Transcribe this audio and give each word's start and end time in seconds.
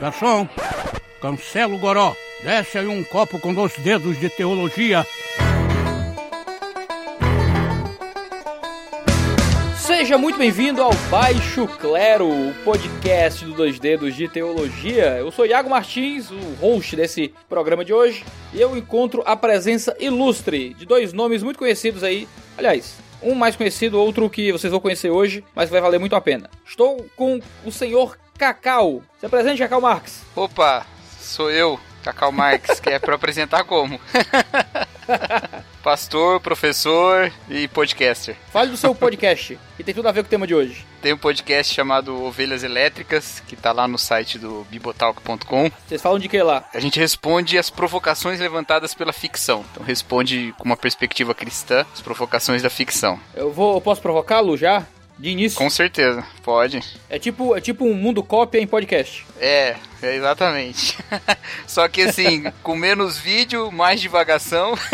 Garçom, 0.00 0.46
cancela 1.20 1.74
o 1.74 1.78
goró. 1.78 2.14
Desce 2.42 2.78
aí 2.78 2.86
um 2.86 3.02
copo 3.02 3.38
com 3.38 3.54
dois 3.54 3.74
dedos 3.78 4.18
de 4.20 4.28
teologia. 4.28 5.06
Seja 9.78 10.18
muito 10.18 10.38
bem-vindo 10.38 10.82
ao 10.82 10.92
Baixo 11.10 11.66
Clero, 11.80 12.28
o 12.28 12.54
podcast 12.64 13.44
do 13.44 13.54
Dois 13.54 13.78
Dedos 13.78 14.14
de 14.14 14.28
Teologia. 14.28 15.16
Eu 15.18 15.30
sou 15.30 15.46
Iago 15.46 15.70
Martins, 15.70 16.30
o 16.30 16.38
host 16.60 16.94
desse 16.94 17.32
programa 17.48 17.84
de 17.84 17.94
hoje, 17.94 18.24
e 18.52 18.60
eu 18.60 18.76
encontro 18.76 19.22
a 19.24 19.34
presença 19.34 19.96
ilustre 19.98 20.74
de 20.74 20.84
dois 20.84 21.12
nomes 21.12 21.42
muito 21.42 21.58
conhecidos 21.58 22.04
aí. 22.04 22.28
Aliás, 22.58 22.98
um 23.22 23.34
mais 23.34 23.56
conhecido, 23.56 24.00
outro 24.00 24.28
que 24.30 24.52
vocês 24.52 24.70
vão 24.70 24.80
conhecer 24.80 25.10
hoje, 25.10 25.44
mas 25.54 25.70
vai 25.70 25.80
valer 25.80 25.98
muito 25.98 26.16
a 26.16 26.20
pena. 26.20 26.50
Estou 26.66 27.06
com 27.16 27.40
o 27.64 27.72
senhor 27.72 28.18
Cacau. 28.38 29.02
Se 29.18 29.26
apresente, 29.26 29.58
Cacau 29.58 29.80
Marques. 29.80 30.22
Opa, 30.34 30.86
sou 31.18 31.50
eu, 31.50 31.80
Cacau 32.02 32.30
Marques, 32.32 32.80
que 32.80 32.90
é 32.90 32.98
para 32.98 33.14
apresentar 33.14 33.64
como? 33.64 34.00
Pastor, 35.86 36.40
professor 36.40 37.32
e 37.48 37.68
podcaster. 37.68 38.34
Fale 38.50 38.72
do 38.72 38.76
seu 38.76 38.90
podcast, 38.92 39.56
que 39.76 39.84
tem 39.84 39.94
tudo 39.94 40.08
a 40.08 40.10
ver 40.10 40.24
com 40.24 40.26
o 40.26 40.30
tema 40.30 40.44
de 40.44 40.52
hoje. 40.52 40.84
Tem 41.00 41.12
um 41.12 41.16
podcast 41.16 41.72
chamado 41.72 42.24
Ovelhas 42.24 42.64
Elétricas, 42.64 43.40
que 43.46 43.54
tá 43.54 43.70
lá 43.70 43.86
no 43.86 43.96
site 43.96 44.36
do 44.36 44.66
bibotalk.com. 44.68 45.70
Vocês 45.86 46.02
falam 46.02 46.18
de 46.18 46.28
que 46.28 46.42
lá? 46.42 46.68
A 46.74 46.80
gente 46.80 46.98
responde 46.98 47.56
as 47.56 47.70
provocações 47.70 48.40
levantadas 48.40 48.94
pela 48.94 49.12
ficção. 49.12 49.64
Então 49.70 49.84
responde 49.84 50.52
com 50.58 50.64
uma 50.64 50.76
perspectiva 50.76 51.32
cristã 51.32 51.86
as 51.94 52.00
provocações 52.00 52.62
da 52.62 52.68
ficção. 52.68 53.20
Eu 53.32 53.52
vou, 53.52 53.76
eu 53.76 53.80
posso 53.80 54.02
provocá-lo 54.02 54.56
já? 54.56 54.84
De 55.18 55.30
início? 55.30 55.56
Com 55.58 55.70
certeza, 55.70 56.22
pode. 56.42 56.82
É 57.08 57.18
tipo, 57.18 57.56
é 57.56 57.60
tipo 57.60 57.86
um 57.86 57.94
mundo 57.94 58.22
cópia 58.22 58.58
em 58.60 58.66
podcast. 58.66 59.26
É, 59.40 59.76
é 60.02 60.14
exatamente. 60.14 60.98
Só 61.66 61.88
que 61.88 62.02
assim, 62.02 62.44
com 62.62 62.76
menos 62.76 63.16
vídeo, 63.16 63.72
mais 63.72 64.00
divagação. 64.00 64.74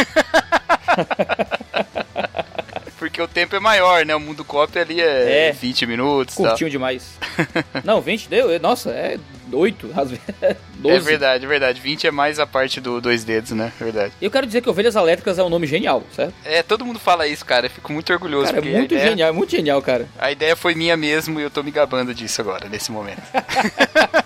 Porque 3.23 3.25
o 3.25 3.29
tempo 3.29 3.57
é 3.57 3.61
maior, 3.61 4.05
né? 4.05 4.15
O 4.15 4.21
mundo 4.21 4.45
cópia 4.45 4.83
ali 4.83 5.01
é, 5.01 5.49
é 5.49 5.53
20 5.53 5.87
minutos. 5.87 6.35
Curtinho 6.35 6.71
demais. 6.71 7.19
Não, 7.85 8.01
20 8.01 8.29
deu. 8.29 8.61
Nossa, 8.61 8.91
é 8.91 9.19
8, 9.53 9.91
às 9.95 10.11
vezes. 10.11 10.25
12. 10.83 10.97
É 10.97 11.01
verdade, 11.01 11.45
é 11.45 11.49
verdade. 11.49 11.81
20 11.81 12.07
é 12.09 12.11
mais 12.11 12.41
a 12.41 12.47
parte 12.47 12.81
do 12.81 13.01
dois 13.01 13.23
dedos, 13.23 13.53
né? 13.53 13.73
É 13.81 13.85
verdade. 13.85 14.13
Eu 14.21 14.31
quero 14.31 14.47
dizer 14.47 14.61
que 14.61 14.69
Ovelhas 14.69 14.97
Elétricas 14.97 15.39
é 15.39 15.45
um 15.45 15.49
nome 15.49 15.67
genial, 15.67 16.03
certo? 16.15 16.35
É, 16.45 16.61
todo 16.63 16.85
mundo 16.85 16.99
fala 16.99 17.27
isso, 17.29 17.45
cara. 17.45 17.67
Eu 17.67 17.71
fico 17.71 17.93
muito 17.93 18.13
orgulhoso. 18.13 18.53
Cara, 18.53 18.67
é 18.67 18.79
muito 18.79 18.95
ideia... 18.95 19.11
genial, 19.11 19.29
é 19.29 19.33
muito 19.33 19.51
genial, 19.51 19.81
cara. 19.81 20.09
A 20.19 20.33
ideia 20.33 20.57
foi 20.57 20.75
minha 20.75 20.97
mesmo 20.97 21.39
e 21.39 21.45
eu 21.45 21.51
tô 21.51 21.63
me 21.63 21.71
gabando 21.71 22.13
disso 22.13 22.41
agora, 22.41 22.69
nesse 22.69 22.91
momento. 22.91 23.23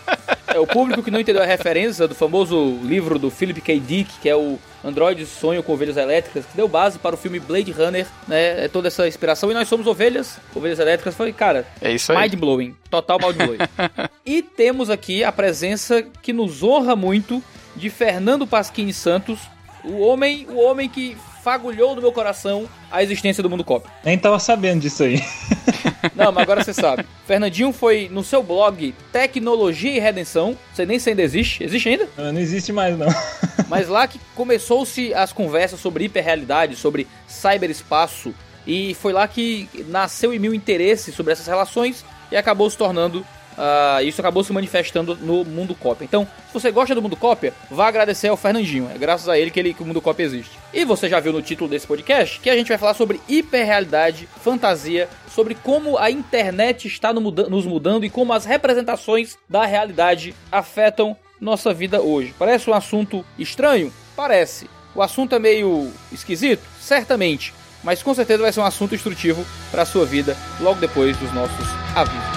é, 0.57 0.61
o 0.61 0.67
público 0.67 1.03
que 1.03 1.11
não 1.11 1.21
entendeu 1.21 1.43
a 1.43 1.47
referência 1.47 2.09
do 2.09 2.15
famoso 2.15 2.79
livro 2.83 3.19
do 3.19 3.31
Philip 3.31 3.61
K. 3.61 3.79
Dick, 3.79 4.11
que 4.21 4.29
é 4.29 4.35
o 4.35 4.59
Android 4.83 5.25
Sonho 5.27 5.63
com 5.63 5.73
Ovelhas 5.73 5.97
Elétricas, 5.99 6.47
que 6.47 6.57
deu 6.57 6.67
base 6.67 6.99
para 6.99 7.15
o 7.15 7.19
filme 7.19 7.39
Blade 7.39 7.71
Runner, 7.73 8.07
né? 8.27 8.65
É 8.65 8.69
toda 8.69 8.89
essa 8.89 9.07
inspiração. 9.07 9.51
E 9.51 9.55
nós 9.55 9.69
somos 9.69 9.87
ovelhas, 9.87 10.39
ovelhas 10.55 10.79
elétricas. 10.79 11.15
Foi, 11.15 11.33
cara, 11.33 11.67
é 11.81 11.93
isso 11.93 12.11
aí. 12.13 12.23
mind 12.23 12.41
blowing. 12.41 12.77
Total 12.91 13.19
mind 13.19 13.37
blowing. 13.37 13.59
e 14.25 14.43
temos 14.43 14.89
aqui 14.89 15.23
a 15.23 15.31
presença 15.31 16.03
que 16.23 16.33
nos 16.33 16.63
honra 16.63 16.97
muito 16.97 17.43
de 17.75 17.91
Fernando 17.91 18.47
Pasquini 18.47 18.93
Santos, 18.93 19.39
o 19.85 19.99
homem, 19.99 20.47
o 20.49 20.59
homem 20.59 20.89
que 20.89 21.17
fagulhou 21.47 21.95
no 21.95 22.03
meu 22.03 22.11
coração 22.11 22.69
a 22.91 23.05
existência 23.05 23.41
do 23.41 23.49
mundo 23.49 23.63
cop. 23.63 23.89
Nem 24.03 24.19
tava 24.19 24.37
sabendo 24.41 24.81
disso 24.81 25.05
aí. 25.05 25.23
Não, 26.13 26.33
mas 26.33 26.43
agora 26.43 26.65
você 26.65 26.75
sabe. 26.75 27.07
Fernandinho 27.25 27.73
foi 27.73 28.09
no 28.11 28.25
seu 28.25 28.43
blog 28.43 28.93
Tecnologia 29.13 29.93
e 29.93 30.01
Redenção. 30.01 30.59
Você 30.75 30.85
nem 30.85 30.99
sei 30.99 31.13
ainda 31.13 31.23
existe. 31.23 31.63
Existe 31.63 31.89
ainda? 31.89 32.09
Não, 32.17 32.33
não 32.33 32.41
existe 32.41 32.73
mais, 32.73 32.97
não. 32.99 33.07
Mas 33.69 33.89
lá 33.89 34.07
que 34.07 34.21
começou-se 34.35 35.13
as 35.15 35.33
conversas 35.33 35.81
sobre 35.81 36.05
hiperrealidade, 36.05 36.77
sobre 36.77 37.07
cyberespaço. 37.27 38.35
E 38.67 38.95
foi 38.95 39.13
lá 39.13 39.27
que 39.27 39.69
nasceu 39.89 40.33
em 40.33 40.39
mim 40.39 40.49
o 40.49 40.55
interesse 40.55 41.13
sobre 41.13 41.33
essas 41.33 41.47
relações 41.47 42.05
e 42.31 42.37
acabou 42.37 42.69
se 42.71 42.77
tornando 42.77 43.25
Uh, 43.57 44.05
isso 44.05 44.21
acabou 44.21 44.45
se 44.45 44.53
manifestando 44.53 45.17
no 45.17 45.45
Mundo 45.45 45.75
Cópia. 45.75 46.05
Então, 46.05 46.27
se 46.47 46.53
você 46.53 46.71
gosta 46.71 46.95
do 46.95 47.03
Mundo 47.03 47.17
Cópia, 47.17 47.55
vá 47.71 47.89
agradecer 47.89 48.29
ao 48.29 48.37
Fernandinho. 48.37 48.91
É 48.95 48.99
graças 48.99 49.29
a 49.29 49.39
ele 49.39 49.51
que, 49.51 49.59
ele 49.59 49.75
que 49.75 49.83
o 49.83 49.87
Mundo 49.87 50.03
Cópia 50.03 50.25
existe. 50.25 50.59
E 50.73 50.85
você 50.85 51.09
já 51.09 51.19
viu 51.21 51.33
no 51.33 51.43
título 51.43 51.69
desse 51.69 51.87
podcast 51.87 52.39
que 52.41 52.51
a 52.51 52.57
gente 52.57 52.69
vai 52.69 52.79
falar 52.79 52.95
sobre 52.95 53.21
hiperrealidade, 53.29 54.29
fantasia, 54.43 55.09
sobre 55.29 55.55
como 55.55 55.99
a 55.99 56.11
internet 56.11 56.87
está 56.87 57.13
no 57.13 57.21
muda 57.21 57.49
nos 57.49 57.65
mudando 57.65 58.05
e 58.05 58.11
como 58.11 58.33
as 58.33 58.45
representações 58.45 59.39
da 59.49 59.65
realidade 59.65 60.35
afetam 60.53 61.17
nossa 61.41 61.73
vida 61.73 62.01
hoje. 62.01 62.35
Parece 62.39 62.69
um 62.69 62.75
assunto 62.75 63.25
estranho? 63.39 63.93
Parece. 64.15 64.69
O 64.95 65.03
assunto 65.03 65.35
é 65.35 65.39
meio 65.39 65.91
esquisito? 66.11 66.63
Certamente. 66.81 67.53
Mas 67.85 68.03
com 68.03 68.15
certeza 68.15 68.43
vai 68.43 68.53
ser 68.53 68.61
um 68.61 68.65
assunto 68.65 68.95
instrutivo 68.95 69.47
para 69.71 69.83
a 69.83 69.87
sua 69.87 70.05
vida 70.05 70.37
logo 70.61 70.81
depois 70.81 71.17
dos 71.19 71.33
nossos 71.33 71.67
avisos. 71.95 72.36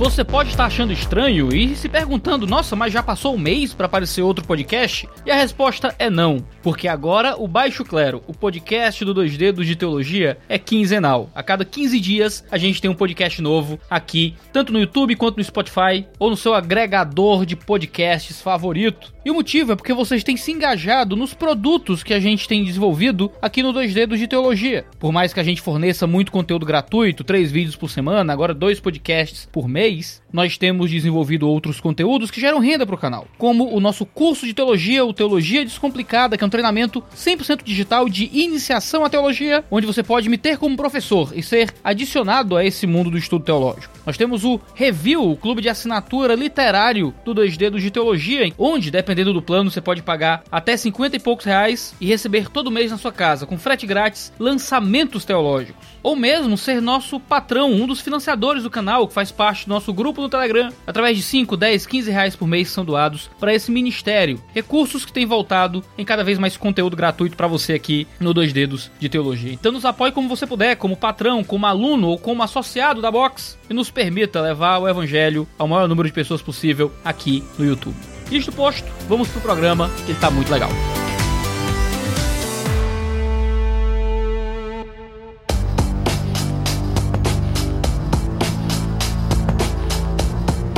Você 0.00 0.24
pode 0.24 0.48
estar 0.48 0.64
achando 0.64 0.94
estranho 0.94 1.54
e 1.54 1.76
se 1.76 1.86
perguntando: 1.86 2.46
nossa, 2.46 2.74
mas 2.74 2.90
já 2.90 3.02
passou 3.02 3.34
um 3.34 3.38
mês 3.38 3.74
para 3.74 3.84
aparecer 3.84 4.22
outro 4.22 4.46
podcast? 4.46 5.06
E 5.26 5.30
a 5.30 5.36
resposta 5.36 5.94
é 5.98 6.08
não, 6.08 6.42
porque 6.62 6.88
agora 6.88 7.36
o 7.38 7.46
Baixo 7.46 7.84
Clero, 7.84 8.22
o 8.26 8.32
podcast 8.32 9.04
do 9.04 9.12
2 9.12 9.36
Dedos 9.36 9.66
de 9.66 9.76
Teologia, 9.76 10.38
é 10.48 10.58
quinzenal. 10.58 11.28
A 11.34 11.42
cada 11.42 11.66
15 11.66 12.00
dias 12.00 12.42
a 12.50 12.56
gente 12.56 12.80
tem 12.80 12.90
um 12.90 12.94
podcast 12.94 13.42
novo 13.42 13.78
aqui, 13.90 14.34
tanto 14.54 14.72
no 14.72 14.80
YouTube 14.80 15.16
quanto 15.16 15.36
no 15.36 15.44
Spotify 15.44 16.06
ou 16.18 16.30
no 16.30 16.36
seu 16.36 16.54
agregador 16.54 17.44
de 17.44 17.54
podcasts 17.54 18.40
favorito. 18.40 19.12
E 19.22 19.30
o 19.30 19.34
motivo 19.34 19.72
é 19.72 19.76
porque 19.76 19.92
vocês 19.92 20.24
têm 20.24 20.34
se 20.34 20.50
engajado 20.50 21.14
nos 21.14 21.34
produtos 21.34 22.02
que 22.02 22.14
a 22.14 22.20
gente 22.20 22.48
tem 22.48 22.64
desenvolvido 22.64 23.30
aqui 23.42 23.62
no 23.62 23.70
2 23.70 23.92
Dedos 23.92 24.18
de 24.18 24.26
Teologia. 24.26 24.86
Por 24.98 25.12
mais 25.12 25.34
que 25.34 25.40
a 25.40 25.44
gente 25.44 25.60
forneça 25.60 26.06
muito 26.06 26.32
conteúdo 26.32 26.64
gratuito, 26.64 27.22
três 27.22 27.52
vídeos 27.52 27.76
por 27.76 27.90
semana, 27.90 28.32
agora 28.32 28.54
dois 28.54 28.80
podcasts 28.80 29.46
por 29.52 29.68
mês, 29.68 29.89
nós 30.32 30.56
temos 30.56 30.90
desenvolvido 30.90 31.48
outros 31.48 31.80
conteúdos 31.80 32.30
que 32.30 32.40
geram 32.40 32.58
renda 32.58 32.86
para 32.86 32.94
o 32.94 32.98
canal, 32.98 33.26
como 33.36 33.74
o 33.74 33.80
nosso 33.80 34.06
curso 34.06 34.46
de 34.46 34.54
teologia, 34.54 35.04
o 35.04 35.12
Teologia 35.12 35.64
Descomplicada, 35.64 36.36
que 36.36 36.44
é 36.44 36.46
um 36.46 36.50
treinamento 36.50 37.02
100% 37.14 37.62
digital 37.64 38.08
de 38.08 38.30
iniciação 38.32 39.04
à 39.04 39.10
teologia, 39.10 39.64
onde 39.70 39.86
você 39.86 40.02
pode 40.02 40.28
me 40.28 40.38
ter 40.38 40.58
como 40.58 40.76
professor 40.76 41.32
e 41.34 41.42
ser 41.42 41.74
adicionado 41.82 42.56
a 42.56 42.64
esse 42.64 42.86
mundo 42.86 43.10
do 43.10 43.18
estudo 43.18 43.44
teológico. 43.44 43.92
Nós 44.06 44.16
temos 44.16 44.44
o 44.44 44.60
Review, 44.74 45.30
o 45.30 45.36
clube 45.36 45.62
de 45.62 45.68
assinatura 45.68 46.34
literário 46.34 47.14
do 47.24 47.34
2 47.34 47.56
Dedos 47.56 47.82
de 47.82 47.90
Teologia, 47.90 48.50
onde, 48.58 48.90
dependendo 48.90 49.32
do 49.32 49.42
plano, 49.42 49.70
você 49.70 49.80
pode 49.80 50.02
pagar 50.02 50.42
até 50.50 50.76
50 50.76 51.16
e 51.16 51.20
poucos 51.20 51.44
reais 51.44 51.94
e 52.00 52.06
receber 52.06 52.48
todo 52.48 52.70
mês 52.70 52.90
na 52.90 52.98
sua 52.98 53.12
casa, 53.12 53.46
com 53.46 53.58
frete 53.58 53.86
grátis, 53.86 54.32
lançamentos 54.38 55.24
teológicos. 55.24 55.86
Ou 56.02 56.16
mesmo 56.16 56.56
ser 56.56 56.80
nosso 56.80 57.20
patrão, 57.20 57.72
um 57.72 57.86
dos 57.86 58.00
financiadores 58.00 58.62
do 58.62 58.70
canal, 58.70 59.06
que 59.06 59.14
faz 59.14 59.30
parte 59.30 59.66
do 59.66 59.70
nosso 59.70 59.79
grupo 59.92 60.20
no 60.20 60.28
Telegram. 60.28 60.72
Através 60.86 61.16
de 61.16 61.22
5, 61.22 61.56
10, 61.56 61.86
15 61.86 62.10
reais 62.10 62.36
por 62.36 62.46
mês 62.46 62.68
são 62.70 62.84
doados 62.84 63.30
para 63.38 63.54
esse 63.54 63.70
ministério. 63.70 64.42
Recursos 64.54 65.04
que 65.04 65.12
têm 65.12 65.26
voltado 65.26 65.82
em 65.96 66.04
cada 66.04 66.24
vez 66.24 66.38
mais 66.38 66.56
conteúdo 66.56 66.96
gratuito 66.96 67.36
para 67.36 67.46
você 67.46 67.72
aqui 67.72 68.06
no 68.18 68.34
Dois 68.34 68.52
Dedos 68.52 68.90
de 68.98 69.08
Teologia. 69.08 69.52
Então 69.52 69.72
nos 69.72 69.84
apoie 69.84 70.12
como 70.12 70.28
você 70.28 70.46
puder, 70.46 70.76
como 70.76 70.96
patrão, 70.96 71.42
como 71.42 71.66
aluno 71.66 72.08
ou 72.08 72.18
como 72.18 72.42
associado 72.42 73.00
da 73.00 73.10
Box 73.10 73.58
e 73.68 73.74
nos 73.74 73.90
permita 73.90 74.40
levar 74.40 74.78
o 74.78 74.88
evangelho 74.88 75.46
ao 75.58 75.68
maior 75.68 75.88
número 75.88 76.08
de 76.08 76.14
pessoas 76.14 76.42
possível 76.42 76.92
aqui 77.04 77.42
no 77.58 77.64
YouTube. 77.64 77.96
Isto 78.30 78.52
posto, 78.52 78.88
vamos 79.08 79.28
pro 79.28 79.40
programa 79.40 79.90
que 80.06 80.12
está 80.12 80.30
muito 80.30 80.52
legal. 80.52 80.70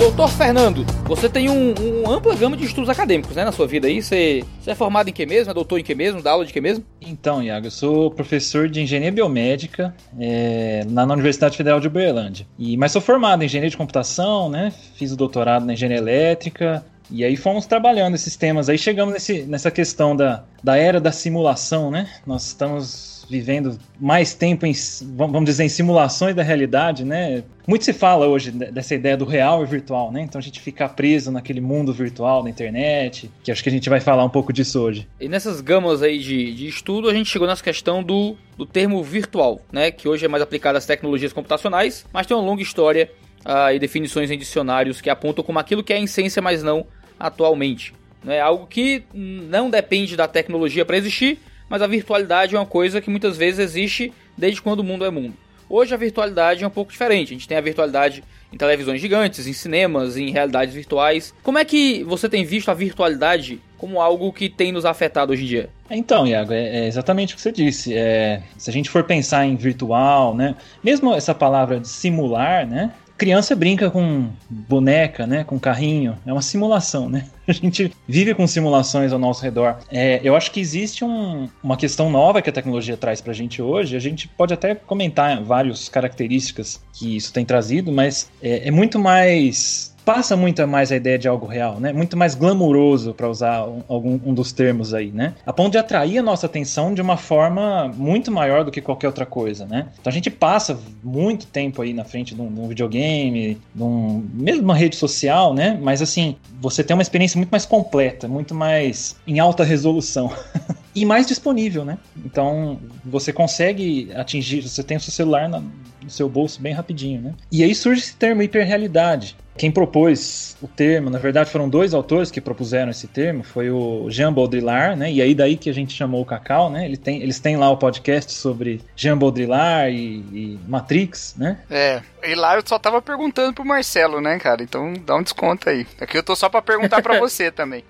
Doutor 0.02 0.28
Fernando, 0.30 0.84
você 1.04 1.28
tem 1.28 1.48
um, 1.48 1.72
um 1.78 2.10
ampla 2.10 2.34
gama 2.34 2.56
de 2.56 2.64
estudos 2.64 2.90
acadêmicos, 2.90 3.36
né, 3.36 3.44
na 3.44 3.52
sua 3.52 3.68
vida 3.68 3.86
aí. 3.86 4.02
Você, 4.02 4.42
você 4.60 4.72
é 4.72 4.74
formado 4.74 5.08
em 5.08 5.12
que 5.12 5.24
mesmo? 5.24 5.52
É 5.52 5.54
doutor 5.54 5.78
em 5.78 5.84
que 5.84 5.94
mesmo? 5.94 6.20
Dá 6.20 6.32
aula 6.32 6.44
de 6.44 6.52
que 6.52 6.60
mesmo? 6.60 6.84
Então, 7.00 7.40
Iago, 7.40 7.68
eu 7.68 7.70
sou 7.70 8.10
professor 8.10 8.68
de 8.68 8.80
engenharia 8.80 9.12
biomédica 9.12 9.94
é, 10.18 10.84
na, 10.88 11.04
Universidade 11.04 11.56
Federal 11.56 11.78
de 11.78 11.86
Uberlândia. 11.86 12.44
E, 12.58 12.76
mas 12.76 12.90
sou 12.90 13.00
formado 13.00 13.42
em 13.42 13.46
engenharia 13.46 13.70
de 13.70 13.76
computação, 13.76 14.48
né? 14.48 14.72
Fiz 14.96 15.12
o 15.12 15.16
doutorado 15.16 15.64
na 15.64 15.74
engenharia 15.74 15.98
elétrica, 15.98 16.84
e 17.08 17.24
aí 17.24 17.36
fomos 17.36 17.64
trabalhando 17.64 18.16
esses 18.16 18.34
temas. 18.34 18.68
Aí 18.68 18.78
chegamos 18.78 19.14
nesse, 19.14 19.42
nessa 19.44 19.70
questão 19.70 20.16
da, 20.16 20.42
da 20.64 20.76
era 20.76 21.00
da 21.00 21.12
simulação, 21.12 21.92
né? 21.92 22.08
Nós 22.26 22.48
estamos 22.48 23.11
vivendo 23.28 23.78
mais 24.00 24.34
tempo 24.34 24.66
em, 24.66 24.72
vamos 25.16 25.44
dizer, 25.44 25.64
em 25.64 25.68
simulações 25.68 26.34
da 26.34 26.42
realidade, 26.42 27.04
né? 27.04 27.42
Muito 27.66 27.84
se 27.84 27.92
fala 27.92 28.26
hoje 28.26 28.50
dessa 28.50 28.94
ideia 28.94 29.16
do 29.16 29.24
real 29.24 29.62
e 29.62 29.66
virtual, 29.66 30.10
né? 30.10 30.22
Então 30.22 30.38
a 30.38 30.42
gente 30.42 30.60
fica 30.60 30.88
preso 30.88 31.30
naquele 31.30 31.60
mundo 31.60 31.92
virtual 31.92 32.42
da 32.42 32.50
internet, 32.50 33.30
que 33.42 33.52
acho 33.52 33.62
que 33.62 33.68
a 33.68 33.72
gente 33.72 33.88
vai 33.88 34.00
falar 34.00 34.24
um 34.24 34.28
pouco 34.28 34.52
disso 34.52 34.80
hoje. 34.80 35.08
E 35.20 35.28
nessas 35.28 35.60
gamas 35.60 36.02
aí 36.02 36.18
de, 36.18 36.54
de 36.54 36.66
estudo, 36.66 37.08
a 37.08 37.14
gente 37.14 37.30
chegou 37.30 37.46
nessa 37.46 37.62
questão 37.62 38.02
do, 38.02 38.36
do 38.56 38.66
termo 38.66 39.02
virtual, 39.02 39.60
né? 39.72 39.90
Que 39.90 40.08
hoje 40.08 40.24
é 40.24 40.28
mais 40.28 40.42
aplicado 40.42 40.76
às 40.76 40.86
tecnologias 40.86 41.32
computacionais, 41.32 42.04
mas 42.12 42.26
tem 42.26 42.36
uma 42.36 42.44
longa 42.44 42.62
história 42.62 43.10
uh, 43.46 43.72
e 43.72 43.78
definições 43.78 44.30
em 44.30 44.38
dicionários 44.38 45.00
que 45.00 45.10
apontam 45.10 45.44
como 45.44 45.58
aquilo 45.58 45.82
que 45.82 45.92
é 45.92 45.96
a 45.96 46.00
essência, 46.00 46.42
mas 46.42 46.62
não 46.62 46.86
atualmente. 47.18 47.94
É 48.26 48.40
algo 48.40 48.66
que 48.66 49.02
não 49.12 49.68
depende 49.68 50.16
da 50.16 50.28
tecnologia 50.28 50.84
para 50.84 50.96
existir, 50.96 51.38
mas 51.72 51.80
a 51.80 51.86
virtualidade 51.86 52.54
é 52.54 52.58
uma 52.58 52.66
coisa 52.66 53.00
que 53.00 53.08
muitas 53.08 53.38
vezes 53.38 53.58
existe 53.58 54.12
desde 54.36 54.60
quando 54.60 54.80
o 54.80 54.84
mundo 54.84 55.06
é 55.06 55.10
mundo. 55.10 55.32
Hoje 55.70 55.94
a 55.94 55.96
virtualidade 55.96 56.62
é 56.62 56.66
um 56.66 56.70
pouco 56.70 56.92
diferente. 56.92 57.30
A 57.30 57.32
gente 57.32 57.48
tem 57.48 57.56
a 57.56 57.62
virtualidade 57.62 58.22
em 58.52 58.58
televisões 58.58 59.00
gigantes, 59.00 59.46
em 59.46 59.54
cinemas, 59.54 60.18
em 60.18 60.30
realidades 60.30 60.74
virtuais. 60.74 61.32
Como 61.42 61.56
é 61.56 61.64
que 61.64 62.04
você 62.04 62.28
tem 62.28 62.44
visto 62.44 62.70
a 62.70 62.74
virtualidade 62.74 63.58
como 63.78 64.02
algo 64.02 64.30
que 64.34 64.50
tem 64.50 64.70
nos 64.70 64.84
afetado 64.84 65.32
hoje 65.32 65.44
em 65.44 65.46
dia? 65.46 65.70
Então, 65.90 66.26
Iago, 66.26 66.52
é, 66.52 66.80
é 66.80 66.86
exatamente 66.86 67.32
o 67.32 67.36
que 67.36 67.42
você 67.42 67.50
disse. 67.50 67.96
É, 67.96 68.42
se 68.58 68.68
a 68.68 68.72
gente 68.72 68.90
for 68.90 69.04
pensar 69.04 69.46
em 69.46 69.56
virtual, 69.56 70.36
né? 70.36 70.54
Mesmo 70.84 71.14
essa 71.14 71.34
palavra 71.34 71.80
de 71.80 71.88
simular, 71.88 72.66
né? 72.66 72.92
Criança 73.22 73.54
brinca 73.54 73.88
com 73.88 74.30
boneca, 74.50 75.28
né? 75.28 75.44
Com 75.44 75.56
carrinho. 75.56 76.18
É 76.26 76.32
uma 76.32 76.42
simulação, 76.42 77.08
né? 77.08 77.28
A 77.46 77.52
gente 77.52 77.92
vive 78.08 78.34
com 78.34 78.44
simulações 78.48 79.12
ao 79.12 79.18
nosso 79.18 79.44
redor. 79.44 79.78
É, 79.88 80.20
eu 80.24 80.34
acho 80.34 80.50
que 80.50 80.58
existe 80.58 81.04
um, 81.04 81.48
uma 81.62 81.76
questão 81.76 82.10
nova 82.10 82.42
que 82.42 82.50
a 82.50 82.52
tecnologia 82.52 82.96
traz 82.96 83.20
pra 83.20 83.32
gente 83.32 83.62
hoje. 83.62 83.94
A 83.94 84.00
gente 84.00 84.26
pode 84.26 84.52
até 84.52 84.74
comentar 84.74 85.40
várias 85.40 85.88
características 85.88 86.82
que 86.92 87.16
isso 87.16 87.32
tem 87.32 87.44
trazido, 87.44 87.92
mas 87.92 88.28
é, 88.42 88.66
é 88.66 88.70
muito 88.72 88.98
mais 88.98 89.91
passa 90.04 90.36
muito 90.36 90.66
mais 90.66 90.92
a 90.92 90.96
ideia 90.96 91.18
de 91.18 91.28
algo 91.28 91.46
real, 91.46 91.80
né? 91.80 91.92
Muito 91.92 92.16
mais 92.16 92.34
glamuroso, 92.34 93.14
para 93.14 93.28
usar 93.28 93.66
um, 93.66 93.82
algum 93.88 94.18
um 94.24 94.34
dos 94.34 94.52
termos 94.52 94.94
aí, 94.94 95.10
né? 95.10 95.34
A 95.46 95.52
ponto 95.52 95.72
de 95.72 95.78
atrair 95.78 96.18
a 96.18 96.22
nossa 96.22 96.46
atenção 96.46 96.94
de 96.94 97.00
uma 97.00 97.16
forma 97.16 97.88
muito 97.96 98.30
maior 98.30 98.64
do 98.64 98.70
que 98.70 98.80
qualquer 98.80 99.06
outra 99.06 99.26
coisa, 99.26 99.66
né? 99.66 99.88
Então 100.00 100.10
a 100.10 100.14
gente 100.14 100.30
passa 100.30 100.78
muito 101.02 101.46
tempo 101.46 101.82
aí 101.82 101.92
na 101.92 102.04
frente 102.04 102.34
de 102.34 102.40
um, 102.40 102.52
de 102.52 102.60
um 102.60 102.68
videogame, 102.68 103.60
de 103.74 103.82
um, 103.82 104.24
mesmo 104.34 104.62
uma 104.62 104.76
rede 104.76 104.96
social, 104.96 105.54
né? 105.54 105.78
Mas 105.80 106.02
assim, 106.02 106.36
você 106.60 106.82
tem 106.82 106.94
uma 106.94 107.02
experiência 107.02 107.38
muito 107.38 107.50
mais 107.50 107.66
completa, 107.66 108.28
muito 108.28 108.54
mais 108.54 109.16
em 109.26 109.38
alta 109.38 109.64
resolução. 109.64 110.32
e 110.94 111.04
mais 111.04 111.26
disponível, 111.26 111.84
né? 111.84 111.98
Então 112.24 112.78
você 113.04 113.32
consegue 113.32 114.10
atingir, 114.14 114.62
você 114.62 114.82
tem 114.82 114.96
o 114.96 115.00
seu 115.00 115.12
celular 115.12 115.48
no 115.48 115.62
seu 116.08 116.28
bolso 116.28 116.60
bem 116.60 116.72
rapidinho, 116.72 117.20
né? 117.20 117.34
E 117.50 117.62
aí 117.62 117.74
surge 117.74 118.02
esse 118.02 118.16
termo 118.16 118.42
hiperrealidade, 118.42 119.36
quem 119.56 119.70
propôs 119.70 120.56
o 120.62 120.68
termo, 120.68 121.10
na 121.10 121.18
verdade, 121.18 121.50
foram 121.50 121.68
dois 121.68 121.92
autores 121.92 122.30
que 122.30 122.40
propuseram 122.40 122.90
esse 122.90 123.06
termo, 123.06 123.42
foi 123.42 123.70
o 123.70 124.08
Jean 124.10 124.32
Baudrillard, 124.32 124.98
né? 124.98 125.12
E 125.12 125.20
aí 125.20 125.34
daí 125.34 125.56
que 125.56 125.68
a 125.68 125.74
gente 125.74 125.92
chamou 125.92 126.22
o 126.22 126.24
Cacau, 126.24 126.70
né? 126.70 126.84
Ele 126.86 126.96
tem, 126.96 127.22
eles 127.22 127.38
têm 127.38 127.56
lá 127.56 127.70
o 127.70 127.76
podcast 127.76 128.32
sobre 128.32 128.80
Jean 128.96 129.18
Baudrillard 129.18 129.94
e, 129.94 130.24
e 130.32 130.58
Matrix, 130.66 131.34
né? 131.36 131.58
É, 131.70 132.00
e 132.24 132.34
lá 132.34 132.56
eu 132.56 132.62
só 132.64 132.78
tava 132.78 133.02
perguntando 133.02 133.52
pro 133.52 133.64
Marcelo, 133.64 134.20
né, 134.20 134.38
cara? 134.38 134.62
Então 134.62 134.92
dá 135.04 135.16
um 135.16 135.22
desconto 135.22 135.68
aí. 135.68 135.86
Aqui 136.00 136.16
eu 136.16 136.22
tô 136.22 136.34
só 136.36 136.48
para 136.48 136.62
perguntar 136.62 137.02
para 137.02 137.18
você 137.20 137.50
também. 137.50 137.84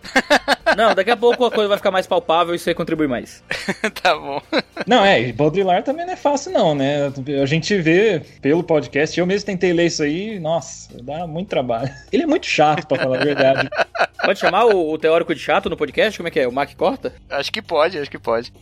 Não, 0.77 0.95
daqui 0.95 1.11
a 1.11 1.17
pouco 1.17 1.45
a 1.45 1.51
coisa 1.51 1.69
vai 1.69 1.77
ficar 1.77 1.91
mais 1.91 2.07
palpável 2.07 2.55
e 2.55 2.59
você 2.59 2.75
contribui 2.75 3.07
mais. 3.07 3.43
tá 4.03 4.15
bom. 4.15 4.41
Não, 4.87 5.05
é, 5.05 5.21
e 5.21 5.33
Baudrillard 5.33 5.85
também 5.85 6.07
não 6.07 6.13
é 6.13 6.17
fácil 6.17 6.53
não, 6.53 6.75
né? 6.75 7.13
A 7.43 7.47
gente 7.47 7.77
vê 7.81 8.23
pelo 8.41 8.63
podcast, 8.63 9.19
eu 9.19 9.27
mesmo 9.27 9.47
tentei 9.47 9.73
ler 9.73 9.87
isso 9.87 10.03
aí, 10.03 10.39
nossa, 10.41 10.89
dá 11.03 11.27
muito 11.27 11.49
trabalho. 11.49 11.91
Ele 12.13 12.23
é 12.23 12.27
muito 12.27 12.47
chato, 12.47 12.87
pra 12.87 12.99
falar 12.99 13.21
a 13.21 13.25
verdade. 13.25 13.69
Pode 14.25 14.39
chamar 14.39 14.67
o, 14.67 14.93
o, 14.93 14.99
teórico 14.99 15.35
de 15.35 15.41
chato 15.41 15.69
no 15.69 15.77
podcast? 15.77 16.17
Como 16.17 16.29
é 16.29 16.31
que 16.31 16.39
é? 16.39 16.47
O 16.47 16.53
Mac 16.53 16.73
Corta? 16.77 17.13
Acho 17.29 17.51
que 17.51 17.61
pode, 17.61 17.99
acho 17.99 18.09
que 18.09 18.21
pode. 18.21 18.53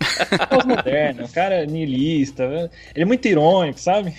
Pós-moderno, 0.48 1.26
o 1.26 1.28
cara 1.28 1.56
é 1.56 1.66
niilista. 1.66 2.44
Ele 2.94 3.02
é 3.02 3.04
muito 3.04 3.28
irônico, 3.28 3.78
sabe? 3.78 4.14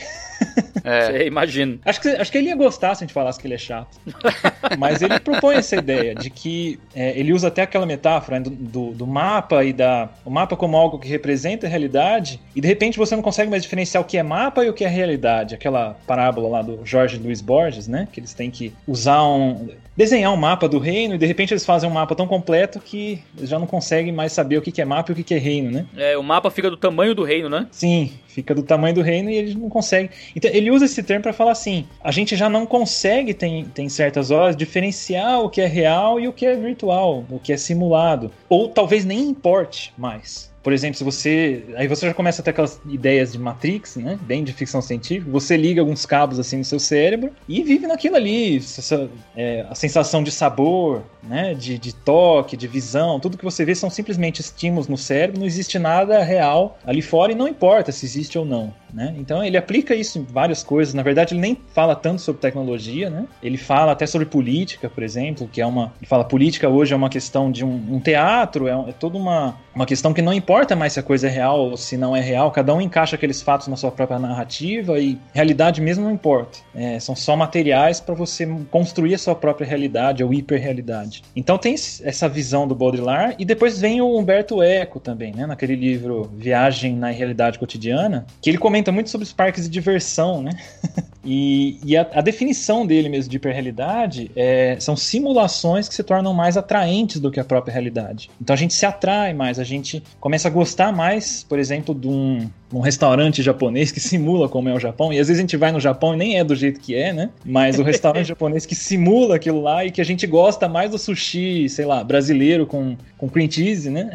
É. 0.84 1.06
Você 1.12 1.28
imagina. 1.28 1.80
Acho 1.86 2.02
que, 2.02 2.08
acho 2.10 2.32
que 2.32 2.38
ele 2.38 2.48
ia 2.48 2.56
gostar 2.56 2.96
se 2.96 3.04
a 3.04 3.08
gente 3.08 3.14
falasse 3.14 3.40
que 3.40 3.48
ele 3.48 3.54
é 3.54 3.58
chato. 3.58 4.00
Mas 4.78 5.02
ele 5.02 5.20
propõe 5.20 5.56
essa 5.56 5.76
ideia 5.76 6.16
de 6.16 6.30
que 6.30 6.80
é, 6.96 7.18
ele 7.20 7.34
usa 7.34 7.48
até 7.48 7.62
aquela 7.62 7.86
metáfora 7.86 8.40
né, 8.40 8.44
do, 8.44 8.50
do, 8.50 8.92
do, 8.92 9.08
mapa 9.08 9.64
e 9.64 9.74
da. 9.74 10.10
O 10.26 10.30
mapa 10.30 10.56
como 10.56 10.78
algo 10.78 11.00
que 11.00 11.08
representa 11.08 11.68
a 11.68 11.70
realidade, 11.70 12.40
e 12.56 12.62
de 12.62 12.68
repente 12.68 12.98
você 12.98 13.16
não 13.16 13.24
consegue 13.24 13.50
mais 13.50 13.64
diferenciar 13.64 14.02
o 14.02 14.06
que 14.06 14.18
é 14.18 14.24
mapa 14.24 14.64
e 14.64 14.70
o 14.70 14.74
que 14.74 14.84
é 14.84 14.88
realidade. 14.88 15.56
Aquela 15.56 15.98
parábola 16.08 16.50
lá 16.50 16.62
do 16.62 16.80
Jorge 16.86 17.18
Luiz 17.18 17.42
Borges, 17.42 17.88
né? 17.88 18.08
Que 18.12 18.20
eles 18.20 18.34
têm 18.34 18.50
que 18.50 18.74
usar 18.88 19.24
um 19.24 19.70
desenhar 20.02 20.34
um 20.34 20.38
mapa 20.38 20.68
do 20.68 20.80
reino 20.80 21.14
e 21.14 21.18
de 21.20 21.28
repente 21.28 21.54
eles 21.54 21.64
fazem 21.64 21.88
um 21.88 21.94
mapa 21.94 22.16
tão 22.16 22.26
completo 22.26 22.80
que 22.80 23.22
eles 23.38 23.48
já 23.48 23.60
não 23.60 23.68
conseguem 23.68 24.12
mais 24.12 24.34
saber 24.34 24.58
o 24.58 24.62
que 24.62 24.82
é 24.82 24.86
mapa 24.86 25.12
e 25.12 25.14
o 25.14 25.24
que 25.24 25.32
é 25.32 25.38
reino, 25.38 25.70
né? 25.70 25.86
É, 25.96 26.18
o 26.18 26.24
mapa 26.24 26.50
fica 26.50 26.72
do 26.72 26.78
tamanho 26.78 27.14
do 27.14 27.24
reino, 27.24 27.48
né? 27.48 27.68
Sim, 27.70 28.12
fica 28.28 28.56
do 28.56 28.64
tamanho 28.64 28.96
do 28.96 29.02
reino 29.04 29.30
e 29.30 29.36
eles 29.36 29.54
não 29.54 29.70
conseguem. 29.70 30.10
Então 30.36 30.50
ele 30.52 30.72
usa 30.72 30.86
esse 30.86 31.04
termo 31.04 31.22
para 31.22 31.34
falar 31.34 31.52
assim: 31.52 31.86
a 32.04 32.12
gente 32.12 32.36
já 32.36 32.50
não 32.50 32.66
consegue, 32.66 33.32
tem, 33.32 33.66
tem 33.66 33.88
certas 33.90 34.32
horas, 34.32 34.58
diferenciar 34.58 35.40
o 35.42 35.50
que 35.50 35.62
é 35.62 35.68
real 35.68 36.20
e 36.20 36.28
o 36.28 36.34
que 36.34 36.48
é 36.48 36.56
virtual, 36.56 37.24
o 37.30 37.38
que 37.38 37.54
é 37.54 37.58
simulado. 37.58 38.32
Ou 38.50 38.70
talvez 38.70 39.06
nem 39.06 39.30
importe 39.30 39.94
mais. 39.96 40.51
Por 40.64 40.74
exemplo, 40.74 40.98
se 40.98 41.04
você. 41.04 41.64
Aí 41.76 41.88
você 41.88 42.06
já 42.06 42.14
começa 42.14 42.42
a 42.42 42.46
ter 42.46 42.52
aquelas 42.52 42.80
ideias 42.88 43.32
de 43.32 43.40
Matrix, 43.40 43.96
né? 43.96 44.20
Bem 44.22 44.44
de 44.44 44.54
ficção 44.54 44.82
científica. 44.82 45.32
Você 45.32 45.58
liga 45.58 45.82
alguns 45.82 46.06
cabos 46.06 46.40
assim 46.40 46.58
no 46.58 46.66
seu 46.66 46.80
cérebro 46.80 47.32
e 47.48 47.64
vive 47.64 47.88
naquilo 47.88 48.16
ali. 48.16 48.58
Essa, 48.58 49.10
é, 49.36 49.66
a 49.70 49.76
sensação 49.76 50.24
de 50.24 50.32
sabor, 50.32 51.04
né? 51.24 51.56
De, 51.56 51.80
de 51.80 51.94
toque, 51.94 52.56
de 52.56 52.68
visão. 52.68 53.20
Tudo 53.20 53.38
que 53.38 53.44
você 53.44 53.66
vê 53.66 53.74
são 53.74 53.90
simplesmente 53.90 54.40
estímulos 54.42 54.88
no 54.88 54.98
cérebro. 54.98 55.40
Não 55.40 55.48
existe 55.48 55.80
nada 55.80 56.22
real 56.24 56.78
ali 56.86 57.02
fora 57.02 57.32
e 57.32 57.36
não 57.36 57.48
importa 57.48 57.92
se 57.92 58.06
existe 58.06 58.38
ou 58.38 58.46
não. 58.46 58.74
Né? 58.94 59.16
Então 59.18 59.44
ele 59.44 59.58
aplica 59.58 59.96
isso 59.96 60.20
em 60.20 60.24
várias 60.24 60.64
coisas. 60.64 60.94
Na 60.94 61.04
verdade, 61.04 61.34
ele 61.34 61.42
nem 61.42 61.58
fala 61.74 61.96
tanto 61.96 62.22
sobre 62.22 62.42
tecnologia, 62.42 63.10
né? 63.10 63.26
Ele 63.42 63.58
fala 63.58 63.92
até 63.92 64.06
sobre 64.06 64.26
política, 64.26 64.90
por 64.90 65.04
exemplo, 65.04 65.48
que 65.48 65.62
é 65.62 65.66
uma. 65.66 65.94
Ele 66.00 66.08
fala 66.08 66.24
política 66.24 66.68
hoje 66.68 66.94
é 66.94 66.96
uma 66.96 67.10
questão 67.10 67.52
de 67.52 67.64
um, 67.64 67.96
um 67.96 68.00
teatro, 68.00 68.68
é, 68.68 68.90
é, 68.90 68.92
toda 68.92 69.18
uma, 69.18 69.56
uma 69.74 69.86
questão 69.86 70.14
que 70.14 70.22
não 70.22 70.34
importa 70.34 70.76
mais 70.76 70.94
se 70.94 71.00
a 71.00 71.04
coisa 71.04 71.28
é 71.28 71.30
real 71.30 71.60
ou 71.60 71.78
se 71.78 71.96
não 71.96 72.16
é 72.16 72.22
real. 72.22 72.52
Cada 72.52 72.74
um 72.74 72.82
encaixa 72.82 73.16
aqueles 73.16 73.42
fatos 73.42 73.68
na 73.68 73.76
sua 73.76 73.92
própria 73.92 74.20
narrativa 74.20 75.00
e 75.00 75.18
realidade 75.34 75.82
mesmo 75.82 76.04
não 76.04 76.12
importa. 76.12 76.60
É, 76.76 77.00
são 77.00 77.16
só 77.16 77.36
materiais 77.36 78.00
para 78.00 78.16
você 78.16 78.46
construir 78.70 79.16
a 79.16 79.18
sua 79.18 79.36
própria 79.36 79.66
realidade 79.66 80.24
ou 80.24 80.34
hiperrealidade. 80.34 81.24
Então 81.36 81.58
tem 81.58 81.74
essa 81.74 82.28
visão 82.28 82.68
do 82.68 82.76
Baudrillard 82.76 83.36
e 83.40 83.46
depois 83.46 83.80
vem 83.80 84.02
o 84.02 84.18
Humberto 84.18 84.62
Eco 84.62 85.00
também, 85.00 85.34
né? 85.34 85.46
Naquele 85.46 85.76
livro 85.76 86.30
Viagem 86.36 86.96
na 86.96 87.10
Realidade 87.10 87.60
Cotidiana, 87.60 88.26
que 88.42 88.50
ele 88.50 88.58
comenta 88.58 88.81
comenta 88.82 88.92
muito 88.92 89.10
sobre 89.10 89.24
os 89.24 89.32
parques 89.32 89.66
de 89.66 89.70
diversão, 89.70 90.42
né? 90.42 90.52
e, 91.24 91.80
e 91.86 91.96
a, 91.96 92.08
a, 92.14 92.22
definição 92.22 92.86
dele 92.86 93.10
mesmo 93.10 93.30
de 93.30 93.38
hiperrealidade 93.38 94.32
é, 94.36 94.76
são 94.80 94.96
simulações 94.96 95.88
que 95.88 95.94
se 95.94 96.04
tornam 96.04 96.34
mais 96.34 96.58
atraentes 96.58 97.20
do 97.20 97.30
que 97.30 97.40
a 97.40 97.44
própria 97.44 97.72
realidade. 97.72 98.30
Então 98.42 98.54
a 98.54 98.58
gente 98.58 98.74
se 98.74 98.86
atrai 98.86 99.34
mais, 99.34 99.60
a 99.60 99.64
gente 99.64 100.02
começa 100.20 100.48
a 100.48 100.52
gostar 100.52 100.92
mais, 100.92 101.44
por 101.48 101.60
exemplo, 101.60 101.94
de 101.94 102.08
um, 102.08 102.50
um 102.74 102.80
restaurante 102.80 103.44
japonês 103.44 103.92
que 103.92 104.00
simula 104.02 104.50
como 104.50 104.68
é 104.70 104.74
o 104.74 104.80
Japão. 104.80 105.14
E 105.14 105.20
às 105.20 105.28
vezes 105.28 105.40
a 105.40 105.42
gente 105.42 105.58
vai 105.58 105.72
no 105.72 105.80
Japão 105.80 106.16
e 106.16 106.18
nem 106.18 106.40
é 106.40 106.44
do 106.44 106.56
jeito 106.56 106.80
que 106.80 106.96
é, 106.96 107.14
né? 107.14 107.30
Mas 107.46 107.78
o 107.78 107.84
restaurante 107.84 108.26
japonês 108.30 108.66
que 108.66 108.74
simula 108.74 109.36
aquilo 109.36 109.62
lá 109.62 109.86
e 109.86 109.92
que 109.92 110.02
a 110.02 110.06
gente 110.06 110.26
gosta 110.26 110.68
mais 110.68 110.90
do 110.90 110.98
sushi, 110.98 111.70
sei 111.70 111.86
lá, 111.86 112.04
brasileiro 112.04 112.66
com, 112.66 112.98
com 113.18 113.30
cream 113.30 113.50
cheese, 113.50 113.90
né? 113.90 114.10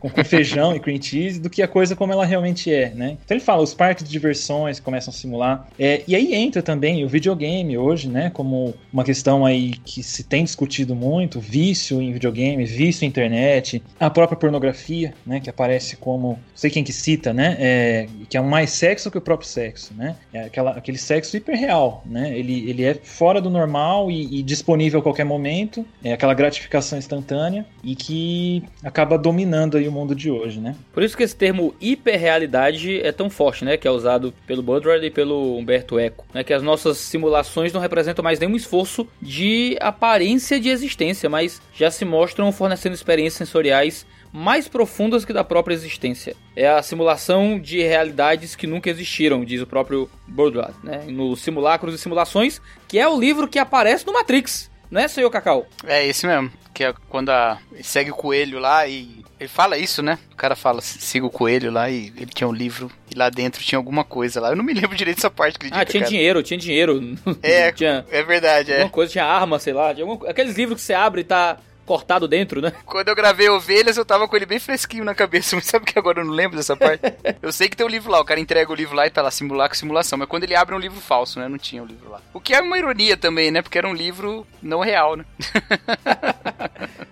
Com, 0.00 0.24
feijão 0.24 0.74
e 0.74 0.80
cream 0.80 1.00
cheese 1.00 1.38
do 1.38 1.50
que 1.50 1.62
a 1.62 1.68
coisa 1.68 1.94
como 1.94 2.12
ela 2.12 2.24
realmente 2.24 2.72
é, 2.72 2.90
né? 2.94 3.18
Então 3.24 3.36
ele 3.36 3.44
fala, 3.44 3.62
os 3.62 3.74
parques 3.74 4.04
de 4.04 4.10
diversões 4.10 4.80
começam 4.80 5.12
a 5.12 5.14
simular. 5.14 5.68
É, 5.78 6.02
e 6.08 6.16
aí 6.16 6.34
entra 6.34 6.62
também 6.62 7.04
o 7.04 7.08
videogame 7.08 7.76
hoje, 7.76 8.08
né? 8.08 8.30
Como 8.30 8.74
uma 8.92 9.04
questão 9.04 9.44
aí 9.44 9.72
que 9.84 10.02
se 10.02 10.24
tem 10.24 10.42
discutido 10.42 10.94
muito, 10.94 11.38
vício 11.38 12.00
em 12.00 12.12
videogame, 12.12 12.64
vício 12.64 13.04
em 13.04 13.08
internet, 13.08 13.82
a 13.98 14.08
própria 14.08 14.38
pornografia, 14.38 15.12
né? 15.26 15.38
Que 15.40 15.50
aparece 15.50 15.96
como, 15.96 16.28
não 16.28 16.38
sei 16.54 16.70
quem 16.70 16.82
que 16.82 16.92
cita, 16.92 17.32
né? 17.32 17.56
É, 17.58 18.06
que 18.28 18.36
é 18.36 18.40
mais 18.40 18.70
sexo 18.70 19.10
que 19.10 19.18
o 19.18 19.20
próprio 19.20 19.48
sexo, 19.48 19.92
né? 19.94 20.16
É 20.32 20.44
aquela, 20.44 20.70
aquele 20.72 20.98
sexo 20.98 21.36
hiperreal, 21.36 22.02
né? 22.06 22.36
Ele, 22.38 22.70
ele 22.70 22.84
é 22.84 22.94
fora 22.94 23.40
do 23.40 23.50
normal 23.50 24.10
e, 24.10 24.40
e 24.40 24.42
disponível 24.42 25.00
a 25.00 25.02
qualquer 25.02 25.24
momento, 25.24 25.84
é 26.02 26.12
aquela 26.12 26.32
gratificação 26.32 26.98
instantânea 26.98 27.66
e 27.84 27.94
que 27.94 28.62
acaba 28.82 29.18
dominando 29.18 29.76
aí 29.76 29.89
o 29.90 29.92
mundo 29.92 30.14
de 30.14 30.30
hoje, 30.30 30.60
né? 30.60 30.74
Por 30.92 31.02
isso 31.02 31.16
que 31.16 31.22
esse 31.22 31.36
termo 31.36 31.74
hiperrealidade 31.80 33.00
é 33.00 33.12
tão 33.12 33.28
forte, 33.28 33.64
né? 33.64 33.76
Que 33.76 33.86
é 33.86 33.90
usado 33.90 34.32
pelo 34.46 34.62
Budrard 34.62 35.04
e 35.04 35.10
pelo 35.10 35.58
Humberto 35.58 35.98
Eco, 35.98 36.24
né? 36.32 36.42
Que 36.42 36.52
as 36.52 36.62
nossas 36.62 36.98
simulações 36.98 37.72
não 37.72 37.80
representam 37.80 38.22
mais 38.22 38.38
nenhum 38.38 38.56
esforço 38.56 39.06
de 39.20 39.76
aparência 39.80 40.58
de 40.58 40.68
existência, 40.68 41.28
mas 41.28 41.60
já 41.74 41.90
se 41.90 42.04
mostram 42.04 42.50
fornecendo 42.52 42.94
experiências 42.94 43.34
sensoriais 43.34 44.06
mais 44.32 44.68
profundas 44.68 45.24
que 45.24 45.32
da 45.32 45.42
própria 45.42 45.74
existência. 45.74 46.36
É 46.54 46.68
a 46.68 46.82
simulação 46.82 47.58
de 47.58 47.82
realidades 47.82 48.54
que 48.54 48.66
nunca 48.66 48.88
existiram, 48.88 49.44
diz 49.44 49.60
o 49.60 49.66
próprio 49.66 50.08
Baudrillard, 50.26 50.74
né? 50.82 51.04
No 51.08 51.36
Simulacros 51.36 51.94
e 51.94 51.98
Simulações, 51.98 52.60
que 52.86 52.98
é 52.98 53.08
o 53.08 53.18
livro 53.18 53.48
que 53.48 53.58
aparece 53.58 54.06
no 54.06 54.12
Matrix. 54.12 54.70
Não 54.90 55.00
é, 55.00 55.06
senhor 55.06 55.30
Cacau? 55.30 55.66
É 55.84 56.04
esse 56.04 56.26
mesmo. 56.26 56.50
Que 56.74 56.84
é 56.84 56.94
quando 57.08 57.30
a, 57.30 57.58
segue 57.82 58.10
o 58.10 58.14
coelho 58.14 58.58
lá 58.58 58.86
e. 58.88 59.24
Ele 59.40 59.48
fala 59.48 59.78
isso, 59.78 60.02
né? 60.02 60.18
O 60.32 60.36
cara 60.36 60.54
fala, 60.54 60.82
siga 60.82 61.24
o 61.24 61.30
coelho 61.30 61.70
lá 61.72 61.88
e 61.88 62.12
ele 62.14 62.26
tinha 62.26 62.46
um 62.46 62.52
livro 62.52 62.90
e 63.10 63.18
lá 63.18 63.30
dentro 63.30 63.62
tinha 63.64 63.78
alguma 63.78 64.04
coisa 64.04 64.38
lá. 64.38 64.50
Eu 64.50 64.56
não 64.56 64.62
me 64.62 64.74
lembro 64.74 64.94
direito 64.94 65.16
dessa 65.16 65.30
parte, 65.30 65.56
acredita, 65.56 65.80
Ah, 65.80 65.84
tinha 65.86 66.02
cara? 66.02 66.10
dinheiro, 66.10 66.42
tinha 66.42 66.58
dinheiro. 66.58 67.16
É, 67.42 67.72
tinha 67.72 68.04
é 68.10 68.22
verdade, 68.22 68.70
é. 68.70 68.74
alguma 68.76 68.90
coisa, 68.90 69.10
tinha 69.12 69.24
arma, 69.24 69.58
sei 69.58 69.72
lá. 69.72 69.88
Alguma- 69.88 70.28
Aqueles 70.28 70.56
livros 70.56 70.76
que 70.80 70.82
você 70.86 70.92
abre 70.92 71.22
e 71.22 71.24
tá 71.24 71.56
cortado 71.86 72.28
dentro, 72.28 72.60
né? 72.60 72.72
Quando 72.86 73.08
eu 73.08 73.16
gravei 73.16 73.48
Ovelhas, 73.48 73.96
eu 73.96 74.04
tava 74.04 74.28
com 74.28 74.36
ele 74.36 74.46
bem 74.46 74.60
fresquinho 74.60 75.04
na 75.04 75.14
cabeça, 75.14 75.56
mas 75.56 75.64
sabe 75.64 75.86
que 75.86 75.98
agora 75.98 76.20
eu 76.20 76.24
não 76.26 76.32
lembro 76.34 76.56
dessa 76.56 76.76
parte? 76.76 77.02
eu 77.42 77.50
sei 77.50 77.68
que 77.68 77.76
tem 77.76 77.84
o 77.84 77.88
livro 77.88 78.12
lá, 78.12 78.20
o 78.20 78.24
cara 78.24 78.38
entrega 78.38 78.70
o 78.70 78.74
livro 78.74 78.94
lá 78.94 79.06
e 79.06 79.10
tá 79.10 79.22
lá, 79.22 79.30
simular 79.30 79.68
com 79.70 79.74
simulação, 79.74 80.18
mas 80.18 80.28
quando 80.28 80.44
ele 80.44 80.54
abre 80.54 80.74
é 80.74 80.76
um 80.78 80.80
livro 80.80 81.00
falso, 81.00 81.40
né? 81.40 81.48
Não 81.48 81.58
tinha 81.58 81.82
o 81.82 81.86
livro 81.86 82.10
lá. 82.10 82.20
O 82.34 82.38
que 82.40 82.54
é 82.54 82.60
uma 82.60 82.78
ironia 82.78 83.16
também, 83.16 83.50
né? 83.50 83.60
Porque 83.62 83.78
era 83.78 83.88
um 83.88 83.94
livro 83.94 84.46
não 84.62 84.80
real, 84.80 85.16
né? 85.16 85.24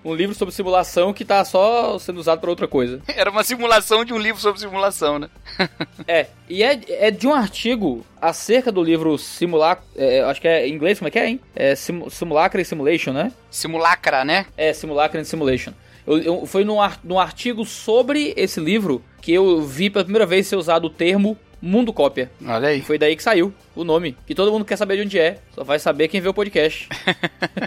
Um 0.09 0.15
livro 0.15 0.35
sobre 0.35 0.55
simulação 0.55 1.13
que 1.13 1.25
tá 1.25 1.45
só 1.45 1.99
sendo 1.99 2.19
usado 2.19 2.41
pra 2.41 2.51
outra 2.51 2.67
coisa. 2.67 3.01
Era 3.15 3.31
uma 3.31 3.45
simulação 3.45 4.05
de 4.05 4.13
um 4.15 4.19
livro 4.19 4.41
sobre 4.41 4.61
simulação, 4.61 5.19
né? 5.19 5.29
É, 6.07 6.27
e 6.49 6.63
é, 6.63 6.81
é 6.89 7.11
de 7.11 7.27
um 7.27 7.35
artigo 7.35 8.05
acerca 8.21 8.73
do 8.73 8.83
livro 8.83 9.19
Simulacro. 9.19 9.85
É, 9.95 10.21
acho 10.23 10.41
que 10.41 10.49
é 10.49 10.67
em 10.67 10.73
inglês, 10.73 10.99
como 10.99 11.09
é 11.09 11.11
que 11.11 11.19
é, 11.19 11.29
hein? 11.29 11.41
É 11.55 11.75
Sim, 11.75 12.09
Simulacra 12.09 12.61
e 12.63 12.65
Simulation, 12.65 13.13
né? 13.13 13.31
Simulacra, 13.51 14.25
né? 14.25 14.47
É, 14.57 14.73
Simulacra 14.73 15.21
and 15.21 15.25
Simulation. 15.25 15.73
Eu, 16.07 16.19
eu- 16.23 16.47
foi 16.47 16.65
num, 16.65 16.81
ar- 16.81 16.99
num 17.05 17.19
artigo 17.19 17.67
sobre 17.67 18.33
esse 18.37 18.59
livro 18.61 19.03
que 19.21 19.33
eu 19.35 19.61
vi 19.61 19.91
pela 19.91 20.05
primeira 20.05 20.25
vez 20.25 20.47
ser 20.47 20.57
usado 20.57 20.87
o 20.87 20.91
termo 20.91 21.37
mundo 21.61 21.93
cópia. 21.93 22.31
Olha 22.45 22.69
aí. 22.69 22.81
Foi 22.83 22.99
daí 22.99 23.17
que 23.17 23.23
saiu 23.23 23.53
o 23.75 23.85
nome. 23.85 24.17
Que 24.27 24.35
todo 24.35 24.53
mundo 24.53 24.65
quer 24.65 24.77
saber 24.77 24.97
de 24.97 25.03
onde 25.03 25.19
é. 25.19 25.39
Só 25.55 25.65
vai 25.65 25.79
saber 25.79 26.09
quem 26.09 26.21
vê 26.21 26.29
o 26.29 26.35
podcast. 26.35 26.89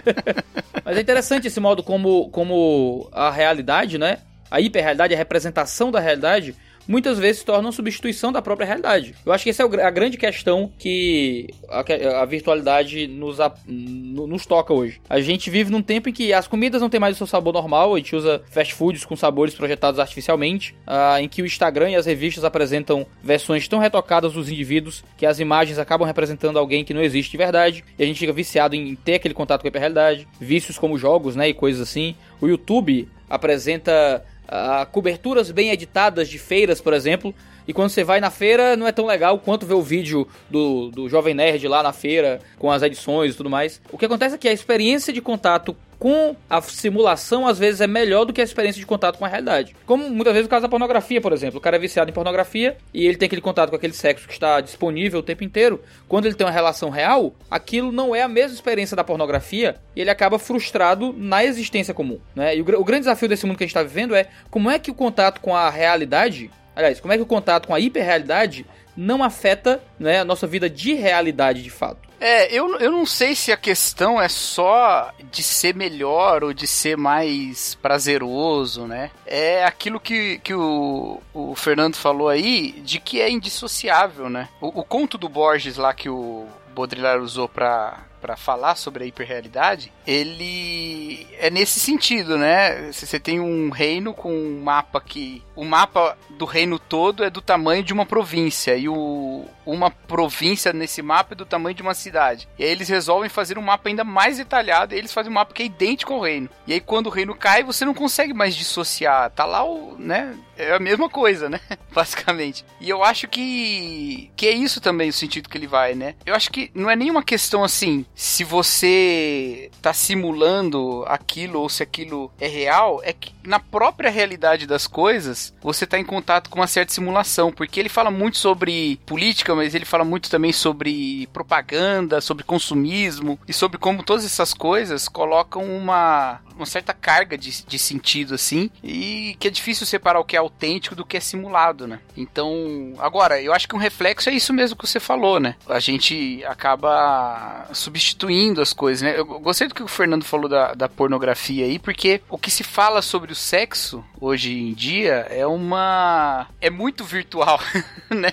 Mas 0.84 0.96
é 0.96 1.00
interessante 1.00 1.46
esse 1.46 1.60
modo 1.60 1.82
como, 1.82 2.28
como 2.30 3.08
a 3.12 3.30
realidade, 3.30 3.98
né? 3.98 4.18
A 4.50 4.60
hiperrealidade, 4.60 5.14
a 5.14 5.16
representação 5.16 5.90
da 5.90 6.00
realidade, 6.00 6.54
muitas 6.86 7.18
vezes 7.18 7.38
se 7.40 7.44
torna 7.44 7.66
uma 7.66 7.72
substituição 7.72 8.32
da 8.32 8.42
própria 8.42 8.66
realidade. 8.66 9.14
Eu 9.24 9.32
acho 9.32 9.44
que 9.44 9.50
essa 9.50 9.62
é 9.62 9.82
a 9.84 9.90
grande 9.90 10.16
questão 10.16 10.70
que 10.78 11.48
a, 11.68 12.22
a 12.22 12.24
virtualidade 12.24 13.06
nos, 13.06 13.40
a- 13.40 13.54
no- 13.66 14.26
nos 14.26 14.46
toca 14.46 14.72
hoje. 14.72 15.00
A 15.08 15.20
gente 15.20 15.50
vive 15.50 15.70
num 15.70 15.82
tempo 15.82 16.08
em 16.08 16.12
que 16.12 16.32
as 16.32 16.46
comidas 16.46 16.80
não 16.80 16.90
têm 16.90 17.00
mais 17.00 17.14
o 17.14 17.18
seu 17.18 17.26
sabor 17.26 17.52
normal, 17.52 17.94
a 17.94 17.98
gente 17.98 18.14
usa 18.16 18.42
fast 18.50 18.74
foods 18.74 19.04
com 19.04 19.16
sabores 19.16 19.54
projetados 19.54 20.00
artificialmente, 20.00 20.74
ah, 20.86 21.20
em 21.20 21.28
que 21.28 21.42
o 21.42 21.46
Instagram 21.46 21.90
e 21.90 21.96
as 21.96 22.06
revistas 22.06 22.44
apresentam 22.44 23.06
versões 23.22 23.66
tão 23.68 23.78
retocadas 23.78 24.32
dos 24.32 24.48
indivíduos 24.50 25.04
que 25.16 25.26
as 25.26 25.38
imagens 25.38 25.78
acabam 25.78 26.06
representando 26.06 26.58
alguém 26.58 26.84
que 26.84 26.94
não 26.94 27.02
existe 27.02 27.30
de 27.32 27.36
verdade, 27.36 27.84
e 27.98 28.02
a 28.02 28.06
gente 28.06 28.18
fica 28.18 28.32
viciado 28.32 28.74
em 28.74 28.94
ter 28.94 29.14
aquele 29.14 29.34
contato 29.34 29.60
com 29.62 29.66
a 29.66 29.70
hiperrealidade, 29.70 30.26
vícios 30.40 30.78
como 30.78 30.98
jogos, 30.98 31.36
né, 31.36 31.48
e 31.48 31.54
coisas 31.54 31.80
assim. 31.80 32.14
O 32.40 32.46
YouTube 32.48 33.08
apresenta 33.28 34.24
ah, 34.48 34.86
coberturas 34.86 35.50
bem 35.50 35.70
editadas 35.70 36.28
de 36.28 36.38
feiras, 36.38 36.80
por 36.80 36.92
exemplo. 36.92 37.34
E 37.66 37.72
quando 37.72 37.90
você 37.90 38.04
vai 38.04 38.20
na 38.20 38.30
feira, 38.30 38.76
não 38.76 38.86
é 38.86 38.92
tão 38.92 39.06
legal 39.06 39.38
quanto 39.38 39.66
ver 39.66 39.74
o 39.74 39.82
vídeo 39.82 40.26
do, 40.50 40.90
do 40.90 41.08
Jovem 41.08 41.34
Nerd 41.34 41.66
lá 41.68 41.82
na 41.82 41.92
feira, 41.92 42.40
com 42.58 42.70
as 42.70 42.82
edições 42.82 43.34
e 43.34 43.36
tudo 43.36 43.50
mais. 43.50 43.80
O 43.90 43.98
que 43.98 44.06
acontece 44.06 44.34
é 44.34 44.38
que 44.38 44.48
a 44.48 44.52
experiência 44.52 45.12
de 45.12 45.20
contato 45.20 45.76
com 46.02 46.34
a 46.50 46.60
simulação, 46.60 47.46
às 47.46 47.60
vezes, 47.60 47.80
é 47.80 47.86
melhor 47.86 48.24
do 48.24 48.32
que 48.32 48.40
a 48.40 48.44
experiência 48.44 48.80
de 48.80 48.84
contato 48.84 49.18
com 49.18 49.24
a 49.24 49.28
realidade. 49.28 49.76
Como 49.86 50.10
muitas 50.10 50.32
vezes 50.32 50.48
o 50.48 50.50
caso 50.50 50.62
da 50.62 50.68
pornografia, 50.68 51.20
por 51.20 51.32
exemplo. 51.32 51.58
O 51.58 51.60
cara 51.60 51.76
é 51.76 51.78
viciado 51.78 52.10
em 52.10 52.12
pornografia 52.12 52.76
e 52.92 53.06
ele 53.06 53.16
tem 53.16 53.26
aquele 53.26 53.40
contato 53.40 53.70
com 53.70 53.76
aquele 53.76 53.92
sexo 53.92 54.26
que 54.26 54.32
está 54.32 54.60
disponível 54.60 55.20
o 55.20 55.22
tempo 55.22 55.44
inteiro. 55.44 55.80
Quando 56.08 56.26
ele 56.26 56.34
tem 56.34 56.44
uma 56.44 56.52
relação 56.52 56.90
real, 56.90 57.32
aquilo 57.48 57.92
não 57.92 58.16
é 58.16 58.22
a 58.22 58.26
mesma 58.26 58.52
experiência 58.52 58.96
da 58.96 59.04
pornografia 59.04 59.76
e 59.94 60.00
ele 60.00 60.10
acaba 60.10 60.40
frustrado 60.40 61.14
na 61.16 61.44
existência 61.44 61.94
comum. 61.94 62.18
Né? 62.34 62.56
E 62.56 62.62
o, 62.62 62.80
o 62.80 62.84
grande 62.84 63.02
desafio 63.02 63.28
desse 63.28 63.46
mundo 63.46 63.56
que 63.56 63.62
a 63.62 63.66
gente 63.66 63.76
está 63.76 63.84
vivendo 63.84 64.16
é 64.16 64.26
como 64.50 64.68
é 64.68 64.80
que 64.80 64.90
o 64.90 64.94
contato 64.94 65.40
com 65.40 65.54
a 65.54 65.70
realidade 65.70 66.50
Aliás, 66.74 67.00
como 67.00 67.12
é 67.12 67.16
que 67.16 67.22
o 67.22 67.26
contato 67.26 67.66
com 67.66 67.74
a 67.74 67.80
hiperrealidade 67.80 68.66
não 68.96 69.22
afeta 69.22 69.82
né, 69.98 70.20
a 70.20 70.24
nossa 70.24 70.46
vida 70.46 70.68
de 70.68 70.94
realidade 70.94 71.62
de 71.62 71.70
fato? 71.70 72.12
É, 72.20 72.54
eu, 72.54 72.78
eu 72.78 72.92
não 72.92 73.04
sei 73.04 73.34
se 73.34 73.50
a 73.50 73.56
questão 73.56 74.20
é 74.20 74.28
só 74.28 75.12
de 75.30 75.42
ser 75.42 75.74
melhor 75.74 76.44
ou 76.44 76.52
de 76.52 76.68
ser 76.68 76.96
mais 76.96 77.74
prazeroso, 77.74 78.86
né? 78.86 79.10
É 79.26 79.64
aquilo 79.64 79.98
que, 79.98 80.38
que 80.38 80.54
o, 80.54 81.20
o 81.34 81.56
Fernando 81.56 81.96
falou 81.96 82.28
aí, 82.28 82.80
de 82.84 83.00
que 83.00 83.20
é 83.20 83.28
indissociável, 83.28 84.30
né? 84.30 84.48
O, 84.60 84.68
o 84.68 84.84
conto 84.84 85.18
do 85.18 85.28
Borges 85.28 85.76
lá 85.76 85.92
que 85.92 86.08
o 86.08 86.46
Baudrillard 86.72 87.24
usou 87.24 87.48
pra, 87.48 88.04
pra 88.22 88.36
falar 88.36 88.76
sobre 88.76 89.02
a 89.02 89.06
hiperrealidade, 89.06 89.92
ele 90.06 91.26
é 91.40 91.50
nesse 91.50 91.80
sentido, 91.80 92.38
né? 92.38 92.92
Você 92.92 93.18
tem 93.18 93.40
um 93.40 93.68
reino 93.68 94.14
com 94.14 94.32
um 94.32 94.62
mapa 94.62 95.00
que... 95.00 95.42
O 95.56 95.64
mapa 95.64 96.16
do 96.30 96.44
reino 96.44 96.78
todo 96.78 97.24
é 97.24 97.28
do 97.28 97.42
tamanho 97.42 97.82
de 97.82 97.92
uma 97.92 98.06
província 98.06 98.76
e 98.76 98.88
o, 98.88 99.44
uma 99.66 99.90
província 99.90 100.72
nesse 100.72 101.02
mapa 101.02 101.34
é 101.34 101.36
do 101.36 101.44
tamanho 101.44 101.74
de 101.74 101.82
uma 101.82 101.94
cidade. 101.94 102.48
E 102.58 102.64
aí 102.64 102.70
eles 102.70 102.88
resolvem 102.88 103.28
fazer 103.28 103.58
um 103.58 103.62
mapa 103.62 103.88
ainda 103.88 104.04
mais 104.04 104.38
detalhado 104.38 104.94
e 104.94 104.98
eles 104.98 105.12
fazem 105.12 105.30
um 105.30 105.34
mapa 105.34 105.52
que 105.52 105.62
é 105.62 105.66
idêntico 105.66 106.14
ao 106.14 106.20
reino. 106.20 106.48
E 106.66 106.72
aí 106.72 106.80
quando 106.80 107.06
o 107.06 107.10
reino 107.10 107.34
cai, 107.34 107.62
você 107.62 107.84
não 107.84 107.92
consegue 107.92 108.32
mais 108.32 108.54
dissociar. 108.54 109.30
Tá 109.30 109.44
lá 109.44 109.64
o, 109.64 109.96
né? 109.98 110.34
É 110.56 110.74
a 110.74 110.78
mesma 110.78 111.08
coisa, 111.08 111.48
né? 111.48 111.60
Basicamente. 111.92 112.64
E 112.80 112.88
eu 112.88 113.02
acho 113.02 113.26
que 113.28 114.30
que 114.36 114.46
é 114.46 114.52
isso 114.52 114.80
também 114.80 115.08
o 115.08 115.12
sentido 115.12 115.48
que 115.48 115.56
ele 115.56 115.66
vai, 115.66 115.94
né? 115.94 116.14
Eu 116.24 116.34
acho 116.34 116.50
que 116.50 116.70
não 116.74 116.90
é 116.90 116.96
nenhuma 116.96 117.22
questão 117.22 117.64
assim, 117.64 118.04
se 118.14 118.44
você 118.44 119.70
tá 119.80 119.92
simulando 119.92 121.04
aquilo 121.06 121.60
ou 121.60 121.68
se 121.68 121.82
aquilo 121.82 122.30
é 122.40 122.46
real, 122.46 123.00
é 123.02 123.12
que 123.12 123.34
na 123.42 123.58
própria 123.58 124.10
realidade 124.10 124.66
das 124.66 124.86
coisas, 124.86 125.54
você 125.62 125.86
tá 125.86 125.98
em 125.98 126.04
contato 126.04 126.50
com 126.50 126.60
uma 126.60 126.66
certa 126.66 126.92
simulação, 126.92 127.50
porque 127.50 127.80
ele 127.80 127.88
fala 127.88 128.10
muito 128.10 128.38
sobre 128.38 129.00
política, 129.06 129.54
mas 129.54 129.74
ele 129.74 129.84
fala 129.84 130.04
muito 130.04 130.30
também 130.30 130.52
sobre 130.52 131.26
propaganda, 131.32 132.20
sobre 132.20 132.44
consumismo 132.44 133.38
e 133.48 133.52
sobre 133.52 133.78
como 133.78 134.02
todas 134.02 134.24
essas 134.24 134.54
coisas 134.54 135.08
colocam 135.08 135.64
uma, 135.64 136.40
uma 136.62 136.66
certa 136.66 136.92
carga 136.92 137.36
de, 137.36 137.64
de 137.64 137.78
sentido 137.78 138.34
assim, 138.34 138.70
e 138.82 139.36
que 139.38 139.48
é 139.48 139.50
difícil 139.50 139.86
separar 139.86 140.20
o 140.20 140.24
que 140.24 140.36
é 140.36 140.38
autêntico 140.38 140.94
do 140.94 141.04
que 141.04 141.16
é 141.16 141.20
simulado, 141.20 141.86
né? 141.86 142.00
Então, 142.16 142.94
agora, 142.98 143.40
eu 143.40 143.52
acho 143.52 143.68
que 143.68 143.74
um 143.74 143.78
reflexo 143.78 144.28
é 144.28 144.32
isso 144.32 144.52
mesmo 144.52 144.76
que 144.76 144.86
você 144.86 145.00
falou, 145.00 145.40
né? 145.40 145.56
A 145.68 145.80
gente 145.80 146.42
acaba 146.44 147.68
substituindo 147.72 148.60
as 148.60 148.72
coisas, 148.72 149.02
né? 149.02 149.18
Eu 149.18 149.24
gostei 149.24 149.68
do 149.68 149.74
que 149.74 149.82
o 149.82 149.88
Fernando 149.88 150.24
falou 150.24 150.48
da, 150.48 150.74
da 150.74 150.88
pornografia 150.88 151.64
aí, 151.64 151.78
porque 151.78 152.22
o 152.28 152.38
que 152.38 152.50
se 152.50 152.64
fala 152.64 153.02
sobre 153.02 153.32
o 153.32 153.36
sexo 153.36 154.04
hoje 154.20 154.52
em 154.52 154.72
dia 154.72 155.26
é 155.30 155.46
uma. 155.46 156.46
é 156.60 156.70
muito 156.70 157.04
virtual, 157.04 157.60
né? 158.10 158.32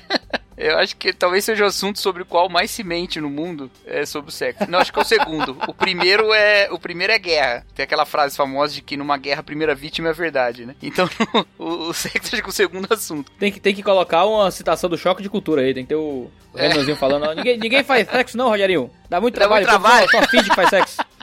Eu 0.62 0.78
acho 0.78 0.98
que 0.98 1.14
talvez 1.14 1.46
seja 1.46 1.64
o 1.64 1.68
assunto 1.68 2.00
sobre 2.00 2.22
o 2.22 2.26
qual 2.26 2.50
mais 2.50 2.70
se 2.70 2.84
mente 2.84 3.22
no 3.22 3.30
mundo 3.30 3.72
é 3.86 4.06
sobre 4.06 4.30
o 4.30 4.32
sexo. 4.34 4.70
Não, 4.70 4.78
acho 4.78 4.92
que 4.92 5.00
é 5.00 5.02
o 5.02 5.06
segundo. 5.06 5.58
O 5.66 5.74
primeiro 5.74 6.34
é 6.34 6.68
o 6.70 6.78
primeiro 6.78 7.14
é 7.14 7.18
guerra. 7.18 7.66
Tem 7.74 7.86
aquela 7.86 8.06
frase 8.06 8.36
famosa 8.36 8.74
de 8.74 8.82
que 8.82 8.98
numa 8.98 9.18
guerra 9.18 9.40
a 9.40 9.44
primeira 9.44 9.74
vítima 9.74 10.10
é 10.10 10.12
a 10.12 10.14
verdade, 10.14 10.66
né? 10.66 10.76
Então 10.84 11.10
o, 11.58 11.88
o 11.90 11.94
sexo 11.94 12.36
acho 12.36 12.44
que 12.44 12.50
é 12.50 12.52
o 12.52 12.52
segundo 12.52 12.94
assunto. 12.94 13.32
Tem 13.40 13.54
que, 13.54 13.60
tem 13.62 13.74
que 13.74 13.82
colocar 13.82 14.26
uma 14.26 14.52
citação 14.52 14.90
do 14.90 14.98
choque 14.98 15.24
de 15.24 15.30
cultura 15.30 15.62
aí, 15.62 15.74
tem 15.74 15.84
que 15.86 15.90
ter 15.90 15.96
o 15.96 16.30
É. 16.54 16.68
Renanzinho 16.68 16.98
falando. 16.98 17.34
Ninguém, 17.36 17.58
ninguém 17.58 17.84
faz 17.84 18.06
sexo 18.10 18.36
não, 18.38 18.50
Rogerinho. 18.50 18.92
Dá 19.10 19.22
muito 19.22 19.36
Dá 19.36 19.42
trabalho. 19.48 19.66
muito 19.66 19.80
trabalho. 19.82 20.10
Só, 20.12 20.22
só 20.22 20.28
finge 20.28 20.50
que 20.50 20.56
faz 20.56 20.70
sexo. 20.70 20.98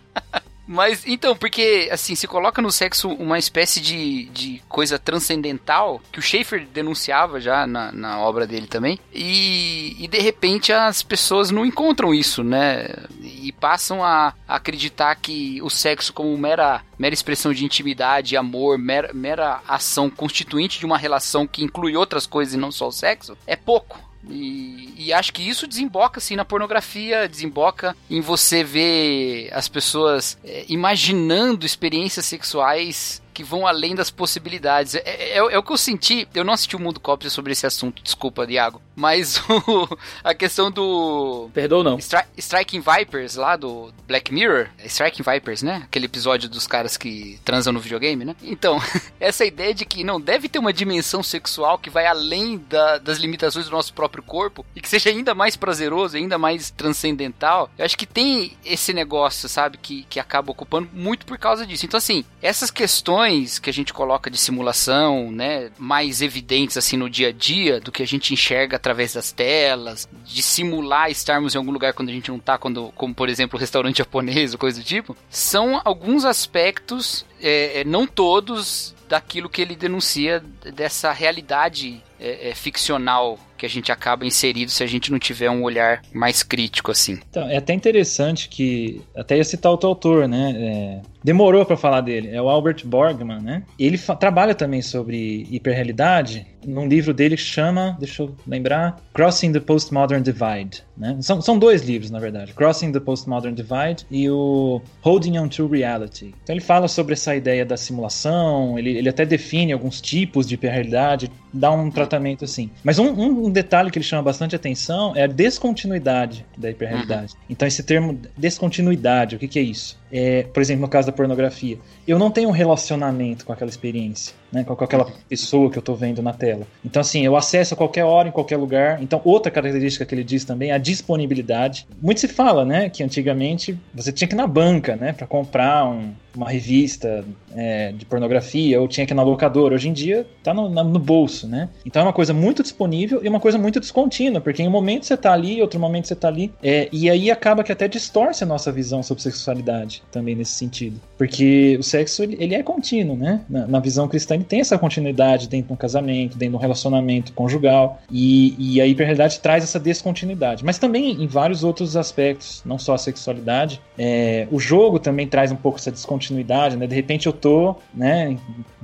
Mas, 0.67 1.07
então, 1.07 1.37
porque, 1.37 1.89
assim, 1.93 2.15
se 2.15 2.27
coloca 2.27 2.61
no 2.61 2.73
sexo 2.73 3.09
uma 3.09 3.39
espécie 3.39 3.81
de, 3.81 4.25
de 4.27 4.63
coisa 4.69 4.99
transcendental, 4.99 6.01
que 6.11 6.19
o 6.19 6.23
Schaefer 6.23 6.67
denunciava 6.67 7.41
já 7.41 7.67
na, 7.67 7.93
na 7.93 8.19
obra 8.19 8.47
dele 8.47 8.67
também, 8.67 8.99
e, 9.13 9.97
e 9.99 10.09
de 10.09 10.19
repente 10.19 10.73
as 10.73 11.03
pessoas 11.03 11.51
não 11.51 11.65
encontram 11.65 12.13
isso, 12.13 12.43
né? 12.43 12.89
E 13.21 13.53
passam 13.53 14.03
a 14.03 14.35
acreditar 14.49 15.15
que 15.15 15.61
o 15.63 15.71
sexo 15.71 16.13
como 16.13 16.37
mera, 16.37 16.83
mera 16.99 17.15
expressão 17.15 17.53
de 17.53 17.65
intimidade, 17.65 18.37
amor, 18.37 18.77
mera, 18.77 19.13
mera 19.15 19.61
ação 19.69 20.11
constituinte 20.11 20.79
de 20.79 20.87
uma 20.87 20.99
relação 20.99 21.47
que 21.47 21.63
inclui 21.63 21.97
outras 21.97 22.27
coisas 22.27 22.55
e 22.55 22.59
não 22.59 22.73
só 22.73 22.89
o 22.89 22.93
sexo, 22.93 23.37
é 23.47 23.55
pouco. 23.55 24.07
E, 24.29 24.93
e 24.97 25.13
acho 25.13 25.33
que 25.33 25.43
isso 25.43 25.67
desemboca 25.67 26.19
assim 26.19 26.37
na 26.37 26.45
pornografia, 26.45 27.29
desemboca 27.29 27.97
em 28.11 28.21
você 28.21 28.65
ver 28.65 29.51
as 29.53 29.69
pessoas 29.69 30.39
é, 30.45 30.65
imaginando 30.69 31.65
experiências 31.65 32.27
sexuais 32.27 33.23
que 33.37 33.45
vão 33.45 33.67
além 33.67 33.95
das 33.95 34.11
possibilidades. 34.11 34.95
É, 34.95 35.03
é, 35.05 35.37
é 35.37 35.59
o 35.59 35.63
que 35.63 35.71
eu 35.71 35.77
senti. 35.77 36.27
Eu 36.35 36.43
não 36.43 36.55
assisti 36.55 36.75
o 36.75 36.79
Mundo 36.79 36.99
Cópia 36.99 37.29
sobre 37.29 37.53
esse 37.53 37.67
assunto, 37.67 38.03
desculpa, 38.03 38.51
Iago. 38.51 38.81
Mas 38.95 39.37
o, 39.47 39.99
a 40.25 40.33
questão 40.33 40.71
do. 40.71 41.51
Perdoa 41.53 41.85
não. 41.85 41.99
Stri 41.99 42.23
Striking 42.39 42.81
Vipers 42.81 43.37
lá 43.37 43.55
do 43.55 43.93
Black 44.07 44.33
Mirror. 44.33 44.69
É 44.79 44.87
Striking 44.87 45.23
Vipers, 45.23 45.63
né? 45.63 45.83
Aquele 45.85 46.07
episódio 46.07 46.49
dos 46.49 46.67
caras 46.67 46.97
que 46.97 47.39
transam 47.45 47.75
no 47.75 47.79
videogame, 47.79 48.25
né? 48.25 48.35
Então, 48.43 48.81
essa 49.21 49.45
ideia 49.45 49.75
de 49.75 49.85
que 49.85 50.03
não 50.03 50.19
deve 50.19 50.49
ter 50.49 50.59
uma 50.59 50.73
dimensão 50.73 51.23
sexual 51.23 51.79
que 51.79 51.91
vai 51.91 52.07
além 52.07 52.57
da, 52.57 52.97
das 52.97 53.19
limitações 53.19 53.67
do 53.67 53.73
nosso 53.73 53.93
próprio 53.93 54.23
corpo 54.23 54.65
e 54.75 54.81
que 54.81 54.89
seja 54.89 55.11
ainda 55.11 55.35
mais 55.35 55.57
prazeroso, 55.57 56.17
ainda 56.17 56.39
mais 56.39 56.71
transcendental. 56.71 57.69
Eu 57.77 57.85
acho 57.85 57.99
que 57.99 58.07
tem 58.07 58.57
esse 58.65 58.95
negócio, 58.95 59.47
sabe? 59.47 59.77
Que, 59.77 60.05
que 60.05 60.19
acaba 60.19 60.51
ocupando 60.51 60.89
muito 60.91 61.27
por 61.27 61.37
causa 61.37 61.67
disso. 61.67 61.85
Então, 61.85 61.99
assim, 61.99 62.25
essas 62.41 62.71
questões 62.71 63.26
que 63.61 63.71
a 63.71 63.73
gente 63.73 63.93
coloca 63.93 64.31
de 64.31 64.39
simulação, 64.39 65.31
né? 65.31 65.71
Mais 65.79 66.23
evidentes, 66.23 66.77
assim, 66.77 66.97
no 66.97 67.09
dia 67.11 67.29
a 67.29 67.33
dia, 67.33 67.81
do 67.81 67.93
que 67.93 68.03
a 68.03 68.07
gente 68.07 68.33
enxerga 68.33 68.77
através 68.77 69.15
das 69.15 69.33
telas, 69.33 70.09
de 70.25 70.43
simular 70.43 71.11
estarmos 71.11 71.55
em 71.55 71.59
algum 71.59 71.71
lugar 71.73 71.93
quando 71.93 72.09
a 72.09 72.13
gente 72.13 72.31
não 72.31 72.39
tá, 72.39 72.59
quando, 72.59 72.93
como 72.95 73.15
por 73.15 73.29
exemplo 73.29 73.57
o 73.57 73.61
restaurante 73.61 73.99
japonês 74.05 74.53
ou 74.53 74.59
coisa 74.59 74.81
do 74.81 74.85
tipo, 74.85 75.17
são 75.31 75.81
alguns 75.85 76.25
aspectos, 76.25 77.25
é, 77.41 77.81
é 77.81 77.85
não 77.85 78.07
todos, 78.07 78.95
daquilo 79.09 79.49
que 79.49 79.63
ele 79.63 79.77
denuncia 79.77 80.43
dessa 80.75 81.13
realidade 81.13 82.03
é, 82.19 82.51
é, 82.51 82.55
ficcional 82.55 83.39
que 83.57 83.67
a 83.67 83.69
gente 83.69 83.91
acaba 83.91 84.25
inserido 84.25 84.71
se 84.71 84.83
a 84.83 84.87
gente 84.87 85.11
não 85.11 85.19
tiver 85.19 85.51
um 85.51 85.63
olhar 85.63 86.03
mais 86.13 86.43
crítico 86.43 86.91
assim. 86.91 87.19
Então, 87.31 87.49
é 87.49 87.57
até 87.57 87.73
interessante 87.73 88.49
que 88.49 89.01
até 89.17 89.37
ia 89.37 89.45
citar 89.45 89.73
outro 89.73 89.89
autor, 89.89 90.29
né? 90.29 90.55
É, 90.57 91.01
demorou 91.25 91.65
para 91.67 91.77
falar 91.77 92.03
dele, 92.03 92.29
é 92.31 92.41
o 92.41 92.49
Albert 92.49 92.85
Borgman, 92.85 93.41
né? 93.41 93.63
Ele 93.79 93.99
trabalha 93.99 94.55
também 94.55 94.81
sobre 94.81 95.47
hiperrealidade 95.51 96.47
num 96.65 96.87
livro 96.87 97.15
dele 97.15 97.37
que 97.37 97.43
chama, 97.43 97.97
deixa 97.99 98.23
eu 98.23 98.35
lembrar, 98.47 99.01
Crossing 99.15 99.53
the 99.53 99.61
Postmodern 99.61 100.23
Divide, 100.23 100.83
né? 100.97 101.17
São, 101.21 101.41
são 101.41 101.59
dois 101.59 101.83
livros, 101.83 102.11
na 102.11 102.19
verdade, 102.19 102.53
Crossing 102.53 102.93
the 102.93 103.01
Postmodern 103.01 103.55
Divide 103.55 104.07
e 104.11 104.29
o 104.29 104.81
Holding 105.01 105.39
on 105.39 105.49
to 105.49 105.67
Reality. 105.67 106.35
Então 106.43 106.55
ele 106.55 106.61
fala 106.61 106.89
sobre 106.89 107.15
essa 107.15 107.35
ideia 107.35 107.65
da 107.65 107.77
simulação, 107.77 108.79
ele, 108.79 108.97
ele 108.97 109.09
até 109.09 109.25
define 109.25 109.73
alguns 109.73 110.01
tipos 110.01 110.47
de 110.47 110.55
hiperrealidade, 110.55 111.31
dá 111.53 111.71
um 111.71 111.91
tratamento 111.91 112.45
assim. 112.45 112.71
Mas 112.85 112.99
um, 112.99 113.09
um, 113.09 113.46
detalhe 113.51 113.91
que 113.91 113.99
ele 113.99 114.05
chama 114.05 114.23
bastante 114.23 114.55
atenção 114.55 115.15
é 115.17 115.25
a 115.25 115.27
descontinuidade 115.27 116.45
da 116.57 116.71
hiperrealidade. 116.71 117.35
Uhum. 117.35 117.41
Então 117.51 117.67
esse 117.67 117.83
termo 117.83 118.19
descontinuidade, 118.37 119.37
o 119.37 119.39
que, 119.39 119.49
que 119.49 119.59
é 119.59 119.63
isso? 119.63 119.99
É, 120.11 120.45
por 120.45 120.61
exemplo, 120.61 120.83
no 120.83 120.89
caso 120.89 121.07
da 121.07 121.13
pornografia, 121.13 121.79
eu 122.07 122.19
não 122.19 122.31
tenho 122.31 122.49
um 122.49 122.53
relacionamento 122.53 123.45
com 123.45 123.53
aquela 123.53 123.71
experiência, 123.71 124.35
né, 124.53 124.65
com 124.65 124.73
aquela 124.73 125.07
pessoa 125.29 125.71
que 125.71 125.79
eu 125.79 125.81
estou 125.81 125.97
vendo 125.97 126.23
na 126.23 126.33
tela. 126.33 126.67
Então, 126.85 127.01
assim, 127.01 127.25
eu 127.25 127.37
acesso 127.37 127.75
a 127.75 127.77
qualquer 127.77 128.05
hora, 128.05 128.29
em 128.29 128.33
qualquer 128.33 128.57
lugar. 128.57 129.03
Então, 129.03 129.21
outra 129.25 129.51
característica 129.51 130.05
que 130.05 130.15
ele 130.15 130.25
diz 130.25 130.45
também 130.45 130.71
é 130.71 130.75
a 130.75 130.79
disponibilidade. 130.79 131.87
Muito 132.01 132.21
se 132.21 132.29
fala, 132.29 132.65
né, 132.65 132.89
que 132.89 133.03
antigamente 133.03 133.79
você 133.95 134.13
tinha 134.13 134.29
que 134.29 134.35
ir 134.35 134.37
na 134.37 134.47
banca, 134.47 134.97
né, 134.97 135.13
para 135.13 135.27
comprar 135.27 135.89
um, 135.89 136.13
uma 136.37 136.49
revista 136.49 137.25
é, 137.55 137.91
de 137.93 138.05
pornografia 138.05 138.81
ou 138.81 138.87
tinha 138.87 139.07
que 139.07 139.13
ir 139.13 139.17
na 139.17 139.23
locadora. 139.23 139.75
Hoje 139.75 139.89
em 139.89 139.93
dia 139.93 140.27
tá 140.43 140.53
no, 140.53 140.69
no, 140.69 140.99
bolso, 140.99 141.49
né? 141.49 141.69
Então 141.85 142.03
é 142.03 142.05
uma 142.05 142.13
coisa 142.13 142.35
muito 142.35 142.63
disponível 142.63 143.21
e 143.25 143.29
uma 143.29 143.41
coisa 143.41 143.59
muito 143.59 143.81
descontínua, 143.81 144.41
porque 144.41 144.63
em 144.63 144.69
um 144.69 144.71
momento 144.71 145.07
você 145.07 145.17
tá 145.17 145.33
ali, 145.33 145.61
outro 145.63 145.81
momento 145.81 146.07
você 146.07 146.15
tá 146.15 146.29
ali. 146.29 146.53
É, 146.63 146.89
e 146.93 147.09
aí 147.09 147.31
acaba 147.31 147.65
que 147.65 147.73
até 147.73 147.89
distorce 147.89 148.45
a 148.45 148.47
nossa 148.47 148.71
visão 148.71 149.03
sobre 149.03 149.23
sexualidade 149.23 150.03
também 150.13 150.35
nesse 150.35 150.53
sentido. 150.53 151.01
Porque 151.17 151.77
o 151.79 151.83
sexo, 151.83 152.23
ele, 152.23 152.37
ele 152.39 152.55
é 152.55 152.63
contínuo, 152.63 153.17
né? 153.17 153.41
Na, 153.49 153.67
na, 153.67 153.81
visão 153.81 154.07
cristã, 154.07 154.36
ele 154.37 154.45
tem 154.45 154.61
essa 154.61 154.79
continuidade 154.79 155.49
dentro 155.49 155.69
de 155.69 155.73
um 155.73 155.77
casamento, 155.77 156.37
dentro 156.37 156.53
de 156.53 156.57
um 156.57 156.61
relacionamento 156.61 157.33
conjugal. 157.33 158.01
E, 158.11 158.55
e 158.59 158.81
a 158.81 158.87
hiperrealidade 158.87 159.41
traz 159.41 159.65
essa 159.65 159.81
descontinuidade. 159.81 160.65
Mas 160.65 160.79
também 160.79 161.23
em 161.23 161.27
vários 161.27 161.65
outros 161.65 161.97
aspectos, 161.97 162.63
não 162.65 162.79
só 162.79 162.95
a 162.95 162.99
sexualidade. 162.99 163.81
É, 163.99 164.47
o 164.51 164.61
jogo 164.61 164.99
também 164.99 165.27
traz 165.27 165.51
um 165.51 165.57
pouco 165.57 165.79
essa 165.79 165.91
descontinuidade, 165.91 166.77
né? 166.77 166.87
De 166.87 166.95
repente 166.95 167.27
eu 167.27 167.33
tô, 167.33 167.77
né, 167.95 168.37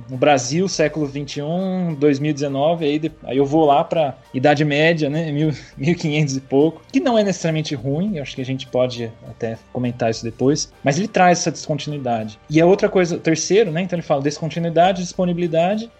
no 0.09 0.17
Brasil, 0.17 0.67
século 0.67 1.05
21, 1.05 1.95
2019, 1.95 2.85
aí, 2.85 3.11
aí 3.23 3.37
eu 3.37 3.45
vou 3.45 3.65
lá 3.65 3.83
pra 3.83 4.17
Idade 4.33 4.65
Média, 4.65 5.09
né? 5.09 5.31
1500 5.77 6.37
e 6.37 6.41
pouco, 6.41 6.81
que 6.91 6.99
não 6.99 7.17
é 7.17 7.23
necessariamente 7.23 7.75
ruim, 7.75 8.17
eu 8.17 8.23
acho 8.23 8.35
que 8.35 8.41
a 8.41 8.45
gente 8.45 8.67
pode 8.67 9.11
até 9.27 9.57
comentar 9.71 10.09
isso 10.09 10.23
depois, 10.23 10.71
mas 10.83 10.97
ele 10.97 11.07
traz 11.07 11.39
essa 11.39 11.51
descontinuidade. 11.51 12.39
E 12.49 12.59
a 12.59 12.65
outra 12.65 12.89
coisa, 12.89 13.17
terceiro, 13.17 13.71
né? 13.71 13.81
Então 13.81 13.97
ele 13.97 14.05
fala 14.05 14.21
descontinuidade, 14.21 15.01
disponibilidade 15.01 15.42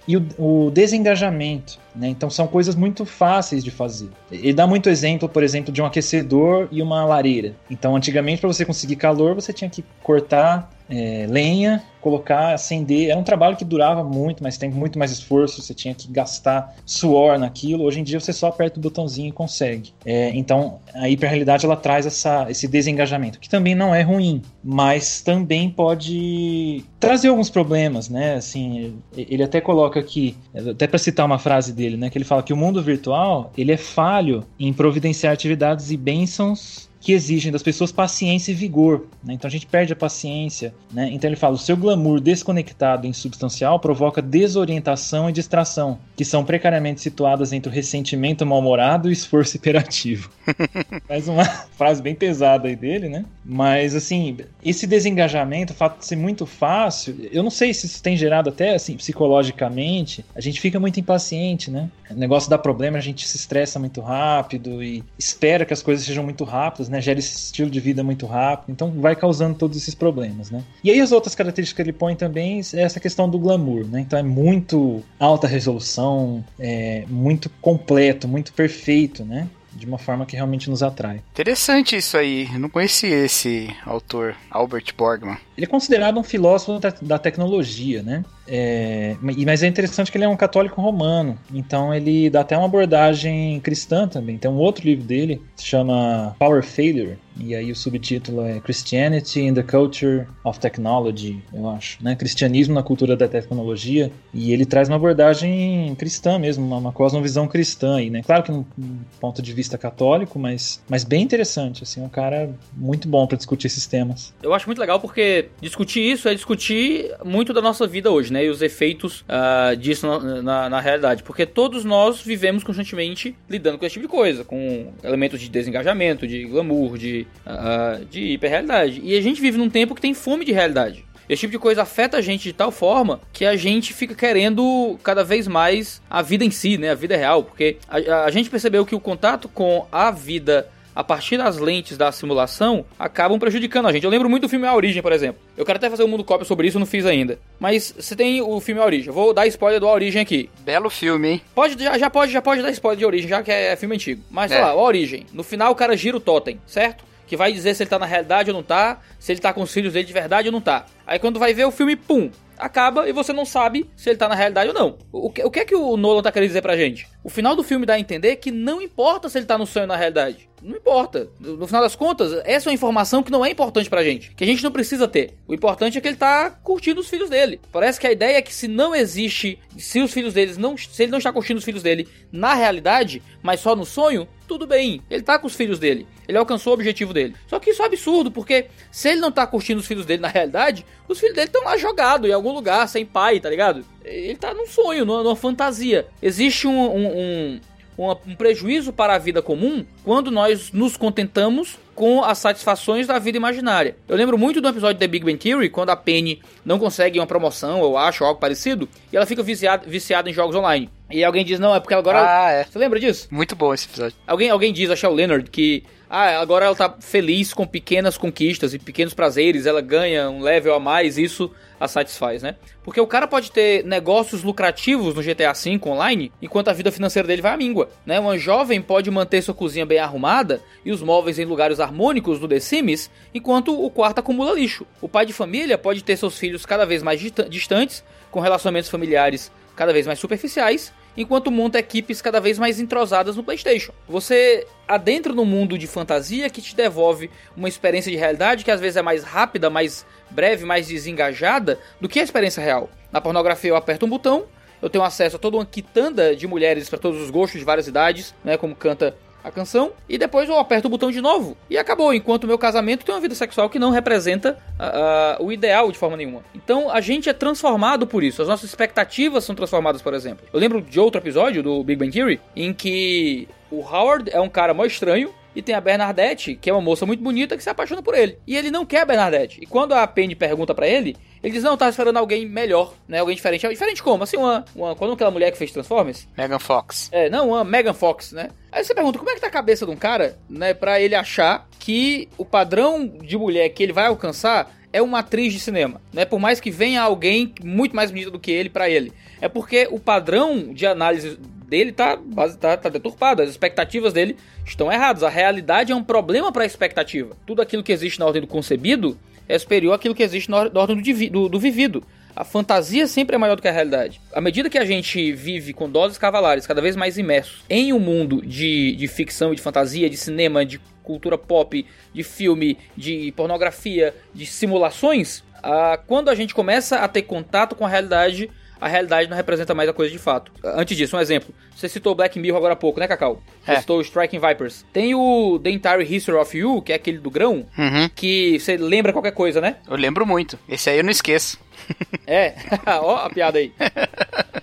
e 0.07 0.17
o, 0.17 0.25
o 0.37 0.71
desengajamento. 0.71 1.79
Né? 1.95 2.09
Então 2.09 2.29
são 2.29 2.47
coisas 2.47 2.75
muito 2.75 3.05
fáceis 3.05 3.63
de 3.63 3.71
fazer. 3.71 4.09
Ele 4.31 4.53
dá 4.53 4.65
muito 4.65 4.89
exemplo, 4.89 5.29
por 5.29 5.43
exemplo, 5.43 5.71
de 5.71 5.81
um 5.81 5.85
aquecedor 5.85 6.67
e 6.71 6.81
uma 6.81 7.05
lareira. 7.05 7.53
Então, 7.69 7.95
antigamente, 7.95 8.41
para 8.41 8.47
você 8.47 8.65
conseguir 8.65 8.95
calor, 8.95 9.35
você 9.35 9.53
tinha 9.53 9.69
que 9.69 9.83
cortar 10.01 10.69
é, 10.89 11.25
lenha, 11.29 11.83
colocar, 12.01 12.53
acender. 12.53 13.09
Era 13.09 13.19
um 13.19 13.23
trabalho 13.23 13.55
que 13.55 13.63
durava 13.63 14.03
muito 14.03 14.43
mais 14.43 14.57
tempo, 14.57 14.75
muito 14.75 14.99
mais 14.99 15.11
esforço. 15.11 15.61
Você 15.61 15.73
tinha 15.73 15.95
que 15.95 16.11
gastar 16.11 16.75
suor 16.85 17.39
naquilo. 17.39 17.83
Hoje 17.83 18.01
em 18.01 18.03
dia 18.03 18.19
você 18.19 18.33
só 18.33 18.47
aperta 18.47 18.77
o 18.77 18.81
botãozinho 18.81 19.29
e 19.29 19.31
consegue. 19.31 19.93
É, 20.05 20.29
então 20.35 20.79
a 20.93 21.09
hiperrealidade 21.09 21.65
ela 21.65 21.77
traz 21.77 22.05
essa, 22.05 22.45
esse 22.49 22.67
desengajamento, 22.67 23.39
que 23.39 23.49
também 23.49 23.73
não 23.73 23.95
é 23.95 24.01
ruim, 24.01 24.41
mas 24.63 25.21
também 25.21 25.69
pode 25.69 26.83
trazer 26.99 27.29
alguns 27.29 27.49
problemas, 27.49 28.09
né? 28.09 28.35
Assim, 28.35 28.95
ele 29.15 29.43
até 29.43 29.61
coloca 29.61 29.99
aqui, 29.99 30.35
até 30.53 30.87
para 30.87 30.99
citar 30.99 31.25
uma 31.25 31.39
frase 31.39 31.73
dele, 31.73 31.82
né, 31.91 32.09
que 32.09 32.17
ele 32.17 32.25
fala 32.25 32.43
que 32.43 32.53
o 32.53 32.57
mundo 32.57 32.81
virtual 32.81 33.51
ele 33.57 33.71
é 33.71 33.77
falho 33.77 34.45
em 34.59 34.73
providenciar 34.73 35.33
atividades 35.33 35.91
e 35.91 35.97
bênçãos 35.97 36.89
que 37.03 37.11
exigem 37.11 37.51
das 37.51 37.61
pessoas 37.61 37.91
paciência 37.91 38.53
e 38.53 38.55
vigor. 38.55 39.05
Né? 39.21 39.33
Então 39.33 39.47
a 39.47 39.51
gente 39.51 39.67
perde 39.67 39.91
a 39.91 39.95
paciência. 39.95 40.73
Né? 40.91 41.09
Então 41.11 41.29
ele 41.29 41.35
fala: 41.35 41.55
o 41.55 41.57
seu 41.57 41.75
glamour 41.75 42.21
desconectado 42.21 43.05
e 43.05 43.09
insubstancial 43.09 43.77
provoca 43.77 44.21
desorientação 44.21 45.29
e 45.29 45.33
distração, 45.33 45.99
que 46.15 46.23
são 46.23 46.45
precariamente 46.45 47.01
situadas 47.01 47.51
entre 47.51 47.69
o 47.69 47.73
ressentimento 47.73 48.45
mal-humorado 48.45 49.09
e 49.09 49.11
o 49.11 49.13
esforço 49.13 49.57
hiperativo. 49.57 50.29
Mais 51.09 51.27
uma 51.27 51.43
frase 51.43 52.01
bem 52.01 52.15
pesada 52.15 52.69
aí 52.69 52.75
dele, 52.75 53.09
né? 53.09 53.25
Mas 53.43 53.93
assim, 53.95 54.37
esse 54.63 54.87
desengajamento, 54.87 55.73
o 55.73 55.75
fato 55.75 55.99
de 55.99 56.05
ser 56.05 56.15
muito 56.15 56.45
fácil, 56.45 57.17
eu 57.33 57.43
não 57.43 57.51
sei 57.51 57.73
se 57.73 57.85
isso 57.85 58.01
tem 58.01 58.15
gerado 58.15 58.49
até 58.49 58.75
assim 58.75 58.95
psicologicamente, 58.95 60.23
a 60.33 60.39
gente 60.39 60.61
fica 60.61 60.79
muito 60.79 61.01
impaciente, 61.01 61.69
né? 61.69 61.89
O 62.09 62.13
negócio 62.13 62.49
dá 62.49 62.57
problema, 62.57 62.97
a 62.97 63.01
gente 63.01 63.27
se 63.27 63.35
estressa 63.35 63.77
muito 63.77 63.99
rápido 63.99 64.81
e 64.81 65.03
espera 65.19 65.65
que 65.65 65.73
as 65.73 65.81
coisas 65.81 66.05
sejam 66.05 66.23
muito 66.23 66.45
rápidas, 66.45 66.92
né? 66.93 67.01
Gera 67.01 67.17
esse 67.17 67.35
estilo 67.35 67.69
de 67.69 67.79
vida 67.79 68.03
muito 68.03 68.25
rápido, 68.27 68.71
então 68.71 68.91
vai 68.91 69.15
causando 69.15 69.57
todos 69.57 69.75
esses 69.75 69.95
problemas, 69.95 70.51
né? 70.51 70.63
E 70.83 70.91
aí 70.91 71.01
as 71.01 71.11
outras 71.11 71.33
características 71.33 71.75
que 71.75 71.81
ele 71.81 71.97
põe 71.97 72.15
também 72.15 72.61
é 72.73 72.81
essa 72.81 72.99
questão 72.99 73.27
do 73.27 73.39
glamour, 73.39 73.85
né? 73.87 74.01
Então 74.01 74.17
é 74.17 74.23
muito 74.23 75.01
alta 75.19 75.47
resolução, 75.47 76.45
é 76.59 77.03
muito 77.09 77.49
completo, 77.61 78.27
muito 78.27 78.53
perfeito, 78.53 79.25
né? 79.25 79.49
De 79.75 79.85
uma 79.85 79.97
forma 79.97 80.25
que 80.25 80.35
realmente 80.35 80.69
nos 80.69 80.83
atrai. 80.83 81.21
Interessante 81.31 81.95
isso 81.95 82.17
aí. 82.17 82.49
Eu 82.53 82.59
não 82.59 82.69
conhecia 82.69 83.25
esse 83.25 83.69
autor, 83.85 84.35
Albert 84.49 84.93
Borgman. 84.97 85.37
Ele 85.57 85.65
é 85.65 85.69
considerado 85.69 86.19
um 86.19 86.23
filósofo 86.23 86.79
da 87.01 87.19
tecnologia, 87.19 88.01
né? 88.01 88.23
É, 88.47 89.15
mas 89.21 89.63
é 89.63 89.67
interessante 89.67 90.11
que 90.11 90.17
ele 90.17 90.25
é 90.25 90.29
um 90.29 90.35
católico 90.35 90.81
romano, 90.81 91.37
então 91.53 91.93
ele 91.93 92.29
dá 92.29 92.41
até 92.41 92.57
uma 92.57 92.65
abordagem 92.65 93.59
cristã 93.61 94.07
também. 94.07 94.37
Tem 94.37 94.51
um 94.51 94.57
outro 94.57 94.85
livro 94.85 95.05
dele, 95.05 95.41
que 95.55 95.61
se 95.61 95.67
chama 95.67 96.35
Power 96.37 96.61
Failure, 96.61 97.17
e 97.37 97.55
aí 97.55 97.71
o 97.71 97.75
subtítulo 97.75 98.41
é 98.41 98.59
Christianity 98.59 99.41
in 99.41 99.53
the 99.53 99.63
Culture 99.63 100.25
of 100.43 100.59
Technology, 100.59 101.41
eu 101.53 101.69
acho, 101.69 102.03
né? 102.03 102.15
Cristianismo 102.15 102.73
na 102.73 102.83
cultura 102.83 103.15
da 103.15 103.27
tecnologia, 103.27 104.11
e 104.33 104.53
ele 104.53 104.65
traz 104.65 104.87
uma 104.87 104.95
abordagem 104.95 105.95
cristã 105.95 106.37
mesmo, 106.37 106.65
uma, 106.65 106.77
uma 106.77 106.91
cosmovisão 106.91 107.47
cristã 107.47 107.97
aí, 107.97 108.09
né? 108.09 108.21
Claro 108.23 108.43
que 108.43 108.51
num, 108.51 108.65
num 108.77 108.99
ponto 109.19 109.41
de 109.41 109.53
vista 109.53 109.77
católico, 109.77 110.37
mas, 110.37 110.81
mas 110.87 111.03
bem 111.03 111.21
interessante, 111.21 111.83
assim, 111.83 112.01
um 112.01 112.09
cara 112.09 112.53
muito 112.75 113.07
bom 113.07 113.25
para 113.27 113.37
discutir 113.37 113.67
esses 113.67 113.87
temas. 113.87 114.33
Eu 114.41 114.53
acho 114.53 114.67
muito 114.67 114.79
legal 114.79 114.99
porque 114.99 115.49
discutir 115.61 116.01
isso 116.01 116.27
é 116.27 116.33
discutir 116.33 117.11
muito 117.23 117.53
da 117.53 117.61
nossa 117.61 117.87
vida 117.87 118.11
hoje, 118.11 118.31
né? 118.31 118.45
E 118.45 118.49
os 118.49 118.61
efeitos 118.61 119.21
uh, 119.21 119.75
disso 119.75 120.07
na, 120.07 120.41
na, 120.41 120.69
na, 120.69 120.79
realidade. 120.79 121.23
Porque 121.23 121.45
todos 121.45 121.83
nós 121.83 122.21
vivemos 122.21 122.63
constantemente 122.63 123.35
lidando 123.49 123.77
com 123.77 123.85
esse 123.85 123.93
tipo 123.93 124.07
de 124.07 124.11
coisa, 124.11 124.43
com 124.43 124.91
elementos 125.03 125.39
de 125.39 125.49
desengajamento, 125.49 126.27
de 126.27 126.45
glamour, 126.45 126.97
de, 126.97 127.22
uh, 127.45 128.03
de 128.05 128.33
hiperrealidade. 128.33 129.01
E 129.03 129.17
a 129.17 129.21
gente 129.21 129.41
vive 129.41 129.57
num 129.57 129.69
tempo 129.69 129.95
que 129.95 130.01
tem 130.01 130.13
fome 130.13 130.45
de 130.45 130.51
realidade. 130.51 131.05
Esse 131.29 131.41
tipo 131.41 131.51
de 131.51 131.59
coisa 131.59 131.83
afeta 131.83 132.17
a 132.17 132.21
gente 132.21 132.43
de 132.43 132.53
tal 132.53 132.69
forma 132.71 133.21
que 133.31 133.45
a 133.45 133.55
gente 133.55 133.93
fica 133.93 134.13
querendo 134.13 134.99
cada 135.01 135.23
vez 135.23 135.47
mais 135.47 136.01
a 136.09 136.21
vida 136.21 136.43
em 136.43 136.51
si, 136.51 136.77
né? 136.77 136.91
A 136.91 136.95
vida 136.95 137.15
real. 137.15 137.43
Porque 137.43 137.77
a, 137.87 138.25
a 138.25 138.31
gente 138.31 138.49
percebeu 138.49 138.85
que 138.85 138.93
o 138.93 138.99
contato 138.99 139.47
com 139.47 139.87
a 139.91 140.11
vida 140.11 140.67
a 140.95 141.03
partir 141.03 141.37
das 141.37 141.57
lentes 141.57 141.97
da 141.97 142.11
simulação, 142.11 142.85
acabam 142.99 143.39
prejudicando 143.39 143.87
a 143.87 143.91
gente. 143.91 144.03
Eu 144.03 144.11
lembro 144.11 144.29
muito 144.29 144.43
do 144.43 144.49
filme 144.49 144.67
A 144.67 144.75
Origem, 144.75 145.01
por 145.01 145.11
exemplo. 145.11 145.41
Eu 145.57 145.65
quero 145.65 145.77
até 145.77 145.89
fazer 145.89 146.03
um 146.03 146.07
mundo 146.07 146.23
cópia 146.23 146.45
sobre 146.45 146.67
isso, 146.67 146.77
não 146.77 146.85
fiz 146.85 147.05
ainda. 147.05 147.39
Mas 147.59 147.93
você 147.97 148.15
tem 148.15 148.41
o 148.41 148.59
filme 148.59 148.79
A 148.79 148.85
Origem. 148.85 149.07
Eu 149.07 149.13
vou 149.13 149.33
dar 149.33 149.47
spoiler 149.47 149.79
do 149.79 149.87
A 149.87 149.91
Origem 149.91 150.21
aqui. 150.21 150.49
Belo 150.59 150.89
filme, 150.89 151.27
hein? 151.29 151.41
Pode, 151.55 151.81
já, 151.83 151.97
já 151.97 152.09
pode, 152.09 152.31
já 152.31 152.41
pode 152.41 152.61
dar 152.61 152.69
spoiler 152.71 152.99
de 152.99 153.05
Origem, 153.05 153.27
já 153.29 153.41
que 153.41 153.51
é 153.51 153.75
filme 153.75 153.95
antigo. 153.95 154.23
Mas, 154.29 154.51
sei 154.51 154.59
É. 154.59 154.63
lá, 154.63 154.69
A 154.69 154.75
Origem. 154.75 155.25
No 155.33 155.43
final 155.43 155.71
o 155.71 155.75
cara 155.75 155.97
gira 155.97 156.15
o 156.17 156.19
totem, 156.19 156.59
certo? 156.67 157.03
Que 157.25 157.37
vai 157.37 157.51
dizer 157.51 157.73
se 157.73 157.83
ele 157.83 157.89
tá 157.89 157.97
na 157.97 158.05
realidade 158.05 158.49
ou 158.49 158.55
não 158.55 158.63
tá, 158.63 158.99
se 159.19 159.31
ele 159.31 159.39
tá 159.39 159.53
com 159.53 159.61
os 159.61 159.71
filhos 159.71 159.93
dele 159.93 160.05
de 160.05 160.13
verdade 160.13 160.47
ou 160.47 160.51
não 160.51 160.61
tá. 160.61 160.85
Aí 161.05 161.19
quando 161.19 161.39
vai 161.39 161.53
ver 161.53 161.65
o 161.65 161.71
filme, 161.71 161.95
pum, 161.95 162.29
acaba 162.57 163.07
e 163.07 163.11
você 163.11 163.33
não 163.33 163.45
sabe 163.45 163.89
se 163.95 164.09
ele 164.09 164.17
tá 164.17 164.27
na 164.27 164.35
realidade 164.35 164.69
ou 164.69 164.73
não. 164.73 164.97
O 165.11 165.29
que, 165.29 165.43
o 165.43 165.51
que 165.51 165.59
é 165.59 165.65
que 165.65 165.75
o 165.75 165.97
Nolan 165.97 166.21
tá 166.21 166.31
querendo 166.31 166.49
dizer 166.49 166.61
pra 166.61 166.77
gente? 166.77 167.07
O 167.23 167.29
final 167.29 167.55
do 167.55 167.63
filme 167.63 167.85
dá 167.85 167.93
a 167.93 167.99
entender 167.99 168.35
que 168.37 168.51
não 168.51 168.81
importa 168.81 169.29
se 169.29 169.37
ele 169.37 169.45
tá 169.45 169.57
no 169.57 169.65
sonho 169.65 169.83
ou 169.83 169.87
na 169.87 169.95
realidade. 169.95 170.49
Não 170.63 170.77
importa. 170.77 171.29
No 171.39 171.67
final 171.67 171.81
das 171.81 171.95
contas, 171.95 172.31
essa 172.45 172.67
é 172.67 172.71
uma 172.71 172.73
informação 172.73 173.21
que 173.21 173.31
não 173.31 173.45
é 173.45 173.51
importante 173.51 173.89
pra 173.89 174.03
gente. 174.03 174.31
Que 174.33 174.45
a 174.45 174.47
gente 174.47 174.63
não 174.63 174.71
precisa 174.71 175.07
ter. 175.07 175.33
O 175.45 175.53
importante 175.53 175.97
é 175.97 176.01
que 176.01 176.07
ele 176.07 176.15
tá 176.15 176.49
curtindo 176.49 177.01
os 177.01 177.09
filhos 177.09 177.29
dele. 177.29 177.59
Parece 177.71 177.99
que 177.99 178.07
a 178.07 178.11
ideia 178.11 178.37
é 178.37 178.41
que 178.41 178.53
se 178.53 178.67
não 178.67 178.95
existe. 178.95 179.59
Se 179.77 180.01
os 180.01 180.13
filhos 180.13 180.33
deles 180.33 180.57
não. 180.57 180.77
Se 180.77 181.03
ele 181.03 181.11
não 181.11 181.17
está 181.17 181.33
curtindo 181.33 181.57
os 181.57 181.65
filhos 181.65 181.83
dele 181.83 182.07
na 182.31 182.53
realidade, 182.53 183.21
mas 183.41 183.59
só 183.59 183.75
no 183.75 183.85
sonho, 183.85 184.25
tudo 184.47 184.65
bem. 184.65 185.01
Ele 185.09 185.21
tá 185.21 185.37
com 185.37 185.47
os 185.47 185.55
filhos 185.55 185.79
dele. 185.79 186.07
Ele 186.27 186.37
alcançou 186.37 186.71
o 186.71 186.73
objetivo 186.75 187.13
dele. 187.13 187.35
Só 187.47 187.59
que 187.59 187.71
isso 187.71 187.81
é 187.81 187.85
absurdo, 187.85 188.31
porque 188.31 188.67
se 188.91 189.09
ele 189.09 189.19
não 189.19 189.31
tá 189.31 189.45
curtindo 189.45 189.81
os 189.81 189.87
filhos 189.87 190.05
dele 190.05 190.21
na 190.21 190.29
realidade, 190.29 190.85
os 191.07 191.19
filhos 191.19 191.35
dele 191.35 191.47
estão 191.47 191.63
lá 191.63 191.75
jogados 191.77 192.29
em 192.29 192.33
algum 192.33 192.53
lugar, 192.53 192.87
sem 192.87 193.05
pai, 193.05 193.39
tá 193.39 193.49
ligado? 193.49 193.85
Ele 194.03 194.35
tá 194.35 194.53
num 194.53 194.67
sonho, 194.67 195.05
numa, 195.05 195.23
numa 195.23 195.35
fantasia. 195.35 196.07
Existe 196.21 196.67
um, 196.67 196.79
um, 196.79 197.07
um, 197.07 197.61
um 197.97 198.35
prejuízo 198.35 198.91
para 198.91 199.15
a 199.15 199.17
vida 199.17 199.41
comum 199.41 199.85
quando 200.03 200.31
nós 200.31 200.71
nos 200.71 200.97
contentamos 200.97 201.77
com 201.95 202.23
as 202.23 202.37
satisfações 202.39 203.07
da 203.07 203.19
vida 203.19 203.37
imaginária. 203.37 203.95
Eu 204.07 204.15
lembro 204.15 204.37
muito 204.37 204.59
do 204.59 204.67
episódio 204.67 204.99
The 204.99 205.07
Big 205.07 205.25
Bang 205.25 205.37
Theory, 205.37 205.69
quando 205.69 205.91
a 205.91 205.95
Penny 205.95 206.41
não 206.65 206.79
consegue 206.79 207.19
uma 207.19 207.27
promoção, 207.27 207.81
eu 207.81 207.97
acho, 207.97 208.23
ou 208.23 208.27
algo 208.27 208.39
parecido, 208.39 208.89
e 209.11 209.17
ela 209.17 209.25
fica 209.25 209.43
viciada, 209.43 209.87
viciada 209.87 210.29
em 210.29 210.33
jogos 210.33 210.55
online. 210.55 210.89
E 211.13 211.23
alguém 211.23 211.45
diz, 211.45 211.59
não, 211.59 211.75
é 211.75 211.79
porque 211.79 211.93
agora... 211.93 212.19
Ah, 212.25 212.51
é. 212.51 212.63
Você 212.63 212.79
lembra 212.79 212.99
disso? 212.99 213.27
Muito 213.29 213.55
bom 213.55 213.71
esse 213.71 213.85
episódio. 213.87 214.17
Alguém, 214.25 214.49
alguém 214.49 214.73
diz, 214.73 214.89
acho 214.89 215.01
que 215.01 215.05
é 215.05 215.09
o 215.09 215.13
Leonard, 215.13 215.47
que 215.51 215.83
ah, 216.09 216.39
agora 216.39 216.65
ela 216.65 216.75
tá 216.75 216.95
feliz 216.99 217.53
com 217.53 217.67
pequenas 217.67 218.17
conquistas 218.17 218.73
e 218.73 218.79
pequenos 218.79 219.13
prazeres, 219.13 219.67
ela 219.67 219.79
ganha 219.79 220.27
um 220.27 220.41
level 220.41 220.73
a 220.73 220.79
mais, 220.79 221.19
isso 221.19 221.51
a 221.79 221.87
satisfaz, 221.87 222.41
né? 222.41 222.55
Porque 222.83 222.99
o 222.99 223.05
cara 223.05 223.27
pode 223.27 223.51
ter 223.51 223.83
negócios 223.83 224.41
lucrativos 224.43 225.13
no 225.13 225.21
GTA 225.21 225.53
V 225.53 225.79
online, 225.85 226.31
enquanto 226.41 226.69
a 226.69 226.73
vida 226.73 226.91
financeira 226.91 227.27
dele 227.27 227.41
vai 227.43 227.51
à 227.53 227.57
míngua, 227.57 227.89
né? 228.05 228.19
Uma 228.19 228.35
jovem 228.37 228.81
pode 228.81 229.11
manter 229.11 229.41
sua 229.43 229.53
cozinha 229.53 229.85
bem 229.85 229.99
arrumada 229.99 230.61
e 230.83 230.91
os 230.91 231.03
móveis 231.03 231.37
em 231.37 231.45
lugares 231.45 231.79
harmônicos 231.79 232.39
no 232.39 232.47
The 232.47 232.59
Sims, 232.59 233.11
enquanto 233.33 233.79
o 233.79 233.89
quarto 233.91 234.17
acumula 234.19 234.53
lixo. 234.53 234.85
O 234.99 235.07
pai 235.07 235.25
de 235.27 235.33
família 235.33 235.77
pode 235.77 236.03
ter 236.03 236.17
seus 236.17 236.37
filhos 236.39 236.65
cada 236.65 236.85
vez 236.85 237.03
mais 237.03 237.19
dista- 237.19 237.47
distantes, 237.47 238.03
com 238.31 238.39
relacionamentos 238.39 238.89
familiares 238.89 239.51
cada 239.75 239.91
vez 239.91 240.05
mais 240.05 240.19
superficiais, 240.19 240.93
enquanto 241.15 241.51
monta 241.51 241.79
equipes 241.79 242.21
cada 242.21 242.39
vez 242.39 242.57
mais 242.57 242.79
entrosadas 242.79 243.35
no 243.35 243.43
PlayStation. 243.43 243.93
Você 244.07 244.65
adentra 244.87 245.33
no 245.33 245.45
mundo 245.45 245.77
de 245.77 245.87
fantasia 245.87 246.49
que 246.49 246.61
te 246.61 246.75
devolve 246.75 247.29
uma 247.55 247.67
experiência 247.69 248.11
de 248.11 248.17
realidade 248.17 248.63
que 248.63 248.71
às 248.71 248.79
vezes 248.79 248.97
é 248.97 249.01
mais 249.01 249.23
rápida, 249.23 249.69
mais 249.69 250.05
breve, 250.29 250.65
mais 250.65 250.87
desengajada 250.87 251.79
do 252.01 252.09
que 252.09 252.19
a 252.19 252.23
experiência 252.23 252.63
real. 252.63 252.89
Na 253.11 253.21
pornografia 253.21 253.69
eu 253.69 253.75
aperto 253.75 254.05
um 254.05 254.09
botão, 254.09 254.45
eu 254.81 254.89
tenho 254.89 255.03
acesso 255.03 255.37
a 255.37 255.39
toda 255.39 255.57
uma 255.57 255.65
quitanda 255.65 256.35
de 256.35 256.45
mulheres 256.47 256.89
para 256.89 256.99
todos 256.99 257.21
os 257.21 257.29
gostos 257.29 257.59
de 257.59 257.65
várias 257.65 257.87
idades, 257.87 258.35
né, 258.43 258.57
como 258.57 258.75
canta 258.75 259.15
a 259.43 259.51
canção, 259.51 259.91
e 260.07 260.17
depois 260.17 260.47
eu 260.47 260.57
aperto 260.57 260.87
o 260.87 260.89
botão 260.89 261.11
de 261.11 261.21
novo 261.21 261.57
e 261.69 261.77
acabou. 261.77 262.13
Enquanto 262.13 262.45
o 262.45 262.47
meu 262.47 262.57
casamento 262.57 263.05
tem 263.05 263.13
uma 263.13 263.21
vida 263.21 263.35
sexual 263.35 263.69
que 263.69 263.77
não 263.77 263.91
representa 263.91 264.57
ah, 264.79 265.37
o 265.39 265.51
ideal 265.51 265.91
de 265.91 265.97
forma 265.97 266.15
nenhuma. 266.15 266.41
Então 266.55 266.89
a 266.89 267.01
gente 267.01 267.29
é 267.29 267.33
transformado 267.33 268.07
por 268.07 268.23
isso, 268.23 268.41
as 268.41 268.47
nossas 268.47 268.69
expectativas 268.69 269.43
são 269.43 269.55
transformadas, 269.55 270.01
por 270.01 270.13
exemplo. 270.13 270.45
Eu 270.51 270.59
lembro 270.59 270.81
de 270.81 270.99
outro 270.99 271.19
episódio 271.19 271.61
do 271.61 271.83
Big 271.83 271.99
Bang 271.99 272.11
Theory 272.11 272.39
em 272.55 272.73
que 272.73 273.47
o 273.69 273.81
Howard 273.81 274.29
é 274.31 274.39
um 274.39 274.49
cara 274.49 274.73
mó 274.73 274.85
estranho. 274.85 275.33
E 275.55 275.61
tem 275.61 275.75
a 275.75 275.81
Bernadette, 275.81 276.55
que 276.55 276.69
é 276.69 276.73
uma 276.73 276.81
moça 276.81 277.05
muito 277.05 277.23
bonita, 277.23 277.55
que 277.55 277.63
se 277.63 277.69
apaixona 277.69 278.01
por 278.01 278.15
ele. 278.15 278.37
E 278.47 278.55
ele 278.55 278.71
não 278.71 278.85
quer 278.85 279.01
a 279.01 279.05
Bernadette. 279.05 279.59
E 279.61 279.65
quando 279.65 279.93
a 279.93 280.05
Penny 280.07 280.35
pergunta 280.35 280.73
pra 280.73 280.87
ele, 280.87 281.15
ele 281.43 281.53
diz: 281.53 281.63
Não, 281.63 281.77
tava 281.77 281.91
esperando 281.91 282.17
alguém 282.17 282.47
melhor, 282.47 282.93
né? 283.07 283.19
Alguém 283.19 283.35
diferente. 283.35 283.67
Diferente 283.67 284.01
como? 284.01 284.23
Assim, 284.23 284.37
uma. 284.37 284.65
uma 284.75 284.95
quando 284.95 285.13
aquela 285.13 285.31
mulher 285.31 285.51
que 285.51 285.57
fez 285.57 285.71
Transformers? 285.71 286.27
Megan 286.37 286.59
Fox. 286.59 287.09
É, 287.11 287.29
não, 287.29 287.49
uma 287.49 287.63
Megan 287.63 287.93
Fox, 287.93 288.31
né? 288.31 288.49
Aí 288.71 288.83
você 288.83 288.95
pergunta, 288.95 289.19
como 289.19 289.29
é 289.29 289.35
que 289.35 289.41
tá 289.41 289.47
a 289.47 289.51
cabeça 289.51 289.85
de 289.85 289.91
um 289.91 289.95
cara, 289.95 290.37
né, 290.49 290.73
pra 290.73 290.99
ele 290.99 291.13
achar 291.13 291.67
que 291.77 292.27
o 292.37 292.45
padrão 292.45 293.05
de 293.05 293.37
mulher 293.37 293.69
que 293.69 293.83
ele 293.83 293.93
vai 293.93 294.07
alcançar 294.07 294.73
é 294.91 295.01
uma 295.01 295.19
atriz 295.19 295.51
de 295.53 295.59
cinema, 295.59 296.01
né? 296.13 296.23
Por 296.23 296.39
mais 296.39 296.59
que 296.59 296.71
venha 296.71 297.01
alguém 297.01 297.53
muito 297.63 297.95
mais 297.95 298.09
bonita 298.09 298.31
do 298.31 298.39
que 298.39 298.51
ele 298.51 298.69
pra 298.69 298.89
ele. 298.89 299.11
É 299.41 299.49
porque 299.49 299.87
o 299.91 299.99
padrão 299.99 300.73
de 300.73 300.85
análise 300.85 301.37
dele 301.73 301.91
tá, 301.91 302.17
tá, 302.59 302.77
tá 302.77 302.87
deturpado, 302.89 303.41
as 303.41 303.49
expectativas 303.49 304.13
dele 304.13 304.37
estão 304.63 304.91
erradas. 304.91 305.23
A 305.23 305.29
realidade 305.29 305.91
é 305.91 305.95
um 305.95 306.03
problema 306.03 306.51
pra 306.51 306.65
expectativa. 306.65 307.35
Tudo 307.47 307.61
aquilo 307.63 307.81
que 307.83 307.91
existe 307.91 308.19
na 308.19 308.27
ordem 308.27 308.41
do 308.41 308.47
concebido 308.47 309.17
é 309.49 309.57
superior 309.57 309.93
àquilo 309.93 310.13
que 310.13 310.21
existe 310.21 310.49
na 310.51 310.57
or- 310.59 310.71
na 310.73 310.79
ordem 310.79 311.01
do, 311.01 311.29
do- 311.31 311.49
do 311.49 311.59
vivido. 311.59 312.03
A 312.35 312.43
fantasia 312.43 313.07
sempre 313.07 313.35
é 313.35 313.39
maior 313.39 313.55
do 313.55 313.61
que 313.61 313.67
a 313.67 313.71
realidade. 313.71 314.21
À 314.31 314.39
medida 314.41 314.69
que 314.69 314.77
a 314.77 314.85
gente 314.85 315.31
vive 315.33 315.73
com 315.73 315.89
doses 315.89 316.17
cavalares 316.17 316.65
cada 316.67 316.81
vez 316.81 316.95
mais 316.95 317.17
imersos 317.17 317.63
em 317.69 317.91
um 317.93 317.99
mundo 317.99 318.41
de, 318.45 318.95
de 318.95 319.07
ficção 319.07 319.51
e 319.51 319.55
de 319.55 319.61
fantasia, 319.61 320.09
de 320.09 320.17
cinema, 320.17 320.63
de 320.65 320.79
cultura 321.03 321.37
pop, 321.37 321.85
de 322.13 322.23
filme, 322.23 322.77
de 322.95 323.31
pornografia, 323.35 324.13
de 324.33 324.45
simulações, 324.45 325.43
ah, 325.61 325.99
quando 326.07 326.29
a 326.29 326.35
gente 326.35 326.53
começa 326.55 326.97
a 326.97 327.07
ter 327.07 327.23
contato 327.23 327.75
com 327.75 327.85
a 327.85 327.89
realidade, 327.89 328.49
a 328.83 328.87
realidade 328.89 329.29
não 329.29 329.37
representa 329.37 329.73
mais 329.73 329.87
a 329.89 329.93
coisa 329.93 330.11
de 330.11 330.17
fato. 330.19 330.51
Antes 330.63 330.97
disso, 330.97 331.15
um 331.15 331.19
exemplo. 331.19 331.53
Você 331.75 331.87
citou 331.87 332.13
Black 332.13 332.37
Mirror 332.37 332.57
agora 332.57 332.73
há 332.73 332.75
pouco, 332.75 332.99
né, 332.99 333.07
Cacau? 333.07 333.41
Você 333.63 333.71
É. 333.71 333.79
citou 333.79 334.01
Striking 334.01 334.39
Vipers. 334.39 334.85
Tem 334.91 335.15
o 335.15 335.59
The 335.63 335.69
Entire 335.69 336.03
History 336.15 336.37
of 336.37 336.57
You, 336.57 336.81
que 336.81 336.91
é 336.91 336.95
aquele 336.95 337.17
do 337.17 337.31
grão, 337.31 337.65
Uhum. 337.77 338.09
que 338.13 338.59
você 338.59 338.75
lembra 338.77 339.13
qualquer 339.13 339.31
coisa, 339.31 339.61
né? 339.61 339.77
Eu 339.89 339.95
lembro 339.95 340.25
muito. 340.25 340.59
Esse 340.67 340.89
aí 340.89 340.97
eu 340.97 341.03
não 341.03 341.11
esqueço. 341.11 341.57
É, 342.27 342.53
ó 343.01 343.17
a 343.25 343.29
piada 343.29 343.57
aí. 343.59 343.73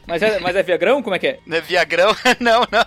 Mas 0.06 0.22
é, 0.22 0.38
mas 0.40 0.56
é 0.56 0.62
via 0.62 0.76
grão? 0.76 1.02
Como 1.02 1.14
é 1.14 1.18
que 1.18 1.26
é? 1.26 1.38
Não 1.46 1.56
é 1.56 1.60
Viagrão? 1.60 2.14
não, 2.40 2.60
não. 2.70 2.84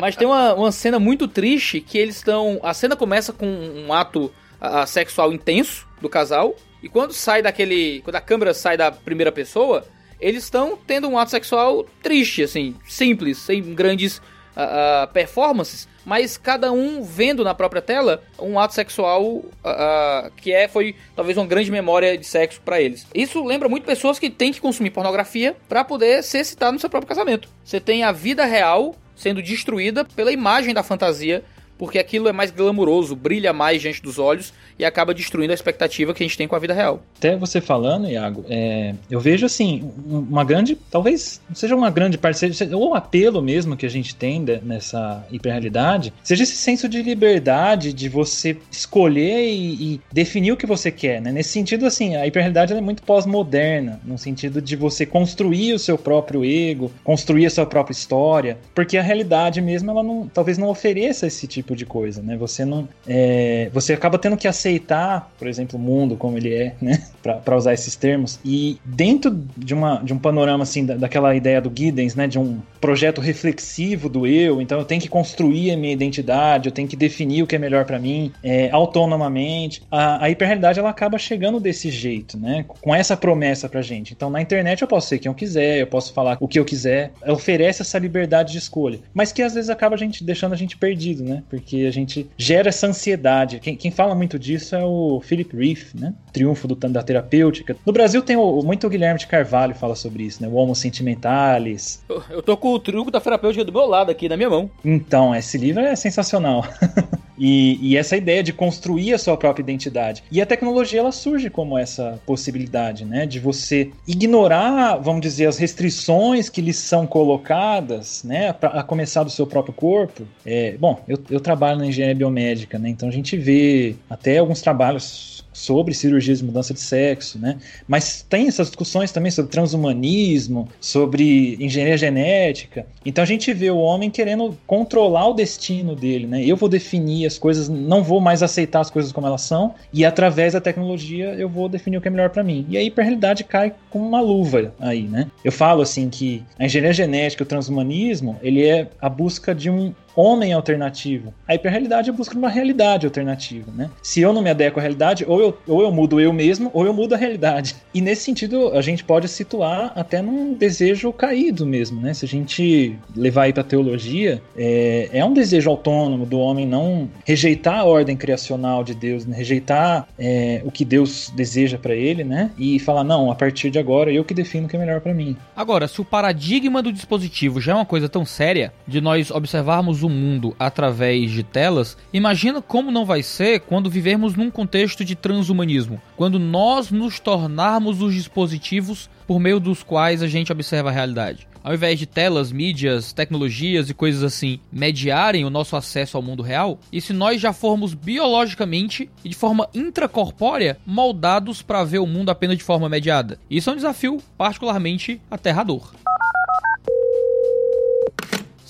Mas 0.00 0.16
tem 0.16 0.26
uma, 0.26 0.54
uma 0.54 0.72
cena 0.72 0.98
muito 0.98 1.26
triste 1.28 1.80
que 1.80 1.96
eles 1.98 2.16
estão. 2.16 2.60
A 2.62 2.74
cena 2.74 2.96
começa 2.96 3.32
com 3.32 3.46
um 3.46 3.92
ato 3.92 4.32
ah, 4.60 4.86
sexual 4.86 5.32
intenso 5.32 5.86
do 6.00 6.08
casal. 6.08 6.54
E 6.82 6.88
quando 6.88 7.12
sai 7.12 7.42
daquele. 7.42 8.00
Quando 8.02 8.16
a 8.16 8.20
câmera 8.20 8.52
sai 8.52 8.76
da 8.76 8.90
primeira 8.92 9.32
pessoa, 9.32 9.86
eles 10.20 10.44
estão 10.44 10.78
tendo 10.86 11.08
um 11.08 11.18
ato 11.18 11.30
sexual 11.30 11.86
triste, 12.02 12.42
assim, 12.42 12.74
simples, 12.86 13.38
sem 13.38 13.62
grandes 13.74 14.20
ah, 14.56 15.02
ah, 15.02 15.06
performances. 15.08 15.86
Mas 16.04 16.36
cada 16.36 16.72
um 16.72 17.02
vendo 17.02 17.44
na 17.44 17.52
própria 17.52 17.82
tela 17.82 18.22
um 18.38 18.58
ato 18.58 18.72
sexual 18.74 19.44
ah, 19.62 20.30
que 20.36 20.52
é 20.52 20.66
foi 20.66 20.94
talvez 21.14 21.36
uma 21.36 21.46
grande 21.46 21.70
memória 21.70 22.16
de 22.16 22.24
sexo 22.24 22.60
pra 22.64 22.80
eles. 22.80 23.06
Isso 23.14 23.44
lembra 23.44 23.68
muito 23.68 23.84
pessoas 23.84 24.18
que 24.18 24.30
têm 24.30 24.52
que 24.52 24.60
consumir 24.60 24.90
pornografia 24.90 25.54
pra 25.68 25.84
poder 25.84 26.22
se 26.22 26.38
excitar 26.38 26.72
no 26.72 26.78
seu 26.78 26.88
próprio 26.88 27.08
casamento. 27.08 27.48
Você 27.64 27.80
tem 27.80 28.02
a 28.02 28.12
vida 28.12 28.44
real 28.44 28.94
sendo 29.14 29.42
destruída 29.42 30.04
pela 30.04 30.32
imagem 30.32 30.72
da 30.72 30.82
fantasia, 30.82 31.42
porque 31.78 31.98
aquilo 31.98 32.28
é 32.28 32.32
mais 32.32 32.50
glamuroso, 32.50 33.14
brilha 33.16 33.52
mais 33.52 33.80
diante 33.82 34.02
dos 34.02 34.18
olhos 34.18 34.52
e 34.78 34.84
acaba 34.84 35.14
destruindo 35.14 35.52
a 35.52 35.54
expectativa 35.54 36.12
que 36.14 36.22
a 36.22 36.26
gente 36.26 36.36
tem 36.36 36.46
com 36.48 36.54
a 36.56 36.58
vida 36.58 36.74
real. 36.74 37.02
Até 37.18 37.36
você 37.36 37.60
falando, 37.60 38.08
Iago, 38.08 38.44
é, 38.48 38.94
eu 39.10 39.18
vejo 39.20 39.46
assim, 39.46 39.90
um- 40.06 40.18
uma 40.18 40.44
grande, 40.44 40.76
talvez 40.90 41.40
não 41.48 41.56
seja 41.56 41.74
uma 41.74 41.90
grande 41.90 42.18
parte, 42.18 42.38
seja, 42.38 42.76
ou 42.76 42.90
o 42.90 42.94
apelo 42.94 43.40
mesmo 43.42 43.76
que 43.76 43.86
a 43.86 43.90
gente 43.90 44.14
tem 44.14 44.44
de- 44.44 44.58
nessa 44.62 45.26
hiperrealidade, 45.30 46.12
seja 46.22 46.42
esse 46.42 46.56
senso 46.56 46.88
de 46.88 47.02
liberdade, 47.02 47.92
de 47.92 48.08
você 48.08 48.56
escolher 48.70 49.46
e, 49.48 49.94
e 49.94 50.00
definir 50.12 50.52
o 50.52 50.56
que 50.56 50.66
você 50.66 50.90
quer, 50.90 51.20
né? 51.20 51.32
Nesse 51.32 51.50
sentido, 51.50 51.86
assim, 51.86 52.16
a 52.16 52.26
hiperrealidade 52.26 52.72
é 52.72 52.80
muito 52.80 53.02
pós-moderna, 53.02 54.00
no 54.04 54.16
sentido 54.18 54.60
de 54.62 54.76
você 54.76 55.04
construir 55.06 55.72
o 55.74 55.78
seu 55.78 55.96
próprio 55.98 56.44
ego, 56.44 56.90
construir 57.04 57.46
a 57.46 57.50
sua 57.50 57.66
própria 57.66 57.92
história, 57.92 58.58
porque 58.74 58.96
a 58.98 59.02
realidade 59.02 59.60
mesmo, 59.60 59.90
ela 59.90 60.02
não, 60.02 60.28
talvez 60.32 60.58
não 60.58 60.68
ofereça 60.68 61.26
esse 61.26 61.46
tipo 61.46 61.65
de 61.74 61.86
coisa, 61.86 62.22
né? 62.22 62.36
Você 62.36 62.64
não, 62.64 62.88
é, 63.06 63.70
você 63.72 63.92
acaba 63.92 64.18
tendo 64.18 64.36
que 64.36 64.46
aceitar, 64.46 65.30
por 65.38 65.48
exemplo, 65.48 65.78
o 65.78 65.82
mundo 65.82 66.16
como 66.16 66.36
ele 66.36 66.54
é, 66.54 66.74
né? 66.80 67.02
Para 67.44 67.56
usar 67.56 67.74
esses 67.74 67.96
termos. 67.96 68.38
E 68.44 68.78
dentro 68.84 69.36
de, 69.56 69.74
uma, 69.74 70.00
de 70.02 70.12
um 70.12 70.18
panorama 70.18 70.62
assim, 70.62 70.86
da, 70.86 70.94
daquela 70.94 71.34
ideia 71.34 71.60
do 71.60 71.72
Giddens, 71.74 72.14
né? 72.14 72.26
De 72.26 72.38
um 72.38 72.60
projeto 72.80 73.20
reflexivo 73.20 74.08
do 74.08 74.26
eu, 74.26 74.60
então 74.60 74.78
eu 74.78 74.84
tenho 74.84 75.00
que 75.00 75.08
construir 75.08 75.72
a 75.72 75.76
minha 75.76 75.92
identidade, 75.92 76.68
eu 76.68 76.72
tenho 76.72 76.86
que 76.86 76.94
definir 76.94 77.42
o 77.42 77.46
que 77.46 77.56
é 77.56 77.58
melhor 77.58 77.84
para 77.84 77.98
mim, 77.98 78.32
é, 78.44 78.70
autonomamente. 78.70 79.82
A, 79.90 80.24
a 80.24 80.30
hiperrealidade 80.30 80.78
ela 80.78 80.90
acaba 80.90 81.18
chegando 81.18 81.58
desse 81.58 81.90
jeito, 81.90 82.38
né? 82.38 82.64
Com 82.80 82.94
essa 82.94 83.16
promessa 83.16 83.68
pra 83.68 83.82
gente. 83.82 84.12
Então 84.12 84.30
na 84.30 84.40
internet 84.40 84.82
eu 84.82 84.88
posso 84.88 85.08
ser 85.08 85.18
quem 85.18 85.28
eu 85.28 85.34
quiser, 85.34 85.80
eu 85.80 85.86
posso 85.86 86.12
falar 86.12 86.36
o 86.40 86.46
que 86.46 86.58
eu 86.58 86.64
quiser, 86.64 87.12
oferece 87.26 87.82
essa 87.82 87.98
liberdade 87.98 88.52
de 88.52 88.58
escolha, 88.58 89.00
mas 89.12 89.32
que 89.32 89.42
às 89.42 89.54
vezes 89.54 89.70
acaba 89.70 89.94
a 89.94 89.98
gente 89.98 90.22
deixando 90.22 90.52
a 90.52 90.56
gente 90.56 90.76
perdido, 90.76 91.24
né? 91.24 91.42
Porque 91.48 91.55
a 91.86 91.90
gente 91.90 92.28
gera 92.36 92.68
essa 92.68 92.86
ansiedade. 92.86 93.60
Quem, 93.60 93.76
quem 93.76 93.90
fala 93.90 94.14
muito 94.14 94.38
disso 94.38 94.74
é 94.74 94.84
o 94.84 95.20
Philip 95.22 95.56
Reef, 95.56 95.94
né? 95.94 96.14
Triunfo 96.32 96.68
do, 96.68 96.74
da 96.74 97.02
terapêutica. 97.02 97.76
No 97.84 97.92
Brasil 97.92 98.22
tem 98.22 98.36
o, 98.36 98.62
muito 98.62 98.86
o 98.86 98.90
Guilherme 98.90 99.18
de 99.18 99.26
Carvalho 99.26 99.74
fala 99.74 99.94
sobre 99.94 100.24
isso, 100.24 100.42
né? 100.42 100.48
O 100.48 100.54
Homo 100.54 100.74
Sentimentalis. 100.74 102.02
Eu, 102.08 102.22
eu 102.30 102.42
tô 102.42 102.56
com 102.56 102.72
o 102.72 102.78
truco 102.78 103.10
da 103.10 103.20
terapêutica 103.20 103.64
do 103.64 103.72
meu 103.72 103.86
lado 103.86 104.10
aqui, 104.10 104.28
na 104.28 104.36
minha 104.36 104.50
mão. 104.50 104.70
Então, 104.84 105.34
esse 105.34 105.58
livro 105.58 105.82
é 105.82 105.94
sensacional. 105.96 106.64
E, 107.38 107.78
e, 107.82 107.96
essa 107.96 108.16
ideia 108.16 108.42
de 108.42 108.52
construir 108.52 109.12
a 109.12 109.18
sua 109.18 109.36
própria 109.36 109.62
identidade. 109.62 110.24
E 110.30 110.40
a 110.40 110.46
tecnologia 110.46 111.00
ela 111.00 111.12
surge 111.12 111.50
como 111.50 111.76
essa 111.76 112.20
possibilidade, 112.24 113.04
né? 113.04 113.26
De 113.26 113.38
você 113.38 113.90
ignorar, 114.06 114.96
vamos 114.96 115.20
dizer, 115.20 115.46
as 115.46 115.58
restrições 115.58 116.48
que 116.48 116.60
lhes 116.60 116.76
são 116.76 117.06
colocadas, 117.06 118.24
né? 118.24 118.52
Pra, 118.52 118.70
a 118.70 118.82
começar 118.82 119.22
do 119.22 119.30
seu 119.30 119.46
próprio 119.46 119.74
corpo. 119.74 120.26
É, 120.44 120.76
bom, 120.78 121.00
eu, 121.06 121.18
eu 121.30 121.40
trabalho 121.46 121.78
na 121.78 121.86
engenharia 121.86 122.14
biomédica, 122.14 122.78
né? 122.78 122.88
Então 122.88 123.08
a 123.08 123.12
gente 123.12 123.36
vê 123.36 123.94
até 124.10 124.38
alguns 124.38 124.60
trabalhos 124.60 125.44
sobre 125.56 125.94
cirurgias 125.94 126.38
de 126.38 126.44
mudança 126.44 126.74
de 126.74 126.80
sexo, 126.80 127.38
né? 127.38 127.56
Mas 127.88 128.24
tem 128.28 128.46
essas 128.46 128.66
discussões 128.68 129.10
também 129.10 129.30
sobre 129.30 129.50
transhumanismo, 129.50 130.68
sobre 130.78 131.56
engenharia 131.58 131.96
genética. 131.96 132.86
Então 133.04 133.24
a 133.24 133.26
gente 133.26 133.52
vê 133.54 133.70
o 133.70 133.78
homem 133.78 134.10
querendo 134.10 134.56
controlar 134.66 135.28
o 135.28 135.34
destino 135.34 135.96
dele, 135.96 136.26
né? 136.26 136.44
Eu 136.44 136.56
vou 136.56 136.68
definir 136.68 137.26
as 137.26 137.38
coisas, 137.38 137.68
não 137.68 138.02
vou 138.02 138.20
mais 138.20 138.42
aceitar 138.42 138.80
as 138.80 138.90
coisas 138.90 139.12
como 139.12 139.26
elas 139.26 139.40
são, 139.40 139.74
e 139.92 140.04
através 140.04 140.52
da 140.52 140.60
tecnologia 140.60 141.34
eu 141.38 141.48
vou 141.48 141.68
definir 141.68 141.96
o 141.96 142.00
que 142.02 142.08
é 142.08 142.10
melhor 142.10 142.28
para 142.28 142.44
mim. 142.44 142.66
E 142.68 142.76
aí 142.76 142.92
a 142.94 143.02
realidade 143.02 143.42
cai 143.44 143.72
como 143.90 144.06
uma 144.06 144.20
luva 144.20 144.74
aí, 144.78 145.02
né? 145.02 145.26
Eu 145.42 145.52
falo 145.52 145.80
assim 145.80 146.10
que 146.10 146.42
a 146.58 146.66
engenharia 146.66 146.92
genética, 146.92 147.42
o 147.42 147.46
transhumanismo, 147.46 148.36
ele 148.42 148.62
é 148.62 148.88
a 149.00 149.08
busca 149.08 149.54
de 149.54 149.70
um 149.70 149.94
homem 150.16 150.54
alternativo. 150.54 151.32
A 151.46 151.54
hiperrealidade 151.54 152.08
é 152.08 152.12
busca 152.12 152.34
de 152.34 152.38
uma 152.38 152.48
realidade 152.48 153.06
alternativa, 153.06 153.70
né? 153.72 153.90
Se 154.02 154.22
eu 154.22 154.32
não 154.32 154.40
me 154.40 154.48
adequo 154.48 154.80
à 154.80 154.82
realidade, 154.82 155.24
ou 155.28 155.40
eu, 155.40 155.45
ou 155.66 155.82
eu 155.82 155.90
mudo 155.90 156.20
eu 156.20 156.32
mesmo, 156.32 156.70
ou 156.72 156.86
eu 156.86 156.92
mudo 156.92 157.14
a 157.14 157.18
realidade. 157.18 157.76
E 157.92 158.00
nesse 158.00 158.22
sentido, 158.22 158.72
a 158.72 158.80
gente 158.80 159.04
pode 159.04 159.28
situar 159.28 159.92
até 159.94 160.22
num 160.22 160.54
desejo 160.54 161.12
caído 161.12 161.66
mesmo, 161.66 162.00
né? 162.00 162.14
Se 162.14 162.24
a 162.24 162.28
gente 162.28 162.96
levar 163.14 163.44
aí 163.44 163.52
para 163.52 163.62
teologia, 163.62 164.42
é, 164.56 165.08
é 165.12 165.24
um 165.24 165.32
desejo 165.32 165.70
autônomo 165.70 166.26
do 166.26 166.38
homem 166.38 166.66
não 166.66 167.08
rejeitar 167.24 167.80
a 167.80 167.84
ordem 167.84 168.16
criacional 168.16 168.84
de 168.84 168.94
Deus, 168.94 169.26
né? 169.26 169.36
rejeitar 169.36 170.08
é, 170.18 170.62
o 170.64 170.70
que 170.70 170.84
Deus 170.84 171.32
deseja 171.34 171.78
para 171.78 171.94
ele, 171.94 172.24
né? 172.24 172.50
E 172.58 172.78
falar, 172.78 173.04
não, 173.04 173.30
a 173.30 173.34
partir 173.34 173.70
de 173.70 173.78
agora 173.78 174.12
eu 174.12 174.24
que 174.24 174.34
defino 174.34 174.66
o 174.66 174.68
que 174.68 174.76
é 174.76 174.78
melhor 174.78 175.00
para 175.00 175.14
mim. 175.14 175.36
Agora, 175.54 175.88
se 175.88 176.00
o 176.00 176.04
paradigma 176.04 176.82
do 176.82 176.92
dispositivo 176.92 177.60
já 177.60 177.72
é 177.72 177.74
uma 177.74 177.84
coisa 177.84 178.08
tão 178.08 178.24
séria, 178.24 178.72
de 178.86 179.00
nós 179.00 179.30
observarmos 179.30 180.02
o 180.02 180.08
mundo 180.08 180.54
através 180.58 181.30
de 181.30 181.42
telas, 181.42 181.96
imagina 182.12 182.60
como 182.60 182.90
não 182.90 183.04
vai 183.04 183.22
ser 183.22 183.60
quando 183.60 183.90
vivermos 183.90 184.34
num 184.34 184.50
contexto 184.50 185.04
de 185.04 185.14
transhumanismo, 185.36 186.00
quando 186.16 186.38
nós 186.38 186.90
nos 186.90 187.20
tornarmos 187.20 188.00
os 188.00 188.14
dispositivos 188.14 189.10
por 189.26 189.38
meio 189.38 189.60
dos 189.60 189.82
quais 189.82 190.22
a 190.22 190.28
gente 190.28 190.50
observa 190.50 190.88
a 190.88 190.92
realidade. 190.92 191.46
Ao 191.62 191.74
invés 191.74 191.98
de 191.98 192.06
telas, 192.06 192.52
mídias, 192.52 193.12
tecnologias 193.12 193.90
e 193.90 193.94
coisas 193.94 194.22
assim 194.22 194.60
mediarem 194.72 195.44
o 195.44 195.50
nosso 195.50 195.76
acesso 195.76 196.16
ao 196.16 196.22
mundo 196.22 196.42
real, 196.42 196.78
e 196.92 197.00
se 197.00 197.12
nós 197.12 197.40
já 197.40 197.52
formos 197.52 197.92
biologicamente 197.92 199.10
e 199.24 199.28
de 199.28 199.36
forma 199.36 199.68
intracorpórea 199.74 200.78
moldados 200.86 201.60
para 201.60 201.84
ver 201.84 201.98
o 201.98 202.06
mundo 202.06 202.30
apenas 202.30 202.56
de 202.56 202.64
forma 202.64 202.88
mediada. 202.88 203.38
Isso 203.50 203.68
é 203.68 203.72
um 203.72 203.76
desafio 203.76 204.22
particularmente 204.38 205.20
aterrador. 205.30 205.92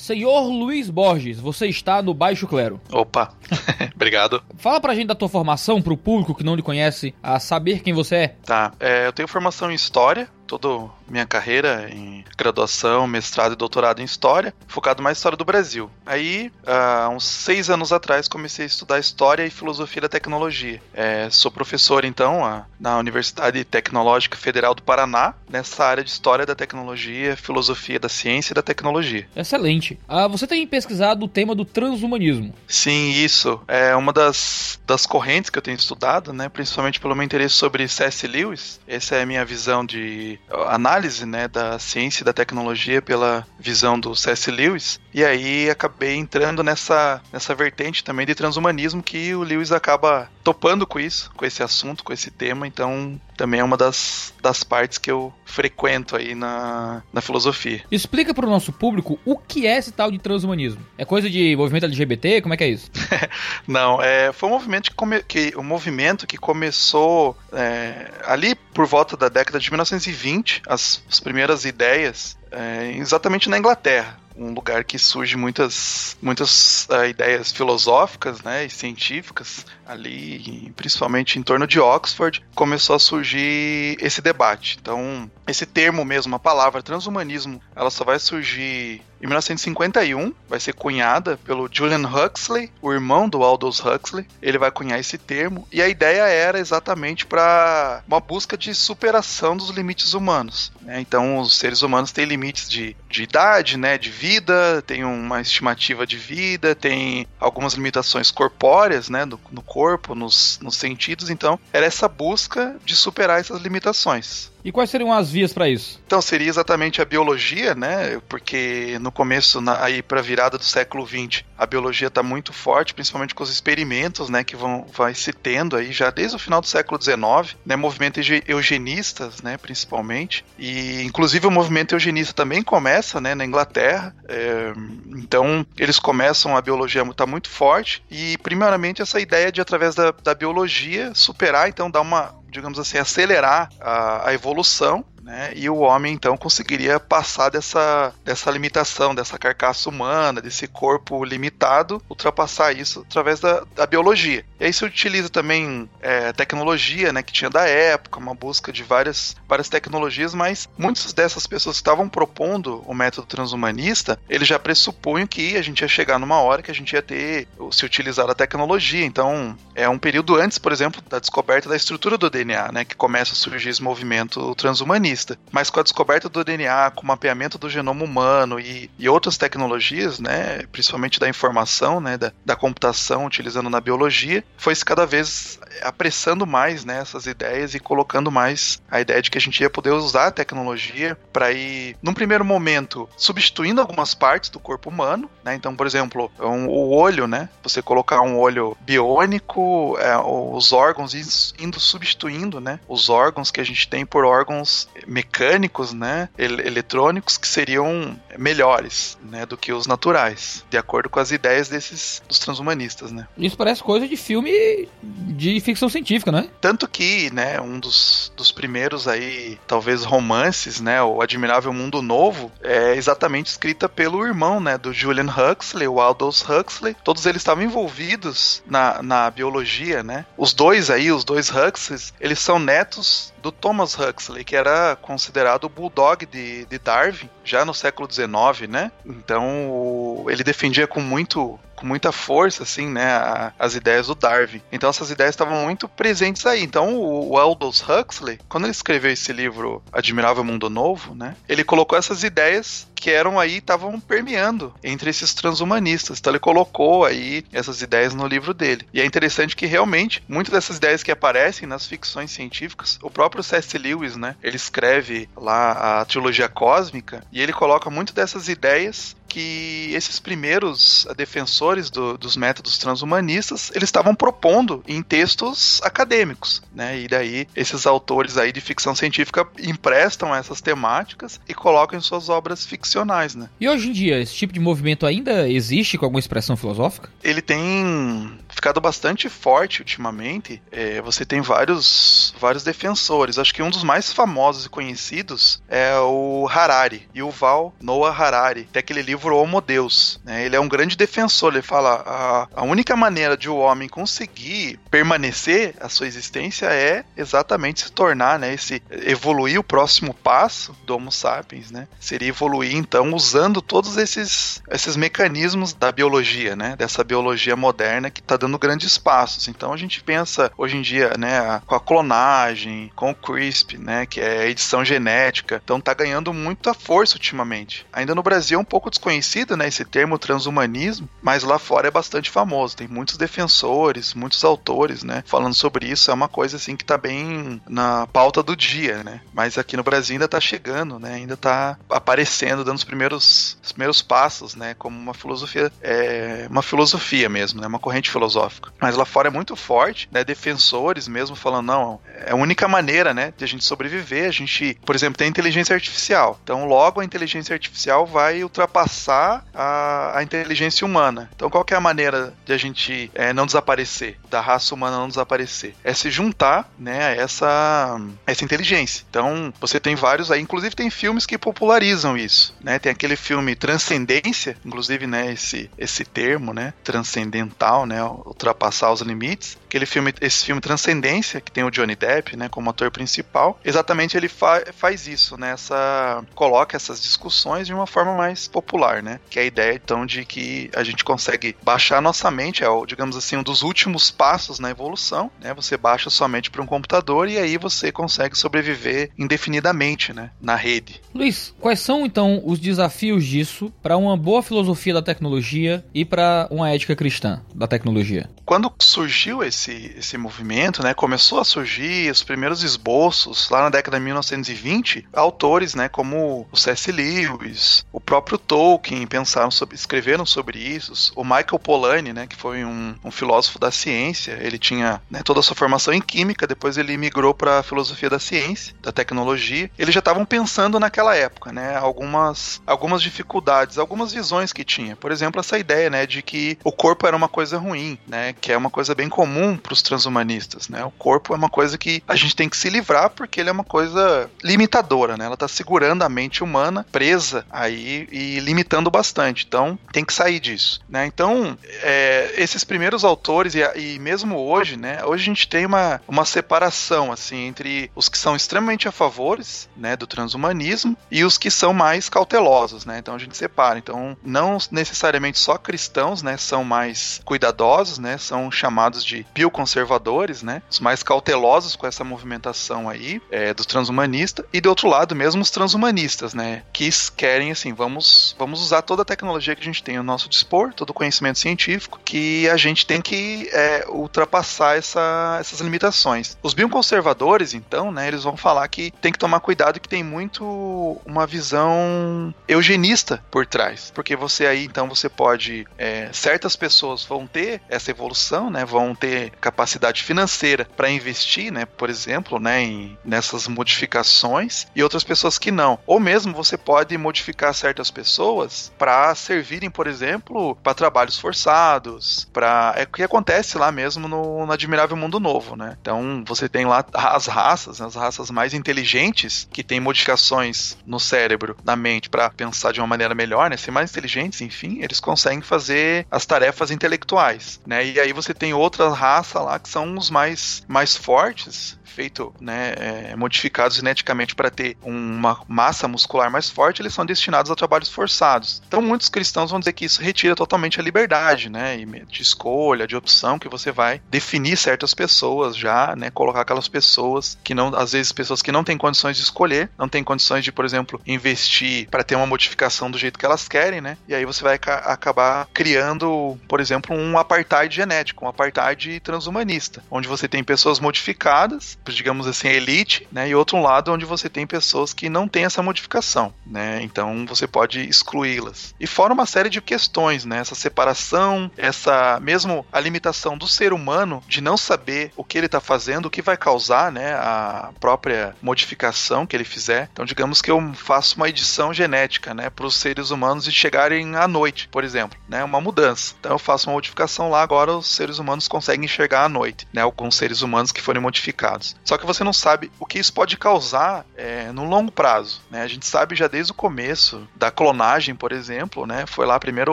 Senhor 0.06 0.42
Luiz 0.42 0.88
Borges, 0.88 1.40
você 1.40 1.66
está 1.66 2.00
no 2.00 2.14
Baixo 2.14 2.46
Clero. 2.46 2.80
Opa, 2.92 3.34
obrigado. 3.92 4.40
Fala 4.56 4.80
pra 4.80 4.94
gente 4.94 5.08
da 5.08 5.16
tua 5.16 5.28
formação, 5.28 5.82
pro 5.82 5.96
público 5.96 6.32
que 6.32 6.44
não 6.44 6.54
lhe 6.54 6.62
conhece, 6.62 7.12
a 7.20 7.40
saber 7.40 7.80
quem 7.80 7.92
você 7.92 8.14
é. 8.14 8.28
Tá, 8.44 8.72
é, 8.78 9.08
eu 9.08 9.12
tenho 9.12 9.26
formação 9.26 9.68
em 9.68 9.74
História, 9.74 10.28
toda 10.46 10.90
minha 11.08 11.26
carreira 11.26 11.88
em 11.92 12.24
graduação, 12.36 13.06
mestrado 13.06 13.52
e 13.52 13.56
doutorado 13.56 14.00
em 14.00 14.04
História, 14.04 14.54
focado 14.66 15.02
mais 15.02 15.16
em 15.16 15.18
História 15.18 15.36
do 15.36 15.44
Brasil. 15.44 15.90
Aí, 16.04 16.50
há 16.66 17.08
uns 17.08 17.24
seis 17.24 17.68
anos 17.70 17.92
atrás, 17.92 18.28
comecei 18.28 18.64
a 18.64 18.68
estudar 18.68 18.98
História 18.98 19.44
e 19.44 19.50
Filosofia 19.50 20.02
da 20.02 20.08
Tecnologia. 20.08 20.80
É, 20.94 21.28
sou 21.30 21.50
professor, 21.50 22.04
então, 22.04 22.64
na 22.78 22.98
Universidade 22.98 23.64
Tecnológica 23.64 24.36
Federal 24.36 24.74
do 24.74 24.82
Paraná, 24.82 25.34
nessa 25.48 25.84
área 25.84 26.04
de 26.04 26.10
História 26.10 26.46
da 26.46 26.54
Tecnologia, 26.54 27.36
Filosofia 27.36 27.98
da 27.98 28.08
Ciência 28.08 28.52
e 28.52 28.54
da 28.54 28.62
Tecnologia. 28.62 29.28
Excelente. 29.34 29.98
Ah, 30.08 30.28
você 30.28 30.46
tem 30.46 30.66
pesquisado 30.66 31.24
o 31.24 31.28
tema 31.28 31.54
do 31.54 31.64
transhumanismo. 31.64 32.54
Sim, 32.68 33.10
isso. 33.10 33.60
É 33.68 33.94
uma 33.96 34.12
das, 34.12 34.78
das 34.86 35.06
correntes 35.06 35.50
que 35.50 35.58
eu 35.58 35.62
tenho 35.62 35.76
estudado, 35.76 36.32
né, 36.32 36.48
principalmente 36.48 37.00
pelo 37.00 37.14
meu 37.14 37.24
interesse 37.24 37.54
sobre 37.54 37.86
C.S. 37.88 38.26
Lewis. 38.26 38.80
Essa 38.86 39.16
é 39.16 39.22
a 39.22 39.26
minha 39.26 39.44
visão 39.44 39.84
de 39.84 40.35
análise 40.68 41.24
né, 41.26 41.48
da 41.48 41.78
ciência 41.78 42.22
e 42.22 42.24
da 42.24 42.32
tecnologia 42.32 43.00
pela 43.00 43.46
visão 43.58 43.98
do 43.98 44.14
C.S. 44.14 44.50
Lewis, 44.50 45.00
e 45.12 45.24
aí 45.24 45.70
acabei 45.70 46.14
entrando 46.14 46.62
nessa, 46.62 47.22
nessa 47.32 47.54
vertente 47.54 48.04
também 48.04 48.26
de 48.26 48.34
transhumanismo 48.34 49.02
que 49.02 49.34
o 49.34 49.42
Lewis 49.42 49.72
acaba 49.72 50.30
topando 50.42 50.86
com 50.86 51.00
isso, 51.00 51.30
com 51.36 51.44
esse 51.44 51.62
assunto, 51.62 52.04
com 52.04 52.12
esse 52.12 52.30
tema, 52.30 52.66
então 52.66 53.20
também 53.36 53.60
é 53.60 53.64
uma 53.64 53.76
das, 53.76 54.32
das 54.42 54.64
partes 54.64 54.98
que 54.98 55.10
eu 55.10 55.32
frequento 55.44 56.16
aí 56.16 56.34
na, 56.34 57.02
na 57.12 57.20
filosofia. 57.20 57.82
Explica 57.90 58.34
para 58.34 58.46
o 58.46 58.50
nosso 58.50 58.72
público 58.72 59.18
o 59.24 59.36
que 59.36 59.66
é 59.66 59.76
esse 59.76 59.92
tal 59.92 60.10
de 60.10 60.18
transhumanismo. 60.18 60.84
É 60.98 61.04
coisa 61.04 61.28
de 61.30 61.54
movimento 61.56 61.84
LGBT? 61.84 62.42
Como 62.42 62.54
é 62.54 62.56
que 62.56 62.64
é 62.64 62.68
isso? 62.68 62.90
Não, 63.66 64.02
é, 64.02 64.32
foi 64.32 64.48
um 64.48 64.52
movimento 64.52 64.90
que, 64.90 64.96
come, 64.96 65.22
que, 65.22 65.52
um 65.56 65.62
movimento 65.62 66.26
que 66.26 66.36
começou 66.36 67.36
é, 67.52 68.10
ali 68.24 68.54
por 68.54 68.86
volta 68.86 69.16
da 69.16 69.28
década 69.28 69.58
de 69.58 69.70
1920, 69.70 70.62
as, 70.66 71.02
as 71.08 71.20
primeiras 71.20 71.64
ideias, 71.64 72.36
é, 72.50 72.92
exatamente 72.96 73.48
na 73.48 73.58
Inglaterra 73.58 74.18
um 74.38 74.52
lugar 74.52 74.84
que 74.84 74.98
surge 74.98 75.36
muitas, 75.36 76.16
muitas 76.20 76.86
uh, 76.90 77.06
ideias 77.06 77.50
filosóficas 77.50 78.42
né, 78.42 78.66
e 78.66 78.70
científicas 78.70 79.64
ali, 79.86 80.72
principalmente 80.76 81.38
em 81.38 81.42
torno 81.42 81.66
de 81.66 81.78
Oxford, 81.78 82.44
começou 82.54 82.96
a 82.96 82.98
surgir 82.98 83.96
esse 84.00 84.20
debate. 84.20 84.78
Então, 84.80 85.30
esse 85.46 85.64
termo 85.64 86.04
mesmo, 86.04 86.34
a 86.34 86.40
palavra 86.40 86.82
transhumanismo, 86.82 87.60
ela 87.74 87.90
só 87.90 88.04
vai 88.04 88.18
surgir 88.18 89.02
em 89.20 89.26
1951, 89.26 90.34
vai 90.48 90.60
ser 90.60 90.74
cunhada 90.74 91.38
pelo 91.38 91.68
Julian 91.72 92.02
Huxley, 92.06 92.70
o 92.82 92.92
irmão 92.92 93.28
do 93.28 93.42
Aldous 93.42 93.80
Huxley. 93.80 94.26
Ele 94.42 94.58
vai 94.58 94.70
cunhar 94.70 94.98
esse 95.00 95.16
termo 95.16 95.66
e 95.72 95.80
a 95.80 95.88
ideia 95.88 96.22
era 96.22 96.58
exatamente 96.58 97.24
para 97.24 98.02
uma 98.06 98.20
busca 98.20 98.56
de 98.56 98.74
superação 98.74 99.56
dos 99.56 99.70
limites 99.70 100.12
humanos. 100.12 100.70
Né? 100.82 101.00
Então, 101.00 101.38
os 101.38 101.56
seres 101.56 101.82
humanos 101.82 102.12
têm 102.12 102.26
limites 102.26 102.68
de, 102.68 102.94
de 103.08 103.22
idade, 103.22 103.78
né, 103.78 103.96
de 103.96 104.10
vida, 104.10 104.82
tem 104.86 105.04
uma 105.04 105.40
estimativa 105.40 106.06
de 106.06 106.16
vida, 106.16 106.74
tem 106.74 107.26
algumas 107.40 107.74
limitações 107.74 108.30
corpóreas, 108.30 109.08
né, 109.08 109.24
no, 109.24 109.40
no 109.50 109.62
corpo, 109.76 110.14
nos, 110.14 110.58
nos 110.62 110.74
sentidos. 110.74 111.28
Então, 111.28 111.60
era 111.70 111.84
essa 111.84 112.08
busca 112.08 112.76
de 112.82 112.96
superar 112.96 113.40
essas 113.40 113.60
limitações. 113.60 114.50
E 114.66 114.72
quais 114.72 114.90
seriam 114.90 115.12
as 115.12 115.30
vias 115.30 115.52
para 115.52 115.68
isso? 115.68 116.02
Então 116.04 116.20
seria 116.20 116.48
exatamente 116.48 117.00
a 117.00 117.04
biologia, 117.04 117.72
né? 117.72 118.20
Porque 118.28 118.98
no 119.00 119.12
começo, 119.12 119.60
na, 119.60 119.80
aí 119.80 120.02
para 120.02 120.20
virada 120.20 120.58
do 120.58 120.64
século 120.64 121.06
XX, 121.06 121.44
a 121.56 121.64
biologia 121.64 122.08
está 122.08 122.20
muito 122.20 122.52
forte, 122.52 122.92
principalmente 122.92 123.32
com 123.32 123.44
os 123.44 123.50
experimentos, 123.50 124.28
né? 124.28 124.42
Que 124.42 124.56
vão 124.56 124.84
vai 124.92 125.14
se 125.14 125.32
tendo 125.32 125.76
aí 125.76 125.92
já 125.92 126.10
desde 126.10 126.34
o 126.34 126.38
final 126.40 126.60
do 126.60 126.66
século 126.66 127.00
XIX, 127.00 127.56
né? 127.64 127.76
Movimento 127.76 128.18
eugenistas, 128.48 129.40
né? 129.40 129.56
Principalmente 129.56 130.44
e 130.58 131.00
inclusive 131.04 131.46
o 131.46 131.50
movimento 131.50 131.94
eugenista 131.94 132.34
também 132.34 132.60
começa, 132.60 133.20
né? 133.20 133.36
Na 133.36 133.44
Inglaterra. 133.44 134.16
É, 134.28 134.72
então 135.16 135.64
eles 135.78 136.00
começam 136.00 136.56
a 136.56 136.60
biologia 136.60 137.04
está 137.08 137.24
muito 137.24 137.48
forte 137.48 138.02
e 138.10 138.36
primeiramente 138.38 139.00
essa 139.00 139.20
ideia 139.20 139.52
de 139.52 139.60
através 139.60 139.94
da, 139.94 140.10
da 140.10 140.34
biologia 140.34 141.14
superar, 141.14 141.68
então 141.68 141.88
dar 141.88 142.00
uma 142.00 142.34
digamos 142.48 142.78
assim, 142.78 142.98
acelerar 142.98 143.68
a, 143.80 144.28
a 144.28 144.34
evolução 144.34 145.04
né? 145.26 145.50
E 145.56 145.68
o 145.68 145.78
homem 145.78 146.14
então 146.14 146.36
conseguiria 146.36 147.00
passar 147.00 147.48
dessa, 147.50 148.14
dessa 148.24 148.48
limitação, 148.48 149.12
dessa 149.12 149.36
carcaça 149.36 149.88
humana, 149.90 150.40
desse 150.40 150.68
corpo 150.68 151.24
limitado, 151.24 152.00
ultrapassar 152.08 152.72
isso 152.72 153.04
através 153.08 153.40
da, 153.40 153.64
da 153.74 153.84
biologia. 153.86 154.44
E 154.60 154.64
aí 154.64 154.72
se 154.72 154.84
utiliza 154.84 155.28
também 155.28 155.90
é, 156.00 156.32
tecnologia, 156.32 157.12
né, 157.12 157.24
que 157.24 157.32
tinha 157.32 157.50
da 157.50 157.66
época, 157.66 158.20
uma 158.20 158.34
busca 158.34 158.72
de 158.72 158.84
várias, 158.84 159.34
várias 159.48 159.68
tecnologias, 159.68 160.32
mas 160.32 160.68
muitas 160.78 161.12
dessas 161.12 161.44
pessoas 161.44 161.76
que 161.76 161.80
estavam 161.80 162.08
propondo 162.08 162.84
o 162.86 162.94
método 162.94 163.26
transhumanista, 163.26 164.18
eles 164.28 164.46
já 164.46 164.60
pressupunham 164.60 165.26
que 165.26 165.56
a 165.56 165.62
gente 165.62 165.80
ia 165.80 165.88
chegar 165.88 166.20
numa 166.20 166.40
hora 166.40 166.62
que 166.62 166.70
a 166.70 166.74
gente 166.74 166.92
ia 166.92 167.02
ter, 167.02 167.48
se 167.72 167.84
utilizar 167.84 168.30
a 168.30 168.34
tecnologia. 168.34 169.04
Então, 169.04 169.58
é 169.74 169.88
um 169.88 169.98
período 169.98 170.36
antes, 170.36 170.56
por 170.56 170.70
exemplo, 170.70 171.02
da 171.08 171.18
descoberta 171.18 171.68
da 171.68 171.76
estrutura 171.76 172.16
do 172.16 172.30
DNA, 172.30 172.70
né, 172.70 172.84
que 172.84 172.94
começa 172.94 173.32
a 173.32 173.36
surgir 173.36 173.70
esse 173.70 173.82
movimento 173.82 174.54
transhumanista. 174.54 175.15
Mas 175.50 175.70
com 175.70 175.80
a 175.80 175.82
descoberta 175.82 176.28
do 176.28 176.44
DNA, 176.44 176.90
com 176.90 177.02
o 177.02 177.06
mapeamento 177.06 177.58
do 177.58 177.70
genoma 177.70 178.04
humano 178.04 178.58
e, 178.60 178.90
e 178.98 179.08
outras 179.08 179.36
tecnologias, 179.36 180.18
né, 180.18 180.64
principalmente 180.72 181.20
da 181.20 181.28
informação, 181.28 182.00
né, 182.00 182.16
da, 182.16 182.32
da 182.44 182.56
computação 182.56 183.26
utilizando 183.26 183.70
na 183.70 183.80
biologia, 183.80 184.44
foi 184.56 184.74
se 184.74 184.84
cada 184.84 185.06
vez 185.06 185.58
apressando 185.82 186.46
mais 186.46 186.84
né, 186.84 187.00
essas 187.00 187.26
ideias 187.26 187.74
e 187.74 187.80
colocando 187.80 188.30
mais 188.30 188.80
a 188.90 189.00
ideia 189.00 189.20
de 189.20 189.30
que 189.30 189.38
a 189.38 189.40
gente 189.40 189.60
ia 189.60 189.70
poder 189.70 189.90
usar 189.90 190.28
a 190.28 190.30
tecnologia 190.30 191.16
para 191.32 191.52
ir, 191.52 191.96
num 192.02 192.14
primeiro 192.14 192.44
momento, 192.44 193.08
substituindo 193.16 193.80
algumas 193.80 194.14
partes 194.14 194.50
do 194.50 194.60
corpo 194.60 194.88
humano. 194.88 195.30
Né? 195.44 195.54
Então, 195.54 195.74
por 195.74 195.86
exemplo, 195.86 196.30
um, 196.40 196.66
o 196.66 196.90
olho, 196.90 197.26
né? 197.26 197.48
Você 197.62 197.82
colocar 197.82 198.20
um 198.22 198.38
olho 198.38 198.76
biônico, 198.80 199.96
é, 199.98 200.16
os 200.18 200.72
órgãos 200.72 201.14
indo 201.58 201.78
substituindo 201.80 202.60
né, 202.60 202.80
os 202.88 203.08
órgãos 203.08 203.50
que 203.50 203.60
a 203.60 203.64
gente 203.64 203.88
tem 203.88 204.04
por 204.04 204.24
órgãos 204.24 204.88
mecânicos, 205.06 205.92
né, 205.92 206.28
eletrônicos, 206.36 207.36
que 207.36 207.48
seriam 207.48 208.18
melhores 208.38 209.18
né, 209.22 209.46
do 209.46 209.56
que 209.56 209.72
os 209.72 209.86
naturais, 209.86 210.64
de 210.70 210.76
acordo 210.76 211.08
com 211.08 211.20
as 211.20 211.30
ideias 211.30 211.68
desses 211.68 212.22
dos 212.28 212.38
transhumanistas. 212.38 213.12
Né? 213.12 213.26
Isso 213.36 213.56
parece 213.56 213.82
coisa 213.82 214.06
de 214.06 214.16
filme 214.16 214.88
de 215.02 215.60
ficção 215.66 215.88
científica, 215.88 216.32
né? 216.32 216.48
Tanto 216.60 216.88
que, 216.88 217.32
né, 217.32 217.60
um 217.60 217.78
dos, 217.78 218.32
dos 218.36 218.50
primeiros 218.50 219.06
aí, 219.06 219.58
talvez 219.66 220.04
romances, 220.04 220.80
né, 220.80 221.02
o 221.02 221.20
Admirável 221.20 221.72
Mundo 221.72 222.00
Novo, 222.00 222.50
é 222.62 222.94
exatamente 222.94 223.48
escrita 223.48 223.88
pelo 223.88 224.26
irmão, 224.26 224.60
né, 224.60 224.78
do 224.78 224.92
Julian 224.92 225.26
Huxley, 225.26 225.86
o 225.86 226.00
Aldous 226.00 226.42
Huxley. 226.48 226.96
Todos 227.04 227.26
eles 227.26 227.42
estavam 227.42 227.64
envolvidos 227.64 228.62
na, 228.66 229.02
na 229.02 229.30
biologia, 229.30 230.02
né? 230.02 230.24
Os 230.36 230.52
dois 230.52 230.90
aí, 230.90 231.10
os 231.12 231.24
dois 231.24 231.50
Huxleys, 231.50 232.12
eles 232.20 232.38
são 232.38 232.58
netos 232.58 233.32
do 233.42 233.52
Thomas 233.52 233.96
Huxley, 233.96 234.44
que 234.44 234.56
era 234.56 234.96
considerado 234.96 235.64
o 235.64 235.68
bulldog 235.68 236.26
de, 236.26 236.64
de 236.64 236.78
Darwin, 236.78 237.30
já 237.44 237.64
no 237.64 237.72
século 237.72 238.08
XIX, 238.10 238.68
né? 238.68 238.90
Então, 239.04 240.24
ele 240.28 240.42
defendia 240.42 240.86
com 240.86 241.00
muito 241.00 241.58
com 241.76 241.86
muita 241.86 242.10
força, 242.10 242.62
assim, 242.62 242.88
né, 242.88 243.04
a, 243.04 243.52
as 243.58 243.74
ideias 243.74 244.06
do 244.06 244.14
Darwin. 244.14 244.62
Então 244.72 244.90
essas 244.90 245.10
ideias 245.10 245.34
estavam 245.34 245.64
muito 245.64 245.88
presentes 245.88 246.44
aí. 246.46 246.62
Então 246.62 246.96
o, 246.96 247.30
o 247.30 247.38
Aldous 247.38 247.82
Huxley, 247.82 248.38
quando 248.48 248.64
ele 248.64 248.72
escreveu 248.72 249.12
esse 249.12 249.32
livro 249.32 249.82
Admirável 249.92 250.42
Mundo 250.42 250.68
Novo, 250.68 251.14
né, 251.14 251.36
ele 251.48 251.62
colocou 251.62 251.98
essas 251.98 252.24
ideias 252.24 252.86
que 252.94 253.10
eram 253.10 253.38
aí, 253.38 253.58
estavam 253.58 254.00
permeando 254.00 254.74
entre 254.82 255.10
esses 255.10 255.34
transhumanistas. 255.34 256.18
Então 256.18 256.32
ele 256.32 256.40
colocou 256.40 257.04
aí 257.04 257.44
essas 257.52 257.82
ideias 257.82 258.14
no 258.14 258.26
livro 258.26 258.54
dele. 258.54 258.86
E 258.92 259.00
é 259.00 259.04
interessante 259.04 259.54
que 259.54 259.66
realmente 259.66 260.24
muitas 260.26 260.52
dessas 260.52 260.78
ideias 260.78 261.02
que 261.02 261.12
aparecem 261.12 261.68
nas 261.68 261.86
ficções 261.86 262.30
científicas, 262.30 262.98
o 263.02 263.10
próprio 263.10 263.42
C.S. 263.42 263.76
Lewis, 263.76 264.16
né, 264.16 264.34
ele 264.42 264.56
escreve 264.56 265.28
lá 265.36 266.00
a 266.00 266.04
trilogia 266.04 266.48
cósmica 266.48 267.22
e 267.30 267.40
ele 267.40 267.52
coloca 267.52 267.90
muito 267.90 268.14
dessas 268.14 268.48
ideias 268.48 269.14
que 269.36 269.90
esses 269.92 270.18
primeiros 270.18 271.06
defensores 271.14 271.90
do, 271.90 272.16
dos 272.16 272.38
métodos 272.38 272.78
transhumanistas 272.78 273.70
eles 273.74 273.88
estavam 273.88 274.14
propondo 274.14 274.82
em 274.88 275.02
textos 275.02 275.78
acadêmicos, 275.82 276.62
né? 276.74 276.98
E 277.00 277.06
daí 277.06 277.46
esses 277.54 277.86
autores 277.86 278.38
aí 278.38 278.50
de 278.50 278.62
ficção 278.62 278.94
científica 278.94 279.46
emprestam 279.62 280.34
essas 280.34 280.62
temáticas 280.62 281.38
e 281.46 281.52
colocam 281.52 281.98
em 281.98 282.00
suas 282.00 282.30
obras 282.30 282.64
ficcionais, 282.64 283.34
né? 283.34 283.50
E 283.60 283.68
hoje 283.68 283.90
em 283.90 283.92
dia 283.92 284.18
esse 284.18 284.34
tipo 284.34 284.54
de 284.54 284.60
movimento 284.60 285.04
ainda 285.04 285.46
existe 285.46 285.98
com 285.98 286.06
alguma 286.06 286.20
expressão 286.20 286.56
filosófica? 286.56 287.10
Ele 287.22 287.42
tem 287.42 288.38
ficado 288.56 288.80
bastante 288.80 289.28
forte 289.28 289.80
ultimamente. 289.80 290.62
É, 290.72 291.00
você 291.02 291.24
tem 291.24 291.40
vários 291.40 292.34
vários 292.40 292.64
defensores. 292.64 293.38
Acho 293.38 293.54
que 293.54 293.62
um 293.62 293.70
dos 293.70 293.84
mais 293.84 294.12
famosos 294.12 294.66
e 294.66 294.68
conhecidos 294.68 295.62
é 295.68 295.98
o 295.98 296.48
Harari, 296.50 297.08
Yuval 297.14 297.74
Noah 297.80 298.16
Harari. 298.16 298.64
Tem 298.72 298.80
aquele 298.80 299.02
livro 299.02 299.26
livro 299.26 299.36
Homo 299.36 299.60
Deus. 299.60 300.20
Né? 300.24 300.44
Ele 300.44 300.54
é 300.54 300.60
um 300.60 300.68
grande 300.68 300.96
defensor. 300.96 301.52
Ele 301.52 301.62
fala 301.62 302.02
a, 302.06 302.48
a 302.60 302.64
única 302.64 302.94
maneira 302.94 303.36
de 303.36 303.48
o 303.48 303.56
homem 303.56 303.88
conseguir 303.88 304.78
permanecer 304.90 305.74
a 305.80 305.88
sua 305.88 306.06
existência 306.06 306.66
é 306.66 307.04
exatamente 307.16 307.80
se 307.80 307.92
tornar, 307.92 308.38
né? 308.38 308.54
Esse 308.54 308.82
evoluir 308.90 309.58
o 309.58 309.64
próximo 309.64 310.14
passo 310.14 310.76
do 310.84 310.94
Homo 310.94 311.10
sapiens, 311.10 311.70
né? 311.70 311.88
Seria 311.98 312.28
evoluir 312.28 312.76
então 312.76 313.12
usando 313.12 313.62
todos 313.62 313.96
esses 313.96 314.62
esses 314.70 314.96
mecanismos 314.96 315.72
da 315.72 315.90
biologia, 315.90 316.54
né? 316.54 316.76
Dessa 316.76 317.02
biologia 317.02 317.56
moderna 317.56 318.10
que 318.10 318.20
está 318.20 318.36
dando 318.36 318.45
grandes 318.58 318.96
passos. 318.98 319.48
Então 319.48 319.72
a 319.72 319.76
gente 319.76 320.02
pensa 320.02 320.50
hoje 320.56 320.76
em 320.76 320.82
dia, 320.82 321.12
né? 321.18 321.60
Com 321.66 321.74
a 321.74 321.80
clonagem, 321.80 322.90
com 322.94 323.10
o 323.10 323.14
CRISP, 323.14 323.78
né? 323.78 324.06
Que 324.06 324.20
é 324.20 324.48
edição 324.48 324.84
genética. 324.84 325.60
Então 325.62 325.80
tá 325.80 325.92
ganhando 325.94 326.32
muita 326.32 326.72
força 326.74 327.16
ultimamente. 327.16 327.86
Ainda 327.92 328.14
no 328.14 328.22
Brasil 328.22 328.58
é 328.58 328.60
um 328.60 328.64
pouco 328.64 328.90
desconhecido 328.90 329.16
desconhecido, 329.16 329.56
né, 329.56 329.68
esse 329.68 329.84
termo 329.84 330.18
transhumanismo, 330.18 331.08
mas 331.22 331.42
lá 331.42 331.58
fora 331.58 331.88
é 331.88 331.90
bastante 331.90 332.30
famoso. 332.30 332.76
Tem 332.76 332.88
muitos 332.88 333.16
defensores, 333.16 334.14
muitos 334.14 334.44
autores, 334.44 335.02
né, 335.02 335.22
falando 335.26 335.54
sobre 335.54 335.86
isso. 335.86 336.10
É 336.10 336.14
uma 336.14 336.28
coisa 336.28 336.56
assim 336.56 336.76
que 336.76 336.84
tá 336.84 336.98
bem 336.98 337.60
na 337.68 338.06
pauta 338.06 338.42
do 338.42 338.56
dia, 338.56 339.02
né? 339.02 339.20
Mas 339.32 339.58
aqui 339.58 339.76
no 339.76 339.82
Brasil 339.82 340.14
ainda 340.14 340.28
tá 340.28 340.40
chegando, 340.40 340.98
né? 340.98 341.14
Ainda 341.14 341.36
tá 341.36 341.78
aparecendo, 341.88 342.64
dando 342.64 342.76
os 342.76 342.84
primeiros, 342.84 343.58
os 343.62 343.72
primeiros 343.72 344.02
passos, 344.02 344.54
né? 344.54 344.74
Como 344.74 344.98
uma 344.98 345.14
filosofia, 345.14 345.72
é, 345.80 346.46
uma 346.50 346.62
filosofia 346.62 347.28
mesmo, 347.28 347.60
né? 347.60 347.66
Uma 347.66 347.78
corrente 347.78 348.10
filosófica. 348.10 348.35
Mas 348.80 348.96
lá 348.96 349.04
fora 349.04 349.28
é 349.28 349.30
muito 349.30 349.56
forte, 349.56 350.08
né? 350.12 350.24
Defensores 350.24 351.08
mesmo 351.08 351.36
falando, 351.36 351.66
não, 351.66 352.00
é 352.26 352.32
a 352.32 352.36
única 352.36 352.68
maneira, 352.68 353.12
né, 353.14 353.32
de 353.36 353.44
a 353.44 353.48
gente 353.48 353.64
sobreviver. 353.64 354.28
A 354.28 354.32
gente, 354.32 354.78
por 354.84 354.94
exemplo, 354.94 355.18
tem 355.18 355.28
inteligência 355.28 355.74
artificial. 355.74 356.38
Então, 356.42 356.66
logo 356.66 357.00
a 357.00 357.04
inteligência 357.04 357.54
artificial 357.54 358.06
vai 358.06 358.42
ultrapassar 358.42 359.44
a, 359.54 360.18
a 360.18 360.22
inteligência 360.22 360.86
humana. 360.86 361.30
Então, 361.34 361.50
qual 361.50 361.64
é 361.70 361.74
a 361.74 361.80
maneira 361.80 362.34
de 362.44 362.52
a 362.52 362.58
gente 362.58 363.10
é, 363.14 363.32
não 363.32 363.46
desaparecer, 363.46 364.18
da 364.30 364.40
raça 364.40 364.74
humana 364.74 364.98
não 364.98 365.08
desaparecer? 365.08 365.74
É 365.82 365.92
se 365.94 366.10
juntar, 366.10 366.70
né, 366.78 367.06
a 367.06 367.16
essa, 367.16 368.00
essa 368.26 368.44
inteligência. 368.44 369.04
Então, 369.08 369.52
você 369.60 369.80
tem 369.80 369.94
vários 369.94 370.30
aí, 370.30 370.40
inclusive 370.40 370.74
tem 370.74 370.90
filmes 370.90 371.26
que 371.26 371.38
popularizam 371.38 372.16
isso, 372.16 372.54
né? 372.60 372.78
Tem 372.78 372.92
aquele 372.92 373.16
filme 373.16 373.54
Transcendência, 373.56 374.56
inclusive, 374.64 375.06
né, 375.06 375.32
esse, 375.32 375.70
esse 375.78 376.04
termo, 376.04 376.52
né, 376.52 376.72
transcendental, 376.84 377.86
né, 377.86 377.98
ultrapassar 378.26 378.92
os 378.92 379.00
limites. 379.00 379.56
Aquele 379.76 379.86
filme, 379.86 380.14
esse 380.22 380.46
filme 380.46 380.60
Transcendência, 380.60 381.40
que 381.40 381.52
tem 381.52 381.62
o 381.62 381.70
Johnny 381.70 381.94
Depp, 381.94 382.34
né, 382.34 382.48
como 382.48 382.70
ator 382.70 382.90
principal, 382.90 383.60
exatamente 383.62 384.16
ele 384.16 384.28
fa 384.28 384.64
faz 384.72 385.06
isso, 385.06 385.36
né, 385.36 385.52
essa, 385.52 386.24
coloca 386.34 386.76
essas 386.76 387.02
discussões 387.02 387.66
de 387.66 387.74
uma 387.74 387.86
forma 387.86 388.16
mais 388.16 388.48
popular 388.48 388.96
né? 389.02 389.20
Que 389.28 389.38
é 389.38 389.42
a 389.42 389.46
ideia, 389.46 389.74
então, 389.74 390.06
de 390.06 390.24
que 390.24 390.70
a 390.74 390.82
gente 390.82 391.04
consegue 391.04 391.56
baixar 391.62 392.00
nossa 392.00 392.30
mente, 392.30 392.62
é, 392.64 392.66
digamos 392.86 393.16
assim, 393.16 393.36
um 393.36 393.42
dos 393.42 393.62
últimos 393.62 394.10
passos 394.10 394.58
na 394.58 394.70
evolução, 394.70 395.30
né? 395.40 395.52
Você 395.54 395.76
baixa 395.76 396.10
sua 396.10 396.28
mente 396.28 396.50
para 396.50 396.62
um 396.62 396.66
computador 396.66 397.28
e 397.28 397.38
aí 397.38 397.56
você 397.56 397.90
consegue 397.90 398.36
sobreviver 398.36 399.10
indefinidamente, 399.18 400.12
né? 400.12 400.30
Na 400.40 400.56
rede. 400.56 401.00
Luiz, 401.14 401.54
quais 401.60 401.80
são, 401.80 402.04
então, 402.04 402.42
os 402.44 402.58
desafios 402.58 403.24
disso 403.24 403.72
para 403.82 403.96
uma 403.96 404.16
boa 404.16 404.42
filosofia 404.42 404.94
da 404.94 405.02
tecnologia 405.02 405.84
e 405.94 406.04
para 406.04 406.48
uma 406.50 406.70
ética 406.70 406.94
cristã 406.94 407.42
da 407.54 407.66
tecnologia? 407.66 408.28
Quando 408.44 408.72
surgiu 408.80 409.42
esse, 409.42 409.65
esse 409.72 410.16
movimento, 410.16 410.82
né? 410.82 410.94
Começou 410.94 411.40
a 411.40 411.44
surgir 411.44 412.10
os 412.10 412.22
primeiros 412.22 412.62
esboços 412.62 413.48
lá 413.50 413.62
na 413.62 413.70
década 413.70 413.98
de 413.98 414.04
1920, 414.04 415.08
autores, 415.12 415.74
né? 415.74 415.88
Como 415.88 416.46
o 416.50 416.56
C.S. 416.56 416.90
Lewis, 416.90 417.84
o 417.92 418.00
próprio 418.00 418.38
Tolkien, 418.38 418.66
Tolkien 418.66 419.06
pensaram 419.06 419.50
sobre, 419.50 419.76
escreveram 419.76 420.26
sobre 420.26 420.58
isso. 420.58 421.12
O 421.14 421.22
Michael 421.22 421.58
Polanyi, 421.62 422.12
né, 422.12 422.26
que 422.26 422.34
foi 422.34 422.64
um, 422.64 422.94
um 423.04 423.10
filósofo 423.10 423.58
da 423.58 423.70
ciência, 423.70 424.38
ele 424.40 424.58
tinha 424.58 425.00
né, 425.10 425.22
toda 425.22 425.38
a 425.38 425.42
sua 425.42 425.54
formação 425.54 425.94
em 425.94 426.00
química, 426.00 426.46
depois 426.46 426.76
ele 426.76 426.96
migrou 426.96 427.32
para 427.32 427.60
a 427.60 427.62
filosofia 427.62 428.10
da 428.10 428.18
ciência, 428.18 428.74
da 428.82 428.90
tecnologia. 428.90 429.70
Eles 429.78 429.94
já 429.94 430.00
estavam 430.00 430.24
pensando 430.24 430.80
naquela 430.80 431.14
época, 431.14 431.52
né, 431.52 431.76
algumas, 431.76 432.60
algumas 432.66 433.02
dificuldades, 433.02 433.78
algumas 433.78 434.12
visões 434.12 434.52
que 434.52 434.64
tinha. 434.64 434.96
Por 434.96 435.12
exemplo, 435.12 435.40
essa 435.40 435.58
ideia, 435.58 435.88
né, 435.88 436.06
de 436.06 436.22
que 436.22 436.58
o 436.64 436.72
corpo 436.72 437.06
era 437.06 437.16
uma 437.16 437.28
coisa 437.28 437.58
ruim, 437.58 437.98
né, 438.06 438.32
que 438.40 438.52
é 438.52 438.56
uma 438.56 438.70
coisa 438.70 438.94
bem 438.94 439.08
comum 439.08 439.45
para 439.54 439.74
os 439.74 439.82
transhumanistas, 439.82 440.68
né. 440.68 440.82
O 440.84 440.90
corpo 440.90 441.34
é 441.34 441.36
uma 441.36 441.50
coisa 441.50 441.76
que 441.76 442.02
a 442.08 442.16
gente 442.16 442.34
tem 442.34 442.48
que 442.48 442.56
se 442.56 442.70
livrar 442.70 443.10
porque 443.10 443.40
ele 443.40 443.50
é 443.50 443.52
uma 443.52 443.64
coisa 443.64 444.30
limitadora, 444.42 445.16
né. 445.16 445.26
Ela 445.26 445.34
está 445.34 445.46
segurando 445.46 446.02
a 446.02 446.08
mente 446.08 446.42
humana 446.42 446.86
presa 446.90 447.44
aí 447.50 448.08
e 448.10 448.40
limitando 448.40 448.90
bastante. 448.90 449.44
Então, 449.46 449.78
tem 449.92 450.04
que 450.04 450.12
sair 450.12 450.40
disso, 450.40 450.80
né? 450.88 451.04
Então, 451.06 451.58
é, 451.82 452.34
esses 452.36 452.64
primeiros 452.64 453.04
autores 453.04 453.54
e, 453.54 453.60
e, 453.78 453.98
mesmo 453.98 454.38
hoje, 454.38 454.76
né? 454.76 455.04
Hoje 455.04 455.22
a 455.22 455.26
gente 455.26 455.48
tem 455.48 455.66
uma, 455.66 456.00
uma 456.08 456.24
separação, 456.24 457.12
assim, 457.12 457.46
entre 457.46 457.90
os 457.94 458.08
que 458.08 458.16
são 458.16 458.34
extremamente 458.34 458.88
a 458.88 458.92
favores, 458.92 459.68
né, 459.76 459.96
do 459.96 460.06
transhumanismo 460.06 460.96
e 461.10 461.24
os 461.24 461.36
que 461.36 461.50
são 461.50 461.72
mais 461.72 462.08
cautelosos, 462.08 462.84
né? 462.86 462.98
Então 462.98 463.14
a 463.14 463.18
gente 463.18 463.36
separa. 463.36 463.78
Então, 463.78 464.16
não 464.24 464.58
necessariamente 464.70 465.38
só 465.38 465.58
cristãos, 465.58 466.22
né, 466.22 466.36
são 466.36 466.64
mais 466.64 467.20
cuidadosos 467.24 467.66
né? 467.98 468.18
São 468.18 468.50
chamados 468.50 469.04
de 469.04 469.24
bioconservadores, 469.36 470.42
né? 470.42 470.62
Os 470.70 470.80
mais 470.80 471.02
cautelosos 471.02 471.76
com 471.76 471.86
essa 471.86 472.02
movimentação 472.02 472.88
aí 472.88 473.20
é, 473.30 473.52
do 473.52 473.64
transhumanista. 473.66 474.46
E 474.50 474.60
do 474.62 474.70
outro 474.70 474.88
lado, 474.88 475.14
mesmo 475.14 475.42
os 475.42 475.50
transhumanistas, 475.50 476.32
né? 476.32 476.62
Que 476.72 476.88
querem, 477.14 477.50
assim, 477.50 477.74
vamos, 477.74 478.34
vamos 478.38 478.62
usar 478.62 478.80
toda 478.80 479.02
a 479.02 479.04
tecnologia 479.04 479.54
que 479.54 479.60
a 479.60 479.64
gente 479.64 479.82
tem 479.82 479.98
ao 479.98 480.04
nosso 480.04 480.28
dispor, 480.28 480.72
todo 480.72 480.90
o 480.90 480.94
conhecimento 480.94 481.38
científico, 481.38 482.00
que 482.02 482.48
a 482.48 482.56
gente 482.56 482.86
tem 482.86 483.02
que 483.02 483.48
é, 483.52 483.84
ultrapassar 483.88 484.78
essa, 484.78 485.36
essas 485.38 485.60
limitações. 485.60 486.38
Os 486.42 486.54
bioconservadores, 486.54 487.52
então, 487.52 487.92
né? 487.92 488.08
Eles 488.08 488.24
vão 488.24 488.36
falar 488.36 488.66
que 488.68 488.90
tem 489.02 489.12
que 489.12 489.18
tomar 489.18 489.40
cuidado 489.40 489.80
que 489.80 489.88
tem 489.88 490.02
muito 490.02 490.98
uma 491.04 491.26
visão 491.26 492.34
eugenista 492.48 493.22
por 493.30 493.46
trás. 493.46 493.92
Porque 493.94 494.16
você 494.16 494.46
aí, 494.46 494.64
então, 494.64 494.88
você 494.88 495.08
pode. 495.08 495.66
É, 495.76 496.08
certas 496.12 496.56
pessoas 496.56 497.04
vão 497.04 497.26
ter 497.26 497.60
essa 497.68 497.90
evolução, 497.90 498.48
né? 498.48 498.64
Vão 498.64 498.94
ter 498.94 499.25
capacidade 499.40 500.02
financeira 500.02 500.66
para 500.76 500.90
investir, 500.90 501.52
né? 501.52 501.64
Por 501.64 501.90
exemplo, 501.90 502.38
né? 502.38 502.62
Em, 502.62 502.98
nessas 503.04 503.48
modificações 503.48 504.66
e 504.74 504.82
outras 504.82 505.04
pessoas 505.04 505.38
que 505.38 505.50
não. 505.50 505.78
Ou 505.86 506.00
mesmo 506.00 506.32
você 506.32 506.56
pode 506.56 506.96
modificar 506.96 507.54
certas 507.54 507.90
pessoas 507.90 508.72
para 508.78 509.14
servirem, 509.14 509.70
por 509.70 509.86
exemplo, 509.86 510.56
para 510.62 510.74
trabalhos 510.74 511.18
forçados, 511.18 512.28
para 512.32 512.74
é 512.76 512.82
o 512.82 512.86
que 512.86 513.02
acontece 513.02 513.58
lá 513.58 513.70
mesmo 513.70 514.08
no, 514.08 514.46
no 514.46 514.52
Admirável 514.52 514.96
Mundo 514.96 515.20
Novo, 515.20 515.56
né? 515.56 515.76
Então 515.80 516.24
você 516.26 516.48
tem 516.48 516.64
lá 516.64 516.84
as 516.92 517.26
raças, 517.26 517.80
né? 517.80 517.86
as 517.86 517.94
raças 517.94 518.30
mais 518.30 518.54
inteligentes 518.54 519.48
que 519.52 519.62
têm 519.62 519.80
modificações 519.80 520.76
no 520.86 521.00
cérebro, 521.00 521.56
na 521.64 521.76
mente 521.76 522.08
para 522.08 522.30
pensar 522.30 522.72
de 522.72 522.80
uma 522.80 522.86
maneira 522.86 523.14
melhor, 523.14 523.50
né? 523.50 523.56
Ser 523.56 523.70
mais 523.70 523.90
inteligentes, 523.90 524.40
enfim, 524.40 524.78
eles 524.82 525.00
conseguem 525.00 525.40
fazer 525.40 526.06
as 526.10 526.26
tarefas 526.26 526.70
intelectuais, 526.70 527.60
né? 527.66 527.84
E 527.84 528.00
aí 528.00 528.12
você 528.12 528.34
tem 528.34 528.52
outra 528.52 528.88
raça 529.16 529.40
lá 529.40 529.58
que 529.58 529.68
são 529.68 529.96
os 529.96 530.10
mais 530.10 530.62
mais 530.68 530.96
fortes, 530.96 531.75
feito, 531.86 532.34
né, 532.40 532.74
é, 532.76 533.16
modificados 533.16 533.76
geneticamente 533.76 534.34
para 534.34 534.50
ter 534.50 534.76
uma 534.82 535.40
massa 535.48 535.88
muscular 535.88 536.30
mais 536.30 536.50
forte, 536.50 536.82
eles 536.82 536.92
são 536.92 537.06
destinados 537.06 537.50
a 537.50 537.54
trabalhos 537.54 537.88
forçados. 537.88 538.62
Então 538.66 538.82
muitos 538.82 539.08
cristãos 539.08 539.50
vão 539.50 539.60
dizer 539.60 539.72
que 539.72 539.84
isso 539.84 540.02
retira 540.02 540.34
totalmente 540.34 540.80
a 540.80 540.82
liberdade, 540.82 541.48
né, 541.48 541.76
de 542.08 542.22
escolha, 542.22 542.86
de 542.86 542.96
opção 542.96 543.38
que 543.38 543.48
você 543.48 543.70
vai 543.70 544.00
definir 544.10 544.56
certas 544.56 544.92
pessoas 544.92 545.56
já, 545.56 545.94
né, 545.96 546.10
colocar 546.10 546.42
aquelas 546.42 546.68
pessoas 546.68 547.38
que 547.42 547.54
não, 547.54 547.74
às 547.74 547.92
vezes 547.92 548.12
pessoas 548.12 548.42
que 548.42 548.52
não 548.52 548.64
têm 548.64 548.76
condições 548.76 549.16
de 549.16 549.22
escolher, 549.22 549.70
não 549.78 549.88
têm 549.88 550.02
condições 550.02 550.44
de, 550.44 550.52
por 550.52 550.64
exemplo, 550.64 551.00
investir 551.06 551.88
para 551.88 552.04
ter 552.04 552.16
uma 552.16 552.26
modificação 552.26 552.90
do 552.90 552.98
jeito 552.98 553.18
que 553.18 553.26
elas 553.26 553.48
querem, 553.48 553.80
né? 553.80 553.96
E 554.08 554.14
aí 554.14 554.24
você 554.24 554.42
vai 554.42 554.54
acabar 554.54 555.46
criando, 555.52 556.38
por 556.48 556.60
exemplo, 556.60 556.96
um 556.96 557.18
apartheid 557.18 557.74
genético, 557.74 558.24
um 558.24 558.28
apartheid 558.28 559.00
transhumanista, 559.00 559.82
onde 559.90 560.08
você 560.08 560.26
tem 560.28 560.42
pessoas 560.42 560.80
modificadas 560.80 561.75
digamos 561.84 562.26
assim, 562.26 562.48
a 562.48 562.52
elite, 562.52 563.06
né? 563.10 563.28
E 563.28 563.34
outro 563.34 563.60
lado 563.60 563.92
onde 563.92 564.04
você 564.04 564.28
tem 564.28 564.46
pessoas 564.46 564.92
que 564.92 565.08
não 565.08 565.28
têm 565.28 565.44
essa 565.44 565.62
modificação, 565.62 566.32
né? 566.46 566.80
Então 566.82 567.24
você 567.26 567.46
pode 567.46 567.80
excluí-las. 567.88 568.74
E 568.78 568.86
fora 568.86 569.12
uma 569.12 569.26
série 569.26 569.48
de 569.48 569.60
questões, 569.60 570.24
né? 570.24 570.38
Essa 570.38 570.54
separação, 570.54 571.50
essa 571.56 572.18
mesmo 572.20 572.66
a 572.72 572.80
limitação 572.80 573.36
do 573.36 573.46
ser 573.46 573.72
humano 573.72 574.22
de 574.26 574.40
não 574.40 574.56
saber 574.56 575.12
o 575.16 575.24
que 575.24 575.38
ele 575.38 575.46
está 575.46 575.60
fazendo, 575.60 576.06
o 576.06 576.10
que 576.10 576.22
vai 576.22 576.36
causar, 576.36 576.90
né? 576.90 577.14
A 577.14 577.70
própria 577.80 578.34
modificação 578.42 579.26
que 579.26 579.36
ele 579.36 579.44
fizer. 579.44 579.88
Então, 579.92 580.04
digamos 580.04 580.42
que 580.42 580.50
eu 580.50 580.74
faço 580.74 581.16
uma 581.16 581.28
edição 581.28 581.72
genética, 581.72 582.34
né? 582.34 582.50
Para 582.50 582.66
os 582.66 582.76
seres 582.76 583.10
humanos 583.10 583.44
de 583.44 583.52
chegarem 583.52 584.16
à 584.16 584.26
noite, 584.28 584.68
por 584.68 584.84
exemplo, 584.84 585.18
né? 585.28 585.42
Uma 585.44 585.60
mudança. 585.60 586.14
Então, 586.18 586.32
eu 586.32 586.38
faço 586.38 586.68
uma 586.68 586.74
modificação 586.74 587.30
lá, 587.30 587.42
agora 587.42 587.76
os 587.76 587.88
seres 587.88 588.18
humanos 588.18 588.48
conseguem 588.48 588.84
enxergar 588.84 589.24
à 589.24 589.28
noite, 589.28 589.66
né? 589.72 589.82
Alguns 589.82 590.16
seres 590.16 590.42
humanos 590.42 590.72
que 590.72 590.82
forem 590.82 591.00
modificados. 591.00 591.65
Só 591.84 591.96
que 591.96 592.06
você 592.06 592.22
não 592.22 592.32
sabe 592.32 592.70
o 592.78 592.86
que 592.86 592.98
isso 592.98 593.12
pode 593.12 593.36
causar 593.36 594.04
é, 594.16 594.52
no 594.52 594.64
longo 594.64 594.92
prazo. 594.92 595.40
Né? 595.50 595.62
A 595.62 595.68
gente 595.68 595.86
sabe 595.86 596.14
já 596.14 596.28
desde 596.28 596.52
o 596.52 596.54
começo 596.54 597.26
da 597.34 597.50
clonagem, 597.50 598.14
por 598.14 598.32
exemplo, 598.32 598.86
né? 598.86 599.04
Foi 599.06 599.26
lá 599.26 599.36
a 599.36 599.40
primeira 599.40 599.72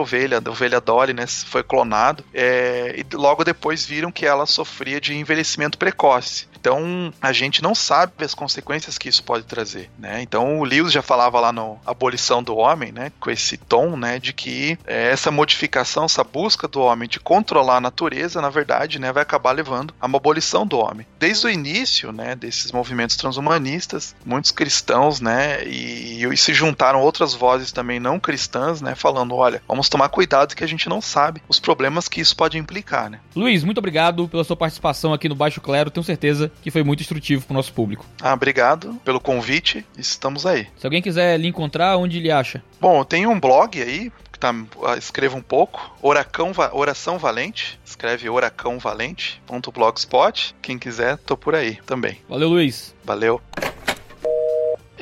ovelha, 0.00 0.42
a 0.44 0.50
ovelha 0.50 0.80
Dolly, 0.80 1.12
né? 1.12 1.26
Foi 1.26 1.62
clonado. 1.62 2.24
É, 2.32 2.94
e 2.96 3.16
logo 3.16 3.44
depois 3.44 3.84
viram 3.84 4.10
que 4.10 4.26
ela 4.26 4.46
sofria 4.46 5.00
de 5.00 5.14
envelhecimento 5.14 5.78
precoce. 5.78 6.46
Então 6.64 7.12
a 7.20 7.30
gente 7.30 7.62
não 7.62 7.74
sabe 7.74 8.24
as 8.24 8.32
consequências 8.32 8.96
que 8.96 9.06
isso 9.06 9.22
pode 9.22 9.44
trazer, 9.44 9.90
né? 9.98 10.22
Então 10.22 10.60
o 10.60 10.64
Lewis 10.64 10.92
já 10.92 11.02
falava 11.02 11.38
lá 11.38 11.52
no 11.52 11.78
Abolição 11.84 12.42
do 12.42 12.56
Homem, 12.56 12.90
né? 12.90 13.12
Com 13.20 13.30
esse 13.30 13.58
tom, 13.58 13.98
né? 13.98 14.18
De 14.18 14.32
que 14.32 14.78
é, 14.86 15.10
essa 15.10 15.30
modificação, 15.30 16.06
essa 16.06 16.24
busca 16.24 16.66
do 16.66 16.80
homem 16.80 17.06
de 17.06 17.20
controlar 17.20 17.76
a 17.76 17.80
natureza, 17.82 18.40
na 18.40 18.48
verdade, 18.48 18.98
né? 18.98 19.12
Vai 19.12 19.22
acabar 19.22 19.52
levando 19.52 19.94
a 20.00 20.06
uma 20.06 20.16
abolição 20.16 20.66
do 20.66 20.78
homem. 20.78 21.06
Desde 21.18 21.46
o 21.46 21.50
início, 21.50 21.83
né? 22.12 22.34
Desses 22.34 22.72
movimentos 22.72 23.16
transhumanistas, 23.16 24.14
muitos 24.24 24.50
cristãos, 24.50 25.20
né? 25.20 25.64
E, 25.66 26.24
e 26.24 26.36
se 26.36 26.52
juntaram 26.54 27.00
outras 27.00 27.34
vozes 27.34 27.72
também 27.72 28.00
não 28.00 28.18
cristãs, 28.18 28.80
né? 28.80 28.94
Falando, 28.94 29.34
olha, 29.34 29.62
vamos 29.68 29.88
tomar 29.88 30.08
cuidado 30.08 30.54
que 30.54 30.64
a 30.64 30.68
gente 30.68 30.88
não 30.88 31.00
sabe 31.00 31.42
os 31.48 31.58
problemas 31.58 32.08
que 32.08 32.20
isso 32.20 32.36
pode 32.36 32.58
implicar, 32.58 33.10
né? 33.10 33.20
Luiz, 33.34 33.64
muito 33.64 33.78
obrigado 33.78 34.28
pela 34.28 34.44
sua 34.44 34.56
participação 34.56 35.12
aqui 35.12 35.28
no 35.28 35.34
Baixo 35.34 35.60
Clero. 35.60 35.90
Tenho 35.90 36.04
certeza 36.04 36.50
que 36.62 36.70
foi 36.70 36.82
muito 36.82 37.00
instrutivo 37.00 37.44
para 37.44 37.52
o 37.52 37.56
nosso 37.56 37.72
público. 37.72 38.06
Ah, 38.20 38.32
obrigado 38.32 38.94
pelo 39.04 39.20
convite. 39.20 39.84
Estamos 39.96 40.46
aí. 40.46 40.66
Se 40.76 40.86
alguém 40.86 41.02
quiser 41.02 41.38
lhe 41.38 41.48
encontrar, 41.48 41.96
onde 41.96 42.18
ele 42.18 42.30
acha? 42.30 42.62
Bom, 42.80 43.00
eu 43.00 43.04
tenho 43.04 43.30
um 43.30 43.40
blog 43.40 43.80
aí, 43.80 44.12
tá, 44.44 44.54
escreva 44.98 45.36
um 45.36 45.42
pouco, 45.42 45.96
Oracão, 46.02 46.52
Oração 46.72 47.16
Valente, 47.18 47.80
escreve 47.84 48.28
oracãovalente.blogspot. 48.28 50.56
Quem 50.60 50.76
quiser, 50.78 51.16
tô 51.18 51.36
por 51.36 51.54
aí 51.54 51.76
também. 51.86 52.18
Valeu, 52.28 52.48
Luiz. 52.50 52.92
Valeu. 53.04 53.40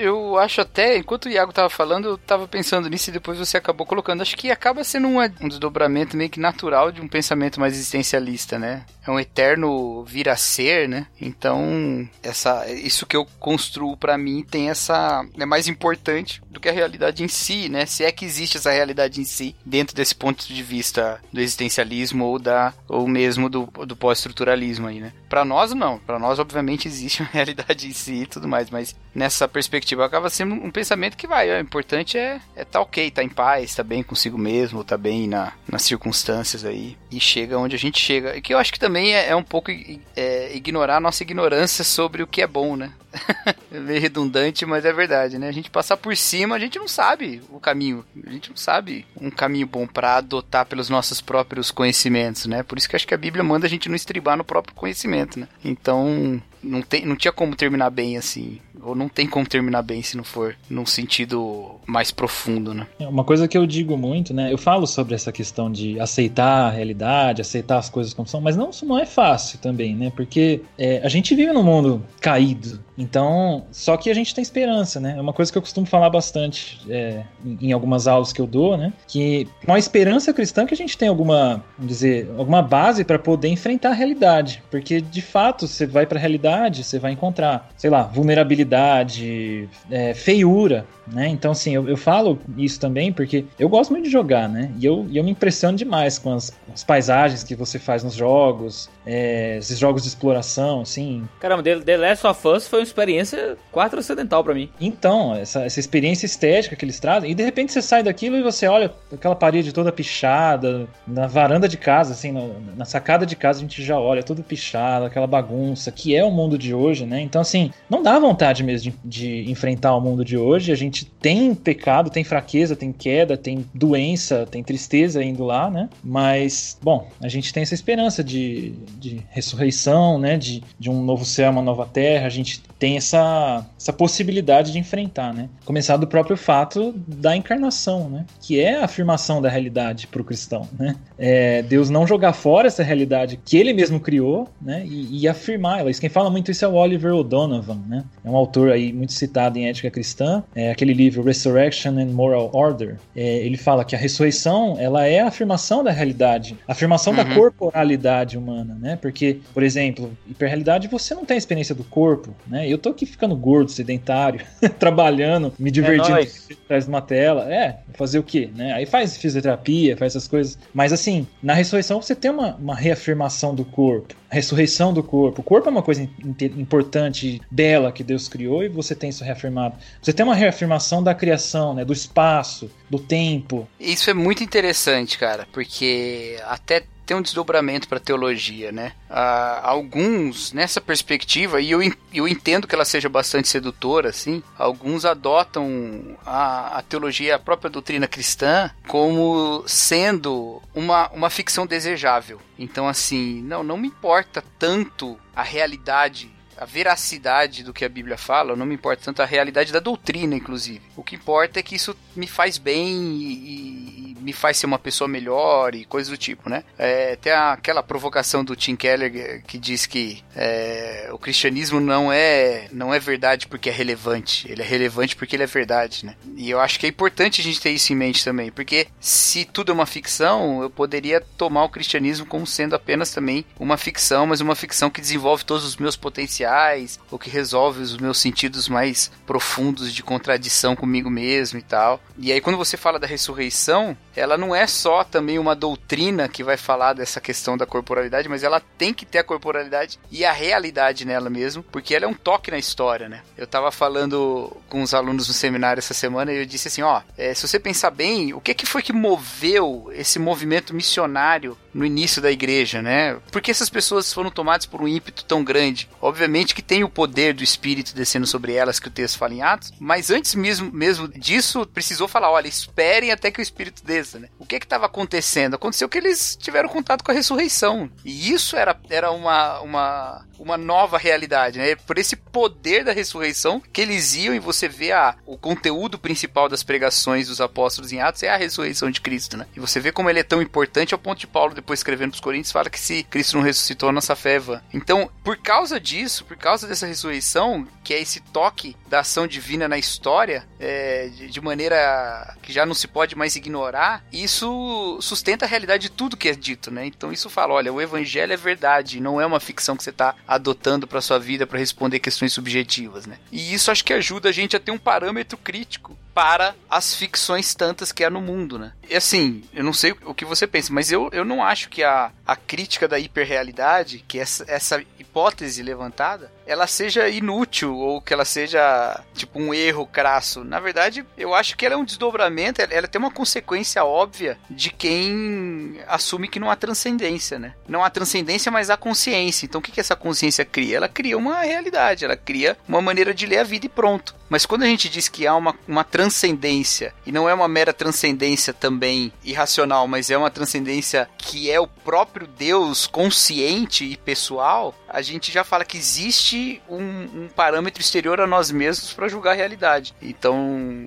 Eu 0.03 0.37
acho 0.37 0.61
até, 0.61 0.97
enquanto 0.97 1.27
o 1.27 1.29
Iago 1.29 1.53
tava 1.53 1.71
falando, 1.71 2.09
eu 2.09 2.19
tava 2.19 2.49
pensando 2.49 2.91
nisso 2.91 3.09
e 3.09 3.13
depois 3.13 3.39
você 3.39 3.57
acabou 3.57 3.87
colocando. 3.87 4.21
Acho 4.21 4.37
que 4.37 4.51
acaba 4.51 4.83
sendo 4.83 5.07
um, 5.07 5.49
desdobramento 5.49 6.17
meio 6.17 6.29
que 6.29 6.41
natural 6.41 6.91
de 6.91 7.01
um 7.01 7.07
pensamento 7.07 7.61
mais 7.61 7.75
existencialista, 7.75 8.59
né? 8.59 8.85
É 9.07 9.11
um 9.13 9.21
eterno 9.21 10.03
vir 10.05 10.29
a 10.29 10.35
ser, 10.35 10.89
né? 10.89 11.07
Então, 11.21 12.09
essa, 12.21 12.69
isso 12.69 13.07
que 13.07 13.17
eu 13.17 13.25
construo 13.39 13.97
para 13.97 14.19
mim 14.19 14.43
tem 14.43 14.71
essa. 14.71 15.25
é 15.39 15.47
mais 15.47 15.69
importante 15.69 16.43
do 16.51 16.59
que 16.59 16.69
a 16.69 16.73
realidade 16.73 17.23
em 17.23 17.29
si, 17.29 17.69
né? 17.69 17.87
Se 17.87 18.03
é 18.03 18.11
que 18.11 18.25
existe 18.25 18.57
essa 18.57 18.73
realidade 18.73 19.21
em 19.21 19.25
si, 19.25 19.55
dentro 19.65 19.95
desse 19.95 20.17
ponto 20.17 20.45
de 20.47 20.63
vista 20.65 21.21
do 21.33 21.41
existencialismo 21.41 22.25
ou 22.25 22.41
da 22.41 22.75
ou 22.89 23.07
mesmo 23.07 23.49
do, 23.49 23.67
do 23.87 23.95
pós-estruturalismo 23.95 24.89
aí, 24.89 25.01
né? 25.01 25.13
Para 25.29 25.45
nós, 25.45 25.73
não. 25.73 25.99
Para 25.99 26.19
nós, 26.19 26.41
obviamente, 26.41 26.87
existe 26.89 27.23
uma 27.23 27.31
realidade 27.31 27.87
em 27.87 27.93
si 27.93 28.23
e 28.23 28.27
tudo 28.27 28.49
mais, 28.49 28.69
mas 28.69 28.97
nessa 29.15 29.47
perspectiva 29.47 29.92
acaba 30.01 30.31
sendo 30.31 30.55
um 30.55 30.71
pensamento 30.71 31.17
que 31.17 31.27
vai. 31.27 31.51
O 31.51 31.61
importante 31.61 32.17
é 32.17 32.41
é 32.55 32.65
tá 32.65 32.81
ok, 32.81 33.11
tá 33.11 33.23
em 33.23 33.29
paz, 33.29 33.75
tá 33.75 33.83
bem 33.83 34.03
consigo 34.03 34.39
mesmo, 34.39 34.85
tá 34.85 34.97
bem 34.97 35.27
na, 35.27 35.53
nas 35.69 35.83
circunstâncias 35.83 36.65
aí 36.65 36.97
e 37.11 37.21
chega 37.21 37.59
onde 37.59 37.77
a 37.77 37.79
gente 37.79 38.01
chega. 38.01 38.37
E 38.37 38.41
que 38.41 38.55
eu 38.55 38.59
acho 38.59 38.73
que 38.73 38.79
também 38.79 39.15
é, 39.15 39.29
é 39.29 39.37
um 39.37 39.43
pouco 39.43 39.71
é, 40.17 40.55
ignorar 40.55 40.97
a 40.97 41.01
nossa 41.01 41.23
ignorância 41.23 41.85
sobre 41.85 42.23
o 42.23 42.27
que 42.27 42.41
é 42.41 42.47
bom, 42.47 42.77
né? 42.77 42.93
é 43.71 43.79
meio 43.79 44.01
redundante, 44.01 44.65
mas 44.65 44.85
é 44.85 44.93
verdade, 44.93 45.39
né? 45.39 45.49
A 45.49 45.53
gente 45.53 45.71
passar 45.71 45.97
por 45.97 46.17
cima, 46.17 46.55
a 46.57 46.59
gente 46.59 46.79
não 46.79 46.89
sabe 46.89 47.43
o 47.51 47.61
caminho. 47.61 48.05
A 48.27 48.31
gente 48.31 48.51
não 48.51 48.57
sabe 48.57 49.05
um 49.21 49.31
caminho 49.31 49.67
bom 49.67 49.87
para 49.87 50.17
adotar 50.17 50.65
pelos 50.67 50.89
nossos 50.89 51.21
próprios 51.21 51.71
conhecimentos, 51.71 52.47
né? 52.47 52.63
Por 52.63 52.79
isso 52.79 52.89
que 52.89 52.97
acho 52.97 53.07
que 53.07 53.15
a 53.15 53.19
Bíblia 53.19 53.45
manda 53.45 53.67
a 53.67 53.71
gente 53.71 53.89
não 53.89 53.97
estribar 53.97 54.37
no 54.37 54.45
próprio 54.45 54.75
conhecimento, 54.75 55.39
né? 55.39 55.49
Então, 55.65 56.41
não, 56.63 56.81
tem, 56.81 57.05
não 57.05 57.17
tinha 57.17 57.33
como 57.33 57.57
terminar 57.57 57.91
bem 57.91 58.17
assim. 58.17 58.61
Ou 58.81 58.95
não 58.95 59.09
tem 59.09 59.27
como 59.27 59.47
terminar 59.47 59.83
bem 59.83 60.03
se 60.03 60.17
não 60.17 60.25
for 60.25 60.57
num 60.69 60.87
sentido 60.87 61.77
mais 61.87 62.11
profundo, 62.11 62.73
né? 62.73 62.87
É, 62.99 63.07
uma 63.07 63.25
coisa 63.25 63.47
que 63.47 63.57
eu 63.57 63.67
digo 63.67 63.97
muito, 63.97 64.33
né? 64.33 64.53
Eu 64.53 64.59
falo 64.59 64.87
sobre 64.87 65.15
essa 65.15 65.31
questão 65.31 65.71
de 65.71 66.01
aceitar 66.01 66.69
a 66.69 66.71
realidade, 66.71 67.41
aceitar 67.41 67.79
as 67.79 67.91
coisas 67.91 68.15
como 68.15 68.27
são, 68.27 68.41
mas 68.41 68.57
não, 68.57 68.71
isso 68.71 68.87
não 68.87 68.99
é 68.99 69.05
fácil 69.05 69.59
também, 69.59 69.95
né? 69.95 70.13
Porque 70.15 70.63
é, 70.79 71.01
a 71.05 71.09
gente 71.09 71.35
vive 71.35 71.53
num 71.53 71.63
mundo 71.63 72.05
caído. 72.21 72.81
Então, 72.97 73.65
só 73.73 73.97
que 73.97 74.11
a 74.11 74.15
gente 74.15 74.35
tem 74.35 74.43
esperança, 74.43 75.01
né? 75.01 75.15
É 75.17 75.21
uma 75.21 75.33
coisa 75.33 75.51
que 75.51 75.57
eu 75.57 75.63
costumo 75.63 75.87
falar 75.87 76.11
bastante 76.11 76.81
é, 76.89 77.25
em, 77.45 77.73
algumas 77.73 78.07
aulas 78.07 78.33
que 78.33 78.41
eu 78.41 78.47
dou, 78.47 78.77
né? 78.77 78.93
Que 79.09 79.49
com 79.65 79.73
a 79.73 79.79
esperança 79.79 80.33
cristã 80.33 80.67
que 80.67 80.75
a 80.75 80.77
gente 80.77 80.97
tem 80.97 81.09
alguma, 81.09 81.65
vamos 81.77 81.93
dizer, 81.93 82.31
alguma 82.37 82.63
base 82.63 83.05
para 83.05 83.19
poder 83.19 83.49
enfrentar 83.49 83.91
a 83.91 83.95
realidade. 83.95 84.63
Porque, 84.71 85.01
de 85.01 85.23
fato, 85.23 85.67
você 85.67 85.87
vai 85.87 86.07
para 86.07 86.19
a 86.19 86.21
realidade, 86.21 86.85
você 86.85 86.99
vai 86.99 87.13
encontrar, 87.13 87.71
sei 87.77 87.91
lá, 87.91 88.03
vulnerabilidade 88.03 88.62
corporalidade, 88.63 89.69
é, 89.91 90.15
feiura, 90.15 90.87
né? 91.07 91.29
Então, 91.29 91.53
assim, 91.53 91.75
eu, 91.75 91.89
eu 91.89 91.97
falo 91.97 92.39
isso 92.57 92.79
também 92.79 93.13
porque 93.13 93.45
eu 93.59 93.69
gosto 93.69 93.91
muito 93.91 94.05
de 94.05 94.11
jogar, 94.11 94.49
né? 94.49 94.71
E 94.79 94.87
eu, 94.87 95.07
eu 95.13 95.25
me 95.25 95.31
impressiono 95.31 95.77
demais 95.77 96.19
com 96.19 96.33
as, 96.35 96.53
as 96.73 96.85
paisagens 96.85 97.43
que 97.43 97.55
você 97.55 97.79
faz 97.79 98.05
nos 98.05 98.15
jogos, 98.15 98.89
é, 99.05 99.59
esses 99.59 99.79
jogos 99.79 100.03
de 100.03 100.09
exploração, 100.09 100.83
assim. 100.83 101.27
Caramba, 101.41 101.63
The 101.63 101.97
Last 101.97 102.27
of 102.27 102.49
Us 102.49 102.69
foi 102.69 102.81
uma 102.81 102.85
experiência 102.85 103.57
quatro 103.71 103.99
ocidental 103.99 104.45
para 104.45 104.55
mim. 104.55 104.71
Então, 104.81 105.35
essa, 105.35 105.65
essa 105.65 105.81
experiência 105.81 106.27
estética 106.27 106.77
que 106.77 106.85
eles 106.85 107.01
trazem, 107.01 107.31
e 107.31 107.35
de 107.35 107.43
repente 107.43 107.73
você 107.73 107.83
sai 107.83 108.03
daquilo 108.03 108.37
e 108.37 108.43
você 108.43 108.67
olha 108.67 108.93
aquela 109.13 109.35
parede 109.35 109.73
toda 109.73 109.93
pichada, 109.93 110.87
na 111.07 111.27
varanda 111.27 111.69
de 111.69 111.77
casa, 111.77 112.13
assim, 112.13 112.33
na, 112.33 112.43
na 112.77 112.85
sacada 112.85 113.27
de 113.27 113.35
casa 113.35 113.59
a 113.59 113.63
gente 113.63 113.83
já 113.83 113.99
olha 113.99 114.23
tudo 114.23 114.43
pichado, 114.43 115.05
aquela 115.05 115.27
bagunça, 115.27 115.91
que 115.91 116.15
é 116.15 116.25
o 116.25 116.31
mundo 116.31 116.57
de 116.57 116.73
hoje, 116.73 117.05
né? 117.05 117.21
Então, 117.21 117.41
assim, 117.41 117.71
não 117.91 118.03
dá 118.03 118.19
vontade 118.19 118.52
mesmo 118.61 118.91
de, 118.91 118.95
de 119.05 119.51
enfrentar 119.51 119.95
o 119.95 120.01
mundo 120.01 120.25
de 120.25 120.37
hoje, 120.37 120.73
a 120.73 120.75
gente 120.75 121.05
tem 121.05 121.55
pecado, 121.55 122.11
tem 122.11 122.25
fraqueza, 122.25 122.75
tem 122.75 122.93
queda, 122.93 123.37
tem 123.37 123.65
doença, 123.73 124.47
tem 124.51 124.63
tristeza 124.63 125.23
indo 125.23 125.45
lá, 125.45 125.71
né? 125.71 125.89
Mas, 126.03 126.77
bom, 126.83 127.09
a 127.21 127.29
gente 127.29 127.53
tem 127.53 127.63
essa 127.63 127.75
esperança 127.75 128.25
de, 128.25 128.73
de 128.99 129.23
ressurreição, 129.31 130.19
né? 130.19 130.37
De, 130.37 130.63
de 130.79 130.91
um 130.91 131.03
novo 131.03 131.25
céu, 131.25 131.51
uma 131.51 131.63
nova 131.63 131.87
terra. 131.87 132.27
A 132.27 132.31
gente 132.31 132.61
tem 132.79 132.97
essa, 132.97 133.65
essa 133.79 133.93
possibilidade 133.93 134.73
de 134.73 134.79
enfrentar, 134.79 135.33
né? 135.33 135.49
Começar 135.65 135.97
do 135.97 136.07
próprio 136.07 136.37
fato 136.37 136.93
da 137.07 137.37
encarnação, 137.37 138.09
né? 138.09 138.27
Que 138.41 138.61
é 138.61 138.81
a 138.81 138.85
afirmação 138.87 139.41
da 139.41 139.49
realidade 139.49 140.09
para 140.09 140.21
o 140.21 140.25
cristão, 140.25 140.69
né? 140.77 140.97
É 141.17 141.63
Deus 141.63 141.91
não 141.91 142.07
jogar 142.07 142.33
fora 142.33 142.67
essa 142.67 142.83
realidade 142.83 143.39
que 143.45 143.57
Ele 143.57 143.73
mesmo 143.73 144.01
criou, 144.01 144.49
né? 144.61 144.85
E, 144.85 145.21
e 145.21 145.29
afirmar 145.29 145.81
ela. 145.81 145.91
Isso 145.91 146.01
quem 146.01 146.11
fala 146.11 146.31
muito 146.31 146.51
isso 146.51 146.65
é 146.65 146.69
o 146.69 146.75
Oliver 146.75 147.15
O'Donovan, 147.15 147.81
né? 147.87 148.05
É 148.25 148.29
um 148.29 148.35
autor 148.43 148.71
aí 148.71 148.93
muito 148.93 149.13
citado 149.13 149.59
em 149.59 149.69
ética 149.69 149.91
cristã. 149.91 150.43
É 150.55 150.71
aquele 150.71 150.93
livro 150.93 151.23
Resurrection 151.23 151.99
and 151.99 152.07
Moral 152.07 152.51
Order. 152.53 152.97
É, 153.15 153.39
ele 153.39 153.57
fala 153.57 153.85
que 153.85 153.95
a 153.95 153.99
ressurreição 153.99 154.77
ela 154.79 155.07
é 155.07 155.21
a 155.21 155.29
afirmação 155.29 155.83
da 155.83 155.91
realidade, 155.91 156.57
a 156.67 156.73
afirmação 156.73 157.13
uhum. 157.13 157.25
da 157.25 157.35
corporalidade 157.35 158.37
humana, 158.37 158.77
né? 158.81 158.99
Porque, 159.01 159.39
por 159.53 159.63
exemplo, 159.63 160.17
hiperrealidade 160.29 160.89
você 160.89 161.15
não 161.15 161.25
tem 161.25 161.37
a 161.37 161.39
experiência 161.39 161.75
do 161.75 161.85
corpo, 161.85 162.35
né? 162.47 162.69
Eu 162.69 162.79
tô 162.79 162.91
aqui 162.91 163.07
ficando 163.07 163.35
gordo, 163.37 163.71
sedentário, 163.71 164.41
trabalhando, 164.79 165.53
me 165.59 165.71
divertindo 165.71 166.19
é 166.19 166.29
atrás 166.65 166.85
de 166.85 166.89
uma 166.89 167.03
tela. 167.03 167.53
É, 167.53 167.79
fazer 167.95 168.19
o 168.19 168.23
quê? 168.23 168.51
Né? 168.55 168.73
Aí 168.73 168.87
faz 168.87 169.17
fisioterapia, 169.17 169.97
faz 169.97 170.13
essas 170.13 170.29
coisas. 170.29 170.59
Mas 170.73 170.93
assim, 170.93 171.27
na 171.43 171.55
ressurreição 171.55 172.01
você 172.01 172.15
tem 172.15 172.31
uma, 172.31 172.55
uma 172.57 172.75
reafirmação 172.75 173.55
do 173.55 173.65
corpo, 173.65 174.15
a 174.31 174.35
ressurreição 174.35 174.93
do 174.93 175.03
corpo. 175.03 175.41
O 175.41 175.45
corpo 175.45 175.69
é 175.69 175.71
uma 175.71 175.83
coisa 175.83 176.09
importante, 176.57 177.41
bela 177.51 177.93
que 177.93 178.03
Deus 178.03 178.29
criou 178.33 178.65
e 178.65 178.69
você 178.69 178.95
tem 178.95 179.11
isso 179.11 179.23
reafirmado. 179.23 179.77
Você 180.01 180.13
tem 180.13 180.25
uma 180.25 180.35
reafirmação 180.35 181.03
da 181.03 181.15
criação, 181.15 181.75
né? 181.75 181.85
Do 181.85 181.93
espaço, 181.93 182.71
do 182.89 182.99
tempo. 182.99 183.69
Isso 183.79 184.09
é 184.09 184.15
muito 184.15 184.43
interessante, 184.43 185.19
cara, 185.19 185.47
porque 185.53 186.39
até 186.47 186.83
tem 187.05 187.17
um 187.17 187.23
desdobramento 187.23 187.89
para 187.89 188.01
teologia, 188.01 188.73
né? 188.73 188.93
Ah, 189.11 189.61
alguns, 189.65 190.53
nessa 190.53 190.81
perspectiva, 190.81 191.61
e 191.61 191.71
eu, 191.71 191.81
eu 192.15 192.27
entendo 192.27 192.67
que 192.67 192.75
ela 192.75 192.85
seja 192.85 193.09
bastante 193.09 193.49
sedutora, 193.49 194.09
assim, 194.09 194.43
alguns 194.57 195.05
adotam 195.05 196.17
a, 196.25 196.79
a 196.79 196.83
teologia, 196.83 197.37
a 197.37 197.41
própria 197.41 197.71
doutrina 197.71 198.07
cristã, 198.07 198.71
como 198.87 199.65
sendo 199.67 200.63
uma, 200.75 201.11
uma 201.11 201.29
ficção 201.29 201.67
desejável. 201.67 202.41
Então, 202.59 202.89
assim, 202.89 203.43
não, 203.43 203.63
não 203.63 203.77
me 203.77 203.89
importa 203.89 204.43
tanto 204.59 205.19
a 205.35 205.43
realidade 205.43 206.31
a 206.63 206.65
veracidade 206.65 207.65
do 207.65 207.73
que 207.73 207.85
a 207.85 207.89
Bíblia 207.89 208.17
fala, 208.17 208.55
não 208.55 208.65
me 208.65 208.75
importa 208.75 209.03
tanto 209.05 209.21
a 209.21 209.27
realidade 209.27 209.73
da 209.73 209.81
doutrina, 209.81 210.37
inclusive. 210.37 210.81
O 210.97 211.03
que 211.03 211.17
importa 211.17 211.59
é 211.59 211.63
que 211.63 211.75
isso 211.75 211.97
me 212.15 212.29
faz 212.29 212.57
bem 212.57 213.17
e, 213.17 214.11
e 214.11 214.12
me 214.23 214.33
faz 214.33 214.57
ser 214.57 214.67
uma 214.67 214.79
pessoa 214.79 215.09
melhor 215.09 215.75
e 215.75 215.85
coisas 215.85 216.11
do 216.11 216.17
tipo, 216.17 216.49
né? 216.49 216.65
É, 216.79 217.17
tem 217.17 217.33
aquela 217.33 217.83
provocação 217.83 218.45
do 218.45 218.57
Tim 218.57 218.77
Keller 218.77 219.43
que 219.47 219.59
diz 219.59 219.87
que 219.87 220.23
é, 220.35 221.09
o 221.13 221.19
cristianismo 221.19 221.81
não 221.81 222.13
é, 222.13 222.69
não 222.73 222.93
é 222.93 222.99
verdade 222.99 223.47
porque 223.47 223.69
é 223.69 223.73
relevante, 223.73 224.51
ele 224.51 224.63
é 224.63 224.65
relevante 224.65 225.17
porque 225.17 225.37
ele 225.37 225.43
é 225.43 225.47
verdade, 225.47 226.07
né? 226.07 226.15
E 226.37 226.51
eu 226.51 226.61
acho 226.61 226.79
que 226.79 226.87
é 226.87 226.89
importante 226.89 227.41
a 227.41 227.45
gente 227.45 227.61
ter 227.61 227.71
isso 227.71 227.93
em 227.93 227.97
mente 227.97 228.25
também, 228.25 228.51
porque 228.51 228.87
se 229.01 229.45
tudo 229.45 229.73
é 229.73 229.75
uma 229.75 229.87
ficção, 229.87 230.63
eu 230.63 230.71
poderia 230.71 231.21
tomar 231.37 231.65
o 231.65 231.69
cristianismo 231.69 232.27
como 232.27 232.47
sendo 232.47 232.75
apenas 232.75 233.11
também 233.11 233.45
uma 233.59 233.77
ficção, 233.77 234.27
mas 234.27 234.41
uma 234.41 234.55
ficção 234.55 234.91
que 234.91 235.01
desenvolve 235.01 235.45
todos 235.45 235.65
os 235.65 235.77
meus 235.77 235.97
potenciais 235.97 236.99
ou 237.11 237.19
que 237.19 237.31
resolve 237.31 237.83
os 237.83 237.97
meus 237.97 238.19
sentidos 238.19 238.69
mais 238.69 239.11
profundos 239.27 239.93
de 239.93 240.03
contradição 240.03 240.77
comigo 240.77 241.11
mesmo 241.11 241.59
e 241.59 241.63
tal. 241.63 242.01
E 242.19 242.33
aí 242.33 242.41
quando 242.41 242.57
você 242.57 242.77
fala 242.77 242.99
da 242.99 243.07
ressurreição, 243.07 243.97
ela 244.15 244.37
não 244.37 244.55
é 244.55 244.67
só 244.67 245.05
também 245.05 245.39
uma 245.39 245.55
doutrina 245.55 246.29
que 246.29 246.45
vai 246.45 246.57
falar 246.57 246.93
dessa 246.93 247.21
questão 247.21 247.57
da 247.57 247.67
corporalidade, 247.67 248.29
mas 248.29 248.43
ela 248.43 248.61
tem 248.79 248.93
que 248.93 249.07
ter 249.07 249.19
a 249.19 249.25
corporalidade 249.25 249.99
e 250.11 250.25
a 250.25 250.33
realidade 250.33 251.05
nela 251.05 251.31
mesmo, 251.31 251.63
porque 251.63 251.95
ela 251.95 252.05
é 252.05 252.09
um 252.09 252.15
toque 252.15 252.51
na 252.51 252.59
história, 252.59 253.09
né? 253.09 253.23
Eu 253.37 253.47
tava 253.47 253.71
falando 253.71 254.57
com 254.69 254.83
os 254.83 254.95
alunos 254.95 255.29
no 255.29 255.35
seminário 255.35 255.79
essa 255.79 255.95
semana 255.95 256.33
e 256.33 256.39
eu 256.39 256.47
disse 256.47 256.69
assim, 256.69 256.83
ó, 256.83 257.03
é, 257.17 257.35
se 257.35 257.47
você 257.47 257.59
pensar 257.59 257.91
bem, 257.91 258.33
o 258.33 258.41
que 258.41 258.55
que 258.55 258.67
foi 258.67 258.83
que 258.83 258.93
moveu 258.93 259.91
esse 259.95 260.19
movimento 260.19 260.75
missionário 260.75 261.57
no 261.73 261.85
início 261.85 262.21
da 262.21 262.31
igreja, 262.31 262.83
né? 262.83 263.19
Por 263.31 263.41
que 263.41 263.51
essas 263.51 263.71
pessoas 263.71 264.13
foram 264.13 264.31
tomadas 264.31 264.67
por 264.67 264.81
um 264.83 264.89
ímpeto 264.89 265.25
tão 265.25 265.43
grande? 265.43 265.89
Obviamente 266.01 266.55
que 266.55 266.63
tem 266.63 266.85
o 266.85 266.89
poder 266.89 267.35
do 267.35 267.43
Espírito 267.43 267.95
descendo 267.95 268.27
sobre 268.27 268.53
elas, 268.53 268.79
que 268.79 268.89
o 268.89 268.91
texto 268.91 269.19
fala 269.19 269.35
em 269.35 269.43
Atos, 269.43 269.73
mas 269.79 270.11
antes 270.11 270.35
mesmo, 270.35 270.71
mesmo 270.73 271.09
disso, 271.09 271.67
precisou 271.67 272.07
falar: 272.07 272.31
olha, 272.31 272.49
esperem 272.49 273.11
até 273.11 273.31
que 273.31 273.41
o 273.41 273.43
Espírito 273.43 273.85
desça, 273.85 274.02
né? 274.19 274.29
O 274.39 274.47
que 274.47 274.59
que 274.59 274.67
estava 274.67 274.87
acontecendo? 274.87 275.55
Aconteceu 275.55 275.89
que 275.89 275.99
eles 275.99 276.37
tiveram 276.37 276.69
contato 276.69 277.03
com 277.05 277.11
a 277.11 277.15
ressurreição. 277.15 277.91
E 278.05 278.33
isso 278.33 278.57
era, 278.57 278.79
era 278.91 279.11
uma, 279.11 279.61
uma, 279.61 280.27
uma 280.39 280.57
nova 280.57 280.99
realidade, 280.99 281.59
né? 281.59 281.77
Por 281.77 281.99
esse 281.99 282.17
poder 282.17 282.85
da 282.85 282.93
ressurreição 282.93 283.63
que 283.73 283.81
eles 283.81 284.15
iam 284.15 284.35
e 284.35 284.39
você 284.39 284.69
vê 284.69 284.93
a, 284.93 285.17
o 285.27 285.37
conteúdo 285.37 285.99
principal 285.99 286.49
das 286.49 286.63
pregações 286.63 287.29
dos 287.29 287.41
apóstolos 287.41 287.93
em 287.93 288.01
Atos 288.01 288.23
é 288.23 288.29
a 288.29 288.37
ressurreição 288.37 288.91
de 288.91 289.01
Cristo, 289.01 289.37
né? 289.37 289.47
E 289.57 289.61
você 289.61 289.81
vê 289.81 289.93
como 289.93 290.09
ele 290.11 290.21
é 290.21 290.25
tão 290.25 290.43
importante 290.43 290.95
ao 290.95 290.99
ponto 290.99 291.19
de 291.19 291.27
Paulo 291.27 291.55
depois 291.55 291.81
escrevendo 291.81 292.11
para 292.11 292.17
os 292.17 292.21
Coríntios 292.21 292.53
fala 292.53 292.71
que 292.71 292.81
se 292.81 293.03
Cristo 293.05 293.37
não 293.37 293.45
ressuscitou, 293.45 293.89
a 293.89 293.93
nossa 293.93 294.15
fé 294.17 294.35
é 294.35 294.39
vã. 294.39 294.63
Então, 294.73 295.11
por 295.23 295.37
causa 295.37 295.79
disso, 295.79 296.25
por 296.25 296.37
causa 296.37 296.67
dessa 296.67 296.87
ressurreição, 296.87 297.67
que 297.83 297.95
é 297.95 298.01
esse 298.01 298.21
toque 298.21 298.77
da 298.89 299.01
ação 299.01 299.27
divina 299.27 299.69
na 299.69 299.79
história, 299.79 300.47
é, 300.59 301.09
de, 301.09 301.29
de, 301.29 301.41
maneira 301.41 302.37
que 302.43 302.53
já 302.53 302.65
não 302.65 302.75
se 302.75 302.87
pode 302.87 303.17
mais 303.17 303.37
ignorar, 303.37 303.92
isso 304.13 304.99
sustenta 305.01 305.45
a 305.45 305.49
realidade 305.49 305.83
de 305.85 305.91
tudo 305.91 306.17
que 306.17 306.29
é 306.29 306.35
dito, 306.35 306.71
né? 306.71 306.87
Então 306.87 307.13
isso 307.13 307.29
fala, 307.29 307.55
olha, 307.55 307.73
o 307.73 307.81
evangelho 307.81 308.33
é 308.33 308.37
verdade, 308.37 309.01
não 309.01 309.21
é 309.21 309.27
uma 309.27 309.41
ficção 309.41 309.77
que 309.77 309.83
você 309.83 309.91
está 309.91 310.15
adotando 310.27 310.87
para 310.87 311.01
sua 311.01 311.19
vida 311.19 311.47
para 311.47 311.59
responder 311.59 311.99
questões 311.99 312.33
subjetivas, 312.33 313.07
né? 313.07 313.19
E 313.31 313.53
isso 313.53 313.71
acho 313.71 313.85
que 313.85 313.93
ajuda 313.93 314.29
a 314.29 314.33
gente 314.33 314.57
a 314.57 314.61
ter 314.61 314.71
um 314.71 314.79
parâmetro 314.79 315.37
crítico 315.37 315.97
para 316.15 316.55
as 316.69 316.95
ficções 316.95 317.55
tantas 317.55 317.91
que 317.91 318.05
há 318.05 318.11
no 318.11 318.21
mundo, 318.21 318.59
né? 318.59 318.73
E 318.89 318.95
assim, 318.95 319.43
eu 319.53 319.65
não 319.65 319.73
sei 319.73 319.95
o 320.05 320.15
que 320.15 320.25
você 320.25 320.47
pensa, 320.47 320.73
mas 320.73 320.93
eu, 320.93 321.09
eu 321.13 321.25
não 321.25 321.43
acho 321.43 321.69
que 321.69 321.83
a, 321.83 322.13
a 322.27 322.37
crítica 322.37 322.87
da 322.87 322.99
hiperrealidade, 322.99 324.05
que 324.07 324.19
essa, 324.19 324.45
essa 324.47 324.83
hipótese 324.99 325.63
levantada, 325.63 326.31
ela 326.47 326.67
seja 326.67 327.09
inútil 327.09 327.77
ou 327.77 328.01
que 328.01 328.13
ela 328.13 328.25
seja 328.25 329.01
tipo 329.15 329.41
um 329.41 329.53
erro 329.53 329.87
crasso. 329.87 330.45
Na 330.45 330.61
verdade, 330.61 331.05
eu 331.17 331.35
acho 331.35 331.57
que 331.57 331.65
ela 331.65 331.75
é 331.75 331.79
um 331.79 331.85
desdobramento, 331.85 332.61
ela, 332.61 332.89
tem 332.89 332.99
uma 332.99 333.11
consequência 333.11 333.85
óbvia 333.85 334.39
de 334.51 334.71
quem 334.71 335.81
assume 335.87 336.29
que 336.29 336.41
não 336.41 336.51
há 336.51 336.57
transcendência, 336.57 337.39
né? 337.39 337.55
Não 337.69 337.85
há 337.85 337.91
transcendência, 337.91 338.51
mas 338.51 338.71
há 338.71 338.77
consciência. 338.77 339.47
Então 339.47 339.61
o 339.61 339.63
que, 339.63 339.73
que 339.73 339.81
essa 339.81 339.97
consciência 339.97 340.45
cria? 340.45 340.77
Ela 340.77 340.89
cria 340.89 341.17
uma 341.17 341.41
realidade, 341.41 342.05
ela 342.05 342.17
cria 342.17 342.57
uma 342.69 342.83
maneira 342.83 343.15
de 343.15 343.27
ler 343.27 343.39
a 343.39 343.45
vida 343.45 343.67
e 343.67 343.69
pronto. 343.69 344.15
Mas 344.33 344.47
quando 344.47 344.63
a 344.63 344.67
gente 344.67 344.89
diz 344.89 345.11
que 345.11 345.27
há 345.27 345.37
uma, 345.37 345.55
uma 345.69 345.85
transcendência, 345.85 346.95
e 347.05 347.13
não 347.13 347.29
é 347.29 347.35
uma 347.35 347.47
mera 347.47 347.71
transcendência 347.71 348.55
também 348.55 349.13
irracional, 349.23 349.87
mas 349.87 350.11
é 350.11 350.17
uma 350.17 350.31
transcendência 350.31 351.07
que 351.19 351.51
é 351.51 351.61
o 351.61 351.67
próprio 351.67 352.27
Deus 352.27 352.87
consciente 352.87 353.85
e 353.85 353.97
pessoal, 353.97 354.75
a 354.89 355.03
gente 355.03 355.31
já 355.31 355.45
fala 355.45 355.67
que 355.67 355.77
existe 355.77 356.32
um, 356.69 357.25
um 357.25 357.29
parâmetro 357.35 357.81
exterior 357.81 358.21
a 358.21 358.27
nós 358.27 358.51
mesmos 358.51 358.93
para 358.93 359.09
julgar 359.09 359.33
a 359.33 359.35
realidade. 359.35 359.95
Então 360.01 360.37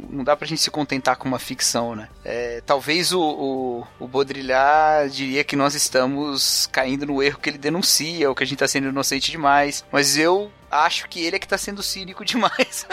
não 0.10 0.24
dá 0.24 0.36
pra 0.36 0.48
gente 0.48 0.62
se 0.62 0.72
contentar 0.72 1.18
com 1.18 1.28
uma 1.28 1.40
ficção, 1.40 1.96
né? 1.96 2.10
É, 2.24 2.62
talvez 2.66 3.12
o, 3.12 3.22
o, 3.22 3.88
o 4.00 4.08
Baudrillard 4.08 5.16
diria 5.16 5.44
que 5.44 5.56
nós 5.56 5.76
estamos 5.76 6.68
caindo 6.72 7.06
no 7.06 7.22
erro 7.22 7.40
que 7.40 7.50
ele 7.50 7.58
denuncia, 7.58 8.30
ou 8.30 8.36
que 8.36 8.44
a 8.44 8.48
gente 8.48 8.60
tá 8.60 8.68
sendo 8.68 8.88
inocente 8.88 9.32
demais, 9.32 9.86
mas 9.92 10.18
eu 10.18 10.52
acho 10.70 11.08
que 11.08 11.24
ele 11.24 11.36
é 11.36 11.40
que 11.40 11.48
tá 11.48 11.58
sendo 11.58 11.82
cínico 11.84 12.24
demais. 12.26 12.86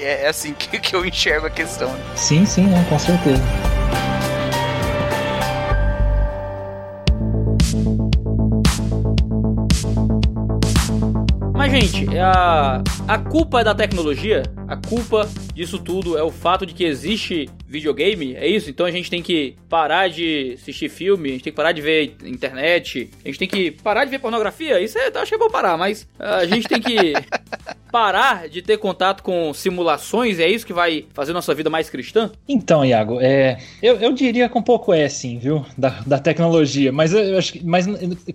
é, 0.00 0.24
é 0.24 0.28
assim 0.28 0.54
que, 0.54 0.78
que 0.78 0.94
eu 0.94 1.04
enxergo 1.04 1.46
a 1.46 1.50
questão. 1.50 1.92
Né? 1.92 2.16
Sim, 2.16 2.46
sim, 2.46 2.66
né? 2.66 2.84
com 2.88 2.98
certeza. 2.98 3.42
Mas 11.64 11.72
gente, 11.72 12.06
a, 12.18 12.82
a 13.08 13.18
culpa 13.18 13.62
é 13.62 13.64
da 13.64 13.74
tecnologia? 13.74 14.42
A 14.68 14.76
culpa 14.76 15.26
disso 15.54 15.78
tudo 15.78 16.18
é 16.18 16.22
o 16.22 16.30
fato 16.30 16.66
de 16.66 16.74
que 16.74 16.84
existe 16.84 17.48
videogame? 17.74 18.34
É 18.36 18.46
isso? 18.46 18.70
Então 18.70 18.86
a 18.86 18.90
gente 18.90 19.10
tem 19.10 19.22
que 19.22 19.56
parar 19.68 20.08
de 20.08 20.54
assistir 20.54 20.88
filme, 20.88 21.30
a 21.30 21.32
gente 21.32 21.44
tem 21.44 21.52
que 21.52 21.56
parar 21.56 21.72
de 21.72 21.82
ver 21.82 22.16
internet, 22.24 23.10
a 23.24 23.28
gente 23.28 23.38
tem 23.38 23.48
que 23.48 23.70
parar 23.70 24.04
de 24.04 24.10
ver 24.10 24.20
pornografia? 24.20 24.80
Isso 24.80 24.96
é, 24.98 25.10
acho 25.14 25.30
que 25.30 25.34
é 25.34 25.38
bom 25.38 25.50
parar, 25.50 25.76
mas 25.76 26.06
a 26.18 26.46
gente 26.46 26.68
tem 26.68 26.80
que 26.80 27.12
parar 27.90 28.48
de 28.48 28.62
ter 28.62 28.78
contato 28.78 29.22
com 29.22 29.52
simulações? 29.52 30.38
É 30.38 30.48
isso 30.48 30.64
que 30.64 30.72
vai 30.72 31.06
fazer 31.12 31.32
nossa 31.32 31.54
vida 31.54 31.68
mais 31.68 31.90
cristã? 31.90 32.30
Então, 32.48 32.84
Iago, 32.84 33.18
é, 33.20 33.58
eu, 33.82 33.96
eu 33.96 34.12
diria 34.12 34.48
que 34.48 34.56
um 34.56 34.62
pouco 34.62 34.92
é 34.92 35.08
sim, 35.08 35.38
viu? 35.38 35.64
Da, 35.76 36.00
da 36.06 36.18
tecnologia, 36.18 36.92
mas 36.92 37.12
eu 37.12 37.36
acho 37.36 37.52
que, 37.52 37.64
mas 37.64 37.86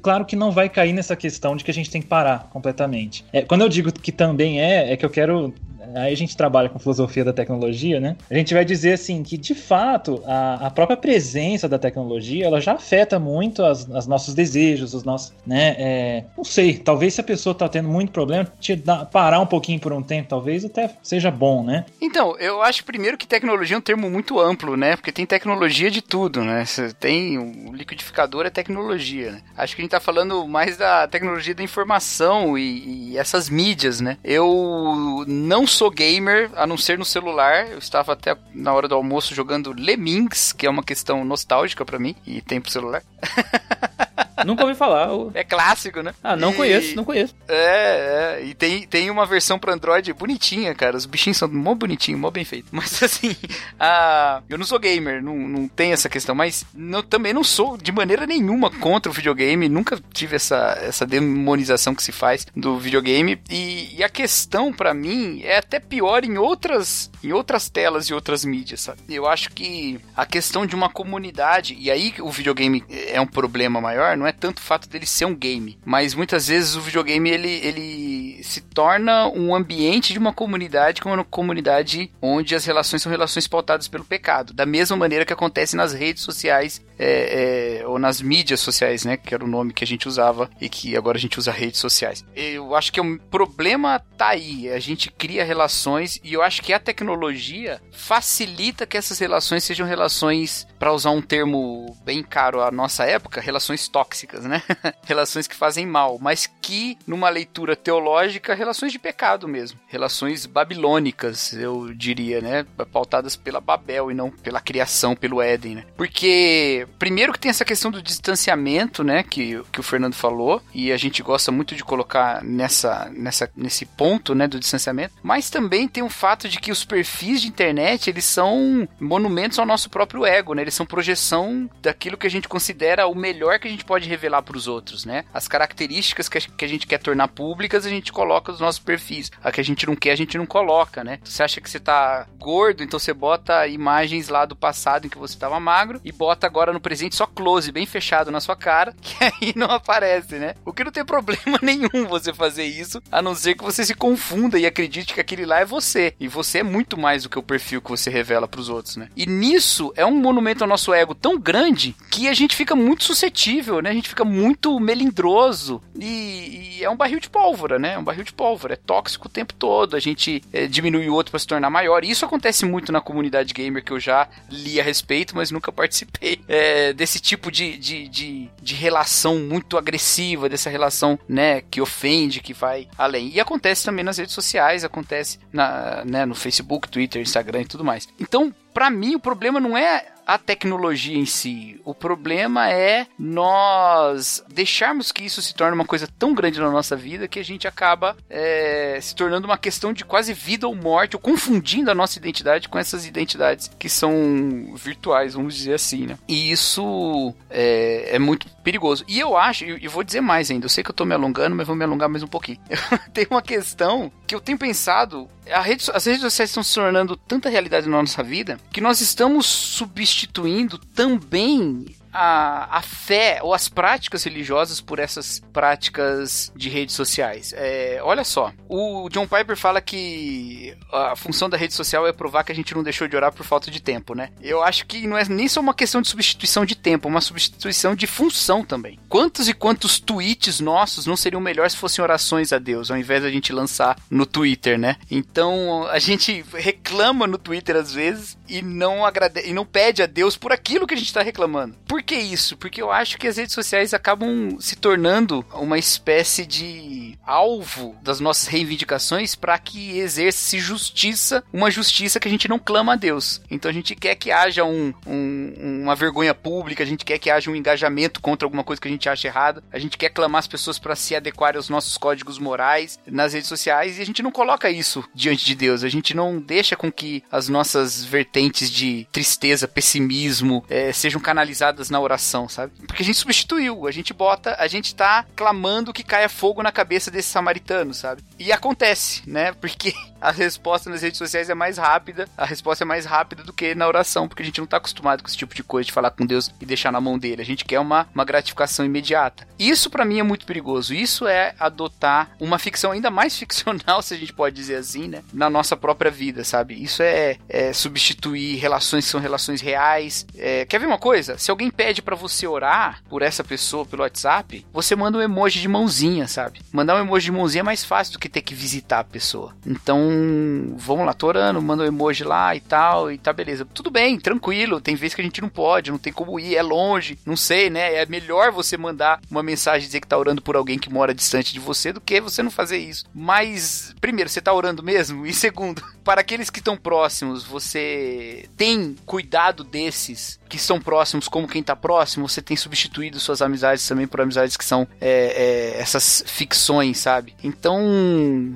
claro 0.01 0.25
que 0.25 0.35
não 0.35 0.51
vai 0.51 0.69
cair 0.69 0.93
nessa 0.93 1.15
questão 1.15 1.55
de 1.55 1.63
que 1.63 1.71
a 1.71 1.73
gente 1.73 1.89
tem 1.89 2.01
que 2.01 2.07
parar 2.07 2.49
completamente. 2.51 3.25
É, 3.31 3.41
quando 3.41 3.61
eu 3.61 3.69
digo 3.69 3.91
que 3.91 4.11
também 4.11 4.61
é, 4.61 4.93
é 4.93 4.97
que 4.97 5.05
eu 5.05 5.09
quero 5.09 5.53
aí 5.95 6.13
a 6.13 6.17
gente 6.17 6.35
trabalha 6.35 6.69
com 6.69 6.79
filosofia 6.79 7.23
da 7.23 7.33
tecnologia, 7.33 7.99
né? 7.99 8.15
A 8.29 8.35
gente 8.35 8.53
vai 8.53 8.65
dizer 8.65 8.93
assim 8.93 9.23
que 9.23 9.37
de 9.37 9.55
fato 9.55 10.21
a, 10.25 10.67
a 10.67 10.71
própria 10.71 10.97
presença 10.97 11.67
da 11.67 11.79
tecnologia 11.79 12.45
ela 12.45 12.59
já 12.59 12.73
afeta 12.73 13.19
muito 13.19 13.63
as 13.63 14.07
nossos 14.07 14.33
desejos, 14.33 14.93
os 14.93 15.03
nossos, 15.03 15.33
né? 15.45 15.75
É, 15.77 16.23
não 16.37 16.43
sei, 16.43 16.77
talvez 16.77 17.13
se 17.13 17.21
a 17.21 17.23
pessoa 17.23 17.53
tá 17.53 17.67
tendo 17.67 17.89
muito 17.89 18.11
problema, 18.11 18.47
te 18.59 18.75
dar, 18.75 19.05
parar 19.05 19.39
um 19.39 19.45
pouquinho 19.45 19.79
por 19.79 19.93
um 19.93 20.01
tempo, 20.01 20.29
talvez 20.29 20.65
até 20.65 20.89
seja 21.01 21.31
bom, 21.31 21.63
né? 21.63 21.85
Então, 22.01 22.37
eu 22.39 22.61
acho 22.61 22.83
primeiro 22.83 23.17
que 23.17 23.27
tecnologia 23.27 23.75
é 23.75 23.79
um 23.79 23.81
termo 23.81 24.09
muito 24.09 24.39
amplo, 24.39 24.75
né? 24.75 24.95
Porque 24.95 25.11
tem 25.11 25.25
tecnologia 25.25 25.89
de 25.89 26.01
tudo, 26.01 26.43
né? 26.43 26.65
Você 26.65 26.93
tem 26.93 27.37
o 27.37 27.73
liquidificador 27.73 28.45
é 28.45 28.49
tecnologia, 28.49 29.31
né? 29.31 29.41
Acho 29.57 29.75
que 29.75 29.81
a 29.81 29.83
gente 29.83 29.91
tá 29.91 29.99
falando 29.99 30.47
mais 30.47 30.77
da 30.77 31.07
tecnologia 31.07 31.55
da 31.55 31.63
informação 31.63 32.57
e, 32.57 33.11
e 33.11 33.17
essas 33.17 33.49
mídias, 33.49 34.01
né? 34.01 34.17
Eu 34.23 35.23
não 35.27 35.65
sou 35.67 35.78
gamer, 35.87 36.49
a 36.55 36.65
não 36.65 36.75
ser 36.75 36.97
no 36.97 37.05
celular. 37.05 37.69
Eu 37.69 37.77
estava 37.77 38.13
até 38.13 38.35
na 38.55 38.73
hora 38.73 38.87
do 38.87 38.95
almoço 38.95 39.35
jogando 39.35 39.71
Lemmings, 39.71 40.51
que 40.51 40.65
é 40.65 40.69
uma 40.69 40.81
questão 40.81 41.23
nostálgica 41.23 41.85
para 41.85 41.99
mim, 41.99 42.15
e 42.25 42.41
tem 42.41 42.59
pro 42.59 42.71
celular. 42.71 43.03
Nunca 44.45 44.63
ouvi 44.63 44.75
falar. 44.75 45.09
É 45.33 45.43
clássico, 45.43 46.01
né? 46.01 46.13
Ah, 46.23 46.35
não 46.35 46.51
e... 46.51 46.55
conheço, 46.55 46.95
não 46.95 47.03
conheço. 47.03 47.35
É, 47.47 48.39
é, 48.39 48.45
e 48.45 48.53
tem, 48.53 48.87
tem 48.87 49.09
uma 49.09 49.25
versão 49.25 49.59
pra 49.59 49.73
Android 49.73 50.11
bonitinha, 50.13 50.73
cara. 50.73 50.97
Os 50.97 51.05
bichinhos 51.05 51.37
são 51.37 51.47
mó 51.47 51.73
bonitinhos, 51.73 52.19
mó 52.19 52.31
bem 52.31 52.45
feitos. 52.45 52.69
Mas 52.73 53.01
assim, 53.03 53.35
a... 53.79 54.41
eu 54.49 54.57
não 54.57 54.65
sou 54.65 54.79
gamer, 54.79 55.21
não, 55.21 55.35
não 55.35 55.67
tem 55.67 55.91
essa 55.91 56.09
questão, 56.09 56.33
mas 56.33 56.65
não, 56.73 57.01
também 57.01 57.33
não 57.33 57.43
sou 57.43 57.77
de 57.77 57.91
maneira 57.91 58.25
nenhuma 58.25 58.69
contra 58.69 59.11
o 59.11 59.15
videogame. 59.15 59.67
Nunca 59.67 59.99
tive 60.13 60.35
essa, 60.35 60.77
essa 60.81 61.05
demonização 61.05 61.93
que 61.93 62.03
se 62.03 62.11
faz 62.11 62.45
do 62.55 62.77
videogame. 62.77 63.41
E, 63.49 63.95
e 63.97 64.03
a 64.03 64.09
questão 64.09 64.71
para 64.71 64.93
mim 64.93 65.41
é 65.43 65.57
até 65.57 65.79
pior 65.79 66.23
em 66.23 66.37
outras, 66.37 67.11
em 67.23 67.31
outras 67.31 67.69
telas 67.69 68.05
e 68.05 68.13
outras 68.13 68.45
mídias, 68.45 68.81
sabe? 68.81 69.01
Eu 69.09 69.27
acho 69.27 69.51
que 69.51 69.99
a 70.15 70.25
questão 70.25 70.65
de 70.65 70.75
uma 70.75 70.89
comunidade, 70.89 71.75
e 71.79 71.89
aí 71.91 72.13
o 72.19 72.29
videogame 72.29 72.83
é 72.89 73.19
um 73.19 73.27
problema 73.27 73.81
maior, 73.81 74.15
não 74.17 74.27
é 74.27 74.28
tanto 74.31 74.59
o 74.59 74.61
fato 74.61 74.87
dele 74.89 75.05
ser 75.05 75.25
um 75.25 75.35
game, 75.35 75.77
mas 75.85 76.13
muitas 76.13 76.47
vezes 76.47 76.75
o 76.75 76.81
videogame 76.81 77.29
ele, 77.29 77.49
ele 77.49 78.43
se 78.43 78.61
torna 78.61 79.27
um 79.27 79.55
ambiente 79.55 80.13
de 80.13 80.19
uma 80.19 80.33
comunidade 80.33 81.01
como 81.01 81.15
uma 81.15 81.23
comunidade 81.23 82.11
onde 82.21 82.55
as 82.55 82.65
relações 82.65 83.01
são 83.01 83.11
relações 83.11 83.47
pautadas 83.47 83.87
pelo 83.87 84.05
pecado, 84.05 84.53
da 84.53 84.65
mesma 84.65 84.95
maneira 84.95 85.25
que 85.25 85.33
acontece 85.33 85.75
nas 85.75 85.93
redes 85.93 86.23
sociais 86.23 86.81
é, 86.97 87.79
é, 87.81 87.87
ou 87.87 87.97
nas 87.97 88.21
mídias 88.21 88.59
sociais, 88.59 89.05
né, 89.05 89.15
que 89.15 89.33
era 89.33 89.43
o 89.43 89.47
nome 89.47 89.73
que 89.73 89.83
a 89.83 89.87
gente 89.87 90.07
usava 90.07 90.49
e 90.59 90.67
que 90.67 90.97
agora 90.97 91.17
a 91.17 91.21
gente 91.21 91.39
usa 91.39 91.51
redes 91.51 91.79
sociais. 91.79 92.25
Eu 92.35 92.75
acho 92.75 92.91
que 92.91 92.99
o 92.99 93.19
problema 93.31 93.99
tá 94.17 94.29
aí, 94.29 94.69
a 94.69 94.79
gente 94.79 95.09
cria 95.09 95.43
relações 95.43 96.19
e 96.23 96.33
eu 96.33 96.41
acho 96.41 96.61
que 96.61 96.73
a 96.73 96.79
tecnologia 96.79 97.81
facilita 97.91 98.85
que 98.85 98.97
essas 98.97 99.17
relações 99.19 99.63
sejam 99.63 99.87
relações, 99.87 100.67
para 100.77 100.93
usar 100.93 101.11
um 101.11 101.21
termo 101.21 101.97
bem 102.03 102.23
caro 102.23 102.61
à 102.61 102.71
nossa 102.71 103.05
época, 103.05 103.41
relações 103.41 103.87
tóxicas, 103.87 104.18
né? 104.27 104.61
relações 105.03 105.47
que 105.47 105.55
fazem 105.55 105.85
mal, 105.85 106.17
mas 106.19 106.47
que 106.61 106.97
numa 107.05 107.29
leitura 107.29 107.75
teológica, 107.75 108.53
relações 108.53 108.91
de 108.91 108.99
pecado 108.99 109.47
mesmo, 109.47 109.79
relações 109.87 110.45
babilônicas, 110.45 111.53
eu 111.53 111.93
diria, 111.93 112.41
né? 112.41 112.65
Pautadas 112.91 113.35
pela 113.35 113.61
Babel 113.61 114.11
e 114.11 114.13
não 114.13 114.29
pela 114.29 114.61
criação, 114.61 115.15
pelo 115.15 115.41
Éden, 115.41 115.75
né? 115.75 115.85
Porque 115.95 116.87
primeiro 116.97 117.33
que 117.33 117.39
tem 117.39 117.49
essa 117.49 117.65
questão 117.65 117.91
do 117.91 118.01
distanciamento, 118.01 119.03
né, 119.03 119.23
que, 119.23 119.61
que 119.71 119.79
o 119.79 119.83
Fernando 119.83 120.13
falou, 120.13 120.61
e 120.73 120.91
a 120.91 120.97
gente 120.97 121.21
gosta 121.21 121.51
muito 121.51 121.75
de 121.75 121.83
colocar 121.83 122.43
nessa, 122.43 123.09
nessa 123.13 123.49
nesse 123.55 123.85
ponto, 123.85 124.33
né, 124.33 124.47
do 124.47 124.59
distanciamento, 124.59 125.13
mas 125.21 125.49
também 125.49 125.87
tem 125.87 126.03
o 126.03 126.09
fato 126.09 126.47
de 126.47 126.59
que 126.59 126.71
os 126.71 126.83
perfis 126.83 127.41
de 127.41 127.47
internet, 127.47 128.09
eles 128.09 128.25
são 128.25 128.87
monumentos 128.99 129.59
ao 129.59 129.65
nosso 129.65 129.89
próprio 129.89 130.25
ego, 130.25 130.53
né? 130.53 130.61
Eles 130.61 130.73
são 130.73 130.85
projeção 130.85 131.69
daquilo 131.81 132.17
que 132.17 132.27
a 132.27 132.29
gente 132.29 132.47
considera 132.47 133.07
o 133.07 133.15
melhor 133.15 133.59
que 133.59 133.67
a 133.67 133.71
gente 133.71 133.85
pode 133.85 134.08
revelar 134.09 134.41
para 134.41 134.57
os 134.57 134.67
outros, 134.67 135.05
né? 135.05 135.23
As 135.33 135.47
características 135.47 136.27
que 136.27 136.65
a 136.65 136.67
gente 136.67 136.87
quer 136.87 136.97
tornar 136.97 137.27
públicas, 137.29 137.85
a 137.85 137.89
gente 137.89 138.11
coloca 138.11 138.51
nos 138.51 138.61
nossos 138.61 138.79
perfis. 138.79 139.31
A 139.43 139.51
que 139.51 139.61
a 139.61 139.63
gente 139.63 139.85
não 139.87 139.95
quer, 139.95 140.11
a 140.11 140.17
gente 140.17 140.37
não 140.37 140.45
coloca, 140.45 141.03
né? 141.03 141.19
Você 141.23 141.43
acha 141.43 141.61
que 141.61 141.69
você 141.69 141.79
tá 141.79 142.27
gordo, 142.37 142.83
então 142.83 142.99
você 142.99 143.13
bota 143.13 143.67
imagens 143.67 144.29
lá 144.29 144.45
do 144.45 144.55
passado 144.55 145.05
em 145.05 145.09
que 145.09 145.17
você 145.17 145.37
tava 145.37 145.59
magro 145.59 146.01
e 146.03 146.11
bota 146.11 146.47
agora 146.47 146.73
no 146.73 146.79
presente 146.79 147.15
só 147.15 147.25
close, 147.25 147.71
bem 147.71 147.85
fechado 147.85 148.31
na 148.31 148.39
sua 148.39 148.55
cara, 148.55 148.93
que 149.01 149.15
aí 149.23 149.53
não 149.55 149.67
aparece, 149.67 150.35
né? 150.35 150.55
O 150.65 150.73
que 150.73 150.83
não 150.83 150.91
tem 150.91 151.05
problema 151.05 151.59
nenhum 151.61 152.07
você 152.07 152.33
fazer 152.33 152.65
isso, 152.65 153.01
a 153.11 153.21
não 153.21 153.35
ser 153.35 153.55
que 153.55 153.63
você 153.63 153.85
se 153.85 153.93
confunda 153.93 154.57
e 154.57 154.65
acredite 154.65 155.13
que 155.13 155.21
aquele 155.21 155.45
lá 155.45 155.59
é 155.59 155.65
você. 155.65 156.13
E 156.19 156.27
você 156.27 156.59
é 156.59 156.63
muito 156.63 156.97
mais 156.97 157.23
do 157.23 157.29
que 157.29 157.39
o 157.39 157.43
perfil 157.43 157.81
que 157.81 157.89
você 157.89 158.09
revela 158.09 158.47
para 158.47 158.59
os 158.59 158.69
outros, 158.69 158.97
né? 158.97 159.09
E 159.15 159.25
nisso 159.25 159.93
é 159.95 160.05
um 160.05 160.19
monumento 160.19 160.63
ao 160.63 160.67
nosso 160.67 160.93
ego 160.93 161.13
tão 161.13 161.37
grande 161.39 161.95
que 162.09 162.27
a 162.27 162.33
gente 162.33 162.55
fica 162.55 162.75
muito 162.75 163.03
suscetível, 163.03 163.81
né? 163.81 163.88
A 163.89 163.93
gente 163.93 164.07
fica 164.07 164.23
muito 164.23 164.79
melindroso 164.79 165.81
e, 165.99 166.77
e 166.77 166.83
é 166.83 166.89
um 166.89 166.95
barril 166.95 167.19
de 167.19 167.29
pólvora, 167.29 167.79
né? 167.79 167.93
É 167.93 167.97
um 167.97 168.03
barril 168.03 168.23
de 168.23 168.31
pólvora, 168.31 168.73
é 168.73 168.77
tóxico 168.77 169.27
o 169.27 169.31
tempo 169.31 169.53
todo. 169.53 169.95
A 169.95 169.99
gente 169.99 170.43
é, 170.53 170.67
diminui 170.67 171.09
o 171.09 171.13
outro 171.13 171.31
para 171.31 171.39
se 171.39 171.47
tornar 171.47 171.69
maior. 171.69 172.03
E 172.03 172.11
isso 172.11 172.23
acontece 172.23 172.65
muito 172.65 172.91
na 172.91 173.01
comunidade 173.01 173.53
gamer 173.53 173.83
que 173.83 173.91
eu 173.91 173.99
já 173.99 174.27
li 174.49 174.79
a 174.79 174.83
respeito, 174.83 175.35
mas 175.35 175.49
nunca 175.49 175.71
participei 175.71 176.39
é, 176.47 176.93
desse 176.93 177.19
tipo 177.19 177.51
de, 177.51 177.77
de, 177.77 178.07
de, 178.07 178.49
de 178.61 178.75
relação 178.75 179.39
muito 179.39 179.77
agressiva, 179.77 180.47
dessa 180.47 180.69
relação, 180.69 181.17
né, 181.27 181.61
que 181.61 181.81
ofende, 181.81 182.41
que 182.41 182.53
vai 182.53 182.87
além. 182.97 183.29
E 183.29 183.39
acontece 183.39 183.83
também 183.83 184.05
nas 184.05 184.19
redes 184.19 184.35
sociais, 184.35 184.83
acontece 184.83 185.39
na, 185.51 186.03
né, 186.05 186.25
no 186.25 186.35
Facebook, 186.35 186.87
Twitter, 186.89 187.21
Instagram 187.21 187.61
e 187.61 187.65
tudo 187.65 187.83
mais. 187.83 188.07
Então, 188.19 188.53
para 188.73 188.89
mim, 188.89 189.15
o 189.15 189.19
problema 189.19 189.59
não 189.59 189.77
é 189.77 190.05
a 190.29 190.37
tecnologia 190.37 191.17
em 191.17 191.25
si. 191.25 191.81
O 191.83 191.91
problema 191.91 192.69
é 192.69 193.07
nós 193.17 194.43
deixarmos 194.47 195.11
que 195.11 195.23
isso 195.23 195.41
se 195.41 195.55
torne 195.55 195.73
uma 195.73 195.85
coisa 195.85 196.07
tão 196.19 196.35
grande 196.35 196.59
na 196.59 196.69
nossa 196.69 196.95
vida 196.95 197.27
que 197.27 197.39
a 197.39 197.43
gente 197.43 197.67
acaba 197.67 198.15
é, 198.29 198.99
se 199.01 199.15
tornando 199.15 199.47
uma 199.47 199.57
questão 199.57 199.91
de 199.91 200.05
quase 200.05 200.31
vida 200.31 200.67
ou 200.67 200.75
morte, 200.75 201.15
ou 201.15 201.19
confundindo 201.19 201.89
a 201.89 201.95
nossa 201.95 202.19
identidade 202.19 202.69
com 202.69 202.77
essas 202.77 203.07
identidades 203.07 203.71
que 203.79 203.89
são 203.89 204.71
virtuais, 204.75 205.33
vamos 205.33 205.55
dizer 205.55 205.73
assim, 205.73 206.05
né? 206.05 206.15
E 206.27 206.51
isso 206.51 207.33
é, 207.49 208.15
é 208.15 208.19
muito 208.19 208.47
perigoso. 208.63 209.03
E 209.07 209.19
eu 209.19 209.35
acho, 209.35 209.65
e 209.65 209.87
vou 209.87 210.03
dizer 210.03 210.21
mais 210.21 210.51
ainda, 210.51 210.65
eu 210.65 210.69
sei 210.69 210.83
que 210.83 210.91
eu 210.91 210.95
tô 210.95 211.05
me 211.05 211.15
alongando, 211.15 211.55
mas 211.55 211.65
vou 211.65 211.75
me 211.75 211.83
alongar 211.83 212.07
mais 212.07 212.21
um 212.21 212.27
pouquinho. 212.27 212.59
Tem 213.11 213.25
uma 213.31 213.41
questão 213.41 214.11
que 214.29 214.35
eu 214.35 214.39
tenho 214.39 214.59
pensado, 214.59 215.27
rede, 215.63 215.89
as 215.91 216.05
redes 216.05 216.21
sociais 216.21 216.51
estão 216.51 216.61
se 216.61 216.75
tornando 216.75 217.17
tanta 217.17 217.49
realidade 217.49 217.89
na 217.89 217.97
nossa 217.97 218.21
vida 218.21 218.59
que 218.71 218.79
nós 218.79 219.01
estamos 219.01 219.47
substituindo 219.47 220.77
também 220.77 221.95
a, 222.11 222.77
a 222.77 222.81
fé 222.81 223.39
ou 223.41 223.53
as 223.53 223.69
práticas 223.69 224.23
religiosas 224.23 224.81
por 224.81 224.99
essas 224.99 225.41
práticas 225.53 226.51
de 226.55 226.69
redes 226.69 226.95
sociais. 226.95 227.53
É, 227.55 227.99
olha 228.03 228.23
só, 228.23 228.51
o 228.67 229.09
John 229.09 229.27
Piper 229.27 229.55
fala 229.55 229.81
que 229.81 230.75
a 230.91 231.15
função 231.15 231.49
da 231.49 231.57
rede 231.57 231.73
social 231.73 232.07
é 232.07 232.13
provar 232.13 232.43
que 232.43 232.51
a 232.51 232.55
gente 232.55 232.73
não 232.73 232.83
deixou 232.83 233.07
de 233.07 233.15
orar 233.15 233.31
por 233.31 233.45
falta 233.45 233.69
de 233.69 233.81
tempo, 233.81 234.13
né? 234.13 234.29
Eu 234.41 234.63
acho 234.63 234.85
que 234.85 235.07
não 235.07 235.17
é 235.17 235.25
nem 235.25 235.47
só 235.47 235.59
uma 235.59 235.73
questão 235.73 236.01
de 236.01 236.07
substituição 236.07 236.65
de 236.65 236.75
tempo, 236.75 237.07
é 237.07 237.11
uma 237.11 237.21
substituição 237.21 237.95
de 237.95 238.07
função 238.07 238.63
também. 238.63 238.99
Quantos 239.07 239.47
e 239.47 239.53
quantos 239.53 239.99
tweets 239.99 240.59
nossos 240.59 241.05
não 241.05 241.15
seriam 241.15 241.41
melhores 241.41 241.73
se 241.73 241.77
fossem 241.77 242.03
orações 242.03 242.51
a 242.51 242.59
Deus, 242.59 242.89
ao 242.89 242.97
invés 242.97 243.23
da 243.23 243.29
gente 243.29 243.53
lançar 243.53 243.97
no 244.09 244.25
Twitter, 244.25 244.77
né? 244.77 244.97
Então 245.09 245.85
a 245.87 245.99
gente 245.99 246.43
reclama 246.53 247.27
no 247.27 247.37
Twitter 247.37 247.75
às 247.75 247.93
vezes 247.93 248.37
e 248.47 248.61
não 248.61 248.99
e 249.45 249.53
não 249.53 249.65
pede 249.65 250.01
a 250.01 250.05
Deus 250.05 250.35
por 250.35 250.51
aquilo 250.51 250.87
que 250.87 250.93
a 250.93 250.97
gente 250.97 251.07
está 251.07 251.21
reclamando. 251.21 251.75
Por 251.87 251.98
por 251.99 252.03
que 252.03 252.15
isso? 252.15 252.55
Porque 252.55 252.81
eu 252.81 252.89
acho 252.89 253.17
que 253.17 253.27
as 253.27 253.35
redes 253.35 253.53
sociais 253.53 253.93
acabam 253.93 254.57
se 254.61 254.77
tornando 254.77 255.45
uma 255.53 255.77
espécie 255.77 256.45
de 256.45 257.19
alvo 257.25 257.93
das 258.01 258.21
nossas 258.21 258.47
reivindicações 258.47 259.35
para 259.35 259.59
que 259.59 259.99
exerça 259.99 260.57
justiça, 260.57 261.43
uma 261.51 261.69
justiça 261.69 262.17
que 262.17 262.27
a 262.27 262.31
gente 262.31 262.47
não 262.47 262.57
clama 262.57 262.93
a 262.93 262.95
Deus. 262.95 263.41
Então 263.51 263.69
a 263.69 263.73
gente 263.73 263.95
quer 263.95 264.15
que 264.15 264.31
haja 264.31 264.63
um, 264.63 264.93
um, 265.05 265.81
uma 265.83 265.93
vergonha 265.93 266.33
pública, 266.33 266.83
a 266.83 266.87
gente 266.87 267.03
quer 267.03 267.19
que 267.19 267.29
haja 267.29 267.51
um 267.51 267.55
engajamento 267.55 268.21
contra 268.21 268.45
alguma 268.45 268.63
coisa 268.63 268.81
que 268.81 268.87
a 268.87 268.91
gente 268.91 269.09
acha 269.09 269.27
errada, 269.27 269.61
a 269.69 269.77
gente 269.77 269.97
quer 269.97 270.09
clamar 270.09 270.39
as 270.39 270.47
pessoas 270.47 270.79
para 270.79 270.95
se 270.95 271.15
adequarem 271.17 271.57
aos 271.57 271.67
nossos 271.67 271.97
códigos 271.97 272.39
morais 272.39 272.97
nas 273.05 273.33
redes 273.33 273.49
sociais 273.49 273.99
e 273.99 274.01
a 274.01 274.05
gente 274.05 274.23
não 274.23 274.31
coloca 274.31 274.71
isso 274.71 275.03
diante 275.13 275.45
de 275.45 275.53
Deus, 275.53 275.83
a 275.83 275.89
gente 275.89 276.15
não 276.15 276.39
deixa 276.39 276.77
com 276.77 276.89
que 276.89 277.23
as 277.29 277.49
nossas 277.49 278.05
vertentes 278.05 278.71
de 278.71 279.05
tristeza, 279.11 279.67
pessimismo 279.67 280.63
é, 280.69 280.93
sejam 280.93 281.19
canalizadas 281.19 281.88
na 281.89 281.99
oração, 281.99 282.47
sabe? 282.47 282.73
Porque 282.87 283.03
a 283.03 283.05
gente 283.05 283.17
substituiu, 283.17 283.87
a 283.87 283.91
gente 283.91 284.13
bota, 284.13 284.55
a 284.59 284.67
gente 284.67 284.95
tá 284.95 285.25
clamando 285.35 285.93
que 285.93 286.03
caia 286.03 286.29
fogo 286.29 286.61
na 286.61 286.71
cabeça 286.71 287.11
desse 287.11 287.29
samaritano, 287.29 287.93
sabe? 287.93 288.23
E 288.37 288.51
acontece, 288.51 289.21
né? 289.27 289.53
Porque 289.53 289.93
a 290.19 290.31
resposta 290.31 290.89
nas 290.89 291.01
redes 291.01 291.17
sociais 291.17 291.49
é 291.49 291.55
mais 291.55 291.77
rápida, 291.77 292.27
a 292.37 292.45
resposta 292.45 292.83
é 292.83 292.85
mais 292.85 293.05
rápida 293.05 293.43
do 293.43 293.53
que 293.53 293.73
na 293.75 293.87
oração, 293.87 294.27
porque 294.27 294.43
a 294.43 294.45
gente 294.45 294.59
não 294.59 294.67
tá 294.67 294.77
acostumado 294.77 295.21
com 295.23 295.29
esse 295.29 295.37
tipo 295.37 295.55
de 295.55 295.63
coisa 295.63 295.87
de 295.87 295.91
falar 295.91 296.11
com 296.11 296.25
Deus 296.25 296.51
e 296.59 296.65
deixar 296.65 296.91
na 296.91 297.01
mão 297.01 297.17
dele. 297.17 297.41
A 297.41 297.45
gente 297.45 297.65
quer 297.65 297.79
uma, 297.79 298.07
uma 298.13 298.25
gratificação 298.25 298.85
imediata. 298.85 299.47
Isso 299.57 299.89
para 299.89 300.05
mim 300.05 300.19
é 300.19 300.23
muito 300.23 300.45
perigoso. 300.45 300.93
Isso 300.93 301.27
é 301.27 301.53
adotar 301.59 302.31
uma 302.39 302.59
ficção 302.59 302.91
ainda 302.91 303.09
mais 303.09 303.35
ficcional, 303.39 304.01
se 304.01 304.13
a 304.13 304.17
gente 304.17 304.33
pode 304.33 304.55
dizer 304.55 304.75
assim, 304.75 305.07
né? 305.07 305.23
Na 305.33 305.49
nossa 305.49 305.75
própria 305.75 306.11
vida, 306.11 306.43
sabe? 306.43 306.81
Isso 306.81 307.01
é, 307.01 307.37
é 307.47 307.73
substituir 307.73 308.57
relações 308.57 309.05
que 309.05 309.11
são 309.11 309.19
relações 309.19 309.61
reais. 309.61 310.25
É, 310.37 310.65
quer 310.65 310.79
ver 310.79 310.85
uma 310.85 310.97
coisa? 310.97 311.37
Se 311.37 311.51
alguém 311.51 311.69
pede 311.79 312.01
para 312.01 312.13
você 312.13 312.45
orar 312.45 313.01
por 313.07 313.21
essa 313.21 313.41
pessoa 313.41 313.85
pelo 313.85 314.01
WhatsApp, 314.01 314.65
você 314.73 314.97
manda 314.97 315.17
um 315.17 315.21
emoji 315.21 315.61
de 315.61 315.67
mãozinha, 315.69 316.27
sabe? 316.27 316.59
Mandar 316.73 316.97
um 316.97 316.99
emoji 316.99 317.27
de 317.27 317.31
mãozinha 317.31 317.61
é 317.61 317.63
mais 317.63 317.85
fácil 317.85 318.11
do 318.11 318.19
que 318.19 318.27
ter 318.27 318.41
que 318.41 318.53
visitar 318.53 318.99
a 318.99 319.03
pessoa. 319.05 319.55
Então, 319.65 320.75
vamos 320.75 321.05
lá, 321.05 321.13
tô 321.13 321.27
orando, 321.27 321.61
manda 321.61 321.83
um 321.83 321.87
emoji 321.87 322.25
lá 322.25 322.53
e 322.53 322.59
tal, 322.59 323.09
e 323.09 323.17
tá 323.17 323.31
beleza. 323.31 323.63
Tudo 323.63 323.89
bem, 323.89 324.19
tranquilo, 324.19 324.81
tem 324.81 324.93
vezes 324.93 325.15
que 325.15 325.21
a 325.21 325.23
gente 325.23 325.41
não 325.41 325.47
pode, 325.47 325.89
não 325.89 325.97
tem 325.97 326.11
como 326.11 326.37
ir, 326.37 326.57
é 326.57 326.61
longe, 326.61 327.17
não 327.25 327.37
sei, 327.37 327.69
né? 327.69 327.95
É 327.95 328.05
melhor 328.05 328.51
você 328.51 328.75
mandar 328.75 329.21
uma 329.31 329.41
mensagem 329.41 329.87
dizer 329.87 330.01
que 330.01 330.07
tá 330.07 330.17
orando 330.17 330.41
por 330.41 330.57
alguém 330.57 330.77
que 330.77 330.91
mora 330.91 331.13
distante 331.13 331.53
de 331.53 331.61
você 331.61 331.93
do 331.93 332.01
que 332.01 332.19
você 332.19 332.43
não 332.43 332.51
fazer 332.51 332.77
isso. 332.77 333.05
Mas, 333.15 333.95
primeiro, 334.01 334.29
você 334.29 334.41
tá 334.41 334.51
orando 334.51 334.83
mesmo? 334.83 335.25
E 335.25 335.33
segundo, 335.33 335.81
para 336.03 336.19
aqueles 336.19 336.49
que 336.49 336.59
estão 336.59 336.75
próximos, 336.75 337.45
você 337.45 338.49
tem 338.57 338.97
cuidado 339.05 339.63
desses 339.63 340.38
que 340.49 340.57
estão 340.57 340.81
próximos 340.81 341.27
como 341.27 341.47
quem 341.47 341.61
tá 341.61 341.75
próximo? 341.75 342.27
Você 342.27 342.41
tem 342.41 342.57
substituído 342.57 343.19
suas 343.19 343.41
amizades 343.41 343.87
também 343.87 344.07
por 344.07 344.19
amizades 344.19 344.57
que 344.57 344.65
são 344.65 344.87
é, 344.99 345.75
é, 345.75 345.79
essas 345.79 346.23
ficções, 346.25 346.97
sabe? 346.97 347.35
Então 347.43 348.53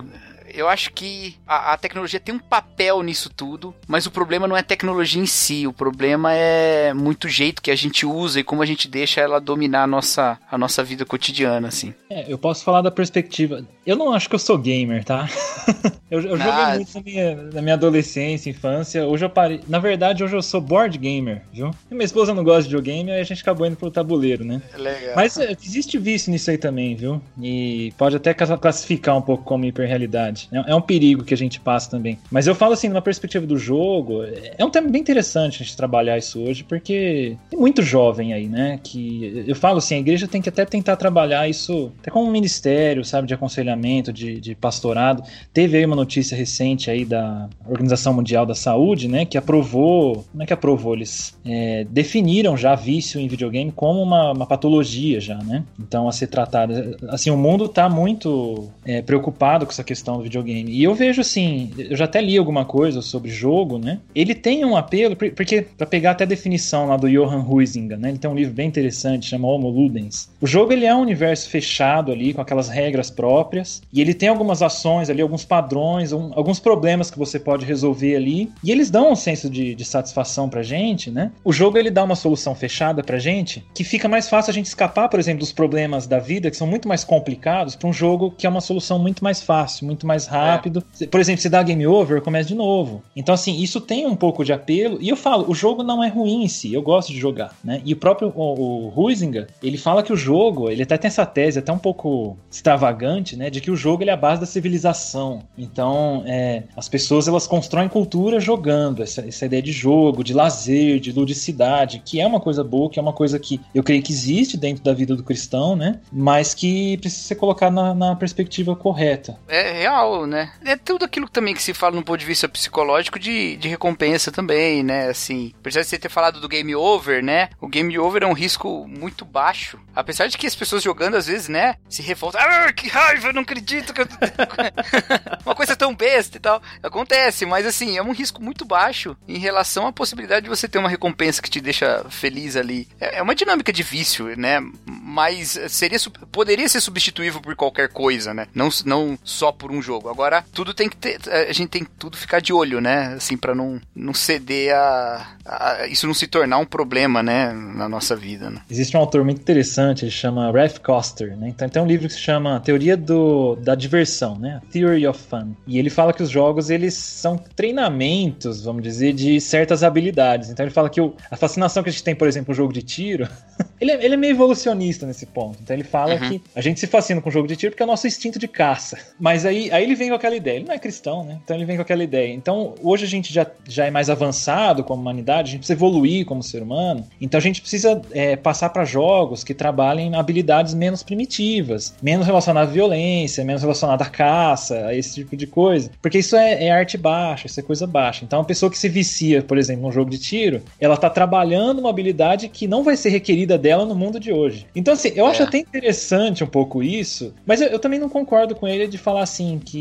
eu 0.54 0.68
acho 0.70 0.92
que 0.94 1.36
a, 1.48 1.74
a, 1.74 1.78
tecnologia 1.78 2.20
tem 2.20 2.34
um 2.34 2.40
papel 2.40 3.02
nisso 3.02 3.30
tudo, 3.30 3.74
mas 3.88 4.06
o 4.06 4.12
problema 4.12 4.48
não 4.48 4.56
é 4.56 4.60
a 4.60 4.64
tecnologia 4.64 5.22
em 5.22 5.26
si, 5.26 5.66
o 5.66 5.74
problema 5.74 6.34
é 6.34 6.94
muito 6.94 7.28
jeito 7.28 7.62
que 7.62 7.72
a 7.72 7.76
gente 7.76 8.06
usa 8.06 8.40
e 8.40 8.44
como 8.44 8.62
a 8.62 8.66
gente 8.66 8.88
deixa 8.88 9.20
ela 9.20 9.40
dominar 9.40 9.84
a 9.84 9.88
nossa, 9.88 10.40
a 10.50 10.58
nossa 10.58 10.84
vida 10.84 11.06
cotidiana, 11.06 11.68
assim. 11.68 11.94
É, 12.10 12.32
eu 12.32 12.38
posso 12.38 12.64
falar 12.64 12.82
da 12.82 12.92
perspectiva. 12.92 13.66
Eu 13.86 13.96
não 13.96 14.14
acho 14.14 14.30
que 14.30 14.36
eu 14.36 14.40
sou 14.40 14.58
gamer, 14.58 15.04
tá? 15.04 15.28
eu, 16.10 16.22
eu 16.22 16.38
joguei 16.38 16.52
ah, 16.52 16.76
muito 16.76 16.94
na 16.94 17.02
minha, 17.02 17.36
na 17.36 17.62
minha 17.62 17.74
adolescência, 17.74 18.50
infância. 18.50 19.06
Hoje 19.06 19.26
eu 19.26 19.30
parei. 19.30 19.62
Na 19.68 19.80
verdade, 19.80 20.24
hoje 20.24 20.36
eu 20.36 20.42
sou 20.42 20.62
board 20.62 20.98
gamer, 20.98 21.42
viu? 21.52 21.72
E 21.90 21.94
minha 21.94 22.06
esposa 22.06 22.34
não 22.34 22.44
gosta 22.44 22.64
de 22.64 22.70
videogame, 22.70 23.12
aí 23.12 23.20
a 23.20 23.24
gente 23.24 23.42
acabou 23.42 23.66
indo 23.66 23.76
pro 23.76 23.92
tabuleiro, 23.92 24.46
né? 24.46 24.62
Legal. 24.78 25.16
Mas 25.16 25.38
é, 25.38 25.52
existe 25.52 25.98
vício 25.98 26.32
nisso 26.32 26.52
aí 26.52 26.58
também, 26.58 26.96
viu? 26.96 27.22
E 27.42 27.92
pode 27.98 28.16
até 28.16 28.34
classificar 28.34 29.18
um 29.18 29.22
pouco 29.22 29.44
como 29.44 29.66
hiperrealidade. 29.66 30.43
É, 30.52 30.72
é 30.72 30.76
um 30.76 30.82
perigo 30.82 31.24
que 31.24 31.34
a 31.34 31.38
gente 31.38 31.60
passa 31.60 31.90
também. 31.90 32.18
Mas 32.32 32.48
eu 32.48 32.56
falo 32.56 32.74
assim, 32.74 32.90
numa 32.90 33.02
perspectiva 33.02 33.46
do 33.46 33.58
jogo, 33.58 34.24
é 34.24 34.64
um 34.64 34.70
tema 34.70 34.90
bem 34.90 35.02
interessante 35.02 35.62
a 35.62 35.66
gente 35.66 35.76
trabalhar 35.76 36.18
isso 36.18 36.42
hoje, 36.42 36.64
porque 36.64 37.38
tem 37.50 37.60
muito 37.60 37.82
jovem 37.82 38.34
aí, 38.34 38.48
né? 38.48 38.80
Que 38.84 39.44
eu 39.48 39.56
falo 39.56 39.78
assim, 39.78 39.96
a 39.96 40.00
igreja 40.00 40.28
tem 40.28 40.42
que 40.42 40.50
até 40.50 40.66
tentar 40.66 40.96
trabalhar 40.96 41.48
isso, 41.48 41.92
até 42.00 42.10
como 42.12 42.28
um 42.28 42.32
ministério, 42.32 43.04
sabe, 43.04 43.28
de 43.28 43.34
aconselhamento, 43.34 44.12
de, 44.12 44.40
de 44.40 44.56
pastorado. 44.56 45.24
Teve 45.54 45.78
aí 45.78 45.86
uma 45.86 45.96
notícia 45.96 46.36
recente 46.36 46.90
aí 46.90 47.06
da 47.06 47.50
Organização 47.68 48.14
Mundial 48.14 48.46
da 48.46 48.56
Saúde, 48.56 49.08
né? 49.08 49.26
Que 49.26 49.38
aprovou, 49.38 50.26
não 50.34 50.44
é 50.44 50.46
que 50.46 50.54
aprovou, 50.54 50.94
eles 50.94 51.38
é, 51.46 51.86
definiram 51.90 52.56
já 52.58 52.76
vício 52.76 53.20
em 53.20 53.28
videogame 53.28 53.72
como 53.72 54.02
uma, 54.02 54.32
uma, 54.32 54.46
patologia 54.46 55.20
já, 55.20 55.38
né? 55.38 55.64
Então 55.80 56.08
a 56.08 56.12
ser 56.12 56.28
tratada. 56.28 56.98
Assim, 57.10 57.30
o 57.30 57.38
mundo 57.38 57.68
tá 57.68 57.90
muito 57.90 58.70
é, 58.86 59.02
preocupado 59.02 59.66
com 59.66 59.72
essa 59.72 59.84
questão 59.84 60.18
do 60.18 60.24
videogame. 60.24 60.33
E 60.72 60.84
eu 60.84 60.94
vejo 60.94 61.22
assim, 61.22 61.72
eu 61.78 61.96
já 61.96 62.06
até 62.06 62.22
li 62.22 62.38
alguma 62.38 62.66
coisa 62.66 63.02
sobre 63.02 63.30
jogo, 63.32 63.78
né? 63.78 64.00
Ele 64.16 64.34
tem 64.34 64.66
um 64.66 64.76
apelo, 64.76 65.16
porque 65.16 65.62
para 65.78 65.88
pegar 65.88 66.12
até 66.12 66.24
a 66.24 66.28
definição 66.28 66.88
lá 66.88 66.98
do 66.98 67.10
Johan 67.10 67.46
Huizinga, 67.48 67.98
né? 67.98 68.10
Ele 68.10 68.18
tem 68.18 68.30
um 68.30 68.36
livro 68.36 68.54
bem 68.54 68.68
interessante, 68.68 69.30
chama 69.30 69.48
Homo 69.48 69.70
Ludens. 69.70 70.30
O 70.42 70.48
jogo 70.48 70.74
ele 70.74 70.86
é 70.86 70.96
um 70.96 71.02
universo 71.02 71.50
fechado 71.50 72.12
ali 72.12 72.34
com 72.34 72.42
aquelas 72.42 72.70
regras 72.70 73.10
próprias 73.10 73.82
e 73.92 74.02
ele 74.02 74.14
tem 74.14 74.30
algumas 74.30 74.62
ações 74.62 75.10
ali, 75.10 75.22
alguns 75.22 75.46
padrões, 75.46 76.12
um, 76.12 76.32
alguns 76.34 76.60
problemas 76.60 77.12
que 77.12 77.18
você 77.18 77.40
pode 77.40 77.66
resolver 77.66 78.16
ali 78.16 78.52
e 78.64 78.72
eles 78.72 78.90
dão 78.90 79.12
um 79.12 79.16
senso 79.16 79.50
de, 79.50 79.76
de 79.76 79.86
satisfação 79.86 80.50
pra 80.50 80.64
gente, 80.64 81.12
né? 81.12 81.32
O 81.44 81.52
jogo 81.52 81.78
ele 81.78 81.90
dá 81.90 82.04
uma 82.04 82.16
solução 82.16 82.56
fechada 82.56 83.04
pra 83.04 83.20
gente 83.20 83.66
que 83.74 83.84
fica 83.84 84.08
mais 84.08 84.30
fácil 84.30 84.52
a 84.52 84.54
gente 84.54 84.66
escapar, 84.66 85.10
por 85.10 85.20
exemplo, 85.20 85.40
dos 85.40 85.52
problemas 85.52 86.08
da 86.08 86.20
vida 86.20 86.50
que 86.50 86.58
são 86.58 86.68
muito 86.68 86.88
mais 86.88 87.04
complicados 87.04 87.76
para 87.76 87.88
um 87.88 87.94
jogo 87.94 88.32
que 88.38 88.46
é 88.46 88.50
uma 88.50 88.62
solução 88.62 89.00
muito 89.00 89.24
mais 89.24 89.42
fácil, 89.42 89.86
muito 89.86 90.08
mais 90.08 90.23
mais 90.24 90.28
rápido. 90.28 90.84
É. 91.02 91.08
Por 91.08 91.20
exemplo, 91.20 91.42
se 91.42 91.50
dá 91.50 91.62
game 91.64 91.86
over, 91.86 92.22
começa 92.22 92.48
de 92.48 92.56
novo. 92.56 93.04
Então, 93.16 93.34
assim, 93.34 93.62
isso 93.62 93.82
tem 93.82 94.06
um 94.06 94.16
pouco 94.16 94.44
de 94.44 94.54
apelo. 94.54 94.98
E 95.02 95.10
eu 95.10 95.16
falo, 95.16 95.46
o 95.50 95.56
jogo 95.56 95.84
não 95.84 96.04
é 96.04 96.08
ruim 96.08 96.44
em 96.44 96.48
si, 96.48 96.74
eu 96.74 96.82
gosto 96.82 97.12
de 97.12 97.20
jogar, 97.20 97.56
né? 97.64 97.82
E 97.86 97.94
o 97.94 97.98
próprio 97.98 98.32
o, 98.36 98.92
o 98.96 99.04
Huizinga, 99.06 99.48
ele 99.62 99.78
fala 99.78 100.04
que 100.04 100.14
o 100.14 100.18
jogo, 100.18 100.70
ele 100.70 100.84
até 100.84 100.98
tem 100.98 101.08
essa 101.08 101.26
tese 101.26 101.60
até 101.60 101.72
um 101.72 101.78
pouco 101.78 102.38
extravagante, 102.52 103.36
né? 103.36 103.50
De 103.50 103.62
que 103.62 103.72
o 103.72 103.76
jogo 103.76 104.04
ele 104.04 104.10
é 104.10 104.14
a 104.14 104.18
base 104.18 104.42
da 104.42 104.48
civilização. 104.48 105.42
Então, 105.58 106.24
é, 106.26 106.64
as 106.76 106.88
pessoas 106.88 107.28
elas 107.28 107.48
constroem 107.48 107.90
cultura 107.90 108.40
jogando, 108.40 109.04
essa, 109.04 109.22
essa 109.22 109.46
ideia 109.46 109.62
de 109.62 109.72
jogo, 109.72 110.24
de 110.24 110.34
lazer, 110.34 111.00
de 111.00 111.12
ludicidade, 111.12 112.02
que 112.04 112.20
é 112.20 112.28
uma 112.28 112.40
coisa 112.40 112.64
boa, 112.64 112.90
que 112.90 113.00
é 113.00 113.02
uma 113.02 113.14
coisa 113.14 113.40
que 113.40 113.60
eu 113.74 113.84
creio 113.84 114.02
que 114.02 114.12
existe 114.12 114.58
dentro 114.58 114.84
da 114.84 114.94
vida 114.94 115.16
do 115.16 115.24
cristão, 115.24 115.76
né? 115.76 116.00
Mas 116.12 116.54
que 116.54 116.98
precisa 116.98 117.28
ser 117.28 117.36
colocado 117.36 117.74
na, 117.74 117.94
na 117.94 118.16
perspectiva 118.16 118.76
correta. 118.76 119.38
É 119.48 119.74
real, 119.74 120.13
né? 120.28 120.54
É 120.64 120.76
tudo 120.76 121.06
aquilo 121.06 121.28
também 121.28 121.54
que 121.54 121.62
se 121.62 121.74
fala 121.74 121.96
no 121.96 122.04
ponto 122.04 122.20
de 122.20 122.26
vista 122.26 122.48
psicológico 122.48 123.20
de, 123.20 123.58
de 123.58 123.68
recompensa 123.68 124.32
também, 124.32 124.84
né? 124.84 125.10
Assim, 125.10 125.54
apesar 125.60 125.82
de 125.82 125.88
você 125.88 125.98
ter 125.98 126.10
falado 126.10 126.40
do 126.40 126.48
game 126.48 126.76
over, 126.76 127.24
né? 127.24 127.50
O 127.60 127.68
game 127.68 127.98
over 127.98 128.24
é 128.24 128.28
um 128.28 128.34
risco 128.34 128.88
muito 128.88 129.26
baixo. 129.26 129.80
Apesar 129.96 130.28
de 130.28 130.38
que 130.38 130.48
as 130.48 130.56
pessoas 130.56 130.84
jogando, 130.84 131.16
às 131.16 131.28
vezes, 131.28 131.48
né? 131.48 131.76
Se 131.90 132.02
revoltam. 132.02 132.42
Ah, 132.42 132.72
que 132.72 132.88
raiva, 132.88 133.28
eu 133.28 133.34
não 133.34 133.42
acredito 133.42 133.94
que 133.94 134.02
eu... 134.02 134.08
Uma 135.46 135.56
coisa 135.56 135.76
tão 135.76 135.96
besta 135.96 136.38
e 136.38 136.40
tal. 136.40 136.62
Acontece, 136.82 137.46
mas 137.46 137.66
assim, 137.66 137.98
é 137.98 138.04
um 138.04 138.12
risco 138.12 138.42
muito 138.42 138.66
baixo 138.66 139.16
em 139.28 139.38
relação 139.38 139.88
à 139.88 139.92
possibilidade 139.92 140.44
de 140.44 140.50
você 140.50 140.68
ter 140.68 140.78
uma 140.78 140.90
recompensa 140.90 141.42
que 141.42 141.50
te 141.50 141.60
deixa 141.60 142.06
feliz 142.10 142.56
ali. 142.56 142.88
É, 143.00 143.20
é 143.20 143.22
uma 143.22 143.36
dinâmica 143.36 143.72
de 143.72 143.84
vício, 143.84 144.38
né? 144.38 144.60
Mas 144.86 145.60
seria, 145.70 145.98
poderia 146.32 146.68
ser 146.70 146.82
substituível 146.82 147.42
por 147.42 147.56
qualquer 147.56 147.90
coisa, 147.90 148.34
né? 148.34 148.48
Não, 148.54 148.70
não 148.86 149.18
só 149.24 149.52
por 149.52 149.72
um 149.72 149.82
jogo 149.82 150.03
jogo. 150.04 150.10
Agora, 150.10 150.44
tudo 150.54 150.74
tem 150.74 150.90
que 150.90 150.98
ter. 150.98 151.18
A 151.30 151.54
gente 151.54 151.70
tem 151.70 151.84
que 151.84 151.92
tudo 151.98 152.18
ficar 152.18 152.40
de 152.42 152.52
olho, 152.54 152.82
né? 152.82 153.14
Assim, 153.16 153.38
para 153.38 153.56
não, 153.56 153.80
não 153.96 154.14
ceder 154.14 154.76
a, 154.76 155.28
a, 155.46 155.88
Isso 155.88 156.06
não 156.06 156.14
se 156.14 156.28
tornar 156.28 156.58
um 156.58 156.66
problema, 156.66 157.24
né? 157.24 157.52
Na 157.54 157.88
nossa 157.88 158.16
vida, 158.16 158.50
né? 158.50 158.62
Existe 158.70 158.96
um 158.96 159.00
autor 159.00 159.24
muito 159.24 159.40
interessante, 159.42 160.04
ele 160.06 160.12
chama 160.12 160.52
Ralph 160.52 160.80
Koster, 160.80 161.36
né? 161.38 161.48
Então 161.50 161.68
tem 161.70 161.82
um 161.82 161.88
livro 161.88 162.08
que 162.08 162.14
se 162.14 162.20
chama 162.20 162.60
Teoria 162.60 162.98
do, 162.98 163.56
da 163.56 163.76
Diversão, 163.76 164.38
né? 164.38 164.62
Theory 164.72 165.08
of 165.08 165.20
Fun. 165.30 165.54
E 165.66 165.80
ele 165.80 165.90
fala 165.90 166.14
que 166.14 166.22
os 166.22 166.30
jogos, 166.30 166.70
eles 166.70 166.94
são 166.94 167.38
treinamentos, 167.38 168.64
vamos 168.64 168.84
dizer, 168.84 169.14
de 169.14 169.40
certas 169.40 169.84
habilidades. 169.84 170.50
Então 170.50 170.66
ele 170.66 170.74
fala 170.74 170.90
que 170.90 171.02
o, 171.02 171.16
a 171.32 171.36
fascinação 171.36 171.82
que 171.84 171.90
a 171.90 171.92
gente 171.92 172.04
tem, 172.04 172.16
por 172.16 172.28
exemplo, 172.28 172.52
um 172.52 172.56
jogo 172.56 172.74
de 172.74 172.82
tiro, 172.82 173.28
Ele 173.80 173.92
é, 173.92 174.06
ele 174.06 174.14
é 174.14 174.18
meio 174.18 174.32
evolucionista 174.32 175.06
nesse 175.06 175.26
ponto. 175.26 175.60
Então 175.62 175.76
ele 175.76 175.84
fala 175.84 176.14
Uhum. 176.14 176.30
que 176.30 176.42
a 176.56 176.62
gente 176.62 176.80
se 176.80 176.88
fascina 176.88 177.20
com 177.22 177.30
jogo 177.30 177.48
de 177.48 177.56
tiro 177.56 177.72
porque 177.72 177.84
é 177.84 177.86
o 177.86 177.88
nosso 177.88 178.08
instinto 178.08 178.40
de 178.40 178.48
caça. 178.48 178.98
Mas 179.20 179.46
aí, 179.46 179.70
aí 179.72 179.84
ele 179.84 179.93
vem 179.96 180.10
com 180.10 180.16
aquela 180.16 180.36
ideia. 180.36 180.58
Ele 180.58 180.66
não 180.66 180.74
é 180.74 180.80
cristão, 180.80 181.24
né? 181.24 181.40
Então 181.44 181.56
ele 181.56 181.66
vem 181.66 181.76
com 181.76 181.82
aquela 181.82 182.04
ideia. 182.04 182.34
Então 182.34 182.76
hoje 182.82 183.06
a 183.06 183.08
gente 183.08 183.34
já, 183.34 183.46
já 183.68 183.86
é 183.86 183.92
mais 183.92 184.10
avançado 184.10 184.84
como 184.84 185.02
humanidade, 185.02 185.50
a 185.50 185.52
gente 185.52 185.60
precisa 185.60 185.78
evoluir 185.78 186.26
como 186.26 186.42
ser 186.44 186.62
humano. 186.62 187.06
Então 187.20 187.38
a 187.38 187.42
gente 187.42 187.62
precisa 187.62 188.02
é, 188.12 188.36
passar 188.36 188.70
para 188.70 188.86
jogos 188.86 189.44
que 189.44 189.54
trabalhem 189.54 190.16
habilidades 190.16 190.74
menos 190.74 191.04
primitivas, 191.04 191.96
menos 192.02 192.26
relacionadas 192.26 192.70
à 192.70 192.74
violência, 192.74 193.44
menos 193.44 193.62
relacionadas 193.62 194.08
à 194.08 194.10
caça, 194.10 194.88
a 194.88 194.96
esse 194.96 195.16
tipo 195.16 195.36
de 195.36 195.48
coisa. 195.48 195.90
Porque 196.02 196.20
isso 196.20 196.36
é, 196.36 196.66
é 196.66 196.72
arte 196.72 196.98
baixa, 196.98 197.48
isso 197.48 197.60
é 197.60 197.64
coisa 197.64 197.86
baixa. 197.88 198.24
Então 198.24 198.42
a 198.42 198.46
pessoa 198.46 198.70
que 198.70 198.78
se 198.78 198.90
vicia, 198.90 199.42
por 199.42 199.58
exemplo, 199.58 199.84
num 199.84 199.92
jogo 199.92 200.10
de 200.10 200.18
tiro, 200.18 200.62
ela 200.80 200.98
tá 200.98 201.10
trabalhando 201.10 201.80
uma 201.80 201.90
habilidade 201.90 202.50
que 202.50 202.68
não 202.68 202.84
vai 202.84 202.96
ser 202.96 203.10
requerida 203.10 203.58
dela 203.58 203.86
no 203.86 203.96
mundo 203.96 204.20
de 204.20 204.32
hoje. 204.32 204.66
Então, 204.76 204.94
assim, 204.94 205.12
eu 205.16 205.26
acho 205.26 205.42
É. 205.42 205.46
até 205.46 205.58
interessante 205.58 206.44
um 206.44 206.48
pouco 206.48 206.82
isso, 206.84 207.34
mas 207.46 207.62
eu, 207.62 207.68
eu 207.70 207.80
também 207.80 208.00
não 208.00 208.10
concordo 208.10 208.56
com 208.56 208.68
ele 208.68 208.88
de 208.88 208.98
falar 208.98 209.22
assim 209.24 209.60
que 209.64 209.73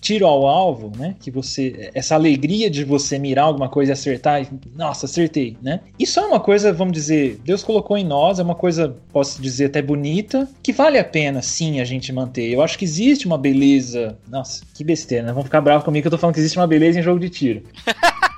tiro 0.00 0.26
ao 0.26 0.46
alvo, 0.46 0.92
né? 0.96 1.14
Que 1.20 1.30
você. 1.30 1.90
Essa 1.94 2.14
alegria 2.14 2.70
de 2.70 2.84
você 2.84 3.18
mirar 3.18 3.44
alguma 3.44 3.68
coisa 3.68 3.92
e 3.92 3.94
acertar, 3.94 4.46
nossa, 4.74 5.06
acertei, 5.06 5.56
né? 5.62 5.80
Isso 5.98 6.18
é 6.20 6.26
uma 6.26 6.40
coisa, 6.40 6.72
vamos 6.72 6.92
dizer, 6.92 7.40
Deus 7.44 7.62
colocou 7.62 7.96
em 7.96 8.04
nós, 8.04 8.38
é 8.38 8.42
uma 8.42 8.54
coisa, 8.54 8.96
posso 9.12 9.40
dizer, 9.40 9.66
até 9.66 9.80
bonita, 9.82 10.48
que 10.62 10.72
vale 10.72 10.98
a 10.98 11.04
pena 11.04 11.42
sim 11.42 11.80
a 11.80 11.84
gente 11.84 12.12
manter. 12.12 12.50
Eu 12.50 12.62
acho 12.62 12.78
que 12.78 12.84
existe 12.84 13.26
uma 13.26 13.38
beleza. 13.38 14.16
Nossa, 14.28 14.62
que 14.74 14.84
besteira, 14.84 15.26
né? 15.26 15.32
Vão 15.32 15.44
ficar 15.44 15.60
bravos 15.60 15.84
comigo 15.84 16.02
que 16.02 16.08
eu 16.08 16.12
tô 16.12 16.18
falando 16.18 16.34
que 16.34 16.40
existe 16.40 16.58
uma 16.58 16.66
beleza 16.66 16.98
em 16.98 17.02
jogo 17.02 17.20
de 17.20 17.28
tiro. 17.28 17.62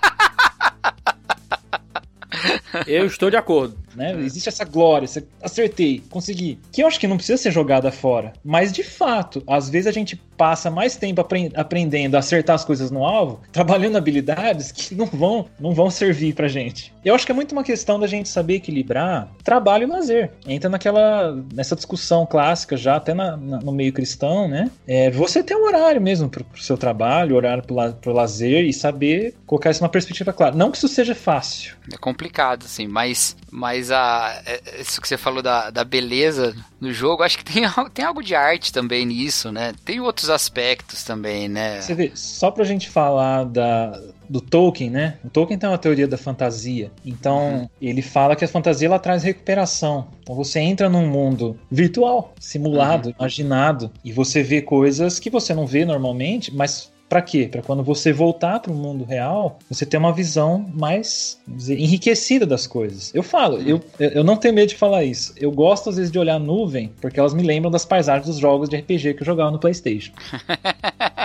Eu 2.87 3.07
estou 3.07 3.31
de 3.31 3.37
acordo. 3.37 3.77
Né? 3.95 4.15
Existe 4.21 4.49
essa 4.49 4.65
glória, 4.65 5.05
essa- 5.05 5.23
acertei, 5.43 6.03
consegui. 6.11 6.59
Que 6.73 6.83
eu 6.83 6.87
acho 6.87 6.99
que 7.01 7.07
não 7.07 7.17
precisa 7.17 7.37
ser 7.41 7.51
jogada 7.51 7.91
fora. 7.91 8.33
Mas 8.45 8.73
de 8.73 8.83
fato, 8.83 9.43
às 9.47 9.69
vezes 9.69 9.87
a 9.87 9.93
gente 9.93 10.17
passa 10.37 10.71
mais 10.71 10.97
tempo 10.97 11.21
apren- 11.21 11.51
aprendendo 11.55 12.15
a 12.15 12.19
acertar 12.21 12.55
as 12.57 12.65
coisas 12.65 12.91
no 12.91 13.05
alvo, 13.05 13.41
trabalhando 13.53 13.97
habilidades 13.97 14.73
que 14.73 14.95
não 14.95 15.07
vão, 15.07 15.47
não 15.59 15.75
vão 15.75 15.91
servir 15.91 16.35
pra 16.35 16.49
gente. 16.49 16.93
Eu 17.05 17.15
acho 17.15 17.27
que 17.27 17.33
é 17.33 17.35
muito 17.35 17.53
uma 17.53 17.63
questão 17.65 17.99
da 18.01 18.07
gente 18.07 18.29
saber 18.29 18.55
equilibrar 18.55 19.31
trabalho 19.45 19.85
e 19.85 19.87
lazer. 19.87 20.33
Entra 20.47 20.69
naquela 20.71 21.37
nessa 21.53 21.75
discussão 21.77 22.27
clássica 22.27 22.77
já 22.77 22.97
até 22.97 23.13
na- 23.15 23.37
na- 23.37 23.59
no 23.61 23.73
meio 23.73 23.93
cristão, 23.93 24.49
né? 24.49 24.71
É, 24.87 25.11
você 25.11 25.43
ter 25.43 25.55
um 25.55 25.65
horário 25.67 26.01
mesmo 26.01 26.29
pro, 26.29 26.45
pro 26.45 26.63
seu 26.63 26.77
trabalho, 26.77 27.37
horário 27.37 27.63
pro, 27.63 27.75
la, 27.75 27.93
pro 27.93 28.13
lazer 28.13 28.65
e 28.65 28.73
saber 28.73 29.35
colocar 29.47 29.71
isso 29.71 29.81
numa 29.83 29.89
perspectiva 29.89 30.33
clara. 30.33 30.55
Não 30.57 30.71
que 30.71 30.77
isso 30.79 30.89
seja 30.89 31.15
fácil. 31.15 31.75
É 31.93 31.97
complicado, 31.97 32.65
assim, 32.65 32.87
mas, 32.87 33.37
mas 33.51 33.80
a, 33.89 34.43
é- 34.45 34.81
isso 34.81 35.01
que 35.01 35.07
você 35.07 35.17
falou 35.17 35.41
da, 35.41 35.71
da 35.71 35.85
beleza 35.85 36.53
no 36.81 36.93
jogo, 36.93 37.23
acho 37.23 37.39
que 37.39 37.45
tem, 37.45 37.63
tem 37.95 38.05
algo 38.05 38.21
de 38.23 38.35
arte 38.35 38.73
também 38.73 39.07
nisso, 39.07 39.53
né? 39.53 39.73
Tem 39.85 40.01
outros 40.01 40.29
aspectos 40.29 41.05
também, 41.05 41.49
né? 41.49 41.81
Você 41.81 41.95
vê, 41.95 42.11
só 42.15 42.51
pra 42.51 42.65
gente 42.65 42.91
falar 42.91 43.45
da, 43.45 43.93
do 44.29 44.41
Tolkien, 44.41 44.91
né? 44.91 45.19
O 45.25 45.31
Tolkien 45.31 45.59
tem 45.59 45.69
uma 45.69 45.79
teoria 45.79 46.09
da 46.09 46.19
fantasia. 46.19 46.91
Então, 47.05 47.71
ele 47.81 48.03
fala 48.03 48.35
que 48.35 48.45
a 48.45 48.49
fantasia 48.49 48.89
ela 48.89 48.99
traz 48.99 49.23
recuperação. 49.23 50.09
Então, 50.23 50.35
você 50.35 50.59
entra 50.59 50.89
num 50.89 51.07
mundo 51.07 51.59
virtual, 51.71 52.35
simulado, 52.41 53.15
imaginado, 53.19 53.91
e 54.05 54.13
você 54.13 54.43
vê 54.43 54.61
coisas 54.61 55.19
que 55.19 55.31
você 55.31 55.55
não 55.55 55.67
vê 55.67 55.85
normalmente, 55.85 56.55
mas 56.55 56.91
Pra 57.11 57.21
quê? 57.21 57.49
Pra 57.51 57.61
quando 57.61 57.83
você 57.83 58.13
voltar 58.13 58.61
pro 58.61 58.73
mundo 58.73 59.05
real, 59.05 59.59
você 59.69 59.85
ter 59.85 59.97
uma 59.97 60.13
visão 60.13 60.65
mais 60.73 61.41
dizer, 61.45 61.77
enriquecida 61.77 62.47
das 62.47 62.69
coisas. 62.69 63.13
Eu 63.13 63.25
falo, 63.25 63.61
eu, 63.61 63.81
eu 63.99 64.23
não 64.23 64.37
tenho 64.37 64.55
medo 64.55 64.69
de 64.69 64.77
falar 64.77 65.03
isso. 65.03 65.35
Eu 65.37 65.51
gosto 65.51 65.91
às 65.91 65.97
vezes 65.97 66.13
de 66.13 66.21
olhar 66.21 66.37
a 66.37 66.39
nuvem, 66.39 66.93
porque 67.01 67.19
elas 67.19 67.35
me 67.35 67.43
lembram 67.43 67.69
das 67.69 67.85
paisagens 67.85 68.29
dos 68.29 68.39
jogos 68.39 68.69
de 68.69 68.77
RPG 68.77 69.15
que 69.15 69.23
eu 69.23 69.27
jogava 69.27 69.51
no 69.51 69.59
PlayStation. 69.59 70.13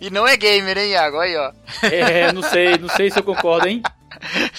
E 0.00 0.10
não 0.10 0.26
é 0.26 0.36
gamer, 0.36 0.76
hein, 0.78 0.90
Iago? 0.90 1.18
Aí, 1.18 1.36
ó. 1.36 1.52
É, 1.84 2.32
não 2.32 2.42
sei, 2.42 2.76
não 2.76 2.88
sei 2.88 3.08
se 3.08 3.20
eu 3.20 3.22
concordo, 3.22 3.68
hein? 3.68 3.82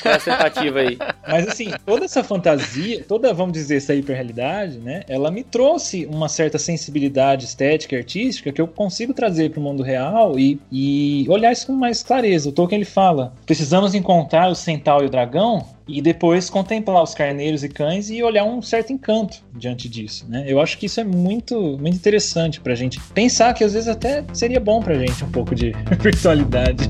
Essa 0.03 0.31
tentativa 0.31 0.79
aí. 0.79 0.97
Mas 1.27 1.47
assim, 1.47 1.71
toda 1.85 2.05
essa 2.05 2.23
fantasia, 2.23 3.03
toda, 3.07 3.33
vamos 3.33 3.53
dizer, 3.53 3.77
essa 3.77 3.93
hiperrealidade, 3.93 4.77
né? 4.79 5.03
Ela 5.07 5.31
me 5.31 5.43
trouxe 5.43 6.05
uma 6.05 6.27
certa 6.27 6.59
sensibilidade 6.59 7.45
estética 7.45 7.95
e 7.95 7.99
artística 7.99 8.51
que 8.51 8.61
eu 8.61 8.67
consigo 8.67 9.13
trazer 9.13 9.51
para 9.51 9.59
o 9.59 9.63
mundo 9.63 9.83
real 9.83 10.37
e, 10.37 10.59
e 10.71 11.25
olhar 11.29 11.51
isso 11.51 11.67
com 11.67 11.73
mais 11.73 12.03
clareza. 12.03 12.49
O 12.49 12.51
Tolkien 12.51 12.79
ele 12.79 12.85
fala: 12.85 13.33
precisamos 13.45 13.95
encontrar 13.95 14.49
o 14.49 14.55
centauro 14.55 15.05
e 15.05 15.07
o 15.07 15.09
dragão 15.09 15.65
e 15.87 16.01
depois 16.01 16.49
contemplar 16.49 17.03
os 17.03 17.13
carneiros 17.13 17.63
e 17.63 17.69
cães 17.69 18.09
e 18.09 18.23
olhar 18.23 18.45
um 18.45 18.61
certo 18.61 18.93
encanto 18.93 19.43
diante 19.53 19.89
disso, 19.89 20.25
né? 20.29 20.45
Eu 20.47 20.61
acho 20.61 20.77
que 20.77 20.85
isso 20.85 20.99
é 20.99 21.03
muito, 21.03 21.77
muito 21.77 21.95
interessante 21.95 22.59
pra 22.61 22.75
gente 22.75 22.99
pensar 23.13 23.53
que 23.53 23.63
às 23.63 23.73
vezes 23.73 23.89
até 23.89 24.23
seria 24.33 24.59
bom 24.59 24.81
pra 24.81 24.95
gente 24.95 25.23
um 25.23 25.31
pouco 25.31 25.53
de 25.53 25.73
virtualidade. 25.99 26.89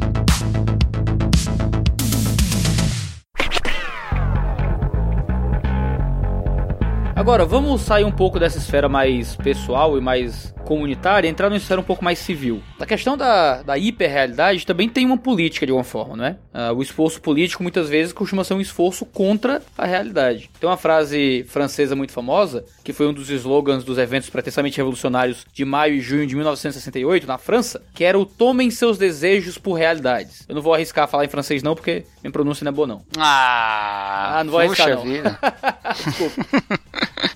Agora, 7.23 7.45
vamos 7.45 7.79
sair 7.79 8.03
um 8.03 8.11
pouco 8.11 8.37
dessa 8.37 8.57
esfera 8.57 8.89
mais 8.89 9.33
pessoal 9.37 9.97
e 9.97 10.01
mais 10.01 10.52
comunitária 10.65 11.27
entrar 11.27 11.49
numa 11.49 11.57
esfera 11.57 11.79
um 11.79 11.83
pouco 11.83 12.03
mais 12.03 12.19
civil. 12.19 12.61
A 12.79 12.85
questão 12.85 13.15
da, 13.17 13.61
da 13.63 13.77
hiperrealidade 13.77 14.65
também 14.65 14.87
tem 14.89 15.05
uma 15.05 15.17
política 15.17 15.65
de 15.65 15.71
alguma 15.71 15.83
forma, 15.83 16.15
não 16.15 16.25
é? 16.25 16.37
Ah, 16.53 16.71
o 16.73 16.81
esforço 16.81 17.21
político 17.21 17.61
muitas 17.63 17.89
vezes 17.89 18.13
costuma 18.13 18.43
ser 18.43 18.53
um 18.53 18.61
esforço 18.61 19.05
contra 19.05 19.61
a 19.77 19.85
realidade. 19.85 20.49
Tem 20.59 20.69
uma 20.69 20.77
frase 20.77 21.45
francesa 21.49 21.95
muito 21.95 22.11
famosa, 22.13 22.65
que 22.83 22.93
foi 22.93 23.07
um 23.07 23.13
dos 23.13 23.29
slogans 23.29 23.83
dos 23.83 23.97
eventos 23.97 24.29
pretensamente 24.29 24.77
revolucionários 24.77 25.45
de 25.53 25.65
maio 25.65 25.95
e 25.95 26.01
junho 26.01 26.25
de 26.27 26.35
1968 26.35 27.27
na 27.27 27.37
França, 27.37 27.81
que 27.93 28.03
era 28.03 28.17
o 28.17 28.25
tomem 28.25 28.69
seus 28.71 28.97
desejos 28.97 29.57
por 29.57 29.73
realidades. 29.73 30.45
Eu 30.47 30.55
não 30.55 30.61
vou 30.61 30.73
arriscar 30.73 31.07
falar 31.07 31.25
em 31.25 31.29
francês 31.29 31.61
não, 31.63 31.75
porque 31.75 32.05
minha 32.23 32.31
pronúncia 32.31 32.63
não 32.63 32.71
é 32.71 32.73
boa 32.75 32.87
não. 32.87 33.03
Ah, 33.17 34.39
Ah, 34.39 34.43
não 34.43 34.51
vou 34.51 34.59
arriscar, 34.59 34.89
não. 34.89 35.03
vida. 35.03 35.37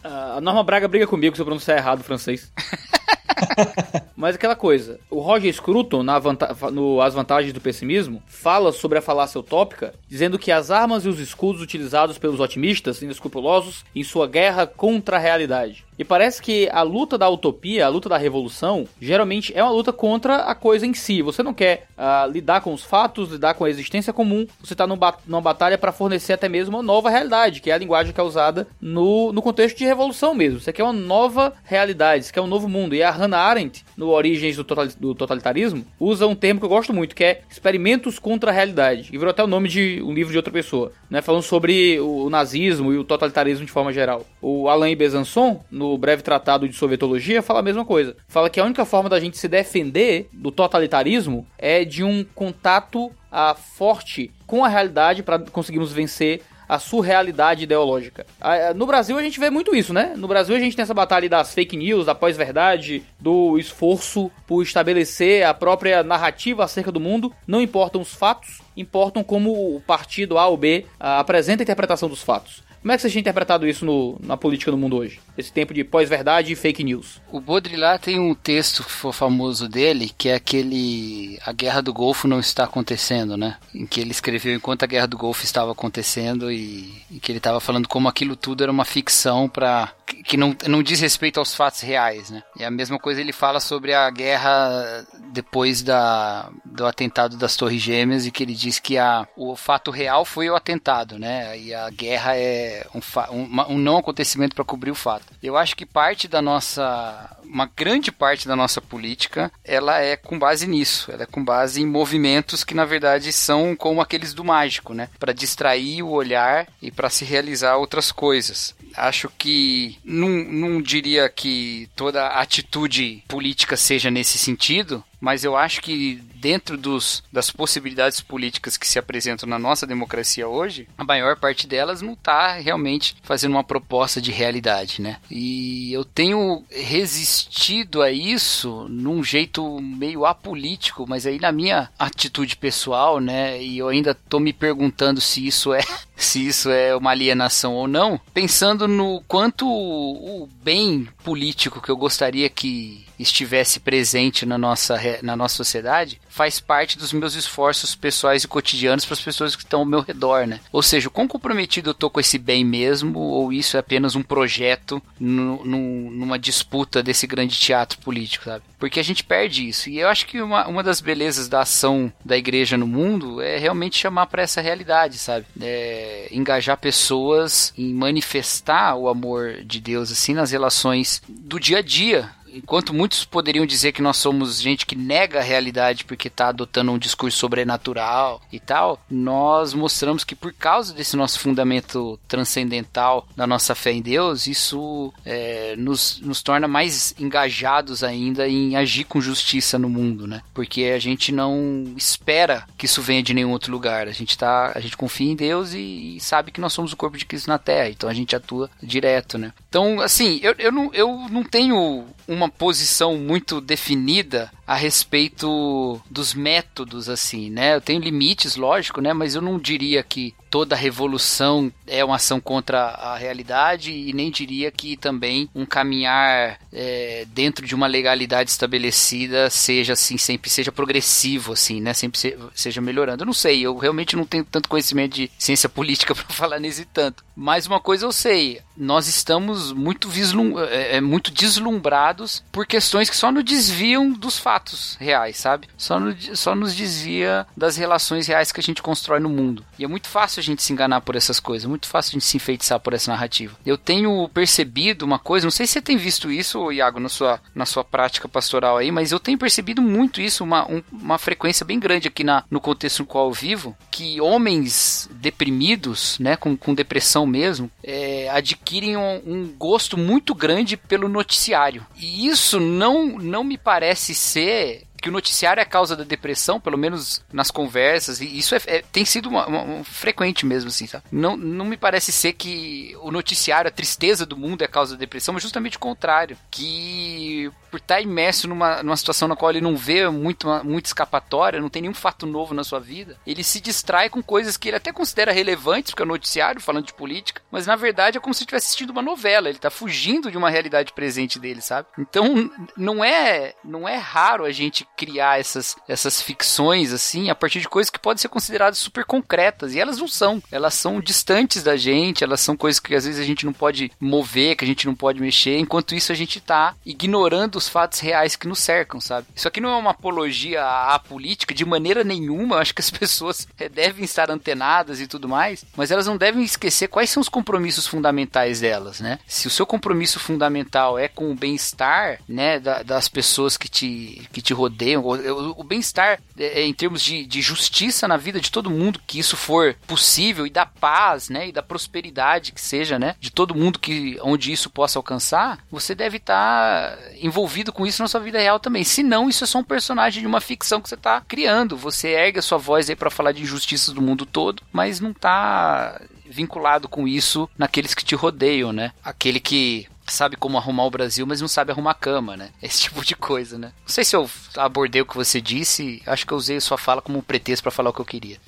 Ah, 0.03 0.36
a 0.38 0.41
Norma 0.41 0.63
Braga 0.63 0.88
briga 0.88 1.05
comigo 1.07 1.36
se 1.36 1.41
eu 1.41 1.45
pronunciar 1.45 1.78
errado 1.78 1.99
o 1.99 2.03
francês. 2.03 2.51
Mas 4.16 4.36
aquela 4.36 4.55
coisa, 4.55 4.99
o 5.10 5.20
Roger 5.20 5.53
Scruton, 5.53 6.03
na 6.03 6.18
vanta- 6.20 6.55
no 6.72 7.01
As 7.01 7.14
Vantagens 7.14 7.53
do 7.53 7.62
Pessimismo, 7.62 8.22
fala 8.28 8.72
sobre 8.72 8.97
a 8.97 9.01
falácia 9.01 9.39
utópica, 9.39 9.93
dizendo 10.08 10.39
que 10.39 10.51
as 10.51 10.72
armas 10.72 11.05
e 11.05 11.10
os 11.10 11.20
escudos 11.20 11.62
utilizados 11.62 12.18
pelos 12.18 12.39
otimistas 12.39 13.01
inescrupulosos 13.01 13.86
em 13.95 14.03
sua 14.03 14.28
guerra 14.28 14.66
contra 14.66 15.18
a 15.18 15.20
realidade. 15.20 15.86
E 15.98 16.04
parece 16.04 16.41
que 16.41 16.70
a 16.72 16.82
luta 16.82 17.18
da 17.18 17.30
utopia, 17.30 17.86
a 17.86 17.89
luta 17.89 18.08
da 18.08 18.18
revolução, 18.18 18.88
geralmente 19.02 19.52
é 19.56 19.64
uma 19.64 19.72
luta 19.72 19.91
contra 19.91 20.38
a 20.43 20.54
coisa 20.54 20.86
em 20.86 20.93
si. 20.93 21.22
Você 21.22 21.41
não 21.41 21.54
quer 21.54 21.88
ah, 21.98 22.28
lidar 22.32 22.62
com 22.62 22.74
os 22.74 22.84
fatos, 22.84 23.32
lidar 23.32 23.56
com 23.56 23.66
a 23.66 23.70
existência 23.70 24.14
comum. 24.14 24.45
Você 24.64 24.74
está 24.74 24.86
numa 24.86 25.41
batalha 25.41 25.78
para 25.78 25.91
fornecer 25.91 26.34
até 26.34 26.48
mesmo 26.48 26.78
uma 26.78 26.84
nova 26.84 27.10
realidade, 27.10 27.62
que 27.62 27.72
é 27.72 27.74
a 27.74 27.78
linguagem 27.78 28.14
que 28.14 28.20
é 28.20 28.24
usada 28.24 28.68
no, 28.80 29.32
no 29.32 29.41
contexto 29.41 29.78
de 29.78 29.86
revolução 29.86 30.34
mesmo. 30.34 30.60
Você 30.60 30.72
quer 30.72 30.84
uma 30.84 30.93
nova 30.93 31.54
realidade, 31.64 32.26
você 32.26 32.34
quer 32.34 32.41
um 32.41 32.48
novo 32.48 32.70
mundo. 32.70 32.93
E 32.93 33.02
a 33.02 33.10
Hannah 33.10 33.39
Arendt, 33.39 33.84
no 33.95 34.10
Origens 34.10 34.56
do, 34.56 34.64
Total- 34.64 34.88
do 35.00 35.16
Totalitarismo, 35.16 35.86
usa 36.00 36.28
um 36.28 36.36
termo 36.36 36.60
que 36.60 36.66
eu 36.66 36.70
gosto 36.70 36.93
muito, 36.93 37.16
que 37.16 37.24
é 37.24 37.41
experimentos 37.50 38.20
contra 38.20 38.52
a 38.52 38.54
realidade. 38.54 39.10
E 39.12 39.18
virou 39.18 39.32
até 39.32 39.43
o 39.43 39.48
nome 39.48 39.68
de 39.68 40.02
um 40.04 40.14
livro 40.14 40.32
de 40.32 40.38
outra 40.38 40.54
pessoa, 40.54 40.91
né? 41.10 41.22
Falando 41.22 41.43
sobre 41.43 42.00
o, 42.00 42.26
o 42.26 42.30
nazismo 42.30 42.93
e 42.93 42.98
o 42.98 43.04
totalitarismo 43.04 43.66
de 43.66 43.72
forma 43.72 43.91
geral. 43.91 44.26
O 44.41 44.70
Alain 44.70 44.95
Besançon, 44.95 45.62
no 45.72 45.86
breve 45.95 46.23
tratado 46.23 46.67
de 46.67 46.75
sovietologia, 46.75 47.43
fala 47.43 47.59
a 47.59 47.63
mesma 47.63 47.85
coisa. 47.85 48.15
Fala 48.27 48.49
que 48.49 48.59
a 48.59 48.65
única 48.65 48.83
forma 48.83 49.07
da 49.07 49.19
gente 49.19 49.38
se 49.38 49.47
defender 49.47 50.27
do 50.33 50.49
totalitarismo 50.49 51.45
é 51.55 51.85
de 51.85 52.03
um 52.03 52.23
contato 52.33 53.11
ah, 53.31 53.53
forte 53.53 54.31
com 54.47 54.65
a 54.65 54.67
realidade 54.67 55.21
para 55.21 55.38
conseguirmos 55.38 55.91
vencer 55.91 56.41
a 56.69 56.79
surrealidade 56.79 57.63
ideológica. 57.63 58.25
Ah, 58.41 58.73
No 58.73 58.85
Brasil 58.85 59.17
a 59.17 59.21
gente 59.21 59.39
vê 59.39 59.49
muito 59.49 59.73
isso, 59.75 59.93
né? 59.93 60.13
No 60.17 60.27
Brasil 60.27 60.53
a 60.55 60.59
gente 60.59 60.75
tem 60.75 60.83
essa 60.83 60.93
batalha 60.93 61.29
das 61.29 61.53
fake 61.53 61.77
news, 61.77 62.05
da 62.07 62.15
pós-verdade, 62.15 63.03
do 63.19 63.57
esforço 63.57 64.29
por 64.45 64.61
estabelecer 64.63 65.45
a 65.45 65.53
própria 65.53 66.03
narrativa 66.03 66.63
acerca 66.65 66.91
do 66.91 66.99
mundo. 66.99 67.31
Não 67.47 67.61
importam 67.61 68.01
os 68.01 68.13
fatos, 68.13 68.61
importam 68.75 69.23
como 69.23 69.75
o 69.77 69.81
partido 69.81 70.38
A 70.38 70.47
ou 70.47 70.57
B 70.57 70.85
ah, 70.99 71.19
apresenta 71.19 71.61
a 71.61 71.65
interpretação 71.65 72.09
dos 72.09 72.21
fatos. 72.21 72.63
Como 72.81 72.91
é 72.91 72.95
que 72.95 73.01
você 73.01 73.09
tinha 73.09 73.21
interpretado 73.21 73.67
isso 73.67 73.83
no- 73.85 74.17
na 74.21 74.38
política 74.38 74.71
no 74.71 74.77
mundo 74.77 74.97
hoje? 74.97 75.19
Esse 75.38 75.51
tempo 75.51 75.73
de 75.73 75.83
pós-verdade 75.83 76.51
e 76.51 76.55
fake 76.55 76.83
news. 76.83 77.21
O 77.31 77.39
Baudrillard 77.39 78.01
tem 78.01 78.19
um 78.19 78.33
texto 78.33 78.83
que 78.83 78.91
foi 78.91 79.13
famoso 79.13 79.67
dele, 79.67 80.11
que 80.17 80.29
é 80.29 80.35
aquele 80.35 81.38
A 81.45 81.51
Guerra 81.51 81.81
do 81.81 81.93
Golfo 81.93 82.27
não 82.27 82.39
está 82.39 82.63
acontecendo, 82.63 83.38
né? 83.38 83.57
Em 83.73 83.85
que 83.85 84.01
ele 84.01 84.11
escreveu 84.11 84.55
enquanto 84.55 84.83
a 84.83 84.88
Guerra 84.88 85.07
do 85.07 85.17
Golfo 85.17 85.43
estava 85.43 85.71
acontecendo 85.71 86.51
e, 86.51 87.03
e 87.11 87.19
que 87.19 87.31
ele 87.31 87.38
estava 87.38 87.59
falando 87.59 87.88
como 87.88 88.07
aquilo 88.07 88.35
tudo 88.35 88.63
era 88.63 88.71
uma 88.71 88.85
ficção 88.85 89.47
para 89.47 89.93
que 90.23 90.38
não, 90.38 90.55
não 90.67 90.81
diz 90.81 90.99
respeito 91.01 91.39
aos 91.39 91.53
fatos 91.53 91.81
reais, 91.81 92.29
né? 92.29 92.43
E 92.57 92.63
a 92.63 92.71
mesma 92.71 92.97
coisa 92.97 93.21
ele 93.21 93.33
fala 93.33 93.59
sobre 93.59 93.93
a 93.93 94.09
guerra 94.09 95.05
depois 95.31 95.81
da, 95.81 96.49
do 96.65 96.85
atentado 96.85 97.38
das 97.38 97.55
Torres 97.55 97.81
Gêmeas 97.81 98.25
e 98.25 98.31
que 98.31 98.43
ele 98.43 98.53
diz 98.53 98.79
que 98.79 98.97
a, 98.97 99.27
o 99.35 99.55
fato 99.55 99.91
real 99.91 100.25
foi 100.25 100.49
o 100.49 100.55
atentado, 100.55 101.19
né? 101.19 101.57
E 101.59 101.73
a 101.73 101.89
guerra 101.89 102.38
é 102.38 102.85
um, 102.95 102.99
um, 103.35 103.75
um 103.75 103.77
não 103.77 103.97
acontecimento 103.97 104.55
para 104.55 104.65
cobrir 104.65 104.91
o 104.91 104.95
fato. 104.95 105.26
Eu 105.41 105.57
acho 105.57 105.75
que 105.75 105.86
parte 105.86 106.28
da 106.28 106.41
nossa 106.41 107.38
uma 107.43 107.69
grande 107.75 108.11
parte 108.11 108.47
da 108.47 108.55
nossa 108.55 108.82
política 108.82 109.51
ela 109.63 109.99
é 109.99 110.17
com 110.17 110.38
base 110.38 110.67
nisso, 110.67 111.11
ela 111.11 111.23
é 111.23 111.25
com 111.25 111.43
base 111.43 111.82
em 111.82 111.86
movimentos 111.86 112.63
que 112.63 112.73
na 112.73 112.86
verdade 112.86 113.32
são 113.32 113.75
como 113.75 114.01
aqueles 114.01 114.34
do 114.34 114.43
mágico, 114.43 114.93
né? 114.93 115.09
Para 115.19 115.34
distrair 115.34 116.03
o 116.03 116.09
olhar 116.09 116.67
e 116.82 116.91
para 116.91 117.09
se 117.09 117.23
realizar 117.23 117.78
outras 117.78 118.11
coisas. 118.11 118.75
Acho 118.95 119.30
que 119.38 119.97
não, 120.03 120.30
não 120.30 120.82
diria 120.82 121.30
que 121.30 121.89
toda 121.95 122.28
atitude 122.28 123.23
política 123.28 123.78
seja 123.78 124.09
nesse 124.09 124.38
sentido, 124.38 125.03
mas 125.19 125.43
eu 125.43 125.55
acho 125.55 125.82
que 125.82 126.21
dentro 126.39 126.77
dos, 126.77 127.23
das 127.31 127.49
possibilidades 127.49 128.21
políticas 128.21 128.77
que 128.77 128.88
se 128.88 128.99
apresentam 128.99 129.47
na 129.47 129.59
nossa 129.59 129.88
democracia 129.88 130.47
hoje, 130.47 130.88
a 130.97 131.03
maior 131.03 131.35
parte 131.38 131.67
delas 131.67 132.01
não 132.01 132.13
está 132.13 132.53
realmente 132.53 133.15
fazendo 133.23 133.51
uma 133.51 133.63
proposta 133.63 134.21
de 134.21 134.31
realidade, 134.31 135.01
né? 135.01 135.17
E 135.29 135.91
eu 135.91 136.05
tenho 136.05 136.63
resistido 136.69 138.01
a 138.01 138.11
isso 138.11 138.88
num 138.89 139.23
jeito 139.23 139.79
meio 139.81 140.25
apolítico, 140.25 141.05
mas 141.07 141.25
aí 141.25 141.39
na 141.39 141.51
minha 141.51 141.89
atitude 141.97 142.55
pessoal, 142.55 143.19
né? 143.19 143.61
E 143.61 143.77
eu 143.77 143.88
ainda 143.88 144.13
tô 144.13 144.39
me 144.39 144.53
perguntando 144.53 145.19
se 145.19 145.45
isso 145.45 145.73
é 145.73 145.81
se 146.15 146.45
isso 146.47 146.69
é 146.69 146.95
uma 146.95 147.11
alienação 147.11 147.75
ou 147.75 147.88
não, 147.88 148.19
pensando 148.33 148.88
no 148.88 149.21
quanto 149.27 149.67
o 149.67 150.49
bem 150.63 151.07
político 151.23 151.81
que 151.81 151.89
eu 151.89 151.97
gostaria 151.97 152.49
que 152.49 153.07
estivesse 153.20 153.80
presente 153.80 154.45
na 154.45 154.57
nossa, 154.57 154.99
na 155.22 155.36
nossa 155.36 155.55
sociedade 155.55 156.20
faz 156.38 156.59
parte 156.59 156.99
dos 156.99 157.11
meus 157.11 157.34
esforços 157.34 157.95
pessoais 157.95 158.43
e 158.43 158.47
cotidianos 158.47 159.03
para 159.03 159.15
as 159.15 159.22
pessoas 159.22 159.55
que 159.55 159.63
estão 159.63 159.80
ao 159.80 159.86
meu 159.86 160.01
redor, 160.01 160.45
né? 160.45 160.59
Ou 160.72 160.84
seja, 160.84 161.09
quão 161.09 161.28
comprometido 161.28 161.89
eu 161.89 161.93
tô 161.95 162.11
com 162.11 162.20
esse 162.20 162.38
bem 162.38 162.63
mesmo, 162.63 163.18
ou 163.18 163.51
isso 163.51 163.76
é 163.76 163.80
apenas 163.80 164.15
um 164.15 164.22
projeto 164.22 165.01
no, 165.20 165.65
no, 165.65 166.11
numa 166.11 166.38
disputa 166.38 167.01
desse 167.01 167.26
grande 167.26 167.57
teatro 167.57 167.97
político, 167.99 168.45
sabe? 168.45 168.63
Porque 168.78 168.99
a 168.99 169.03
gente 169.03 169.24
perde 169.24 169.68
isso. 169.68 169.89
E 169.89 169.97
eu 169.97 170.07
acho 170.07 170.28
que 170.28 170.39
uma, 170.39 170.68
uma 170.68 170.84
das 170.84 171.01
belezas 171.01 171.49
da 171.49 171.61
ação 171.61 172.13
da 172.24 172.38
igreja 172.38 172.78
no 172.78 172.86
mundo 172.86 173.41
é 173.41 173.57
realmente 173.57 173.97
chamar 173.97 174.28
para 174.28 174.43
essa 174.43 174.61
realidade, 174.61 175.18
sabe? 175.18 175.47
É 175.59 176.28
engajar 176.32 176.78
pessoas 176.78 177.74
em 177.76 177.91
manifestar 177.93 178.95
o 178.95 179.09
amor 179.09 179.63
de 179.63 179.80
Deus, 179.80 180.11
assim, 180.11 180.36
nas 180.36 180.51
relações 180.51 181.20
do 181.28 181.59
dia 181.59 181.80
a 181.80 181.82
dia, 181.82 182.30
enquanto 182.58 182.93
muitos 182.93 183.26
poderiam 183.26 183.66
dizer 183.66 183.91
que 183.91 184.01
nós 184.01 184.18
somos 184.18 184.62
gente 184.62 184.86
que 184.86 184.95
nega 184.95 185.39
a 185.39 185.43
realidade 185.43 186.05
porque 186.05 186.28
está 186.28 186.49
adotando 186.49 186.91
um 186.91 186.97
discurso 186.97 187.38
sobrenatural 187.38 188.41
e 188.51 188.60
tal, 188.60 188.99
nós 189.10 189.74
mostramos 189.74 190.24
que 190.24 190.36
por 190.36 190.53
causa 190.53 190.93
desse 190.93 191.16
nosso 191.16 191.39
fundamento 191.39 192.20
transcendental 192.28 193.28
da 193.36 193.47
nossa 193.47 193.76
fé 193.76 193.91
em 193.91 194.01
Deus, 194.01 194.47
isso 194.47 195.14
é, 195.26 195.76
nos, 195.78 196.20
nos 196.22 196.41
torna 196.41 196.68
mais 196.68 197.14
engajados 197.20 198.03
ainda 198.03 198.47
em 198.47 198.76
agir 198.76 199.03
com 199.03 199.22
justiça 199.22 199.78
no 199.78 199.89
mundo, 199.89 200.28
né? 200.28 200.41
Porque 200.53 200.84
a 200.86 200.99
gente 200.99 201.32
não 201.32 201.93
espera 201.95 202.66
que 202.78 202.86
isso 202.86 203.01
venha 203.01 203.24
de 203.24 203.34
nenhum 203.34 203.51
outro 203.51 203.72
lugar. 203.72 204.08
A 204.08 204.12
gente 204.12 204.38
tá, 204.38 204.72
a 204.74 204.80
gente 204.80 204.97
confia 204.97 205.32
em 205.32 205.36
Deus 205.36 205.74
e, 205.74 206.18
e 206.18 206.20
sabe 206.20 206.51
que 206.51 206.62
nós 206.62 206.74
somos 206.74 206.93
o 206.93 206.97
corpo 206.97 207.18
de 207.18 207.26
Cristo 207.26 207.47
na 207.47 207.58
Terra, 207.58 207.89
então 207.89 208.10
a 208.10 208.14
gente 208.14 208.36
atua 208.36 208.70
direto, 208.82 209.38
né? 209.38 209.53
Então, 209.70 209.99
assim, 210.01 210.39
eu, 210.41 210.55
eu, 210.58 210.72
não, 210.72 210.93
eu 210.93 211.28
não 211.30 211.43
tenho 211.43 212.05
uma 212.28 212.49
posição 212.49 213.17
muito 213.17 213.61
definida 213.61 214.51
a 214.68 214.76
respeito 214.76 216.01
dos 216.11 216.34
métodos, 216.34 217.07
assim, 217.07 217.49
né? 217.49 217.76
Eu 217.76 217.82
tenho 217.82 218.01
limites, 218.01 218.57
lógico, 218.57 218.99
né? 218.99 219.13
Mas 219.13 219.34
eu 219.34 219.41
não 219.41 219.57
diria 219.57 220.03
que 220.03 220.36
toda 220.49 220.76
revolução 220.76 221.72
é 221.86 222.03
uma 222.03 222.15
ação 222.15 222.39
contra 222.39 222.80
a 222.80 223.18
realidade 223.18 223.91
e 223.91 224.13
nem 224.13 224.32
diria 224.32 224.72
que 224.72 224.97
também 224.97 225.49
um 225.53 225.65
caminhar 225.65 226.59
é, 226.72 227.26
dentro 227.30 227.65
de 227.65 227.76
uma 227.76 227.88
legalidade 227.88 228.49
estabelecida 228.49 229.49
seja 229.49 229.93
assim 229.93 230.18
sempre 230.18 230.49
seja 230.49 230.72
progressivo 230.72 231.53
assim 231.53 231.82
né 231.82 231.93
sempre 231.93 232.18
se, 232.18 232.38
seja 232.53 232.82
melhorando 232.82 233.24
eu 233.24 233.26
não 233.26 233.34
sei 233.34 233.61
eu 233.61 233.78
realmente 233.78 234.15
não 234.15 234.26
tenho 234.26 234.45
tanto 234.45 234.70
conhecimento 234.70 235.15
de 235.15 235.30
ciência 235.38 235.68
política 235.70 236.15
para 236.15 236.26
falar 236.34 236.59
nesse 236.59 236.86
tanto 236.86 237.26
mas 237.36 237.68
uma 237.68 237.80
coisa 237.80 238.05
eu 238.05 238.11
sei 238.11 238.61
nós 238.76 239.07
estamos 239.07 239.72
muito 239.72 240.07
vislum 240.07 240.59
é, 240.59 240.97
é, 240.97 241.01
muito 241.01 241.32
deslumbrados 241.32 242.43
por 242.51 242.65
questões 242.65 243.09
que 243.09 243.18
só 243.18 243.32
nos 243.32 243.43
desviam 243.43 244.11
dos 244.11 244.39
fatos 244.39 244.57
reais 244.99 245.38
sabe 245.38 245.68
só, 245.78 245.99
no, 245.99 246.16
só 246.36 246.55
nos 246.55 246.76
desvia 246.76 247.45
das 247.55 247.78
relações 247.78 248.28
reais 248.28 248.51
que 248.51 248.60
a 248.60 248.64
gente 248.64 248.82
constrói 248.82 249.20
no 249.20 249.30
mundo 249.30 249.64
e 249.78 249.84
é 249.84 249.88
muito 249.88 250.08
fácil 250.08 250.39
a 250.39 250.43
gente 250.43 250.64
se 250.64 250.74
enganar 250.74 251.01
por 251.01 251.16
essas 251.16 251.39
coisas, 251.39 251.68
muito 251.68 251.88
fácil 251.88 252.12
a 252.12 252.14
gente 252.14 252.26
se 252.26 252.38
enfeitiçar 252.38 252.80
por 252.80 252.93
essa 252.93 253.12
narrativa. 253.12 253.58
Eu 253.66 253.78
tenho 253.78 254.28
percebido 254.30 255.03
uma 255.03 255.20
coisa, 255.20 255.45
não 255.45 255.51
sei 255.51 255.66
se 255.66 255.74
você 255.74 255.82
tem 255.82 255.97
visto 255.97 256.32
isso, 256.32 256.72
Iago, 256.72 256.99
na 256.99 257.10
sua, 257.10 257.39
na 257.53 257.66
sua 257.66 257.84
prática 257.84 258.28
pastoral 258.28 258.78
aí, 258.78 258.91
mas 258.91 259.12
eu 259.12 259.20
tenho 259.20 259.38
percebido 259.38 259.82
muito 259.82 260.22
isso, 260.22 260.43
uma, 260.43 260.70
um, 260.70 260.82
uma 260.91 261.18
frequência 261.18 261.66
bem 261.66 261.80
grande 261.80 262.08
aqui 262.08 262.24
na, 262.24 262.43
no 262.49 262.60
contexto 262.60 262.99
no 262.99 263.05
qual 263.05 263.28
eu 263.28 263.34
vivo, 263.34 263.76
que 263.91 264.20
homens 264.22 265.10
deprimidos, 265.12 266.18
né, 266.20 266.36
com, 266.36 266.55
com 266.55 266.74
depressão 266.74 267.26
mesmo, 267.26 267.70
é, 267.84 268.30
adquirem 268.30 268.97
um, 268.97 269.22
um 269.26 269.47
gosto 269.58 269.97
muito 269.97 270.34
grande 270.34 270.78
pelo 270.78 271.08
noticiário. 271.08 271.86
E 271.95 272.28
isso 272.28 272.60
não, 272.60 273.18
não 273.18 273.43
me 273.43 273.58
parece 273.58 274.14
ser 274.16 274.47
serie 274.48 274.86
que 275.02 275.10
o 275.10 275.12
noticiário 275.12 275.60
é 275.60 275.64
a 275.64 275.66
causa 275.66 275.95
da 275.95 276.04
depressão, 276.04 276.60
pelo 276.60 276.78
menos 276.78 277.24
nas 277.32 277.52
conversas, 277.52 278.20
e 278.20 278.38
isso 278.38 278.56
é, 278.56 278.62
é, 278.66 278.82
tem 278.82 279.06
sido 279.06 279.30
uma, 279.30 279.48
uma, 279.48 279.62
uma, 279.62 279.84
frequente 279.84 280.45
mesmo, 280.45 280.70
assim, 280.70 280.88
sabe? 280.88 281.06
Não, 281.12 281.38
não 281.38 281.66
me 281.66 281.78
parece 281.78 282.12
ser 282.12 282.34
que 282.34 282.95
o 283.02 283.12
noticiário, 283.12 283.70
a 283.70 283.72
tristeza 283.72 284.26
do 284.26 284.38
mundo 284.38 284.62
é 284.62 284.66
a 284.66 284.70
causa 284.70 284.95
da 284.95 285.00
depressão, 285.00 285.34
mas 285.34 285.43
justamente 285.43 285.78
o 285.78 285.80
contrário. 285.80 286.38
Que 286.50 287.52
por 287.70 287.78
estar 287.78 288.02
imerso 288.02 288.48
numa, 288.48 288.82
numa 288.82 288.98
situação 288.98 289.28
na 289.28 289.36
qual 289.36 289.52
ele 289.52 289.62
não 289.62 289.76
vê 289.76 290.10
muito, 290.10 290.48
muito 290.64 290.86
escapatória, 290.86 291.60
não 291.60 291.70
tem 291.70 291.82
nenhum 291.82 291.93
fato 291.93 292.26
novo 292.26 292.54
na 292.54 292.64
sua 292.64 292.80
vida, 292.80 293.18
ele 293.26 293.43
se 293.43 293.60
distrai 293.60 294.10
com 294.10 294.22
coisas 294.24 294.58
que 294.58 294.70
ele 294.70 294.78
até 294.78 294.91
considera 294.91 295.32
relevantes, 295.32 295.91
porque 295.91 296.04
é 296.04 296.06
noticiário, 296.06 296.62
falando 296.62 296.86
de 296.86 296.93
política, 296.93 297.41
mas 297.52 297.68
na 297.68 297.76
verdade 297.76 298.18
é 298.18 298.22
como 298.22 298.34
se 298.34 298.43
estivesse 298.43 298.68
assistindo 298.68 298.89
uma 298.89 299.02
novela, 299.02 299.50
ele 299.50 299.60
tá 299.60 299.70
fugindo 299.70 300.32
de 300.32 300.38
uma 300.38 300.50
realidade 300.50 300.93
presente 300.93 301.39
dele, 301.39 301.62
sabe? 301.62 301.88
Então, 302.00 302.50
não 302.76 303.04
é, 303.04 303.54
não 303.64 303.88
é 303.88 303.98
raro 303.98 304.45
a 304.45 304.52
gente 304.52 304.88
criar 304.98 305.39
essas, 305.39 305.76
essas 305.88 306.22
ficções, 306.22 306.91
assim, 306.91 307.30
a 307.30 307.36
partir 307.36 307.62
de 307.62 307.70
coisas 307.70 307.89
que 307.89 308.00
podem 308.00 308.20
ser 308.20 308.30
consideradas 308.30 308.80
super 308.80 309.06
concretas, 309.06 309.76
e 309.76 309.80
elas 309.80 310.00
não 310.00 310.08
são. 310.08 310.41
Elas 310.52 310.74
são 310.74 311.00
distantes 311.00 311.62
da 311.62 311.78
gente, 311.78 312.24
elas 312.24 312.41
são 312.41 312.58
coisas 312.58 312.80
que 312.80 312.95
às 312.95 313.06
vezes 313.06 313.22
a 313.22 313.26
gente 313.26 313.45
não 313.45 313.54
pode 313.54 313.91
mover, 314.00 314.56
que 314.56 314.66
a 314.66 314.68
gente 314.68 314.88
não 314.88 314.95
pode 314.95 315.22
mexer, 315.22 315.60
enquanto 315.60 315.93
isso 315.93 316.12
a 316.12 316.16
gente 316.16 316.41
tá 316.41 316.74
ignorando 316.86 317.58
os 317.58 317.70
fatos 317.70 318.00
reais 318.00 318.36
que 318.36 318.48
nos 318.48 318.60
cercam, 318.60 319.00
sabe? 319.00 319.28
Isso 319.36 319.48
aqui 319.48 319.62
não 319.62 319.70
é 319.70 319.76
uma 319.76 319.91
apologia 319.91 320.64
à 320.64 320.98
política 320.98 321.54
de 321.54 321.64
maneira 321.64 322.04
nenhuma, 322.04 322.56
eu 322.56 322.60
acho 322.60 322.74
que 322.74 322.82
as 322.82 322.89
pessoas 322.91 323.48
devem 323.72 324.04
estar 324.04 324.32
antenadas 324.32 325.00
e 325.00 325.08
tudo 325.08 325.30
mais, 325.30 325.64
mas 325.76 325.91
elas 325.91 326.08
não 326.08 326.18
devem 326.18 326.43
esquecer 326.43 326.88
quais 326.88 327.10
são 327.10 327.22
os 327.22 327.30
compromissos 327.30 327.86
fundamentais 327.86 328.62
delas, 328.62 329.00
né? 329.00 329.20
Se 329.28 329.48
o 329.48 329.52
seu 329.52 329.66
compromisso 329.66 330.20
fundamental 330.20 330.98
é 330.98 331.08
com 331.08 331.32
o 331.32 331.36
bem-estar, 331.36 332.20
né, 332.28 332.60
das 332.60 333.08
pessoas 333.08 333.58
que 333.58 333.70
te, 333.70 334.28
que 334.32 334.41
te 334.41 334.54
rodeiam, 334.54 334.86
o, 334.95 335.59
o 335.59 335.63
bem-estar 335.63 336.19
é, 336.38 336.61
é, 336.61 336.63
em 336.63 336.73
termos 336.73 337.01
de, 337.01 337.25
de 337.25 337.41
justiça 337.41 338.07
na 338.07 338.15
vida 338.15 338.39
de 338.39 338.51
todo 338.51 338.69
mundo, 338.69 339.01
que 339.07 339.19
isso 339.19 339.35
for 339.35 339.75
possível 339.88 340.45
e 340.45 340.49
da 340.49 340.65
paz, 340.65 341.29
né, 341.29 341.47
e 341.47 341.51
da 341.51 341.63
prosperidade 341.63 342.51
que 342.51 342.61
seja, 342.61 342.99
né, 342.99 343.15
de 343.19 343.31
todo 343.31 343.55
mundo 343.55 343.79
que 343.79 344.19
onde 344.21 344.51
isso 344.51 344.69
possa 344.69 344.99
alcançar, 344.99 345.59
você 345.71 345.95
deve 345.95 346.17
estar 346.17 346.95
tá 346.95 346.99
envolvido 347.19 347.73
com 347.73 347.85
isso 347.85 348.01
na 348.01 348.07
sua 348.07 348.19
vida 348.19 348.39
real 348.39 348.59
também. 348.59 348.83
Se 348.83 349.01
não, 349.01 349.27
isso 349.27 349.43
é 349.43 349.47
só 349.47 349.59
um 349.59 349.63
personagem 349.63 350.21
de 350.21 350.27
uma 350.27 350.41
ficção 350.41 350.79
que 350.79 350.89
você 350.89 350.95
está 350.95 351.21
criando. 351.21 351.75
Você 351.75 352.09
ergue 352.09 352.39
a 352.39 352.41
sua 352.43 352.57
voz 352.57 352.89
aí 352.89 352.95
para 352.95 353.09
falar 353.09 353.31
de 353.31 353.41
injustiças 353.41 353.93
do 353.93 354.01
mundo 354.01 354.25
todo, 354.25 354.61
mas 354.71 354.99
não 354.99 355.11
está 355.11 355.99
vinculado 356.29 356.88
com 356.88 357.07
isso 357.07 357.49
naqueles 357.57 357.93
que 357.93 358.03
te 358.03 358.15
rodeiam, 358.15 358.73
né? 358.73 358.91
Aquele 359.03 359.39
que 359.39 359.88
sabe 360.08 360.36
como 360.36 360.58
arrumar 360.58 360.86
o 360.86 360.91
Brasil, 360.91 361.26
mas 361.26 361.41
não 361.41 361.47
sabe 361.47 361.72
arrumar 361.72 361.93
cama, 361.95 362.38
né? 362.38 362.49
Esse 362.62 362.82
tipo 362.82 363.03
de 363.03 363.16
coisa, 363.16 363.58
né? 363.58 363.72
Não 363.82 363.89
sei 363.89 364.03
se 364.03 364.16
eu 364.16 364.30
abordei 364.55 365.01
o 365.01 365.05
que 365.05 365.16
você 365.16 365.41
disse, 365.41 366.01
acho 366.05 366.26
que 366.26 366.34
eu 366.34 366.38
usei 366.38 366.60
sua 366.60 366.78
fala 366.78 367.01
como 367.01 367.20
um 367.20 367.22
pretexto 367.22 367.64
para 367.64 367.72
falar 367.72 367.89
o 367.89 367.93
que 367.93 368.01
eu 368.01 368.05
queria. 368.05 368.39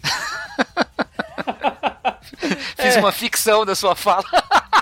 Fiz 2.77 2.95
é. 2.95 2.99
uma 2.99 3.11
ficção 3.11 3.65
da 3.65 3.75
sua 3.75 3.95
fala. 3.95 4.23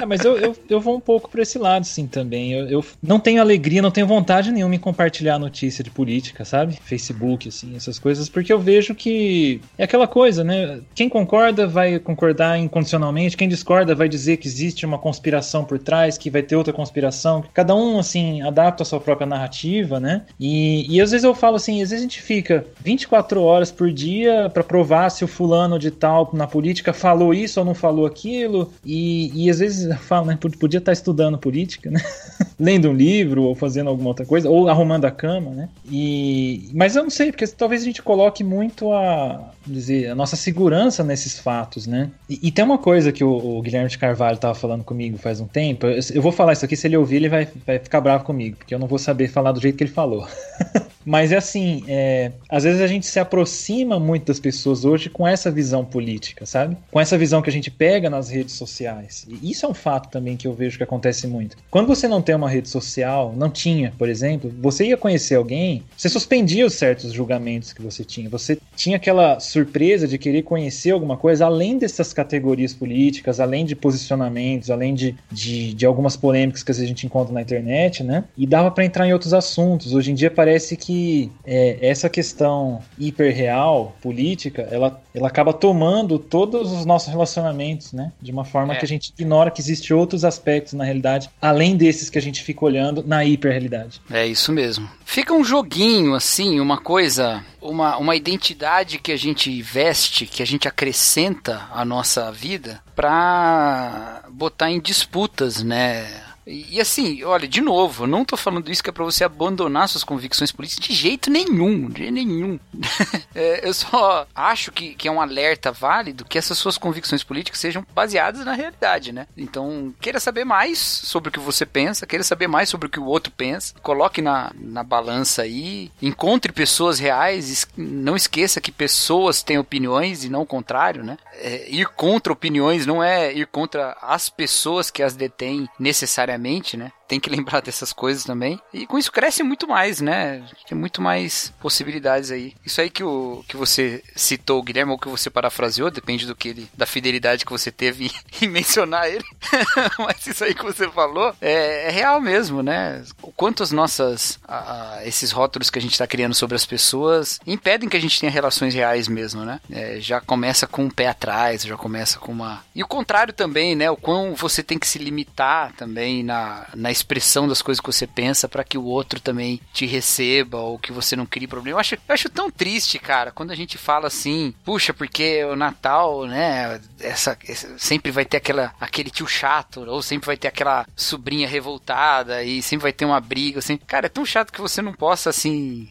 É, 0.00 0.06
mas 0.06 0.24
eu, 0.24 0.36
eu, 0.38 0.56
eu 0.68 0.80
vou 0.80 0.96
um 0.96 1.00
pouco 1.00 1.28
para 1.28 1.42
esse 1.42 1.58
lado, 1.58 1.84
sim, 1.84 2.06
também. 2.06 2.52
Eu, 2.52 2.66
eu 2.68 2.84
não 3.02 3.20
tenho 3.20 3.40
alegria, 3.40 3.82
não 3.82 3.90
tenho 3.90 4.06
vontade 4.06 4.50
nenhuma 4.50 4.74
em 4.74 4.78
compartilhar 4.78 5.38
notícia 5.38 5.84
de 5.84 5.90
política, 5.90 6.42
sabe? 6.44 6.78
Facebook, 6.82 7.48
assim, 7.48 7.76
essas 7.76 7.98
coisas, 7.98 8.28
porque 8.28 8.50
eu 8.50 8.58
vejo 8.58 8.94
que 8.94 9.60
é 9.76 9.84
aquela 9.84 10.06
coisa, 10.06 10.42
né? 10.42 10.80
Quem 10.94 11.08
concorda 11.08 11.66
vai 11.66 11.98
concordar 11.98 12.58
incondicionalmente, 12.58 13.36
quem 13.36 13.48
discorda 13.48 13.94
vai 13.94 14.08
dizer 14.08 14.38
que 14.38 14.48
existe 14.48 14.86
uma 14.86 14.98
conspiração 14.98 15.64
por 15.64 15.78
trás, 15.78 16.16
que 16.16 16.30
vai 16.30 16.42
ter 16.42 16.56
outra 16.56 16.72
conspiração. 16.72 17.44
Cada 17.52 17.74
um, 17.74 17.98
assim, 17.98 18.40
adapta 18.40 18.82
a 18.82 18.86
sua 18.86 19.00
própria 19.00 19.26
narrativa, 19.26 20.00
né? 20.00 20.22
E, 20.38 20.86
e 20.88 21.00
às 21.00 21.10
vezes 21.10 21.24
eu 21.24 21.34
falo 21.34 21.56
assim, 21.56 21.82
às 21.82 21.90
vezes 21.90 21.98
a 21.98 22.08
gente 22.08 22.22
fica 22.22 22.64
24 22.82 23.42
horas 23.42 23.70
por 23.70 23.92
dia 23.92 24.48
para 24.48 24.64
provar 24.64 25.10
se 25.10 25.24
o 25.24 25.28
fulano 25.28 25.78
de 25.78 25.90
tal 25.90 26.30
na 26.32 26.46
política 26.46 26.94
falou 26.94 27.34
isso 27.34 27.60
ou 27.60 27.66
não 27.66 27.74
falou 27.74 28.06
aquilo, 28.06 28.49
e, 28.84 29.30
e 29.34 29.50
às 29.50 29.58
vezes 29.58 29.94
falo, 30.00 30.26
né? 30.26 30.38
Podia 30.58 30.78
estar 30.78 30.92
estudando 30.92 31.38
política, 31.38 31.90
né? 31.90 32.00
Lendo 32.58 32.90
um 32.90 32.94
livro 32.94 33.42
ou 33.44 33.54
fazendo 33.54 33.88
alguma 33.88 34.08
outra 34.08 34.26
coisa, 34.26 34.48
ou 34.48 34.68
arrumando 34.68 35.04
a 35.04 35.10
cama, 35.10 35.50
né? 35.50 35.68
E, 35.90 36.70
mas 36.74 36.96
eu 36.96 37.02
não 37.02 37.10
sei, 37.10 37.30
porque 37.30 37.46
talvez 37.46 37.82
a 37.82 37.84
gente 37.84 38.02
coloque 38.02 38.44
muito 38.44 38.92
a, 38.92 39.52
dizer, 39.66 40.10
a 40.10 40.14
nossa 40.14 40.36
segurança 40.36 41.02
nesses 41.02 41.38
fatos, 41.38 41.86
né? 41.86 42.10
E, 42.28 42.48
e 42.48 42.50
tem 42.50 42.64
uma 42.64 42.78
coisa 42.78 43.12
que 43.12 43.24
o, 43.24 43.30
o 43.30 43.62
Guilherme 43.62 43.88
de 43.88 43.98
Carvalho 43.98 44.36
estava 44.36 44.54
falando 44.54 44.84
comigo 44.84 45.18
faz 45.18 45.40
um 45.40 45.46
tempo. 45.46 45.86
Eu, 45.86 46.00
eu, 46.14 46.22
vou 46.22 46.32
falar 46.32 46.52
isso 46.52 46.64
aqui, 46.64 46.76
se 46.76 46.86
ele 46.86 46.96
ouvir, 46.96 47.16
ele 47.16 47.28
vai, 47.28 47.48
vai 47.66 47.78
ficar 47.78 48.00
bravo 48.00 48.24
comigo, 48.24 48.56
porque 48.56 48.74
eu 48.74 48.78
não 48.78 48.86
vou 48.86 48.98
saber 48.98 49.28
falar 49.28 49.52
do 49.52 49.60
jeito 49.60 49.76
que 49.76 49.84
ele 49.84 49.90
falou. 49.90 50.26
Mas 51.04 51.32
é 51.32 51.36
assim, 51.36 51.82
é, 51.88 52.32
às 52.48 52.64
vezes 52.64 52.80
a 52.80 52.86
gente 52.86 53.06
se 53.06 53.18
aproxima 53.18 53.98
muito 53.98 54.26
das 54.26 54.38
pessoas 54.38 54.84
hoje 54.84 55.08
com 55.08 55.26
essa 55.26 55.50
visão 55.50 55.84
política, 55.84 56.44
sabe? 56.44 56.76
Com 56.90 57.00
essa 57.00 57.16
visão 57.16 57.40
que 57.40 57.50
a 57.50 57.52
gente 57.52 57.70
pega 57.70 58.10
nas 58.10 58.28
redes 58.28 58.54
sociais. 58.54 59.26
E 59.28 59.50
isso 59.50 59.64
é 59.64 59.68
um 59.68 59.74
fato 59.74 60.10
também 60.10 60.36
que 60.36 60.46
eu 60.46 60.52
vejo 60.52 60.76
que 60.76 60.84
acontece 60.84 61.26
muito. 61.26 61.56
Quando 61.70 61.86
você 61.86 62.06
não 62.06 62.20
tem 62.20 62.34
uma 62.34 62.48
rede 62.48 62.68
social, 62.68 63.34
não 63.36 63.50
tinha, 63.50 63.92
por 63.96 64.08
exemplo, 64.08 64.52
você 64.60 64.86
ia 64.86 64.96
conhecer 64.96 65.36
alguém, 65.36 65.82
você 65.96 66.08
suspendia 66.08 66.66
os 66.66 66.74
certos 66.74 67.12
julgamentos 67.12 67.72
que 67.72 67.82
você 67.82 68.04
tinha. 68.04 68.28
Você 68.28 68.58
tinha 68.76 68.96
aquela 68.96 69.40
surpresa 69.40 70.06
de 70.06 70.18
querer 70.18 70.42
conhecer 70.42 70.90
alguma 70.90 71.16
coisa 71.16 71.46
além 71.46 71.78
dessas 71.78 72.12
categorias 72.12 72.74
políticas, 72.74 73.40
além 73.40 73.64
de 73.64 73.74
posicionamentos, 73.74 74.70
além 74.70 74.94
de, 74.94 75.14
de, 75.30 75.74
de 75.74 75.86
algumas 75.86 76.16
polêmicas 76.16 76.62
que 76.62 76.70
a 76.70 76.74
gente 76.74 77.06
encontra 77.06 77.32
na 77.32 77.42
internet, 77.42 78.02
né? 78.02 78.24
E 78.36 78.46
dava 78.46 78.70
para 78.70 78.84
entrar 78.84 79.06
em 79.06 79.12
outros 79.12 79.32
assuntos. 79.32 79.94
Hoje 79.94 80.10
em 80.10 80.14
dia 80.14 80.30
parece 80.30 80.76
que 80.76 80.89
que 80.90 81.30
é, 81.46 81.78
essa 81.80 82.08
questão 82.08 82.82
hiperreal, 82.98 83.96
política, 84.02 84.66
ela, 84.72 85.00
ela 85.14 85.28
acaba 85.28 85.52
tomando 85.52 86.18
todos 86.18 86.72
os 86.72 86.84
nossos 86.84 87.08
relacionamentos, 87.08 87.92
né? 87.92 88.10
De 88.20 88.32
uma 88.32 88.44
forma 88.44 88.74
é. 88.74 88.76
que 88.76 88.84
a 88.84 88.88
gente 88.88 89.12
ignora 89.16 89.52
que 89.52 89.60
existe 89.60 89.94
outros 89.94 90.24
aspectos 90.24 90.72
na 90.72 90.82
realidade, 90.82 91.30
além 91.40 91.76
desses 91.76 92.10
que 92.10 92.18
a 92.18 92.22
gente 92.22 92.42
fica 92.42 92.64
olhando 92.64 93.04
na 93.06 93.24
hiperrealidade. 93.24 94.00
É 94.10 94.26
isso 94.26 94.52
mesmo. 94.52 94.90
Fica 95.04 95.32
um 95.32 95.44
joguinho, 95.44 96.12
assim, 96.14 96.58
uma 96.58 96.78
coisa, 96.78 97.44
uma, 97.62 97.96
uma 97.96 98.16
identidade 98.16 98.98
que 98.98 99.12
a 99.12 99.16
gente 99.16 99.62
veste, 99.62 100.26
que 100.26 100.42
a 100.42 100.46
gente 100.46 100.66
acrescenta 100.66 101.68
à 101.72 101.84
nossa 101.84 102.32
vida 102.32 102.82
para 102.96 104.24
botar 104.28 104.72
em 104.72 104.80
disputas, 104.80 105.62
né? 105.62 106.29
E, 106.50 106.80
assim, 106.80 107.22
olha, 107.22 107.46
de 107.46 107.60
novo, 107.60 108.04
eu 108.04 108.08
não 108.08 108.24
tô 108.24 108.36
falando 108.36 108.70
isso 108.70 108.82
que 108.82 108.90
é 108.90 108.92
pra 108.92 109.04
você 109.04 109.22
abandonar 109.22 109.88
suas 109.88 110.02
convicções 110.02 110.50
políticas 110.50 110.84
de 110.84 110.92
jeito 110.92 111.30
nenhum, 111.30 111.88
de 111.88 112.10
nenhum. 112.10 112.58
é, 113.34 113.66
eu 113.66 113.72
só 113.72 114.26
acho 114.34 114.72
que, 114.72 114.94
que 114.94 115.06
é 115.06 115.12
um 115.12 115.20
alerta 115.20 115.70
válido 115.70 116.24
que 116.24 116.36
essas 116.36 116.58
suas 116.58 116.76
convicções 116.76 117.22
políticas 117.22 117.60
sejam 117.60 117.86
baseadas 117.94 118.44
na 118.44 118.52
realidade, 118.52 119.12
né? 119.12 119.26
Então, 119.36 119.94
queira 120.00 120.18
saber 120.18 120.44
mais 120.44 120.78
sobre 120.78 121.28
o 121.28 121.32
que 121.32 121.38
você 121.38 121.64
pensa, 121.64 122.06
queira 122.06 122.24
saber 122.24 122.48
mais 122.48 122.68
sobre 122.68 122.88
o 122.88 122.90
que 122.90 122.98
o 122.98 123.06
outro 123.06 123.32
pensa, 123.32 123.74
coloque 123.80 124.20
na, 124.20 124.50
na 124.58 124.82
balança 124.82 125.42
aí, 125.42 125.92
encontre 126.02 126.52
pessoas 126.52 126.98
reais, 126.98 127.66
não 127.76 128.16
esqueça 128.16 128.60
que 128.60 128.72
pessoas 128.72 129.42
têm 129.42 129.58
opiniões 129.58 130.24
e 130.24 130.28
não 130.28 130.42
o 130.42 130.46
contrário, 130.46 131.04
né? 131.04 131.16
É, 131.34 131.70
ir 131.70 131.86
contra 131.86 132.32
opiniões 132.32 132.86
não 132.86 133.02
é 133.02 133.32
ir 133.32 133.46
contra 133.46 133.96
as 134.02 134.28
pessoas 134.28 134.90
que 134.90 135.02
as 135.02 135.14
detêm 135.14 135.68
necessariamente 135.78 136.39
diariamente, 136.40 136.76
né? 136.76 136.92
Tem 137.10 137.18
que 137.18 137.28
lembrar 137.28 137.60
dessas 137.60 137.92
coisas 137.92 138.22
também. 138.22 138.60
E 138.72 138.86
com 138.86 138.96
isso 138.96 139.10
cresce 139.10 139.42
muito 139.42 139.66
mais, 139.66 140.00
né? 140.00 140.44
Tem 140.68 140.78
muito 140.78 141.02
mais 141.02 141.52
possibilidades 141.58 142.30
aí. 142.30 142.54
Isso 142.64 142.80
aí 142.80 142.88
que, 142.88 143.02
o, 143.02 143.44
que 143.48 143.56
você 143.56 144.00
citou, 144.14 144.62
Guilherme, 144.62 144.92
ou 144.92 144.98
que 144.98 145.08
você 145.08 145.28
parafraseou, 145.28 145.90
depende 145.90 146.24
do 146.24 146.36
que 146.36 146.50
ele, 146.50 146.70
da 146.72 146.86
fidelidade 146.86 147.44
que 147.44 147.50
você 147.50 147.72
teve 147.72 148.06
em, 148.06 148.10
em 148.46 148.48
mencionar 148.48 149.08
ele. 149.08 149.24
Mas 149.98 150.24
isso 150.24 150.44
aí 150.44 150.54
que 150.54 150.62
você 150.62 150.88
falou 150.88 151.34
é, 151.40 151.88
é 151.88 151.90
real 151.90 152.20
mesmo, 152.20 152.62
né? 152.62 153.02
O 153.20 153.32
quanto 153.32 153.64
as 153.64 153.72
nossas. 153.72 154.38
A, 154.46 154.98
a, 154.98 155.06
esses 155.06 155.32
rótulos 155.32 155.68
que 155.68 155.80
a 155.80 155.82
gente 155.82 155.92
está 155.92 156.06
criando 156.06 156.34
sobre 156.34 156.54
as 156.54 156.64
pessoas 156.64 157.40
impedem 157.44 157.88
que 157.88 157.96
a 157.96 158.00
gente 158.00 158.20
tenha 158.20 158.30
relações 158.30 158.72
reais 158.72 159.08
mesmo, 159.08 159.44
né? 159.44 159.60
É, 159.68 159.98
já 159.98 160.20
começa 160.20 160.64
com 160.64 160.84
um 160.84 160.90
pé 160.90 161.08
atrás, 161.08 161.62
já 161.62 161.76
começa 161.76 162.20
com 162.20 162.30
uma. 162.30 162.62
E 162.72 162.84
o 162.84 162.86
contrário 162.86 163.32
também, 163.32 163.74
né? 163.74 163.90
O 163.90 163.96
quão 163.96 164.36
você 164.36 164.62
tem 164.62 164.78
que 164.78 164.86
se 164.86 164.98
limitar 164.98 165.72
também 165.72 166.22
na, 166.22 166.68
na 166.72 166.92
expressão 167.00 167.48
das 167.48 167.62
coisas 167.62 167.80
que 167.80 167.86
você 167.86 168.06
pensa 168.06 168.48
para 168.48 168.64
que 168.64 168.78
o 168.78 168.84
outro 168.84 169.20
também 169.20 169.60
te 169.72 169.86
receba 169.86 170.58
ou 170.58 170.78
que 170.78 170.92
você 170.92 171.16
não 171.16 171.26
crie 171.26 171.46
problema. 171.46 171.76
Eu 171.76 171.80
acho, 171.80 171.94
eu 171.94 172.14
acho 172.14 172.28
tão 172.28 172.50
triste, 172.50 172.98
cara, 172.98 173.30
quando 173.30 173.50
a 173.50 173.54
gente 173.54 173.78
fala 173.78 174.06
assim, 174.06 174.54
puxa, 174.64 174.92
porque 174.92 175.44
o 175.44 175.56
Natal, 175.56 176.26
né, 176.26 176.80
essa, 177.00 177.36
essa, 177.46 177.78
sempre 177.78 178.12
vai 178.12 178.24
ter 178.24 178.38
aquela, 178.38 178.74
aquele 178.80 179.10
tio 179.10 179.26
chato, 179.26 179.84
ou 179.88 180.02
sempre 180.02 180.26
vai 180.26 180.36
ter 180.36 180.48
aquela 180.48 180.86
sobrinha 180.94 181.48
revoltada 181.48 182.42
e 182.42 182.62
sempre 182.62 182.84
vai 182.84 182.92
ter 182.92 183.04
uma 183.04 183.20
briga, 183.20 183.58
assim. 183.58 183.76
Cara, 183.76 184.06
é 184.06 184.10
tão 184.10 184.24
chato 184.24 184.52
que 184.52 184.60
você 184.60 184.82
não 184.82 184.92
possa, 184.92 185.30
assim, 185.30 185.88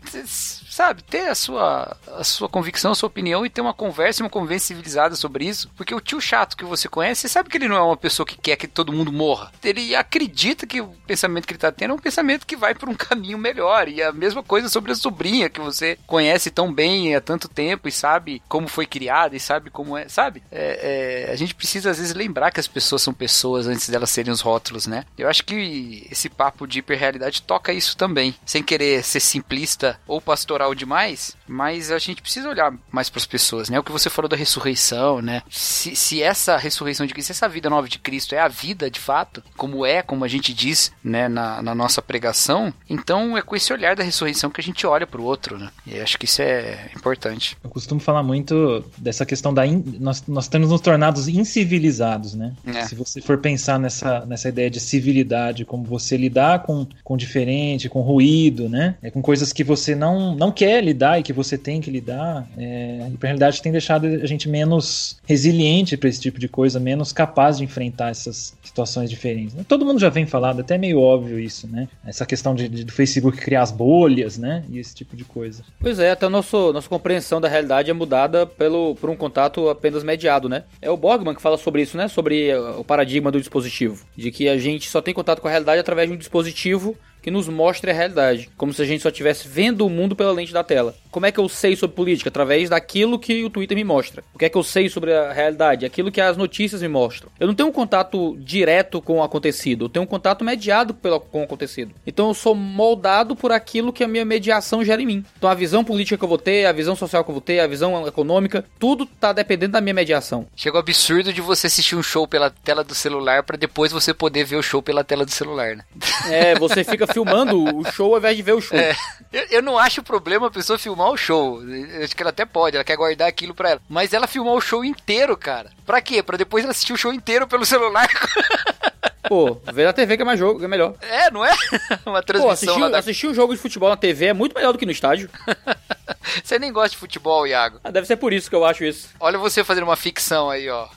sabe, 0.80 1.04
ter 1.04 1.28
a 1.28 1.36
sua, 1.36 1.98
a 2.16 2.24
sua 2.24 2.48
convicção, 2.48 2.94
a 2.94 2.96
sua 2.96 3.08
opinião 3.08 3.46
e 3.46 3.50
ter 3.50 3.60
uma 3.60 3.74
conversa, 3.74 4.24
uma 4.24 4.30
conversa 4.30 4.68
civilizada 4.68 5.14
sobre 5.14 5.44
isso. 5.44 5.70
Porque 5.76 5.94
o 5.94 6.00
tio 6.00 6.22
chato 6.22 6.56
que 6.56 6.64
você 6.64 6.88
conhece, 6.88 7.20
você 7.22 7.28
sabe 7.28 7.50
que 7.50 7.58
ele 7.58 7.68
não 7.68 7.76
é 7.76 7.82
uma 7.82 7.98
pessoa 7.98 8.26
que 8.26 8.38
quer 8.38 8.56
que 8.56 8.66
todo 8.66 8.94
mundo 8.94 9.12
morra. 9.12 9.52
Ele 9.62 9.94
acredita 9.94 10.66
que 10.66 10.80
o 10.80 10.88
pensamento 11.06 11.46
que 11.46 11.52
ele 11.52 11.60
tá 11.60 11.70
tendo 11.70 11.92
é 11.92 11.94
um 11.94 12.00
pensamento 12.00 12.48
que 12.48 12.56
vai 12.56 12.74
por 12.74 12.88
um 12.88 12.96
caminho 12.96 13.38
melhor. 13.38 13.90
E 13.90 14.02
a 14.02 14.14
mesma 14.14 14.42
coisa 14.42 14.70
sobre 14.70 14.94
a 14.94 14.96
sobrinha 14.96 15.50
que 15.50 15.60
você 15.60 16.00
conhece 16.08 16.50
tão 16.50 16.74
bem 16.74 17.14
há 17.14 17.20
tanto 17.20 17.50
tempo 17.50 17.90
e 17.90 17.92
sabe 17.92 18.42
como 18.48 18.70
foi 18.70 18.86
criada 18.86 19.36
e 19.36 19.40
sabe 19.40 19.70
como 19.70 19.98
é, 19.98 20.08
sabe? 20.08 20.42
É, 20.50 21.26
é, 21.28 21.32
a 21.34 21.36
gente 21.36 21.54
precisa 21.54 21.90
às 21.92 21.98
vezes 21.98 22.16
lembrar 22.16 22.52
que 22.52 22.60
as 22.62 22.70
pessoas 22.70 23.02
são 23.02 23.14
pessoas 23.14 23.68
antes 23.68 23.90
delas 23.90 24.12
serem 24.12 24.32
os 24.32 24.40
rótulos, 24.40 24.88
né? 24.88 25.04
Eu 25.18 25.28
acho 25.28 25.44
que 25.44 26.08
esse 26.10 26.30
papo 26.30 26.66
de 26.66 26.80
hiperrealidade 26.80 27.42
toca 27.42 27.74
isso 27.74 27.98
também, 27.98 28.34
sem 28.46 28.64
querer 28.64 29.04
ser 29.04 29.20
simplista 29.20 30.00
ou 30.08 30.22
pastoral 30.22 30.68
demais, 30.74 31.36
mas 31.47 31.91
a 31.91 31.99
gente 31.99 32.22
precisa 32.22 32.49
olhar 32.49 32.74
mais 32.91 33.09
para 33.09 33.20
as 33.20 33.26
pessoas, 33.26 33.70
né? 33.70 33.80
O 33.80 33.84
que 33.84 33.91
você 33.91 34.09
falou 34.09 34.30
da 34.30 34.36
ressurreição, 34.36 35.22
né? 35.22 35.41
Se, 35.49 35.95
se 35.95 36.22
essa 36.22 36.57
ressurreição 36.57 37.05
de 37.05 37.13
Cristo, 37.13 37.32
essa 37.32 37.47
vida 37.47 37.70
nova 37.70 37.88
de 37.88 37.99
Cristo 37.99 38.36
é 38.36 38.39
a 38.39 38.47
vida 38.47 38.89
de 38.89 38.99
fato, 38.99 39.43
como 39.57 39.86
é, 39.86 40.01
como 40.01 40.24
a 40.24 40.28
gente 40.28 40.53
diz, 40.53 40.91
né, 41.03 41.28
na, 41.28 41.61
na 41.61 41.76
nossa 41.76 42.01
pregação, 42.01 42.74
então 42.89 43.38
é 43.38 43.41
com 43.41 43.55
esse 43.55 43.72
olhar 43.74 43.95
da 43.95 44.03
ressurreição 44.03 44.49
que 44.49 44.61
a 44.61 44.63
gente 44.63 44.86
olha 44.86 45.07
para 45.07 45.22
o 45.22 45.24
outro, 45.24 45.57
né? 45.57 45.70
E 45.86 45.99
acho 45.99 46.17
que 46.17 46.26
isso 46.26 46.41
é 46.41 46.89
importante. 46.95 47.57
Eu 47.63 47.70
costumo 47.70 47.99
falar 47.99 48.24
muito 48.24 48.84
dessa 48.97 49.26
questão 49.26 49.53
da. 49.53 49.65
In... 49.65 49.84
Nós, 49.99 50.24
nós 50.28 50.47
temos 50.47 50.70
nos 50.70 50.82
tornados 50.82 51.28
incivilizados, 51.28 52.34
né? 52.34 52.53
É. 52.65 52.86
Se 52.86 52.95
você 52.95 53.22
for 53.22 53.38
pensar 53.38 53.80
nessa, 53.80 54.26
nessa 54.26 54.49
ideia 54.49 54.70
de 54.70 54.80
civilidade, 54.80 55.65
como 55.65 55.84
você 55.84 56.17
lidar 56.17 56.63
com, 56.63 56.88
com 57.03 57.17
diferente, 57.17 57.89
com 57.89 58.01
ruído, 58.01 58.70
né? 58.70 58.95
É 59.01 59.09
com 59.09 59.22
coisas 59.22 59.53
que 59.53 59.63
você 59.63 59.95
não, 59.95 60.36
não 60.36 60.49
quer 60.52 60.84
lidar 60.84 61.20
e 61.20 61.24
que 61.24 61.34
você 61.34 61.58
tem 61.58 61.82
que 61.82 61.91
lidar, 61.91 62.47
é, 62.58 63.02
a 63.06 63.10
hiperrealidade 63.10 63.62
tem 63.62 63.72
deixado 63.72 64.06
a 64.06 64.26
gente 64.26 64.47
menos 64.47 65.18
resiliente 65.26 65.97
para 65.97 66.10
esse 66.10 66.20
tipo 66.20 66.39
de 66.39 66.47
coisa, 66.47 66.80
menos 66.80 67.12
capaz 67.12 67.58
de 67.58 67.64
enfrentar 67.64 68.10
essas 68.10 68.58
situações 68.64 69.10
diferentes. 69.10 69.56
Todo 69.68 69.86
mundo 69.86 70.00
já 70.00 70.10
vem 70.10 70.26
falando, 70.26 70.62
até 70.62 70.78
meio 70.78 71.00
óbvio 71.00 71.39
isso, 71.39 71.68
né? 71.68 71.88
Essa 72.06 72.26
questão 72.26 72.56
de, 72.56 72.68
de, 72.68 72.84
do 72.84 72.91
Facebook 72.91 73.38
criar 73.38 73.62
as 73.62 73.72
bolhas, 73.72 74.38
né? 74.38 74.64
E 74.70 74.80
esse 74.80 74.95
tipo 74.95 75.16
de 75.16 75.24
coisa. 75.24 75.64
Pois 75.80 76.00
é, 76.00 76.12
até 76.12 76.26
a 76.26 76.30
nosso, 76.30 76.72
nossa 76.72 76.88
compreensão 76.88 77.41
da 77.41 77.47
realidade 77.47 77.89
é 77.89 77.93
mudada 77.93 78.45
pelo, 78.45 78.95
por 78.95 79.10
um 79.10 79.16
contato 79.16 79.70
apenas 79.70 80.04
mediado, 80.04 80.47
né? 80.47 80.64
É 80.82 80.89
o 80.89 80.97
Borgman 80.97 81.36
que 81.36 81.41
fala 81.41 81.58
sobre 81.58 81.82
isso, 81.82 81.97
né? 81.97 82.08
Sobre 82.08 82.54
o 82.56 82.84
paradigma 82.84 83.32
do 83.32 83.39
dispositivo. 83.39 84.06
De 84.16 84.32
que 84.32 84.47
a 84.47 84.58
gente 84.58 84.89
só 84.89 85.02
tem 85.02 85.14
contato 85.14 85.41
com 85.41 85.47
a 85.47 85.52
realidade 85.52 85.80
através 85.80 86.08
de 86.08 86.16
um 86.16 86.18
dispositivo 86.18 86.95
que 87.22 87.32
nos 87.32 87.47
mostre 87.47 87.91
a 87.91 87.93
realidade, 87.93 88.49
como 88.57 88.74
se 88.74 88.82
a 88.82 88.86
gente 88.86 89.01
só 89.01 89.09
estivesse 89.09 89.47
vendo 89.47 89.86
o 89.86 89.89
mundo 89.89 90.15
pela 90.15 90.32
lente 90.32 90.53
da 90.53 90.63
tela. 90.63 90.95
Como 91.11 91.26
é 91.26 91.32
que 91.32 91.39
eu 91.39 91.49
sei 91.49 91.76
sobre 91.76 91.95
política? 91.95 92.30
Através 92.30 92.70
daquilo 92.70 93.17
que 93.17 93.43
o 93.43 93.49
Twitter 93.49 93.76
me 93.76 93.84
mostra. 93.84 94.24
O 94.34 94.38
que 94.38 94.45
é 94.45 94.49
que 94.49 94.57
eu 94.57 94.63
sei 94.63 94.89
sobre 94.89 95.13
a 95.13 95.34
realidade? 95.34 95.86
Aquilo 95.86 96.11
que 96.11 96.22
as 96.22 96.38
notícias 96.38 96.82
me 96.82 96.88
mostram. 96.88 97.32
Eu 97.39 97.47
não 97.47 97.55
tenho 97.55 97.70
um 97.70 97.72
contato 97.72 98.38
direto 98.39 99.01
com 99.01 99.17
o 99.17 99.24
acontecido, 99.24 99.86
eu 99.86 99.89
tenho 99.89 100.03
um 100.03 100.07
contato 100.07 100.43
mediado 100.43 100.93
pelo, 100.93 101.20
com 101.20 101.41
o 101.41 101.43
acontecido. 101.43 101.93
Então 102.05 102.28
eu 102.28 102.34
sou 102.34 102.53
moldado 102.53 103.36
por 103.36 103.51
aquilo 103.51 103.91
que 103.91 104.03
a 104.03 104.07
minha 104.07 104.26
mediação 104.26 104.84
gera 104.84 105.01
em 105.01 105.05
mim. 105.05 105.26
Então 105.38 105.49
a 105.49 105.55
visão 105.55 105.84
política 105.84 106.17
que 106.17 106.24
eu 106.24 106.30
vou 106.30 106.38
ter, 106.38 106.65
a 106.65 106.72
visão 106.72 106.95
social 106.95 107.24
que 107.24 107.30
eu 107.30 107.34
vou 107.36 107.41
ter, 107.41 107.59
a 107.59 107.67
visão 107.67 108.07
econômica, 108.07 108.63
tudo 108.80 109.05
tá 109.05 109.34
dependendo 109.34 109.74
da 109.74 109.82
minha 109.82 109.93
mediação. 109.93 110.45
Chega 110.55 110.78
o 110.78 110.80
absurdo 110.80 111.34
de 111.34 111.41
você 111.41 111.67
assistir 111.67 111.95
um 111.95 112.03
show 112.03 112.28
pela 112.28 112.49
tela 112.49 112.84
do 112.84 112.93
celular 112.93 113.43
para 113.43 113.57
depois 113.57 113.91
você 113.91 114.13
poder 114.13 114.43
ver 114.43 114.57
o 114.57 114.63
show 114.63 114.82
pela 114.82 115.03
tela 115.03 115.26
do 115.26 115.32
celular, 115.32 115.76
né? 115.76 115.84
É, 116.30 116.55
você 116.55 116.84
fica 116.84 117.07
filmando 117.20 117.78
o 117.78 117.91
show 117.91 118.13
ao 118.13 118.17
invés 118.17 118.38
de 118.38 118.43
ver 118.43 118.53
o 118.53 118.61
show. 118.61 118.78
É, 118.78 118.95
eu, 119.32 119.45
eu 119.51 119.61
não 119.61 119.78
acho 119.78 120.01
problema 120.01 120.47
a 120.47 120.51
pessoa 120.51 120.80
filmar 120.80 121.09
o 121.09 121.17
show. 121.17 121.61
Eu 121.61 122.03
acho 122.03 122.15
que 122.15 122.24
ela 122.24 122.30
até 122.30 122.45
pode, 122.45 122.78
ela 122.78 122.84
quer 122.84 122.95
guardar 122.95 123.28
aquilo 123.28 123.53
pra 123.53 123.72
ela. 123.72 123.82
Mas 123.89 124.13
ela 124.13 124.28
filmar 124.28 124.53
o 124.53 124.61
show 124.61 124.84
inteiro, 124.84 125.36
cara. 125.36 125.72
Pra 125.86 126.01
quê? 126.01 126.24
Pra 126.24 126.38
depois 126.38 126.63
ela 126.63 126.72
assistir 126.72 126.93
o 126.93 126.97
show 126.97 127.13
inteiro 127.13 127.47
pelo 127.47 127.65
celular. 127.65 128.07
Pô, 129.28 129.61
ver 129.72 129.86
na 129.86 129.93
TV 129.93 130.15
que 130.15 130.24
é 130.24 130.26
mais 130.26 130.39
jogo, 130.39 130.59
que 130.59 130.65
é 130.65 130.67
melhor. 130.67 130.95
É, 131.01 131.30
não 131.30 131.45
é? 131.45 131.53
Uma 132.05 132.24
transmissão 132.24 132.47
Pô, 132.47 132.51
assistir, 132.51 132.91
da... 132.91 132.97
assistir 132.97 133.28
um 133.28 133.34
jogo 133.34 133.53
de 133.53 133.61
futebol 133.61 133.89
na 133.89 133.97
TV 133.97 134.28
é 134.28 134.34
muito 134.34 134.55
melhor 134.55 134.72
do 134.72 134.80
que 134.80 134.86
no 134.86 134.91
estádio. 134.91 135.30
Você 136.43 136.57
nem 136.57 136.72
gosta 136.72 136.89
de 136.91 136.97
futebol, 136.97 137.45
Iago. 137.45 137.80
Ah, 137.84 137.91
deve 137.91 138.07
ser 138.07 138.15
por 138.15 138.34
isso 138.34 138.49
que 138.49 138.55
eu 138.55 138.65
acho 138.65 138.84
isso. 138.84 139.09
Olha 139.20 139.38
você 139.38 139.63
fazendo 139.63 139.84
uma 139.84 139.95
ficção 139.95 140.49
aí, 140.49 140.70
ó. 140.70 140.88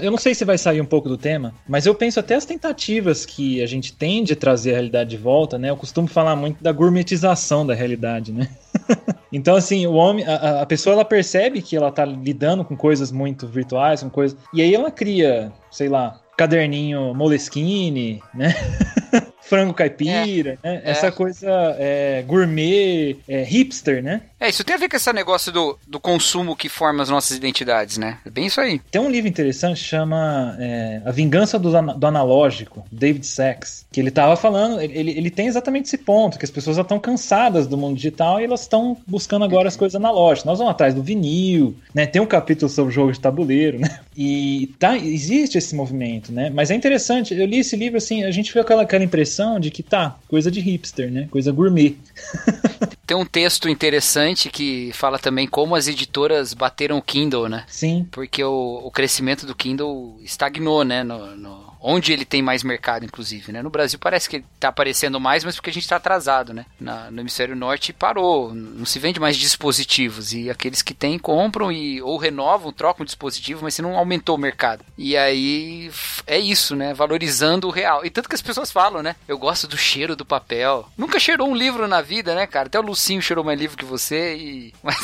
Eu 0.00 0.10
não 0.10 0.18
sei 0.18 0.34
se 0.34 0.44
vai 0.44 0.56
sair 0.56 0.80
um 0.80 0.86
pouco 0.86 1.08
do 1.08 1.16
tema, 1.18 1.54
mas 1.68 1.86
eu 1.86 1.94
penso 1.94 2.18
até 2.18 2.34
as 2.34 2.44
tentativas 2.44 3.26
que 3.26 3.62
a 3.62 3.66
gente 3.66 3.92
tem 3.92 4.24
de 4.24 4.34
trazer 4.34 4.70
a 4.70 4.74
realidade 4.74 5.10
de 5.10 5.16
volta, 5.16 5.58
né? 5.58 5.70
Eu 5.70 5.76
costumo 5.76 6.08
falar 6.08 6.34
muito 6.34 6.62
da 6.62 6.72
gourmetização 6.72 7.66
da 7.66 7.74
realidade, 7.74 8.32
né? 8.32 8.48
então, 9.30 9.54
assim, 9.54 9.86
o 9.86 9.92
homem, 9.92 10.24
a, 10.26 10.62
a, 10.62 10.66
pessoa 10.66 10.94
ela 10.94 11.04
percebe 11.04 11.60
que 11.60 11.76
ela 11.76 11.92
tá 11.92 12.04
lidando 12.04 12.64
com 12.64 12.76
coisas 12.76 13.12
muito 13.12 13.46
virtuais, 13.46 14.02
com 14.02 14.10
coisas. 14.10 14.36
E 14.52 14.62
aí 14.62 14.74
ela 14.74 14.90
cria, 14.90 15.52
sei 15.70 15.88
lá, 15.88 16.20
caderninho 16.36 17.14
Moleskine, 17.14 18.22
né? 18.34 18.54
frango 19.52 19.74
caipira, 19.74 20.58
é, 20.62 20.70
né? 20.70 20.82
É. 20.82 20.90
Essa 20.90 21.12
coisa 21.12 21.76
é, 21.78 22.24
gourmet, 22.26 23.18
é, 23.28 23.42
hipster, 23.42 24.02
né? 24.02 24.22
É, 24.42 24.48
isso 24.48 24.64
tem 24.64 24.74
a 24.74 24.78
ver 24.78 24.88
com 24.88 24.96
esse 24.96 25.12
negócio 25.12 25.52
do, 25.52 25.78
do 25.86 26.00
consumo 26.00 26.56
que 26.56 26.68
forma 26.68 27.00
as 27.00 27.08
nossas 27.08 27.36
identidades, 27.36 27.96
né? 27.96 28.18
É 28.26 28.28
bem 28.28 28.46
isso 28.46 28.60
aí. 28.60 28.80
Tem 28.90 29.00
um 29.00 29.08
livro 29.08 29.28
interessante 29.28 29.78
chama 29.78 30.56
é, 30.58 31.00
A 31.04 31.12
Vingança 31.12 31.60
do, 31.60 31.70
do 31.70 32.06
Analógico, 32.08 32.84
David 32.90 33.24
Sachs, 33.24 33.86
que 33.92 34.00
ele 34.00 34.10
tava 34.10 34.34
falando, 34.34 34.80
ele, 34.80 35.12
ele 35.12 35.30
tem 35.30 35.46
exatamente 35.46 35.84
esse 35.84 35.96
ponto, 35.96 36.40
que 36.40 36.44
as 36.44 36.50
pessoas 36.50 36.74
já 36.74 36.82
estão 36.82 36.98
cansadas 36.98 37.68
do 37.68 37.78
mundo 37.78 37.94
digital 37.94 38.40
e 38.40 38.44
elas 38.44 38.62
estão 38.62 38.96
buscando 39.06 39.44
agora 39.44 39.68
as 39.68 39.76
coisas 39.76 39.94
analógicas. 39.94 40.44
Nós 40.44 40.58
vamos 40.58 40.72
atrás 40.72 40.92
do 40.92 41.04
vinil, 41.04 41.76
né? 41.94 42.04
Tem 42.04 42.20
um 42.20 42.26
capítulo 42.26 42.68
sobre 42.68 42.92
jogo 42.92 43.12
de 43.12 43.20
tabuleiro, 43.20 43.78
né? 43.78 44.00
E 44.16 44.74
tá, 44.76 44.98
existe 44.98 45.56
esse 45.56 45.72
movimento, 45.72 46.32
né? 46.32 46.50
Mas 46.50 46.72
é 46.72 46.74
interessante, 46.74 47.32
eu 47.32 47.46
li 47.46 47.60
esse 47.60 47.76
livro 47.76 47.98
assim, 47.98 48.24
a 48.24 48.30
gente 48.32 48.48
fica 48.48 48.64
com 48.64 48.66
aquela, 48.66 48.82
aquela 48.82 49.04
impressão 49.04 49.60
de 49.60 49.70
que 49.70 49.84
tá, 49.84 50.16
coisa 50.26 50.50
de 50.50 50.58
hipster, 50.58 51.12
né? 51.12 51.28
Coisa 51.30 51.52
gourmet. 51.52 51.96
Tem 53.12 53.20
um 53.20 53.26
texto 53.26 53.68
interessante 53.68 54.48
que 54.48 54.90
fala 54.94 55.18
também 55.18 55.46
como 55.46 55.74
as 55.74 55.86
editoras 55.86 56.54
bateram 56.54 56.96
o 56.96 57.02
Kindle, 57.02 57.46
né? 57.46 57.62
Sim. 57.68 58.08
Porque 58.10 58.42
o, 58.42 58.80
o 58.82 58.90
crescimento 58.90 59.44
do 59.44 59.54
Kindle 59.54 60.16
estagnou, 60.22 60.82
né? 60.82 61.04
No, 61.04 61.36
no 61.36 61.71
onde 61.82 62.12
ele 62.12 62.24
tem 62.24 62.40
mais 62.40 62.62
mercado, 62.62 63.04
inclusive, 63.04 63.52
né? 63.52 63.62
No 63.62 63.70
Brasil 63.70 63.98
parece 63.98 64.28
que 64.28 64.36
ele 64.36 64.44
tá 64.60 64.68
aparecendo 64.68 65.18
mais, 65.20 65.44
mas 65.44 65.56
porque 65.56 65.70
a 65.70 65.72
gente 65.72 65.88
tá 65.88 65.96
atrasado, 65.96 66.54
né? 66.54 66.64
Na, 66.80 67.10
no 67.10 67.20
hemisfério 67.20 67.56
norte 67.56 67.92
parou, 67.92 68.54
não 68.54 68.86
se 68.86 68.98
vende 68.98 69.18
mais 69.18 69.36
dispositivos 69.36 70.32
e 70.32 70.48
aqueles 70.48 70.82
que 70.82 70.94
tem 70.94 71.18
compram 71.18 71.72
e 71.72 72.00
ou 72.00 72.16
renovam, 72.16 72.72
trocam 72.72 73.02
o 73.02 73.06
dispositivo, 73.06 73.64
mas 73.64 73.74
se 73.74 73.82
não 73.82 73.96
aumentou 73.96 74.36
o 74.36 74.38
mercado. 74.38 74.84
E 74.96 75.16
aí 75.16 75.90
é 76.26 76.38
isso, 76.38 76.76
né? 76.76 76.94
Valorizando 76.94 77.66
o 77.66 77.70
real. 77.70 78.04
E 78.04 78.10
tanto 78.10 78.28
que 78.28 78.34
as 78.34 78.42
pessoas 78.42 78.70
falam, 78.70 79.02
né? 79.02 79.16
Eu 79.26 79.38
gosto 79.38 79.66
do 79.66 79.76
cheiro 79.76 80.14
do 80.14 80.24
papel. 80.24 80.88
Nunca 80.96 81.18
cheirou 81.18 81.48
um 81.48 81.54
livro 81.54 81.88
na 81.88 82.00
vida, 82.00 82.34
né, 82.34 82.46
cara? 82.46 82.66
Até 82.66 82.78
o 82.78 82.82
Lucinho 82.82 83.20
cheirou 83.20 83.44
mais 83.44 83.58
livro 83.58 83.76
que 83.76 83.84
você 83.84 84.36
e 84.36 84.74
mas 84.82 84.96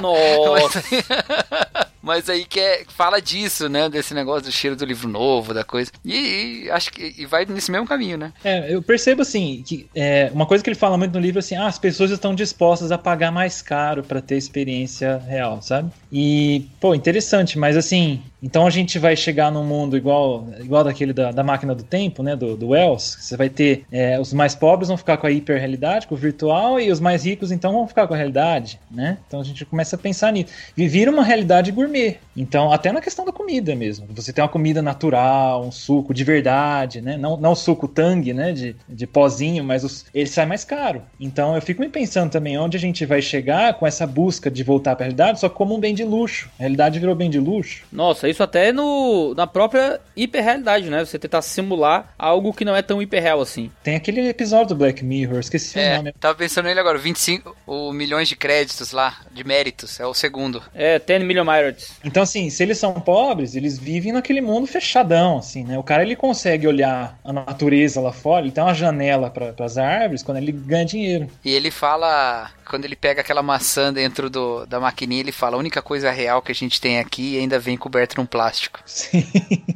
Nossa. 0.00 0.82
Mas 1.87 1.87
aí 2.28 2.44
que 2.44 2.60
é, 2.60 2.84
fala 2.88 3.20
disso, 3.20 3.68
né? 3.68 3.88
Desse 3.88 4.14
negócio 4.14 4.44
do 4.44 4.52
cheiro 4.52 4.76
do 4.76 4.84
livro 4.84 5.08
novo, 5.08 5.52
da 5.52 5.64
coisa. 5.64 5.90
E, 6.04 6.64
e 6.64 6.70
acho 6.70 6.92
que 6.92 7.14
e 7.16 7.26
vai 7.26 7.44
nesse 7.44 7.70
mesmo 7.70 7.86
caminho, 7.86 8.16
né? 8.16 8.32
É, 8.44 8.72
eu 8.72 8.82
percebo 8.82 9.22
assim 9.22 9.62
que 9.64 9.88
é, 9.94 10.30
uma 10.32 10.46
coisa 10.46 10.62
que 10.62 10.70
ele 10.70 10.76
fala 10.76 10.96
muito 10.96 11.12
no 11.12 11.20
livro 11.20 11.38
assim, 11.38 11.56
ah, 11.56 11.66
as 11.66 11.78
pessoas 11.78 12.10
estão 12.10 12.34
dispostas 12.34 12.92
a 12.92 12.98
pagar 12.98 13.30
mais 13.30 13.62
caro 13.62 14.02
para 14.02 14.20
ter 14.20 14.36
experiência 14.36 15.18
real, 15.26 15.60
sabe? 15.62 15.90
E, 16.10 16.66
pô, 16.80 16.94
interessante, 16.94 17.58
mas 17.58 17.76
assim, 17.76 18.22
então 18.42 18.66
a 18.66 18.70
gente 18.70 18.98
vai 18.98 19.16
chegar 19.16 19.50
num 19.50 19.64
mundo 19.64 19.96
igual 19.96 20.46
igual 20.60 20.84
daquele 20.84 21.12
da, 21.12 21.32
da 21.32 21.42
máquina 21.42 21.74
do 21.74 21.82
tempo, 21.82 22.22
né? 22.22 22.36
Do, 22.36 22.56
do 22.56 22.68
Wells. 22.68 23.16
Você 23.20 23.36
vai 23.36 23.48
ter 23.48 23.84
é, 23.90 24.18
os 24.20 24.32
mais 24.32 24.54
pobres 24.54 24.88
vão 24.88 24.96
ficar 24.96 25.16
com 25.16 25.26
a 25.26 25.30
hiperrealidade, 25.30 26.06
com 26.06 26.14
o 26.14 26.18
virtual, 26.18 26.80
e 26.80 26.90
os 26.90 27.00
mais 27.00 27.24
ricos 27.24 27.50
então 27.50 27.72
vão 27.72 27.88
ficar 27.88 28.06
com 28.06 28.14
a 28.14 28.16
realidade, 28.16 28.78
né? 28.90 29.18
Então 29.26 29.40
a 29.40 29.44
gente 29.44 29.64
começa 29.64 29.96
a 29.96 29.98
pensar 29.98 30.32
nisso. 30.32 30.52
Vivir 30.76 31.08
uma 31.08 31.24
realidade 31.24 31.72
gourmet. 31.72 32.16
Então, 32.36 32.72
até 32.72 32.92
na 32.92 33.00
questão 33.00 33.24
da 33.24 33.32
comida 33.32 33.74
mesmo. 33.74 34.06
Você 34.10 34.32
tem 34.32 34.42
uma 34.42 34.48
comida 34.48 34.80
natural, 34.80 35.64
um 35.64 35.72
suco 35.72 36.14
de 36.14 36.22
verdade, 36.22 37.00
né? 37.00 37.16
Não, 37.16 37.36
não 37.36 37.52
o 37.52 37.56
suco 37.56 37.88
tang, 37.88 38.32
né? 38.32 38.52
De, 38.52 38.76
de 38.88 39.06
pozinho, 39.06 39.64
mas 39.64 39.82
os, 39.82 40.06
ele 40.14 40.28
sai 40.28 40.46
mais 40.46 40.64
caro. 40.64 41.02
Então 41.18 41.54
eu 41.54 41.62
fico 41.62 41.80
me 41.80 41.88
pensando 41.88 42.30
também 42.30 42.56
onde 42.56 42.76
a 42.76 42.80
gente 42.80 43.04
vai 43.04 43.20
chegar 43.20 43.74
com 43.74 43.86
essa 43.86 44.06
busca 44.06 44.50
de 44.50 44.62
voltar 44.62 44.94
para 44.94 45.04
a 45.04 45.06
realidade, 45.06 45.40
só 45.40 45.48
como 45.48 45.74
um 45.74 45.80
bem 45.80 45.94
de 45.94 46.04
luxo. 46.04 46.48
A 46.58 46.62
realidade 46.62 47.00
virou 47.00 47.14
bem 47.14 47.28
de 47.28 47.40
luxo. 47.40 47.84
Nossa, 47.90 48.27
isso 48.30 48.42
até 48.42 48.72
no, 48.72 49.34
na 49.34 49.46
própria 49.46 50.00
hiperrealidade, 50.16 50.88
né? 50.90 51.04
Você 51.04 51.18
tentar 51.18 51.42
simular 51.42 52.14
algo 52.18 52.52
que 52.52 52.64
não 52.64 52.74
é 52.74 52.82
tão 52.82 53.00
hiperreal 53.00 53.40
assim. 53.40 53.70
Tem 53.82 53.96
aquele 53.96 54.28
episódio 54.28 54.68
do 54.68 54.76
Black 54.76 55.04
Mirror, 55.04 55.38
esqueci 55.38 55.78
é, 55.78 55.94
o 55.94 55.96
nome. 55.96 56.12
Tava 56.18 56.34
pensando 56.36 56.66
nele 56.66 56.80
agora, 56.80 56.98
25 56.98 57.56
o 57.66 57.92
milhões 57.92 58.28
de 58.28 58.36
créditos 58.36 58.92
lá, 58.92 59.18
de 59.32 59.44
méritos, 59.44 60.00
é 60.00 60.06
o 60.06 60.14
segundo. 60.14 60.62
É, 60.74 60.98
10 60.98 61.22
million 61.22 61.44
merits. 61.44 61.92
Então, 62.04 62.22
assim, 62.22 62.50
se 62.50 62.62
eles 62.62 62.78
são 62.78 62.94
pobres, 62.94 63.54
eles 63.54 63.78
vivem 63.78 64.12
naquele 64.12 64.40
mundo 64.40 64.66
fechadão, 64.66 65.38
assim, 65.38 65.64
né? 65.64 65.78
O 65.78 65.82
cara, 65.82 66.02
ele 66.02 66.16
consegue 66.16 66.66
olhar 66.66 67.18
a 67.24 67.32
natureza 67.32 68.00
lá 68.00 68.12
fora, 68.12 68.44
ele 68.44 68.52
tem 68.52 68.62
uma 68.62 68.74
janela 68.74 69.30
para 69.30 69.54
as 69.64 69.78
árvores 69.78 70.22
quando 70.22 70.38
ele 70.38 70.52
ganha 70.52 70.84
dinheiro. 70.84 71.28
E 71.44 71.52
ele 71.52 71.70
fala 71.70 72.50
quando 72.68 72.84
ele 72.84 72.96
pega 72.96 73.20
aquela 73.20 73.42
maçã 73.42 73.92
dentro 73.92 74.28
do, 74.30 74.66
da 74.66 74.78
maquininha, 74.78 75.20
ele 75.20 75.32
fala: 75.32 75.56
a 75.56 75.58
única 75.58 75.82
coisa 75.82 76.10
real 76.10 76.42
que 76.42 76.52
a 76.52 76.54
gente 76.54 76.80
tem 76.80 76.98
aqui 76.98 77.38
ainda 77.38 77.58
vem 77.58 77.76
coberto 77.76 78.16
num 78.16 78.26
plástico. 78.26 78.80
Sim. 78.84 79.26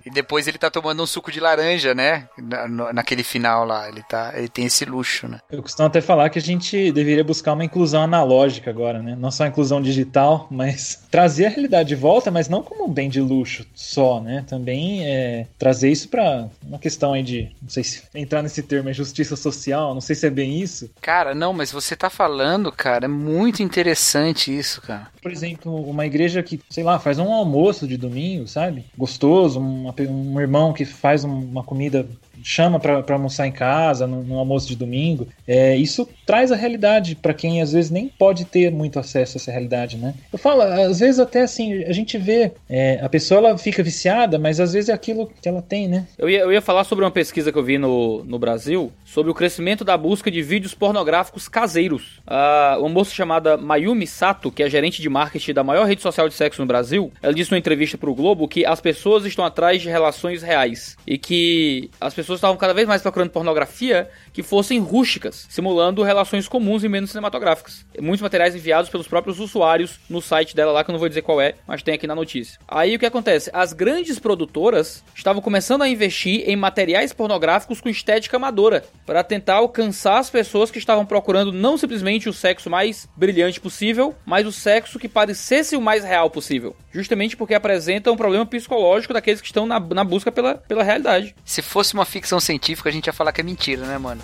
E 0.04 0.10
depois 0.10 0.46
ele 0.46 0.58
tá 0.58 0.70
tomando 0.70 1.02
um 1.02 1.06
suco 1.06 1.32
de 1.32 1.40
laranja, 1.40 1.94
né? 1.94 2.28
Na, 2.38 2.92
naquele 2.92 3.22
final 3.22 3.64
lá. 3.64 3.88
Ele, 3.88 4.02
tá, 4.02 4.32
ele 4.36 4.48
tem 4.48 4.66
esse 4.66 4.84
luxo, 4.84 5.26
né? 5.26 5.38
Eu 5.50 5.62
costumo 5.62 5.86
até 5.86 6.00
falar 6.00 6.28
que 6.30 6.38
a 6.38 6.42
gente 6.42 6.92
deveria 6.92 7.24
buscar 7.24 7.54
uma 7.54 7.64
inclusão 7.64 8.02
analógica 8.02 8.70
agora, 8.70 9.02
né? 9.02 9.16
Não 9.18 9.30
só 9.30 9.46
inclusão 9.46 9.80
digital, 9.80 10.46
mas 10.50 11.02
trazer 11.10 11.46
a 11.46 11.48
realidade 11.48 11.88
de 11.88 11.94
volta, 11.94 12.30
mas 12.30 12.48
não 12.48 12.62
como 12.62 12.84
um 12.84 12.92
bem 12.92 13.08
de 13.08 13.20
luxo 13.20 13.66
só, 13.74 14.20
né? 14.20 14.44
Também 14.46 15.06
é, 15.06 15.46
trazer 15.58 15.90
isso 15.90 16.08
para 16.08 16.48
uma 16.66 16.78
questão 16.78 17.12
aí 17.12 17.22
de, 17.22 17.50
não 17.60 17.68
sei 17.68 17.84
se 17.84 18.02
entrar 18.14 18.42
nesse 18.42 18.62
termo, 18.62 18.88
é 18.88 18.92
justiça 18.92 19.36
social, 19.36 19.94
não 19.94 20.00
sei 20.00 20.14
se 20.16 20.26
é 20.26 20.30
bem 20.30 20.60
isso. 20.60 20.90
Cara, 21.00 21.34
não, 21.34 21.52
mas 21.52 21.72
você 21.72 21.96
tá 21.96 22.10
falando, 22.10 22.72
cara. 22.82 23.04
É 23.04 23.08
muito 23.08 23.62
interessante 23.62 24.56
isso, 24.56 24.82
cara. 24.82 25.06
Por 25.22 25.30
exemplo, 25.30 25.72
uma 25.88 26.04
igreja 26.04 26.42
que, 26.42 26.60
sei 26.68 26.82
lá, 26.82 26.98
faz 26.98 27.16
um 27.20 27.32
almoço 27.32 27.86
de 27.86 27.96
domingo, 27.96 28.48
sabe? 28.48 28.84
Gostoso, 28.98 29.60
um 29.60 30.40
irmão 30.40 30.72
que 30.72 30.84
faz 30.84 31.22
uma 31.22 31.62
comida 31.62 32.04
chama 32.42 32.78
para 32.78 33.02
almoçar 33.10 33.46
em 33.46 33.52
casa, 33.52 34.06
no, 34.06 34.38
almoço 34.38 34.68
de 34.68 34.76
domingo. 34.76 35.28
É, 35.46 35.76
isso 35.76 36.08
traz 36.26 36.52
a 36.52 36.56
realidade 36.56 37.14
para 37.14 37.34
quem 37.34 37.60
às 37.60 37.72
vezes 37.72 37.90
nem 37.90 38.08
pode 38.08 38.44
ter 38.44 38.70
muito 38.70 38.98
acesso 38.98 39.36
a 39.36 39.40
essa 39.40 39.50
realidade, 39.50 39.96
né? 39.96 40.14
Eu 40.32 40.38
falo, 40.38 40.62
às 40.62 41.00
vezes 41.00 41.18
até 41.18 41.42
assim, 41.42 41.84
a 41.84 41.92
gente 41.92 42.18
vê, 42.18 42.52
é, 42.68 43.00
a 43.02 43.08
pessoa 43.08 43.38
ela 43.38 43.58
fica 43.58 43.82
viciada, 43.82 44.38
mas 44.38 44.60
às 44.60 44.72
vezes 44.72 44.88
é 44.88 44.92
aquilo 44.92 45.30
que 45.40 45.48
ela 45.48 45.62
tem, 45.62 45.88
né? 45.88 46.06
Eu 46.18 46.28
ia, 46.28 46.40
eu 46.40 46.52
ia 46.52 46.60
falar 46.60 46.84
sobre 46.84 47.04
uma 47.04 47.10
pesquisa 47.10 47.52
que 47.52 47.58
eu 47.58 47.62
vi 47.62 47.78
no, 47.78 48.24
no 48.24 48.38
Brasil, 48.38 48.92
sobre 49.04 49.30
o 49.30 49.34
crescimento 49.34 49.84
da 49.84 49.96
busca 49.96 50.30
de 50.30 50.42
vídeos 50.42 50.74
pornográficos 50.74 51.48
caseiros. 51.48 52.18
Uh, 52.26 52.80
uma 52.80 52.88
moça 52.88 53.14
chamada 53.14 53.56
Mayumi 53.56 54.06
Sato, 54.06 54.50
que 54.50 54.62
é 54.62 54.70
gerente 54.70 55.02
de 55.02 55.08
marketing 55.08 55.52
da 55.52 55.64
maior 55.64 55.86
rede 55.86 56.02
social 56.02 56.28
de 56.28 56.34
sexo 56.34 56.60
no 56.60 56.66
Brasil, 56.66 57.12
ela 57.22 57.34
disse 57.34 57.50
numa 57.50 57.58
entrevista 57.58 57.98
para 57.98 58.10
o 58.10 58.14
Globo 58.14 58.48
que 58.48 58.64
as 58.64 58.80
pessoas 58.80 59.24
estão 59.24 59.44
atrás 59.44 59.82
de 59.82 59.88
relações 59.88 60.42
reais 60.42 60.96
e 61.06 61.18
que 61.18 61.90
as 62.00 62.14
pessoas 62.14 62.31
pessoas 62.32 62.38
estavam 62.38 62.56
cada 62.56 62.74
vez 62.74 62.88
mais 62.88 63.02
procurando 63.02 63.30
pornografia 63.30 64.08
que 64.32 64.42
fossem 64.42 64.78
rústicas, 64.78 65.46
simulando 65.50 66.02
relações 66.02 66.48
comuns 66.48 66.84
e 66.84 66.88
menos 66.88 67.10
cinematográficas. 67.10 67.84
Muitos 68.00 68.22
materiais 68.22 68.54
enviados 68.54 68.90
pelos 68.90 69.06
próprios 69.06 69.38
usuários 69.38 70.00
no 70.08 70.20
site 70.20 70.56
dela 70.56 70.72
lá, 70.72 70.84
que 70.84 70.90
eu 70.90 70.92
não 70.92 71.00
vou 71.00 71.08
dizer 71.08 71.22
qual 71.22 71.40
é, 71.40 71.54
mas 71.66 71.82
tem 71.82 71.94
aqui 71.94 72.06
na 72.06 72.14
notícia. 72.14 72.58
Aí 72.66 72.94
o 72.94 72.98
que 72.98 73.06
acontece? 73.06 73.50
As 73.52 73.72
grandes 73.72 74.18
produtoras 74.18 75.04
estavam 75.14 75.42
começando 75.42 75.82
a 75.82 75.88
investir 75.88 76.48
em 76.48 76.56
materiais 76.56 77.12
pornográficos 77.12 77.80
com 77.80 77.88
estética 77.88 78.36
amadora, 78.36 78.84
para 79.04 79.22
tentar 79.22 79.56
alcançar 79.56 80.18
as 80.18 80.30
pessoas 80.30 80.70
que 80.70 80.78
estavam 80.78 81.04
procurando 81.04 81.52
não 81.52 81.76
simplesmente 81.76 82.28
o 82.28 82.32
sexo 82.32 82.70
mais 82.70 83.08
brilhante 83.16 83.60
possível, 83.60 84.14
mas 84.24 84.46
o 84.46 84.52
sexo 84.52 84.98
que 84.98 85.08
parecesse 85.08 85.76
o 85.76 85.80
mais 85.80 86.04
real 86.04 86.30
possível. 86.30 86.74
Justamente 86.92 87.36
porque 87.36 87.54
apresenta 87.54 88.10
um 88.12 88.16
problema 88.16 88.46
psicológico 88.46 89.12
daqueles 89.12 89.40
que 89.40 89.46
estão 89.46 89.66
na, 89.66 89.80
na 89.80 90.04
busca 90.04 90.30
pela, 90.30 90.54
pela 90.54 90.82
realidade. 90.82 91.34
Se 91.44 91.62
fosse 91.62 91.94
uma 91.94 92.04
ficção 92.04 92.21
científica, 92.40 92.88
a 92.88 92.92
gente 92.92 93.06
ia 93.06 93.12
falar 93.12 93.32
que 93.32 93.40
é 93.40 93.44
mentira, 93.44 93.86
né, 93.86 93.98
mano? 93.98 94.22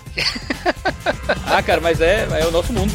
ah, 1.47 1.63
cara, 1.63 1.81
mas 1.81 2.01
é, 2.01 2.27
é 2.41 2.47
o 2.47 2.51
nosso 2.51 2.73
mundo. 2.73 2.93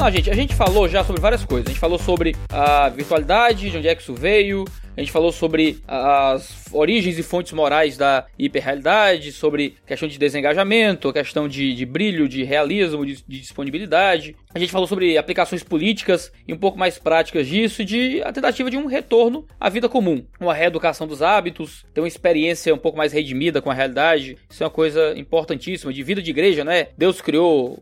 Vamos 0.00 0.02
lá, 0.02 0.10
gente. 0.10 0.30
A 0.30 0.34
gente 0.34 0.54
falou 0.54 0.88
já 0.88 1.04
sobre 1.04 1.20
várias 1.20 1.44
coisas. 1.44 1.66
A 1.66 1.70
gente 1.70 1.80
falou 1.80 1.98
sobre 1.98 2.34
a 2.48 2.88
virtualidade, 2.88 3.70
de 3.70 3.76
onde 3.76 3.86
é 3.86 3.94
que 3.94 4.00
isso 4.00 4.14
veio. 4.14 4.64
A 5.00 5.02
gente 5.02 5.12
falou 5.12 5.32
sobre 5.32 5.78
as 5.88 6.66
origens 6.70 7.18
e 7.18 7.22
fontes 7.22 7.54
morais 7.54 7.96
da 7.96 8.26
hiperrealidade, 8.38 9.32
sobre 9.32 9.76
questão 9.86 10.06
de 10.06 10.18
desengajamento, 10.18 11.10
questão 11.10 11.48
de, 11.48 11.72
de 11.72 11.86
brilho, 11.86 12.28
de 12.28 12.44
realismo, 12.44 13.06
de, 13.06 13.24
de, 13.26 13.40
disponibilidade. 13.40 14.36
A 14.54 14.58
gente 14.58 14.70
falou 14.70 14.86
sobre 14.86 15.16
aplicações 15.16 15.62
políticas 15.62 16.30
e 16.46 16.52
um 16.52 16.58
pouco 16.58 16.78
mais 16.78 16.98
práticas 16.98 17.46
disso, 17.46 17.82
de 17.82 18.20
a 18.22 18.30
tentativa 18.30 18.70
de 18.70 18.76
um 18.76 18.84
retorno 18.84 19.46
à 19.58 19.70
vida 19.70 19.88
comum, 19.88 20.22
uma 20.38 20.52
reeducação 20.52 21.06
dos 21.06 21.22
hábitos, 21.22 21.86
ter 21.94 22.02
uma 22.02 22.08
experiência 22.08 22.74
um 22.74 22.78
pouco 22.78 22.98
mais 22.98 23.10
redimida 23.10 23.62
com 23.62 23.70
a 23.70 23.74
realidade. 23.74 24.36
Isso 24.50 24.62
é 24.62 24.66
uma 24.66 24.70
coisa 24.70 25.18
importantíssima 25.18 25.94
de 25.94 26.02
vida 26.02 26.20
de 26.20 26.30
igreja, 26.30 26.62
né? 26.62 26.88
Deus 26.98 27.22
criou 27.22 27.78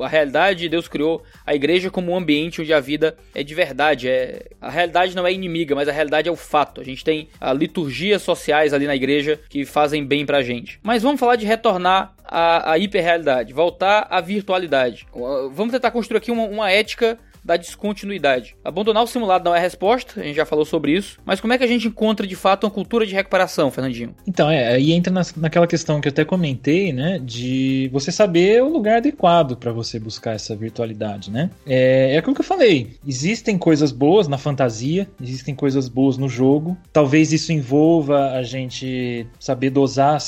a 0.00 0.08
realidade, 0.08 0.68
Deus 0.68 0.86
criou 0.86 1.22
a 1.46 1.54
igreja 1.54 1.90
como 1.90 2.12
um 2.12 2.16
ambiente 2.16 2.60
onde 2.60 2.74
a 2.74 2.80
vida 2.80 3.16
é 3.34 3.42
de 3.42 3.54
verdade. 3.54 4.06
É 4.06 4.50
a 4.60 4.68
realidade 4.68 5.16
não 5.16 5.26
é 5.26 5.32
inimiga, 5.32 5.74
mas 5.74 5.88
a 5.88 5.92
realidade 5.92 6.28
é 6.28 6.32
o 6.32 6.36
fato. 6.36 6.57
A 6.80 6.84
gente 6.84 7.04
tem 7.04 7.28
a 7.40 7.52
liturgia 7.52 8.18
sociais 8.18 8.72
ali 8.72 8.86
na 8.86 8.96
igreja 8.96 9.40
que 9.48 9.64
fazem 9.64 10.04
bem 10.04 10.24
pra 10.24 10.42
gente. 10.42 10.78
Mas 10.82 11.02
vamos 11.02 11.20
falar 11.20 11.36
de 11.36 11.46
retornar 11.46 12.14
à, 12.24 12.72
à 12.72 12.78
hiperrealidade, 12.78 13.52
voltar 13.52 14.06
à 14.10 14.20
virtualidade. 14.20 15.06
Vamos 15.52 15.72
tentar 15.72 15.90
construir 15.90 16.18
aqui 16.18 16.30
uma, 16.30 16.44
uma 16.44 16.70
ética 16.70 17.18
da 17.48 17.56
descontinuidade. 17.56 18.54
Abandonar 18.62 19.02
o 19.02 19.06
simulado 19.06 19.46
não 19.46 19.54
é 19.54 19.58
a 19.58 19.62
resposta, 19.62 20.20
a 20.20 20.22
gente 20.22 20.36
já 20.36 20.44
falou 20.44 20.66
sobre 20.66 20.92
isso, 20.92 21.18
mas 21.24 21.40
como 21.40 21.54
é 21.54 21.58
que 21.58 21.64
a 21.64 21.66
gente 21.66 21.88
encontra 21.88 22.26
de 22.26 22.36
fato 22.36 22.64
uma 22.64 22.70
cultura 22.70 23.06
de 23.06 23.14
recuperação, 23.14 23.70
Fernandinho? 23.70 24.14
Então, 24.26 24.50
é, 24.50 24.74
aí 24.74 24.92
entra 24.92 25.10
na, 25.10 25.22
naquela 25.38 25.66
questão 25.66 25.98
que 25.98 26.08
eu 26.08 26.12
até 26.12 26.26
comentei, 26.26 26.92
né, 26.92 27.18
de 27.18 27.88
você 27.90 28.12
saber 28.12 28.62
o 28.62 28.68
lugar 28.68 28.98
adequado 28.98 29.56
para 29.56 29.72
você 29.72 29.98
buscar 29.98 30.32
essa 30.32 30.54
virtualidade, 30.54 31.30
né? 31.30 31.48
É, 31.66 32.14
é 32.14 32.18
aquilo 32.18 32.34
que 32.34 32.42
eu 32.42 32.44
falei, 32.44 32.98
existem 33.06 33.56
coisas 33.56 33.92
boas 33.92 34.28
na 34.28 34.36
fantasia, 34.36 35.08
existem 35.18 35.54
coisas 35.54 35.88
boas 35.88 36.18
no 36.18 36.28
jogo, 36.28 36.76
talvez 36.92 37.32
isso 37.32 37.50
envolva 37.50 38.32
a 38.32 38.42
gente 38.42 39.26
saber 39.40 39.70
dosar 39.70 40.20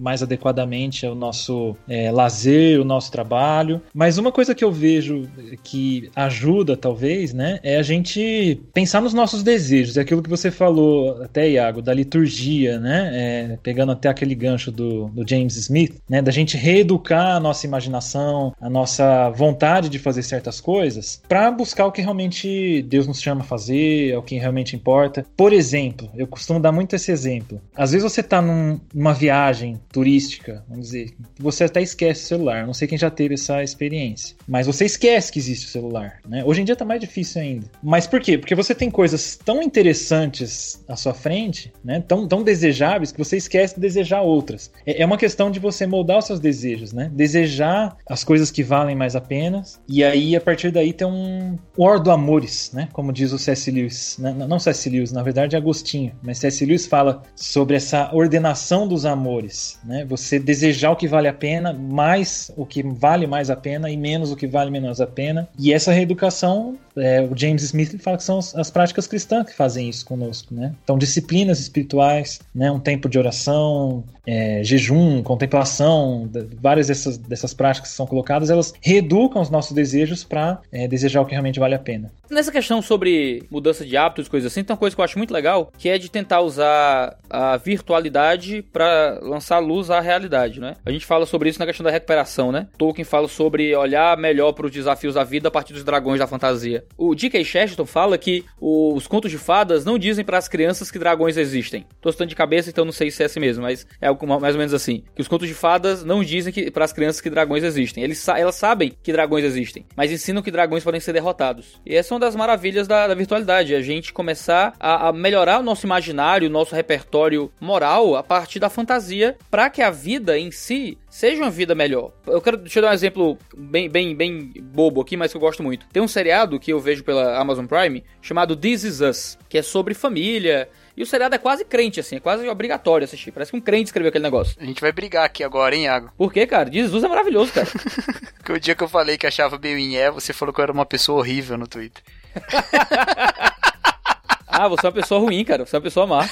mais 0.00 0.22
adequadamente 0.22 1.06
ao 1.06 1.14
nosso 1.14 1.76
é, 1.88 2.10
lazer, 2.10 2.80
o 2.80 2.84
nosso 2.84 3.10
trabalho. 3.10 3.80
Mas 3.92 4.18
uma 4.18 4.32
coisa 4.32 4.54
que 4.54 4.64
eu 4.64 4.72
vejo 4.72 5.28
que 5.62 6.10
ajuda, 6.14 6.76
talvez, 6.76 7.32
né, 7.32 7.58
é 7.62 7.76
a 7.76 7.82
gente 7.82 8.60
pensar 8.72 9.00
nos 9.00 9.14
nossos 9.14 9.42
desejos. 9.42 9.96
É 9.96 10.00
aquilo 10.00 10.22
que 10.22 10.30
você 10.30 10.50
falou 10.50 11.22
até, 11.22 11.48
Iago, 11.48 11.82
da 11.82 11.94
liturgia, 11.94 12.78
né, 12.78 13.10
é, 13.12 13.58
pegando 13.62 13.92
até 13.92 14.08
aquele 14.08 14.34
gancho 14.34 14.70
do, 14.70 15.06
do 15.08 15.28
James 15.28 15.56
Smith, 15.56 15.96
né, 16.08 16.20
da 16.20 16.32
gente 16.32 16.56
reeducar 16.56 17.36
a 17.36 17.40
nossa 17.40 17.66
imaginação, 17.66 18.52
a 18.60 18.68
nossa 18.68 19.30
vontade 19.30 19.88
de 19.88 19.98
fazer 19.98 20.22
certas 20.22 20.60
coisas, 20.60 21.22
para 21.28 21.50
buscar 21.50 21.86
o 21.86 21.92
que 21.92 22.02
realmente 22.02 22.82
Deus 22.82 23.06
nos 23.06 23.20
chama 23.20 23.42
a 23.42 23.44
fazer, 23.44 24.10
é 24.12 24.18
o 24.18 24.22
que 24.22 24.36
realmente 24.36 24.76
importa. 24.76 25.24
Por 25.36 25.52
exemplo, 25.52 26.08
eu 26.14 26.26
costumo 26.26 26.60
dar 26.60 26.72
muito 26.72 26.94
esse 26.96 27.10
exemplo. 27.10 27.60
Às 27.76 27.92
vezes 27.92 28.10
você 28.10 28.20
está 28.20 28.40
num, 28.40 28.80
numa 28.92 29.14
viagem 29.14 29.80
turística, 29.94 30.64
vamos 30.68 30.86
dizer, 30.86 31.14
você 31.38 31.62
até 31.62 31.80
esquece 31.80 32.24
o 32.24 32.26
celular. 32.26 32.66
Não 32.66 32.74
sei 32.74 32.88
quem 32.88 32.98
já 32.98 33.08
teve 33.08 33.34
essa 33.34 33.62
experiência, 33.62 34.34
mas 34.46 34.66
você 34.66 34.84
esquece 34.84 35.30
que 35.30 35.38
existe 35.38 35.66
o 35.66 35.68
celular, 35.68 36.18
né? 36.28 36.42
Hoje 36.44 36.62
em 36.62 36.64
dia 36.64 36.74
tá 36.74 36.84
mais 36.84 37.00
difícil 37.00 37.40
ainda. 37.40 37.70
Mas 37.80 38.04
por 38.04 38.20
quê? 38.20 38.36
Porque 38.36 38.56
você 38.56 38.74
tem 38.74 38.90
coisas 38.90 39.36
tão 39.36 39.62
interessantes 39.62 40.84
à 40.88 40.96
sua 40.96 41.14
frente, 41.14 41.72
né? 41.84 42.02
Tão, 42.08 42.26
tão 42.26 42.42
desejáveis 42.42 43.12
que 43.12 43.18
você 43.18 43.36
esquece 43.36 43.76
de 43.76 43.80
desejar 43.80 44.22
outras. 44.22 44.68
É, 44.84 45.00
é 45.00 45.06
uma 45.06 45.16
questão 45.16 45.48
de 45.48 45.60
você 45.60 45.86
moldar 45.86 46.18
os 46.18 46.24
seus 46.24 46.40
desejos, 46.40 46.92
né? 46.92 47.08
Desejar 47.14 47.96
as 48.08 48.24
coisas 48.24 48.50
que 48.50 48.64
valem 48.64 48.96
mais 48.96 49.14
a 49.14 49.20
pena 49.20 49.62
e 49.88 50.02
aí 50.02 50.34
a 50.34 50.40
partir 50.40 50.72
daí 50.72 50.92
tem 50.92 51.06
um 51.06 51.56
War 51.78 52.02
do 52.02 52.10
Amores, 52.10 52.72
né? 52.74 52.88
Como 52.92 53.12
diz 53.12 53.32
o 53.32 53.38
C.S. 53.38 53.70
Lewis, 53.70 54.16
né? 54.18 54.32
não 54.32 54.58
C.S. 54.58 54.90
Lewis, 54.90 55.12
na 55.12 55.22
verdade 55.22 55.54
é 55.54 55.58
Agostinho, 55.58 56.12
mas 56.20 56.38
C.S. 56.38 56.66
Lewis 56.66 56.84
fala 56.84 57.22
sobre 57.36 57.76
essa 57.76 58.12
ordenação 58.12 58.88
dos 58.88 59.06
amores, 59.06 59.78
né? 59.84 60.04
Você 60.04 60.38
desejar 60.38 60.90
o 60.90 60.96
que 60.96 61.06
vale 61.06 61.28
a 61.28 61.32
pena, 61.32 61.72
mais 61.72 62.50
o 62.56 62.64
que 62.64 62.82
vale 62.82 63.26
mais 63.26 63.50
a 63.50 63.56
pena 63.56 63.90
e 63.90 63.96
menos 63.96 64.30
o 64.30 64.36
que 64.36 64.46
vale 64.46 64.70
menos 64.70 65.00
a 65.00 65.06
pena. 65.06 65.48
E 65.58 65.72
essa 65.72 65.92
reeducação, 65.92 66.76
é, 66.96 67.20
o 67.20 67.36
James 67.36 67.62
Smith 67.62 68.00
fala 68.00 68.16
que 68.16 68.24
são 68.24 68.38
as 68.38 68.70
práticas 68.70 69.06
cristãs 69.06 69.46
que 69.46 69.54
fazem 69.54 69.88
isso 69.88 70.04
conosco, 70.04 70.54
né? 70.54 70.74
Então, 70.82 70.98
disciplinas 70.98 71.60
espirituais, 71.60 72.40
né? 72.54 72.70
Um 72.70 72.80
tempo 72.80 73.08
de 73.08 73.18
oração, 73.18 74.04
é, 74.26 74.62
jejum, 74.62 75.22
contemplação, 75.22 76.28
várias 76.60 76.88
dessas, 76.88 77.18
dessas 77.18 77.54
práticas 77.54 77.90
que 77.90 77.96
são 77.96 78.06
colocadas, 78.06 78.50
elas 78.50 78.72
reeducam 78.80 79.40
os 79.40 79.50
nossos 79.50 79.72
desejos 79.72 80.24
para 80.24 80.60
é, 80.72 80.88
desejar 80.88 81.20
o 81.20 81.26
que 81.26 81.32
realmente 81.32 81.60
vale 81.60 81.74
a 81.74 81.78
pena. 81.78 82.12
Nessa 82.30 82.50
questão 82.50 82.80
sobre 82.80 83.44
mudança 83.50 83.84
de 83.84 83.96
hábitos, 83.96 84.28
coisas 84.28 84.50
assim, 84.50 84.64
tem 84.64 84.72
uma 84.72 84.78
coisa 84.78 84.96
que 84.96 85.00
eu 85.00 85.04
acho 85.04 85.18
muito 85.18 85.32
legal, 85.32 85.70
que 85.78 85.88
é 85.88 85.98
de 85.98 86.10
tentar 86.10 86.40
usar 86.40 87.16
a 87.28 87.56
virtualidade 87.56 88.62
para 88.72 89.18
lançar 89.22 89.58
luz 89.58 89.90
à 89.90 90.00
realidade, 90.00 90.58
né? 90.60 90.74
A 90.84 90.90
gente 90.90 91.04
fala 91.04 91.26
sobre 91.26 91.50
isso 91.50 91.58
na 91.58 91.66
questão 91.66 91.84
da 91.84 91.90
recuperação, 91.90 92.50
né? 92.50 92.66
Tolkien 92.78 93.04
fala 93.04 93.28
sobre 93.28 93.74
olhar 93.76 94.16
melhor 94.16 94.52
para 94.52 94.66
os 94.66 94.72
desafios 94.72 95.14
da 95.14 95.24
vida 95.24 95.48
a 95.48 95.50
partir 95.50 95.74
dos 95.74 95.84
dragões 95.84 96.18
da 96.18 96.26
fantasia. 96.26 96.84
O 96.96 97.14
D.K. 97.14 97.44
Chesterton 97.44 97.86
fala 97.86 98.16
que 98.16 98.44
os 98.60 99.06
contos 99.06 99.30
de 99.30 99.38
fadas 99.38 99.84
não 99.84 99.98
dizem 99.98 100.24
para 100.24 100.38
as 100.38 100.48
crianças 100.48 100.90
que 100.90 100.98
dragões 100.98 101.36
existem. 101.36 101.86
Tô 102.00 102.10
citando 102.10 102.30
de 102.30 102.36
cabeça, 102.36 102.70
então 102.70 102.84
não 102.84 102.92
sei 102.92 103.10
se 103.10 103.22
é 103.22 103.26
assim 103.26 103.40
mesmo, 103.40 103.62
mas 103.62 103.86
é 104.00 104.13
algo 104.14 104.40
mais 104.40 104.54
ou 104.54 104.58
menos 104.58 104.74
assim. 104.74 105.02
Que 105.14 105.22
os 105.22 105.28
contos 105.28 105.48
de 105.48 105.54
fadas 105.54 106.04
não 106.04 106.22
dizem 106.22 106.52
que 106.52 106.70
para 106.70 106.84
as 106.84 106.92
crianças 106.92 107.20
que 107.20 107.30
dragões 107.30 107.64
existem. 107.64 108.02
Eles, 108.02 108.26
elas 108.28 108.54
sabem 108.54 108.92
que 109.02 109.12
dragões 109.12 109.44
existem, 109.44 109.84
mas 109.96 110.10
ensinam 110.10 110.42
que 110.42 110.50
dragões 110.50 110.84
podem 110.84 111.00
ser 111.00 111.12
derrotados. 111.12 111.80
E 111.84 111.94
essa 111.94 112.12
é 112.12 112.14
uma 112.14 112.20
das 112.20 112.36
maravilhas 112.36 112.86
da, 112.86 113.06
da 113.06 113.14
virtualidade, 113.14 113.74
a 113.74 113.82
gente 113.82 114.12
começar 114.12 114.74
a, 114.78 115.08
a 115.08 115.12
melhorar 115.12 115.60
o 115.60 115.62
nosso 115.62 115.86
imaginário, 115.86 116.48
o 116.48 116.52
nosso 116.52 116.74
repertório 116.74 117.50
moral 117.60 118.16
a 118.16 118.22
partir 118.22 118.58
da 118.58 118.70
fantasia, 118.70 119.36
para 119.50 119.68
que 119.70 119.82
a 119.82 119.90
vida 119.90 120.38
em 120.38 120.50
si 120.50 120.98
seja 121.08 121.42
uma 121.42 121.50
vida 121.50 121.74
melhor. 121.74 122.12
Eu 122.26 122.40
quero 122.40 122.60
eu 122.74 122.82
dar 122.82 122.90
um 122.90 122.94
exemplo 122.94 123.38
bem, 123.56 123.88
bem, 123.88 124.16
bem 124.16 124.52
bobo 124.60 125.00
aqui, 125.00 125.16
mas 125.16 125.30
que 125.30 125.36
eu 125.36 125.40
gosto 125.40 125.62
muito. 125.62 125.86
Tem 125.92 126.02
um 126.02 126.08
seriado 126.08 126.58
que 126.58 126.72
eu 126.72 126.80
vejo 126.80 127.04
pela 127.04 127.38
Amazon 127.38 127.66
Prime 127.66 128.02
chamado 128.20 128.56
This 128.56 128.84
Is 128.84 129.00
Us, 129.00 129.38
que 129.48 129.58
é 129.58 129.62
sobre 129.62 129.94
família. 129.94 130.68
E 130.96 131.02
o 131.02 131.06
seriado 131.06 131.34
é 131.34 131.38
quase 131.38 131.64
crente, 131.64 131.98
assim, 131.98 132.16
é 132.16 132.20
quase 132.20 132.48
obrigatório 132.48 133.04
assistir. 133.04 133.32
Parece 133.32 133.50
que 133.50 133.56
um 133.56 133.60
crente 133.60 133.86
escreveu 133.86 134.10
aquele 134.10 134.22
negócio. 134.22 134.56
A 134.60 134.64
gente 134.64 134.80
vai 134.80 134.92
brigar 134.92 135.24
aqui 135.24 135.42
agora, 135.42 135.74
hein, 135.74 135.84
Iago? 135.84 136.12
Por 136.16 136.32
quê, 136.32 136.46
cara? 136.46 136.70
Jesus 136.70 137.02
é 137.02 137.08
maravilhoso, 137.08 137.52
cara. 137.52 137.66
Porque 138.38 138.52
o 138.52 138.60
dia 138.60 138.76
que 138.76 138.84
eu 138.84 138.88
falei 138.88 139.18
que 139.18 139.26
achava 139.26 139.58
meio 139.58 139.98
é, 139.98 140.10
você 140.10 140.32
falou 140.32 140.54
que 140.54 140.60
eu 140.60 140.62
era 140.62 140.72
uma 140.72 140.86
pessoa 140.86 141.18
horrível 141.18 141.58
no 141.58 141.66
Twitter. 141.66 142.02
ah, 144.46 144.68
você 144.68 144.86
é 144.86 144.88
uma 144.88 144.94
pessoa 144.94 145.20
ruim, 145.20 145.44
cara. 145.44 145.66
Você 145.66 145.74
é 145.74 145.78
uma 145.78 145.82
pessoa 145.82 146.06
má. 146.06 146.28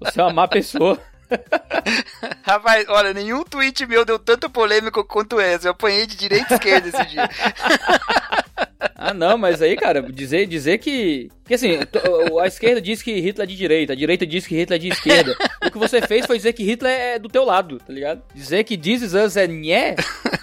Você 0.00 0.20
é 0.20 0.22
uma 0.22 0.32
má 0.32 0.46
pessoa. 0.46 1.00
Rapaz, 2.42 2.86
olha, 2.88 3.14
nenhum 3.14 3.44
tweet 3.44 3.86
meu 3.86 4.04
deu 4.04 4.18
tanto 4.18 4.50
polêmico 4.50 5.04
quanto 5.04 5.40
esse. 5.40 5.66
Eu 5.66 5.72
apanhei 5.72 6.06
de 6.06 6.16
direita 6.16 6.52
e 6.52 6.56
esquerda 6.56 6.88
esse 6.88 7.04
dia. 7.06 7.28
Ah, 8.94 9.14
não, 9.14 9.38
mas 9.38 9.62
aí, 9.62 9.76
cara, 9.76 10.02
dizer, 10.02 10.46
dizer 10.46 10.78
que. 10.78 11.30
Que 11.50 11.54
assim, 11.54 11.80
a 12.40 12.46
esquerda 12.46 12.80
diz 12.80 13.02
que 13.02 13.12
Hitler 13.18 13.42
é 13.42 13.46
de 13.50 13.56
direita, 13.56 13.92
a 13.92 13.96
direita 13.96 14.24
diz 14.24 14.46
que 14.46 14.54
Hitler 14.54 14.76
é 14.76 14.80
de 14.80 14.88
esquerda. 14.88 15.36
o 15.66 15.68
que 15.68 15.78
você 15.78 16.00
fez 16.00 16.24
foi 16.24 16.36
dizer 16.36 16.52
que 16.52 16.62
Hitler 16.62 16.92
é 16.92 17.18
do 17.18 17.28
teu 17.28 17.44
lado, 17.44 17.78
tá 17.84 17.92
ligado? 17.92 18.22
Dizer 18.32 18.62
que 18.62 18.78
This 18.78 19.02
Is 19.02 19.14
Us 19.14 19.36
é 19.36 19.48
nhé, 19.48 19.96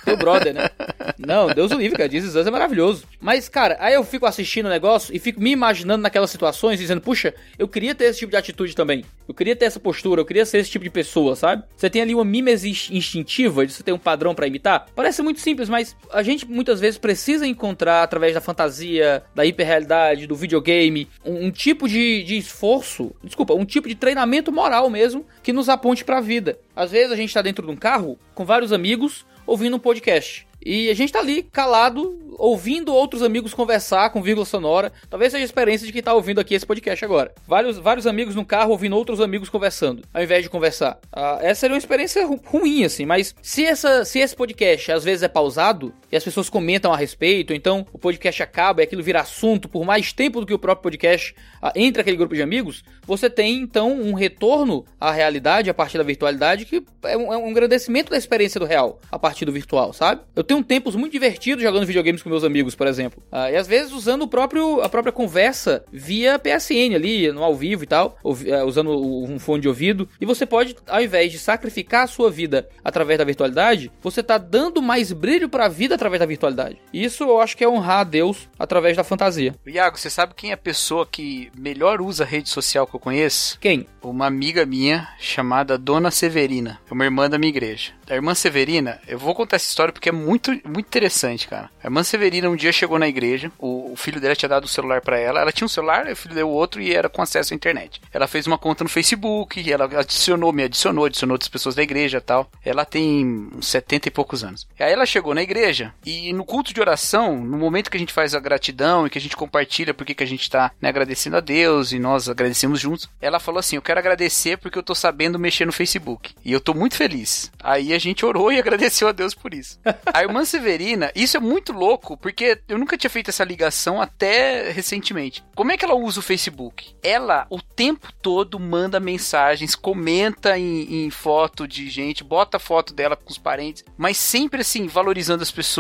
teu 0.03 0.17
brother, 0.17 0.53
né? 0.53 0.69
Não, 1.17 1.47
Deus 1.47 1.71
o 1.71 1.75
livre, 1.75 1.97
cara. 1.97 2.09
This 2.09 2.25
Is 2.25 2.35
Us 2.35 2.45
é 2.45 2.51
maravilhoso. 2.51 3.05
Mas, 3.21 3.47
cara, 3.47 3.77
aí 3.79 3.93
eu 3.93 4.03
fico 4.03 4.25
assistindo 4.25 4.65
o 4.65 4.69
negócio 4.69 5.15
e 5.15 5.19
fico 5.19 5.41
me 5.41 5.49
imaginando 5.49 6.03
naquelas 6.03 6.29
situações, 6.29 6.77
dizendo, 6.77 6.99
puxa, 6.99 7.33
eu 7.57 7.69
queria 7.69 7.95
ter 7.95 8.05
esse 8.05 8.19
tipo 8.19 8.31
de 8.31 8.37
atitude 8.37 8.75
também. 8.75 9.05
Eu 9.27 9.33
queria 9.33 9.55
ter 9.55 9.65
essa 9.65 9.79
postura, 9.79 10.21
eu 10.21 10.25
queria 10.25 10.45
ser 10.45 10.57
esse 10.59 10.69
tipo 10.69 10.83
de 10.83 10.89
pessoa, 10.89 11.35
sabe? 11.35 11.63
Você 11.75 11.89
tem 11.89 12.01
ali 12.01 12.13
uma 12.13 12.25
mimese 12.25 12.69
instintiva, 12.69 13.65
você 13.65 13.81
ter 13.81 13.91
um 13.91 13.97
padrão 13.97 14.35
para 14.35 14.47
imitar. 14.47 14.87
Parece 14.95 15.21
muito 15.21 15.39
simples, 15.39 15.69
mas 15.69 15.95
a 16.11 16.21
gente 16.21 16.45
muitas 16.45 16.79
vezes 16.79 16.97
precisa 16.97 17.47
encontrar, 17.47 18.03
através 18.03 18.33
da 18.33 18.41
fantasia, 18.41 19.23
da 19.33 19.45
hiperrealidade, 19.45 20.27
do 20.27 20.35
videogame, 20.35 20.96
um, 21.25 21.47
um 21.47 21.51
tipo 21.51 21.87
de, 21.87 22.23
de 22.23 22.37
esforço, 22.37 23.13
desculpa, 23.23 23.53
um 23.53 23.65
tipo 23.65 23.87
de 23.87 23.95
treinamento 23.95 24.51
moral 24.51 24.89
mesmo, 24.89 25.25
que 25.43 25.51
nos 25.51 25.67
aponte 25.67 26.05
pra 26.05 26.21
vida. 26.21 26.57
Às 26.75 26.91
vezes 26.91 27.11
a 27.11 27.15
gente 27.15 27.33
tá 27.33 27.41
dentro 27.41 27.65
de 27.65 27.71
um 27.71 27.75
carro 27.75 28.17
com 28.33 28.45
vários 28.45 28.71
amigos 28.71 29.25
ouvindo 29.45 29.75
um 29.75 29.79
podcast. 29.79 30.47
E 30.63 30.89
a 30.89 30.93
gente 30.93 31.13
tá 31.13 31.19
ali 31.19 31.43
calado, 31.43 32.19
ouvindo 32.37 32.93
outros 32.93 33.23
amigos 33.23 33.53
conversar 33.53 34.09
com 34.09 34.21
vírgula 34.21 34.45
sonora. 34.45 34.91
Talvez 35.09 35.31
seja 35.31 35.43
a 35.43 35.45
experiência 35.45 35.87
de 35.87 35.93
quem 35.93 36.03
tá 36.03 36.13
ouvindo 36.13 36.41
aqui 36.41 36.55
esse 36.55 36.65
podcast 36.65 37.05
agora. 37.05 37.33
Vários, 37.47 37.77
vários 37.77 38.05
amigos 38.05 38.35
no 38.35 38.45
carro 38.45 38.71
ouvindo 38.71 38.95
outros 38.95 39.21
amigos 39.21 39.49
conversando, 39.49 40.03
ao 40.13 40.21
invés 40.21 40.43
de 40.43 40.49
conversar. 40.49 40.99
Ah, 41.11 41.39
essa 41.41 41.61
seria 41.61 41.73
uma 41.73 41.79
experiência 41.79 42.25
ru 42.25 42.39
ruim, 42.43 42.83
assim, 42.83 43.05
mas 43.05 43.33
se, 43.41 43.65
essa, 43.65 44.03
se 44.03 44.19
esse 44.19 44.35
podcast 44.35 44.91
às 44.91 45.03
vezes 45.03 45.23
é 45.23 45.27
pausado 45.29 45.93
e 46.11 46.17
as 46.17 46.23
pessoas 46.23 46.49
comentam 46.49 46.93
a 46.93 46.97
respeito, 46.97 47.53
então 47.53 47.85
o 47.91 47.97
podcast 47.97 48.41
acaba 48.41 48.81
e 48.81 48.83
aquilo 48.83 49.03
vira 49.03 49.21
assunto 49.21 49.67
por 49.67 49.85
mais 49.85 50.13
tempo 50.13 50.39
do 50.39 50.45
que 50.45 50.53
o 50.53 50.59
próprio 50.59 50.83
podcast 50.83 51.35
ah, 51.61 51.71
entre 51.75 52.01
aquele 52.01 52.17
grupo 52.17 52.35
de 52.35 52.41
amigos, 52.41 52.83
você 53.05 53.29
tem 53.29 53.57
então 53.57 53.91
um 53.93 54.13
retorno 54.13 54.85
à 54.99 55.11
realidade 55.11 55.69
a 55.69 55.73
partir 55.73 55.97
da 55.97 56.03
virtualidade 56.03 56.65
que 56.65 56.83
é 57.03 57.17
um, 57.17 57.33
é 57.33 57.37
um 57.37 57.49
engrandecimento 57.49 58.11
da 58.11 58.17
experiência 58.17 58.59
do 58.59 58.65
real 58.65 58.99
a 59.11 59.19
partir 59.19 59.45
do 59.45 59.51
virtual, 59.51 59.93
sabe? 59.93 60.21
Eu 60.35 60.43
tenho 60.43 60.63
tempos 60.63 60.95
muito 60.95 61.11
divertidos 61.11 61.63
jogando 61.63 61.85
videogames 61.85 62.21
com 62.21 62.29
meus 62.29 62.43
amigos, 62.43 62.75
por 62.75 62.87
exemplo. 62.87 63.21
Ah, 63.31 63.51
e 63.51 63.55
às 63.55 63.67
vezes 63.67 63.91
usando 63.91 64.23
o 64.23 64.27
próprio, 64.27 64.81
a 64.81 64.89
própria 64.89 65.11
conversa 65.11 65.83
via 65.91 66.39
PSN 66.39 66.95
ali, 66.95 67.31
no 67.31 67.43
ao 67.43 67.55
vivo 67.55 67.83
e 67.83 67.87
tal, 67.87 68.17
eh, 68.45 68.63
usando 68.63 68.91
um 68.91 69.39
fone 69.39 69.61
de 69.61 69.67
ouvido. 69.67 70.07
E 70.19 70.25
você 70.25 70.45
pode, 70.45 70.75
ao 70.87 71.01
invés 71.01 71.31
de 71.31 71.39
sacrificar 71.39 72.03
a 72.03 72.07
sua 72.07 72.29
vida 72.29 72.67
através 72.83 73.17
da 73.17 73.25
virtualidade, 73.25 73.91
você 74.01 74.21
tá 74.21 74.37
dando 74.37 74.81
mais 74.81 75.11
brilho 75.11 75.49
para 75.49 75.65
a 75.65 75.69
vida 75.69 75.96
através 75.97 76.19
da 76.19 76.25
virtualidade. 76.25 76.79
Isso 76.93 77.23
eu 77.23 77.41
acho 77.41 77.57
que 77.57 77.63
é 77.63 77.69
honrar 77.69 77.99
a 77.99 78.03
Deus 78.03 78.47
através 78.57 78.95
da 78.95 79.03
fantasia. 79.03 79.55
Iago, 79.65 79.97
você 79.97 80.09
sabe 80.09 80.33
quem 80.35 80.51
é 80.51 80.53
a 80.53 80.57
pessoa 80.57 81.05
que 81.05 81.51
melhor 81.55 82.01
usa 82.01 82.23
a 82.23 82.27
rede 82.27 82.49
social 82.49 82.87
que 82.87 82.95
eu 82.95 82.99
conheço? 82.99 83.59
Quem? 83.59 83.87
Uma 84.01 84.25
amiga 84.25 84.65
minha 84.65 85.09
chamada 85.19 85.77
Dona 85.77 86.11
Severina. 86.11 86.79
É 86.89 86.93
uma 86.93 87.03
irmã 87.03 87.29
da 87.29 87.37
minha 87.37 87.49
igreja. 87.49 87.91
A 88.09 88.15
irmã 88.15 88.33
Severina, 88.33 89.01
eu 89.05 89.19
vou 89.19 89.35
contar 89.35 89.57
essa 89.57 89.67
história 89.67 89.91
porque 89.91 90.07
é 90.07 90.13
muito, 90.13 90.51
muito 90.65 90.87
interessante, 90.87 91.47
cara. 91.47 91.69
A 91.83 91.87
irmã 91.87 92.03
Severina 92.03 92.49
um 92.49 92.55
dia 92.55 92.71
chegou 92.71 92.97
na 92.97 93.07
igreja, 93.07 93.51
o, 93.59 93.91
o 93.91 93.95
filho 93.97 94.21
dela 94.21 94.35
tinha 94.35 94.47
dado 94.47 94.63
o 94.63 94.69
celular 94.69 95.01
para 95.01 95.19
ela. 95.19 95.41
Ela 95.41 95.51
tinha 95.51 95.65
um 95.65 95.69
celular, 95.69 96.07
o 96.07 96.15
filho 96.15 96.33
deu 96.33 96.49
outro 96.49 96.81
e 96.81 96.93
era 96.93 97.09
com 97.09 97.21
acesso 97.21 97.53
à 97.53 97.55
internet. 97.55 98.01
Ela 98.13 98.27
fez 98.27 98.47
uma 98.47 98.57
conta 98.57 98.83
no 98.83 98.89
Facebook, 98.89 99.71
ela 99.71 99.85
adicionou, 99.99 100.53
me 100.53 100.63
adicionou, 100.63 101.05
adicionou 101.05 101.35
outras 101.35 101.49
pessoas 101.49 101.75
da 101.75 101.83
igreja 101.83 102.21
tal. 102.21 102.49
Ela 102.63 102.85
tem 102.85 103.49
uns 103.53 103.67
70 103.67 104.07
e 104.07 104.11
poucos 104.11 104.43
anos. 104.43 104.67
E 104.79 104.83
aí 104.83 104.91
ela 104.91 105.05
chegou 105.05 105.33
na 105.33 105.41
igreja 105.41 105.86
e 106.05 106.33
no 106.33 106.45
culto 106.45 106.73
de 106.73 106.81
oração, 106.81 107.37
no 107.37 107.57
momento 107.57 107.89
que 107.89 107.97
a 107.97 107.99
gente 107.99 108.13
faz 108.13 108.33
a 108.33 108.39
gratidão 108.39 109.05
e 109.05 109.09
que 109.09 109.17
a 109.17 109.21
gente 109.21 109.35
compartilha 109.35 109.93
porque 109.93 110.13
que 110.13 110.23
a 110.23 110.27
gente 110.27 110.49
tá 110.49 110.71
né, 110.81 110.89
agradecendo 110.89 111.37
a 111.37 111.41
Deus 111.41 111.91
e 111.91 111.99
nós 111.99 112.29
agradecemos 112.29 112.79
juntos, 112.79 113.09
ela 113.21 113.39
falou 113.39 113.59
assim: 113.59 113.75
Eu 113.75 113.81
quero 113.81 113.99
agradecer 113.99 114.57
porque 114.57 114.77
eu 114.77 114.83
tô 114.83 114.95
sabendo 114.95 115.39
mexer 115.39 115.65
no 115.65 115.71
Facebook. 115.71 116.33
E 116.43 116.51
eu 116.51 116.61
tô 116.61 116.73
muito 116.73 116.95
feliz. 116.95 117.51
Aí 117.61 117.93
a 117.93 117.99
gente 117.99 118.25
orou 118.25 118.51
e 118.53 118.59
agradeceu 118.59 119.07
a 119.07 119.11
Deus 119.11 119.33
por 119.33 119.53
isso. 119.53 119.79
a 120.13 120.21
irmã 120.21 120.45
Severina, 120.45 121.11
isso 121.15 121.37
é 121.37 121.39
muito 121.39 121.73
louco, 121.73 122.17
porque 122.17 122.59
eu 122.67 122.77
nunca 122.77 122.97
tinha 122.97 123.09
feito 123.09 123.29
essa 123.29 123.43
ligação 123.43 124.01
até 124.01 124.71
recentemente. 124.71 125.43
Como 125.55 125.71
é 125.71 125.77
que 125.77 125.85
ela 125.85 125.95
usa 125.95 126.19
o 126.19 126.23
Facebook? 126.23 126.95
Ela, 127.03 127.45
o 127.49 127.61
tempo 127.61 128.11
todo, 128.21 128.59
manda 128.59 128.99
mensagens, 128.99 129.75
comenta 129.75 130.57
em, 130.57 131.05
em 131.05 131.09
foto 131.09 131.67
de 131.67 131.89
gente, 131.89 132.23
bota 132.23 132.59
foto 132.59 132.93
dela 132.93 133.15
com 133.15 133.31
os 133.31 133.37
parentes, 133.37 133.83
mas 133.97 134.17
sempre 134.17 134.61
assim, 134.61 134.87
valorizando 134.87 135.43
as 135.43 135.51
pessoas, 135.51 135.76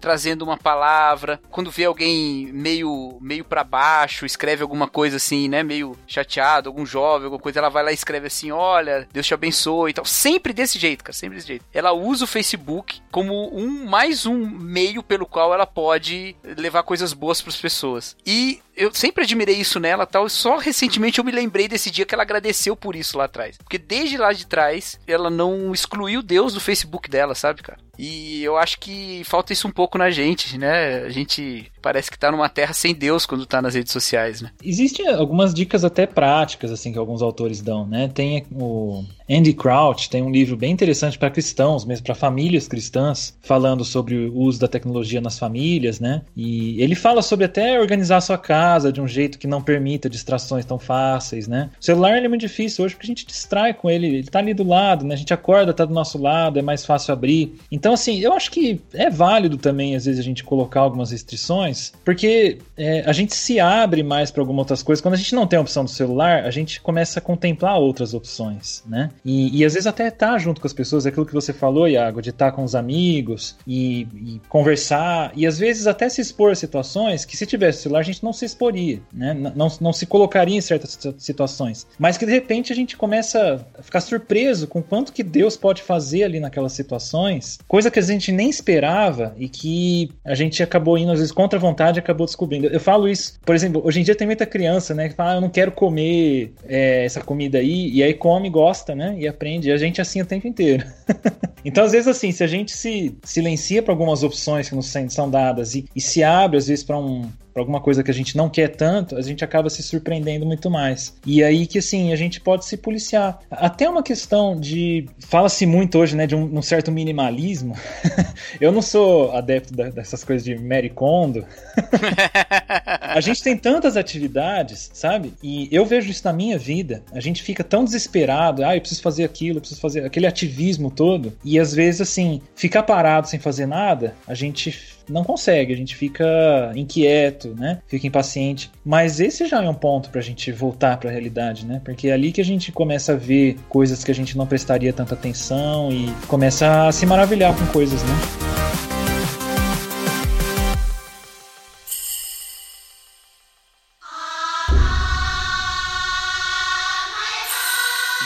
trazendo 0.00 0.42
uma 0.42 0.56
palavra. 0.56 1.40
Quando 1.50 1.70
vê 1.70 1.84
alguém 1.84 2.46
meio, 2.52 3.18
meio 3.20 3.44
para 3.44 3.64
baixo, 3.64 4.26
escreve 4.26 4.62
alguma 4.62 4.88
coisa 4.88 5.16
assim, 5.16 5.48
né? 5.48 5.62
Meio 5.62 5.96
chateado, 6.06 6.68
algum 6.68 6.84
jovem, 6.84 7.24
alguma 7.24 7.40
coisa, 7.40 7.58
ela 7.58 7.68
vai 7.68 7.84
lá 7.84 7.90
e 7.90 7.94
escreve 7.94 8.26
assim: 8.26 8.50
Olha, 8.50 9.08
Deus 9.12 9.26
te 9.26 9.34
abençoe 9.34 9.90
e 9.90 9.94
tal. 9.94 10.04
Sempre 10.04 10.52
desse 10.52 10.78
jeito, 10.78 11.04
cara, 11.04 11.14
sempre 11.14 11.36
desse 11.36 11.48
jeito. 11.48 11.64
Ela 11.72 11.92
usa 11.92 12.24
o 12.24 12.28
Facebook 12.28 13.00
como 13.10 13.56
um 13.56 13.86
mais 13.86 14.26
um 14.26 14.46
meio 14.46 15.02
pelo 15.02 15.26
qual 15.26 15.52
ela 15.52 15.66
pode 15.66 16.36
levar 16.56 16.82
coisas 16.82 17.12
boas 17.12 17.40
para 17.40 17.50
as 17.50 17.60
pessoas. 17.60 18.16
E 18.26 18.60
eu 18.76 18.92
sempre 18.92 19.24
admirei 19.24 19.56
isso 19.56 19.80
nela 19.80 20.06
tal. 20.06 20.28
Só 20.28 20.56
recentemente 20.56 21.18
eu 21.18 21.24
me 21.24 21.32
lembrei 21.32 21.68
desse 21.68 21.90
dia 21.90 22.04
que 22.04 22.14
ela 22.14 22.22
agradeceu 22.22 22.76
por 22.76 22.96
isso 22.96 23.16
lá 23.16 23.24
atrás. 23.24 23.56
Porque 23.58 23.78
desde 23.78 24.16
lá 24.16 24.32
de 24.32 24.46
trás, 24.46 24.98
ela 25.06 25.30
não 25.30 25.72
excluiu 25.72 26.22
Deus 26.22 26.54
do 26.54 26.60
Facebook 26.60 27.08
dela, 27.08 27.34
sabe, 27.34 27.62
cara? 27.62 27.78
E 27.98 28.42
eu 28.42 28.56
acho 28.56 28.78
que 28.78 29.22
falta 29.24 29.52
isso 29.52 29.68
um 29.68 29.72
pouco 29.72 29.98
na 29.98 30.10
gente, 30.10 30.58
né? 30.58 31.04
A 31.04 31.08
gente 31.08 31.70
parece 31.84 32.10
que 32.10 32.18
tá 32.18 32.32
numa 32.32 32.48
terra 32.48 32.72
sem 32.72 32.94
Deus 32.94 33.26
quando 33.26 33.44
tá 33.44 33.60
nas 33.60 33.74
redes 33.74 33.92
sociais, 33.92 34.40
né? 34.40 34.50
Existem 34.64 35.06
algumas 35.06 35.52
dicas 35.52 35.84
até 35.84 36.06
práticas, 36.06 36.72
assim, 36.72 36.90
que 36.90 36.98
alguns 36.98 37.20
autores 37.20 37.60
dão, 37.60 37.86
né? 37.86 38.08
Tem 38.08 38.46
o 38.50 39.04
Andy 39.28 39.52
Crouch, 39.52 40.08
tem 40.08 40.22
um 40.22 40.30
livro 40.30 40.56
bem 40.56 40.72
interessante 40.72 41.18
para 41.18 41.28
cristãos, 41.30 41.84
mesmo 41.84 42.04
para 42.06 42.14
famílias 42.14 42.66
cristãs, 42.66 43.36
falando 43.42 43.84
sobre 43.84 44.16
o 44.16 44.38
uso 44.38 44.58
da 44.58 44.66
tecnologia 44.66 45.20
nas 45.20 45.38
famílias, 45.38 46.00
né? 46.00 46.22
E 46.34 46.80
ele 46.82 46.94
fala 46.94 47.20
sobre 47.20 47.44
até 47.44 47.78
organizar 47.78 48.16
a 48.16 48.22
sua 48.22 48.38
casa 48.38 48.90
de 48.90 49.02
um 49.02 49.06
jeito 49.06 49.38
que 49.38 49.46
não 49.46 49.62
permita 49.62 50.08
distrações 50.08 50.64
tão 50.64 50.78
fáceis, 50.78 51.46
né? 51.46 51.68
O 51.78 51.84
celular 51.84 52.16
é 52.16 52.28
muito 52.28 52.40
difícil 52.40 52.82
hoje 52.82 52.94
porque 52.94 53.06
a 53.06 53.12
gente 53.12 53.26
distrai 53.26 53.74
com 53.74 53.90
ele, 53.90 54.06
ele 54.06 54.24
tá 54.24 54.38
ali 54.38 54.54
do 54.54 54.64
lado, 54.64 55.04
né? 55.04 55.14
A 55.14 55.18
gente 55.18 55.34
acorda, 55.34 55.74
tá 55.74 55.84
do 55.84 55.92
nosso 55.92 56.16
lado, 56.16 56.58
é 56.58 56.62
mais 56.62 56.86
fácil 56.86 57.12
abrir. 57.12 57.56
Então, 57.70 57.92
assim, 57.92 58.20
eu 58.20 58.32
acho 58.32 58.50
que 58.50 58.80
é 58.94 59.10
válido 59.10 59.58
também, 59.58 59.94
às 59.94 60.06
vezes, 60.06 60.18
a 60.18 60.24
gente 60.24 60.42
colocar 60.42 60.80
algumas 60.80 61.10
restrições, 61.10 61.73
porque 62.04 62.58
é, 62.76 63.02
a 63.06 63.12
gente 63.12 63.34
se 63.34 63.60
abre 63.60 64.02
mais 64.02 64.30
para 64.30 64.42
algumas 64.42 64.60
outras 64.60 64.82
coisas. 64.82 65.02
Quando 65.02 65.14
a 65.14 65.16
gente 65.16 65.34
não 65.34 65.46
tem 65.46 65.58
a 65.58 65.62
opção 65.62 65.84
do 65.84 65.90
celular, 65.90 66.44
a 66.44 66.50
gente 66.50 66.80
começa 66.80 67.18
a 67.18 67.22
contemplar 67.22 67.78
outras 67.78 68.14
opções, 68.14 68.82
né? 68.86 69.10
E, 69.24 69.58
e 69.58 69.64
às 69.64 69.74
vezes 69.74 69.86
até 69.86 70.08
estar 70.08 70.32
tá 70.32 70.38
junto 70.38 70.60
com 70.60 70.66
as 70.66 70.72
pessoas, 70.72 71.06
é 71.06 71.08
aquilo 71.08 71.26
que 71.26 71.32
você 71.32 71.52
falou, 71.52 71.88
Iago, 71.88 72.22
de 72.22 72.30
estar 72.30 72.50
tá 72.50 72.56
com 72.56 72.64
os 72.64 72.74
amigos 72.74 73.56
e, 73.66 74.06
e, 74.14 74.40
conversar, 74.48 75.32
e 75.34 75.46
às 75.46 75.58
vezes 75.58 75.86
até 75.86 76.08
se 76.08 76.20
expor 76.20 76.52
a 76.52 76.54
situações 76.54 77.24
que 77.24 77.36
se 77.36 77.46
tivesse 77.46 77.82
celular 77.82 78.00
a 78.00 78.02
gente 78.02 78.22
não 78.22 78.32
se 78.32 78.44
exporia, 78.44 79.00
né? 79.12 79.34
Não, 79.34 79.68
não 79.80 79.92
se 79.92 80.06
colocaria 80.06 80.56
em 80.56 80.60
certas 80.60 80.98
situações. 81.18 81.86
Mas 81.98 82.16
que 82.16 82.26
de 82.26 82.32
repente 82.32 82.72
a 82.72 82.76
gente 82.76 82.96
começa 82.96 83.64
a 83.78 83.82
ficar 83.82 84.00
surpreso 84.00 84.66
com 84.66 84.82
quanto 84.82 85.12
que 85.12 85.22
Deus 85.22 85.56
pode 85.56 85.82
fazer 85.82 86.24
ali 86.24 86.40
naquelas 86.40 86.72
situações 86.72 87.58
coisa 87.66 87.90
que 87.90 87.98
a 87.98 88.02
gente 88.02 88.32
nem 88.32 88.48
esperava 88.48 89.34
e 89.36 89.48
que 89.48 90.10
a 90.24 90.34
gente 90.34 90.62
acabou 90.62 90.96
indo, 90.96 91.12
às 91.12 91.18
vezes, 91.18 91.32
contra 91.32 91.58
vontade 91.64 91.98
acabou 91.98 92.26
descobrindo. 92.26 92.66
Eu 92.66 92.80
falo 92.80 93.08
isso, 93.08 93.38
por 93.44 93.54
exemplo, 93.54 93.82
hoje 93.84 94.00
em 94.00 94.02
dia 94.02 94.14
tem 94.14 94.26
muita 94.26 94.46
criança, 94.46 94.94
né, 94.94 95.08
que 95.08 95.14
fala, 95.14 95.32
ah, 95.32 95.34
eu 95.36 95.40
não 95.40 95.48
quero 95.48 95.72
comer 95.72 96.52
é, 96.66 97.04
essa 97.04 97.20
comida 97.20 97.58
aí, 97.58 97.90
e 97.90 98.02
aí 98.02 98.14
come, 98.14 98.50
gosta, 98.50 98.94
né, 98.94 99.16
e 99.18 99.26
aprende. 99.26 99.68
E 99.68 99.72
a 99.72 99.76
gente 99.76 100.00
assim 100.00 100.20
o 100.20 100.26
tempo 100.26 100.46
inteiro. 100.46 100.84
então, 101.64 101.84
às 101.84 101.92
vezes, 101.92 102.08
assim, 102.08 102.30
se 102.32 102.44
a 102.44 102.46
gente 102.46 102.72
se 102.72 103.16
silencia 103.22 103.82
para 103.82 103.92
algumas 103.92 104.22
opções 104.22 104.68
que 104.68 104.74
nos 104.74 104.92
são 105.08 105.30
dadas 105.30 105.74
e, 105.74 105.86
e 105.94 106.00
se 106.00 106.22
abre, 106.22 106.58
às 106.58 106.68
vezes, 106.68 106.84
para 106.84 106.98
um, 106.98 107.28
para 107.54 107.62
alguma 107.62 107.80
coisa 107.80 108.02
que 108.02 108.10
a 108.10 108.14
gente 108.14 108.36
não 108.36 108.50
quer 108.50 108.68
tanto, 108.68 109.16
a 109.16 109.22
gente 109.22 109.44
acaba 109.44 109.70
se 109.70 109.80
surpreendendo 109.80 110.44
muito 110.44 110.68
mais. 110.68 111.14
E 111.24 111.42
aí 111.42 111.68
que 111.68 111.78
assim, 111.78 112.12
a 112.12 112.16
gente 112.16 112.40
pode 112.40 112.64
se 112.64 112.76
policiar. 112.76 113.38
Até 113.48 113.88
uma 113.88 114.02
questão 114.02 114.58
de. 114.58 115.06
Fala-se 115.20 115.64
muito 115.64 115.96
hoje, 115.98 116.16
né, 116.16 116.26
de 116.26 116.34
um, 116.34 116.58
um 116.58 116.60
certo 116.60 116.90
minimalismo. 116.90 117.76
Eu 118.60 118.72
não 118.72 118.82
sou 118.82 119.32
adepto 119.32 119.72
da, 119.72 119.88
dessas 119.88 120.24
coisas 120.24 120.44
de 120.44 120.56
Mary 120.56 120.90
Kondo. 120.90 121.46
a 123.00 123.20
gente 123.20 123.40
tem 123.42 123.56
tantas 123.56 123.96
atividades, 123.96 124.90
sabe? 124.92 125.32
E 125.42 125.68
eu 125.70 125.86
vejo 125.86 126.10
isso 126.10 126.24
na 126.24 126.32
minha 126.32 126.58
vida. 126.58 127.02
A 127.12 127.20
gente 127.20 127.42
fica 127.42 127.62
tão 127.62 127.84
desesperado, 127.84 128.64
ah, 128.64 128.76
eu 128.76 128.80
preciso 128.80 129.02
fazer 129.02 129.24
aquilo, 129.24 129.58
eu 129.58 129.60
preciso 129.60 129.80
fazer 129.80 130.04
aquele 130.04 130.26
ativismo 130.26 130.90
todo. 130.90 131.32
E 131.44 131.58
às 131.58 131.72
vezes, 131.72 132.00
assim, 132.00 132.40
ficar 132.56 132.82
parado 132.82 133.28
sem 133.28 133.38
fazer 133.38 133.66
nada, 133.66 134.14
a 134.26 134.34
gente 134.34 134.93
não 135.08 135.24
consegue, 135.24 135.72
a 135.72 135.76
gente 135.76 135.96
fica 135.96 136.72
inquieto, 136.74 137.54
né? 137.58 137.78
Fica 137.86 138.06
impaciente. 138.06 138.70
Mas 138.84 139.20
esse 139.20 139.46
já 139.46 139.62
é 139.62 139.68
um 139.68 139.74
ponto 139.74 140.10
pra 140.10 140.20
gente 140.20 140.50
voltar 140.52 140.96
para 140.96 141.10
a 141.10 141.12
realidade, 141.12 141.66
né? 141.66 141.80
Porque 141.84 142.08
é 142.08 142.12
ali 142.12 142.32
que 142.32 142.40
a 142.40 142.44
gente 142.44 142.72
começa 142.72 143.12
a 143.12 143.16
ver 143.16 143.56
coisas 143.68 144.04
que 144.04 144.10
a 144.10 144.14
gente 144.14 144.36
não 144.36 144.46
prestaria 144.46 144.92
tanta 144.92 145.14
atenção 145.14 145.90
e 145.90 146.10
começa 146.26 146.88
a 146.88 146.92
se 146.92 147.06
maravilhar 147.06 147.56
com 147.56 147.66
coisas, 147.66 148.02
né? 148.02 148.93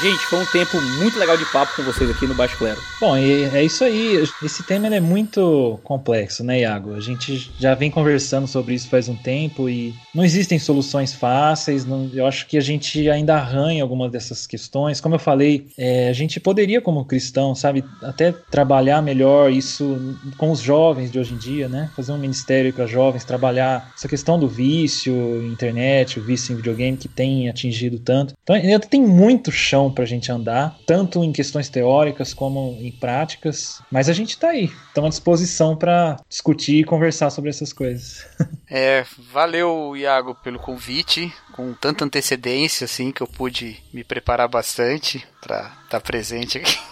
Gente, 0.01 0.25
foi 0.27 0.39
um 0.39 0.47
tempo 0.47 0.81
muito 0.81 1.19
legal 1.19 1.37
de 1.37 1.45
papo 1.47 1.75
com 1.75 1.83
vocês 1.83 2.09
aqui 2.09 2.25
no 2.25 2.35
Baixo 2.35 2.57
Clero. 2.57 2.81
Bom, 3.01 3.17
é 3.17 3.65
isso 3.65 3.83
aí. 3.83 4.23
Esse 4.41 4.63
tema 4.63 4.87
é 4.95 5.01
muito 5.01 5.81
complexo, 5.83 6.45
né, 6.45 6.61
Iago? 6.61 6.95
A 6.95 7.01
gente 7.01 7.51
já 7.59 7.75
vem 7.75 7.91
conversando 7.91 8.47
sobre 8.47 8.75
isso 8.75 8.89
faz 8.89 9.09
um 9.09 9.17
tempo 9.17 9.69
e 9.69 9.93
não 10.15 10.25
existem 10.25 10.57
soluções 10.57 11.13
fáceis. 11.13 11.85
Não, 11.85 12.09
eu 12.15 12.27
acho 12.27 12.47
que 12.47 12.57
a 12.57 12.61
gente 12.61 13.11
ainda 13.11 13.35
arranha 13.35 13.83
algumas 13.83 14.13
dessas 14.13 14.47
questões. 14.47 15.01
Como 15.01 15.17
eu 15.17 15.19
falei, 15.19 15.67
é, 15.77 16.09
a 16.09 16.13
gente 16.13 16.39
poderia, 16.39 16.81
como 16.81 17.05
cristão, 17.05 17.53
sabe, 17.57 17.85
até 18.01 18.31
trabalhar 18.31 19.03
melhor 19.03 19.51
isso 19.51 20.17
com 20.37 20.53
os 20.53 20.61
jovens 20.61 21.11
de 21.11 21.19
hoje 21.19 21.35
em 21.35 21.39
dia, 21.39 21.69
né? 21.69 21.91
Fazer 21.97 22.13
um 22.13 22.19
ministério 22.19 22.73
para 22.73 22.87
jovens, 22.87 23.25
trabalhar 23.25 23.93
essa 23.97 24.07
questão 24.07 24.39
do 24.39 24.47
vício, 24.47 25.13
internet, 25.45 26.21
o 26.21 26.23
vício 26.23 26.53
em 26.53 26.57
videogame 26.57 26.97
que 26.97 27.09
tem 27.09 27.49
atingido 27.49 27.99
tanto. 27.99 28.35
Então, 28.45 28.55
ainda 28.55 28.79
tem 28.79 29.03
muito 29.03 29.51
chão 29.51 29.88
para 29.91 30.05
a 30.05 30.07
gente 30.07 30.31
andar, 30.31 30.77
tanto 30.87 31.25
em 31.25 31.33
questões 31.33 31.69
teóricas 31.69 32.35
como 32.35 32.77
em 32.81 32.91
práticas, 32.91 33.81
mas 33.91 34.09
a 34.09 34.13
gente 34.13 34.31
está 34.31 34.51
aí, 34.51 34.71
estamos 34.89 35.09
à 35.09 35.11
disposição 35.11 35.77
para 35.77 36.17
discutir 36.29 36.81
e 36.81 36.85
conversar 36.85 37.31
sobre 37.31 37.51
essas 37.51 37.73
coisas. 37.73 38.27
É, 38.71 39.07
valeu, 39.33 39.97
Iago, 39.97 40.35
pelo 40.35 40.59
convite, 40.59 41.33
com 41.55 41.73
tanta 41.73 42.05
antecedência, 42.05 42.85
assim, 42.85 43.11
que 43.11 43.23
eu 43.23 43.27
pude 43.27 43.83
me 43.95 44.05
preparar 44.05 44.47
bastante 44.47 45.27
para 45.41 45.73
estar 45.85 45.89
tá 45.89 46.01
presente 46.01 46.59
aqui. 46.59 46.79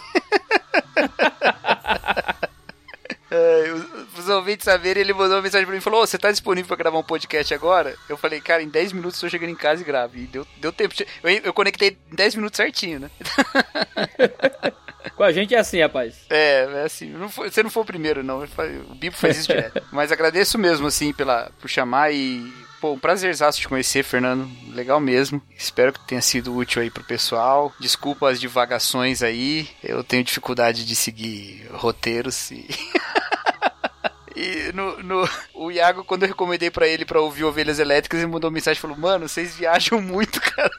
É, 3.30 3.64
os 4.28 4.34
ouvintes 4.34 4.64
saberem, 4.64 5.02
ele 5.02 5.12
mandou 5.12 5.36
uma 5.36 5.42
mensagem 5.42 5.66
pra 5.66 5.72
mim 5.72 5.78
e 5.78 5.82
falou: 5.82 6.02
oh, 6.02 6.06
Você 6.06 6.18
tá 6.18 6.30
disponível 6.30 6.68
pra 6.68 6.76
gravar 6.76 6.98
um 6.98 7.02
podcast 7.02 7.52
agora? 7.54 7.96
Eu 8.08 8.16
falei: 8.16 8.40
Cara, 8.40 8.62
em 8.62 8.68
10 8.68 8.92
minutos 8.92 9.22
eu 9.22 9.28
tô 9.28 9.30
chegando 9.30 9.50
em 9.50 9.56
casa 9.56 9.82
e 9.82 9.84
gravo. 9.84 10.16
E 10.16 10.26
deu, 10.26 10.46
deu 10.58 10.72
tempo. 10.72 10.94
Eu, 11.22 11.30
eu 11.30 11.52
conectei 11.52 11.96
em 12.10 12.14
10 12.14 12.34
minutos 12.36 12.56
certinho, 12.56 13.00
né? 13.00 13.10
Com 15.16 15.22
a 15.22 15.32
gente 15.32 15.54
é 15.54 15.58
assim, 15.58 15.80
rapaz. 15.80 16.14
É, 16.30 16.68
é 16.70 16.82
assim. 16.84 17.08
Não 17.10 17.28
foi, 17.28 17.50
você 17.50 17.62
não 17.62 17.70
foi 17.70 17.82
o 17.82 17.86
primeiro, 17.86 18.22
não. 18.22 18.42
O 18.90 18.94
Bipo 18.94 19.16
faz 19.16 19.38
isso 19.38 19.48
direto. 19.48 19.82
Mas 19.92 20.10
agradeço 20.10 20.58
mesmo, 20.58 20.86
assim, 20.86 21.12
pela, 21.12 21.50
por 21.60 21.68
chamar 21.68 22.12
e. 22.12 22.52
Pô, 22.80 22.92
um 22.92 22.98
prazerzaço 22.98 23.58
te 23.58 23.68
conhecer, 23.68 24.02
Fernando. 24.02 24.48
Legal 24.74 25.00
mesmo. 25.00 25.40
Espero 25.56 25.92
que 25.92 26.06
tenha 26.06 26.20
sido 26.20 26.54
útil 26.54 26.82
aí 26.82 26.90
pro 26.90 27.02
pessoal. 27.02 27.72
Desculpa 27.80 28.28
as 28.28 28.38
divagações 28.38 29.22
aí. 29.22 29.68
Eu 29.82 30.04
tenho 30.04 30.24
dificuldade 30.24 30.84
de 30.84 30.94
seguir 30.94 31.66
roteiros 31.72 32.50
e. 32.50 32.66
E 34.36 34.70
no, 34.74 35.02
no, 35.02 35.28
o 35.54 35.70
Iago, 35.70 36.04
quando 36.04 36.24
eu 36.24 36.28
recomendei 36.28 36.70
para 36.70 36.86
ele 36.86 37.06
para 37.06 37.20
ouvir 37.20 37.44
Ovelhas 37.44 37.78
Elétricas, 37.78 38.20
ele 38.20 38.30
mandou 38.30 38.50
mensagem 38.50 38.78
e 38.78 38.82
falou: 38.82 38.96
Mano, 38.96 39.26
vocês 39.26 39.56
viajam 39.56 40.00
muito, 40.00 40.38
cara. 40.40 40.70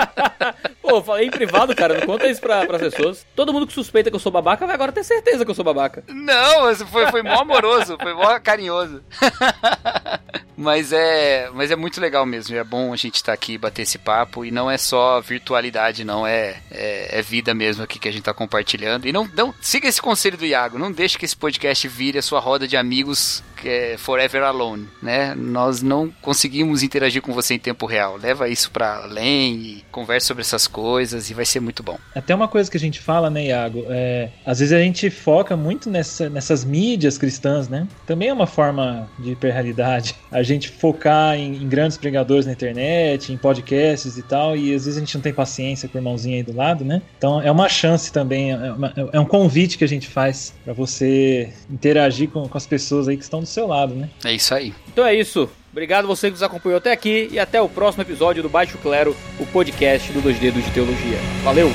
Pô, 0.80 1.02
falei 1.02 1.26
em 1.26 1.30
privado, 1.30 1.74
cara, 1.76 1.98
não 1.98 2.06
conta 2.06 2.26
isso 2.26 2.40
pra, 2.40 2.64
pras 2.66 2.80
pessoas. 2.80 3.26
Todo 3.36 3.52
mundo 3.52 3.66
que 3.66 3.72
suspeita 3.74 4.10
que 4.10 4.16
eu 4.16 4.20
sou 4.20 4.32
babaca 4.32 4.66
vai 4.66 4.74
agora 4.74 4.92
ter 4.92 5.04
certeza 5.04 5.44
que 5.44 5.50
eu 5.50 5.54
sou 5.54 5.64
babaca. 5.64 6.02
Não, 6.08 6.74
foi, 6.86 7.10
foi 7.10 7.22
mó 7.22 7.40
amoroso, 7.40 7.98
foi 8.00 8.14
mó 8.14 8.38
carinhoso. 8.40 9.02
Mas 10.56 10.92
é, 10.92 11.50
mas 11.52 11.70
é 11.70 11.76
muito 11.76 12.00
legal 12.00 12.24
mesmo. 12.24 12.56
É 12.56 12.64
bom 12.64 12.92
a 12.92 12.96
gente 12.96 13.16
estar 13.16 13.32
tá 13.32 13.32
aqui 13.32 13.58
bater 13.58 13.82
esse 13.82 13.98
papo 13.98 14.44
e 14.44 14.50
não 14.50 14.70
é 14.70 14.78
só 14.78 15.20
virtualidade, 15.20 16.04
não 16.04 16.26
é, 16.26 16.60
é, 16.70 17.18
é, 17.18 17.22
vida 17.22 17.52
mesmo 17.52 17.82
aqui 17.82 17.98
que 17.98 18.08
a 18.08 18.12
gente 18.12 18.20
está 18.20 18.32
compartilhando. 18.32 19.06
E 19.06 19.12
não, 19.12 19.28
não 19.34 19.54
siga 19.60 19.88
esse 19.88 20.00
conselho 20.00 20.38
do 20.38 20.46
Iago. 20.46 20.78
Não 20.78 20.92
deixe 20.92 21.18
que 21.18 21.24
esse 21.24 21.36
podcast 21.36 21.86
vire 21.88 22.18
a 22.18 22.22
sua 22.22 22.40
roda 22.40 22.68
de 22.68 22.76
amigos 22.76 23.42
é 23.64 23.96
Forever 23.98 24.42
Alone, 24.42 24.88
né? 25.02 25.34
Nós 25.34 25.82
não 25.82 26.10
conseguimos 26.22 26.82
interagir 26.82 27.22
com 27.22 27.32
você 27.32 27.54
em 27.54 27.58
tempo 27.58 27.86
real. 27.86 28.16
Leva 28.16 28.48
isso 28.48 28.70
para 28.70 29.02
além 29.04 29.54
e 29.54 29.84
converse 29.90 30.26
sobre 30.26 30.42
essas 30.42 30.66
coisas 30.66 31.30
e 31.30 31.34
vai 31.34 31.44
ser 31.44 31.60
muito 31.60 31.82
bom. 31.82 31.98
Até 32.14 32.34
uma 32.34 32.48
coisa 32.48 32.70
que 32.70 32.76
a 32.76 32.80
gente 32.80 33.00
fala, 33.00 33.30
né, 33.30 33.46
Iago? 33.46 33.84
É, 33.88 34.28
às 34.44 34.58
vezes 34.58 34.72
a 34.72 34.80
gente 34.80 35.10
foca 35.10 35.56
muito 35.56 35.90
nessa, 35.90 36.28
nessas 36.28 36.64
mídias 36.64 37.16
cristãs, 37.18 37.68
né? 37.68 37.86
Também 38.06 38.28
é 38.28 38.32
uma 38.32 38.46
forma 38.46 39.08
de 39.18 39.32
hiperrealidade. 39.32 40.14
A 40.30 40.42
gente 40.42 40.68
focar 40.68 41.36
em, 41.36 41.62
em, 41.62 41.68
grandes 41.68 41.96
pregadores 41.96 42.46
na 42.46 42.52
internet, 42.52 43.32
em 43.32 43.36
podcasts 43.36 44.16
e 44.16 44.22
tal, 44.22 44.56
e 44.56 44.74
às 44.74 44.84
vezes 44.84 44.96
a 44.96 45.00
gente 45.00 45.14
não 45.14 45.22
tem 45.22 45.32
paciência 45.32 45.88
com 45.88 45.96
o 45.96 46.00
irmãozinho 46.00 46.36
aí 46.36 46.42
do 46.42 46.54
lado, 46.54 46.84
né? 46.84 47.02
Então 47.16 47.40
é 47.40 47.50
uma 47.50 47.68
chance 47.68 48.12
também, 48.12 48.52
é, 48.52 48.72
uma, 48.72 48.92
é 49.12 49.20
um 49.20 49.24
convite 49.24 49.78
que 49.78 49.84
a 49.84 49.88
gente 49.88 50.08
faz 50.08 50.54
para 50.64 50.72
você 50.72 51.52
interagir 51.70 52.28
com, 52.30 52.48
com 52.48 52.58
as 52.58 52.66
pessoas 52.66 53.08
aí 53.08 53.16
que 53.16 53.22
estão 53.22 53.40
do 53.40 53.46
seu 53.54 53.66
lado, 53.66 53.94
né? 53.94 54.10
É 54.24 54.32
isso 54.32 54.54
aí. 54.54 54.74
Então 54.88 55.06
é 55.06 55.14
isso. 55.14 55.48
Obrigado 55.72 56.06
você 56.06 56.28
que 56.28 56.32
nos 56.32 56.42
acompanhou 56.42 56.78
até 56.78 56.92
aqui 56.92 57.28
e 57.32 57.38
até 57.38 57.60
o 57.60 57.68
próximo 57.68 58.02
episódio 58.02 58.42
do 58.42 58.48
Baixo 58.48 58.78
Clero, 58.78 59.16
o 59.40 59.46
podcast 59.46 60.12
do 60.12 60.20
Dois 60.20 60.38
Dedos 60.38 60.64
de 60.64 60.70
Teologia. 60.70 61.18
Valeu! 61.42 61.70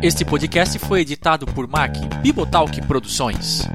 Este 0.00 0.24
podcast 0.24 0.78
foi 0.78 1.00
editado 1.00 1.44
por 1.44 1.66
Mac 1.66 1.96
Bibotalk 2.22 2.80
Produções. 2.86 3.66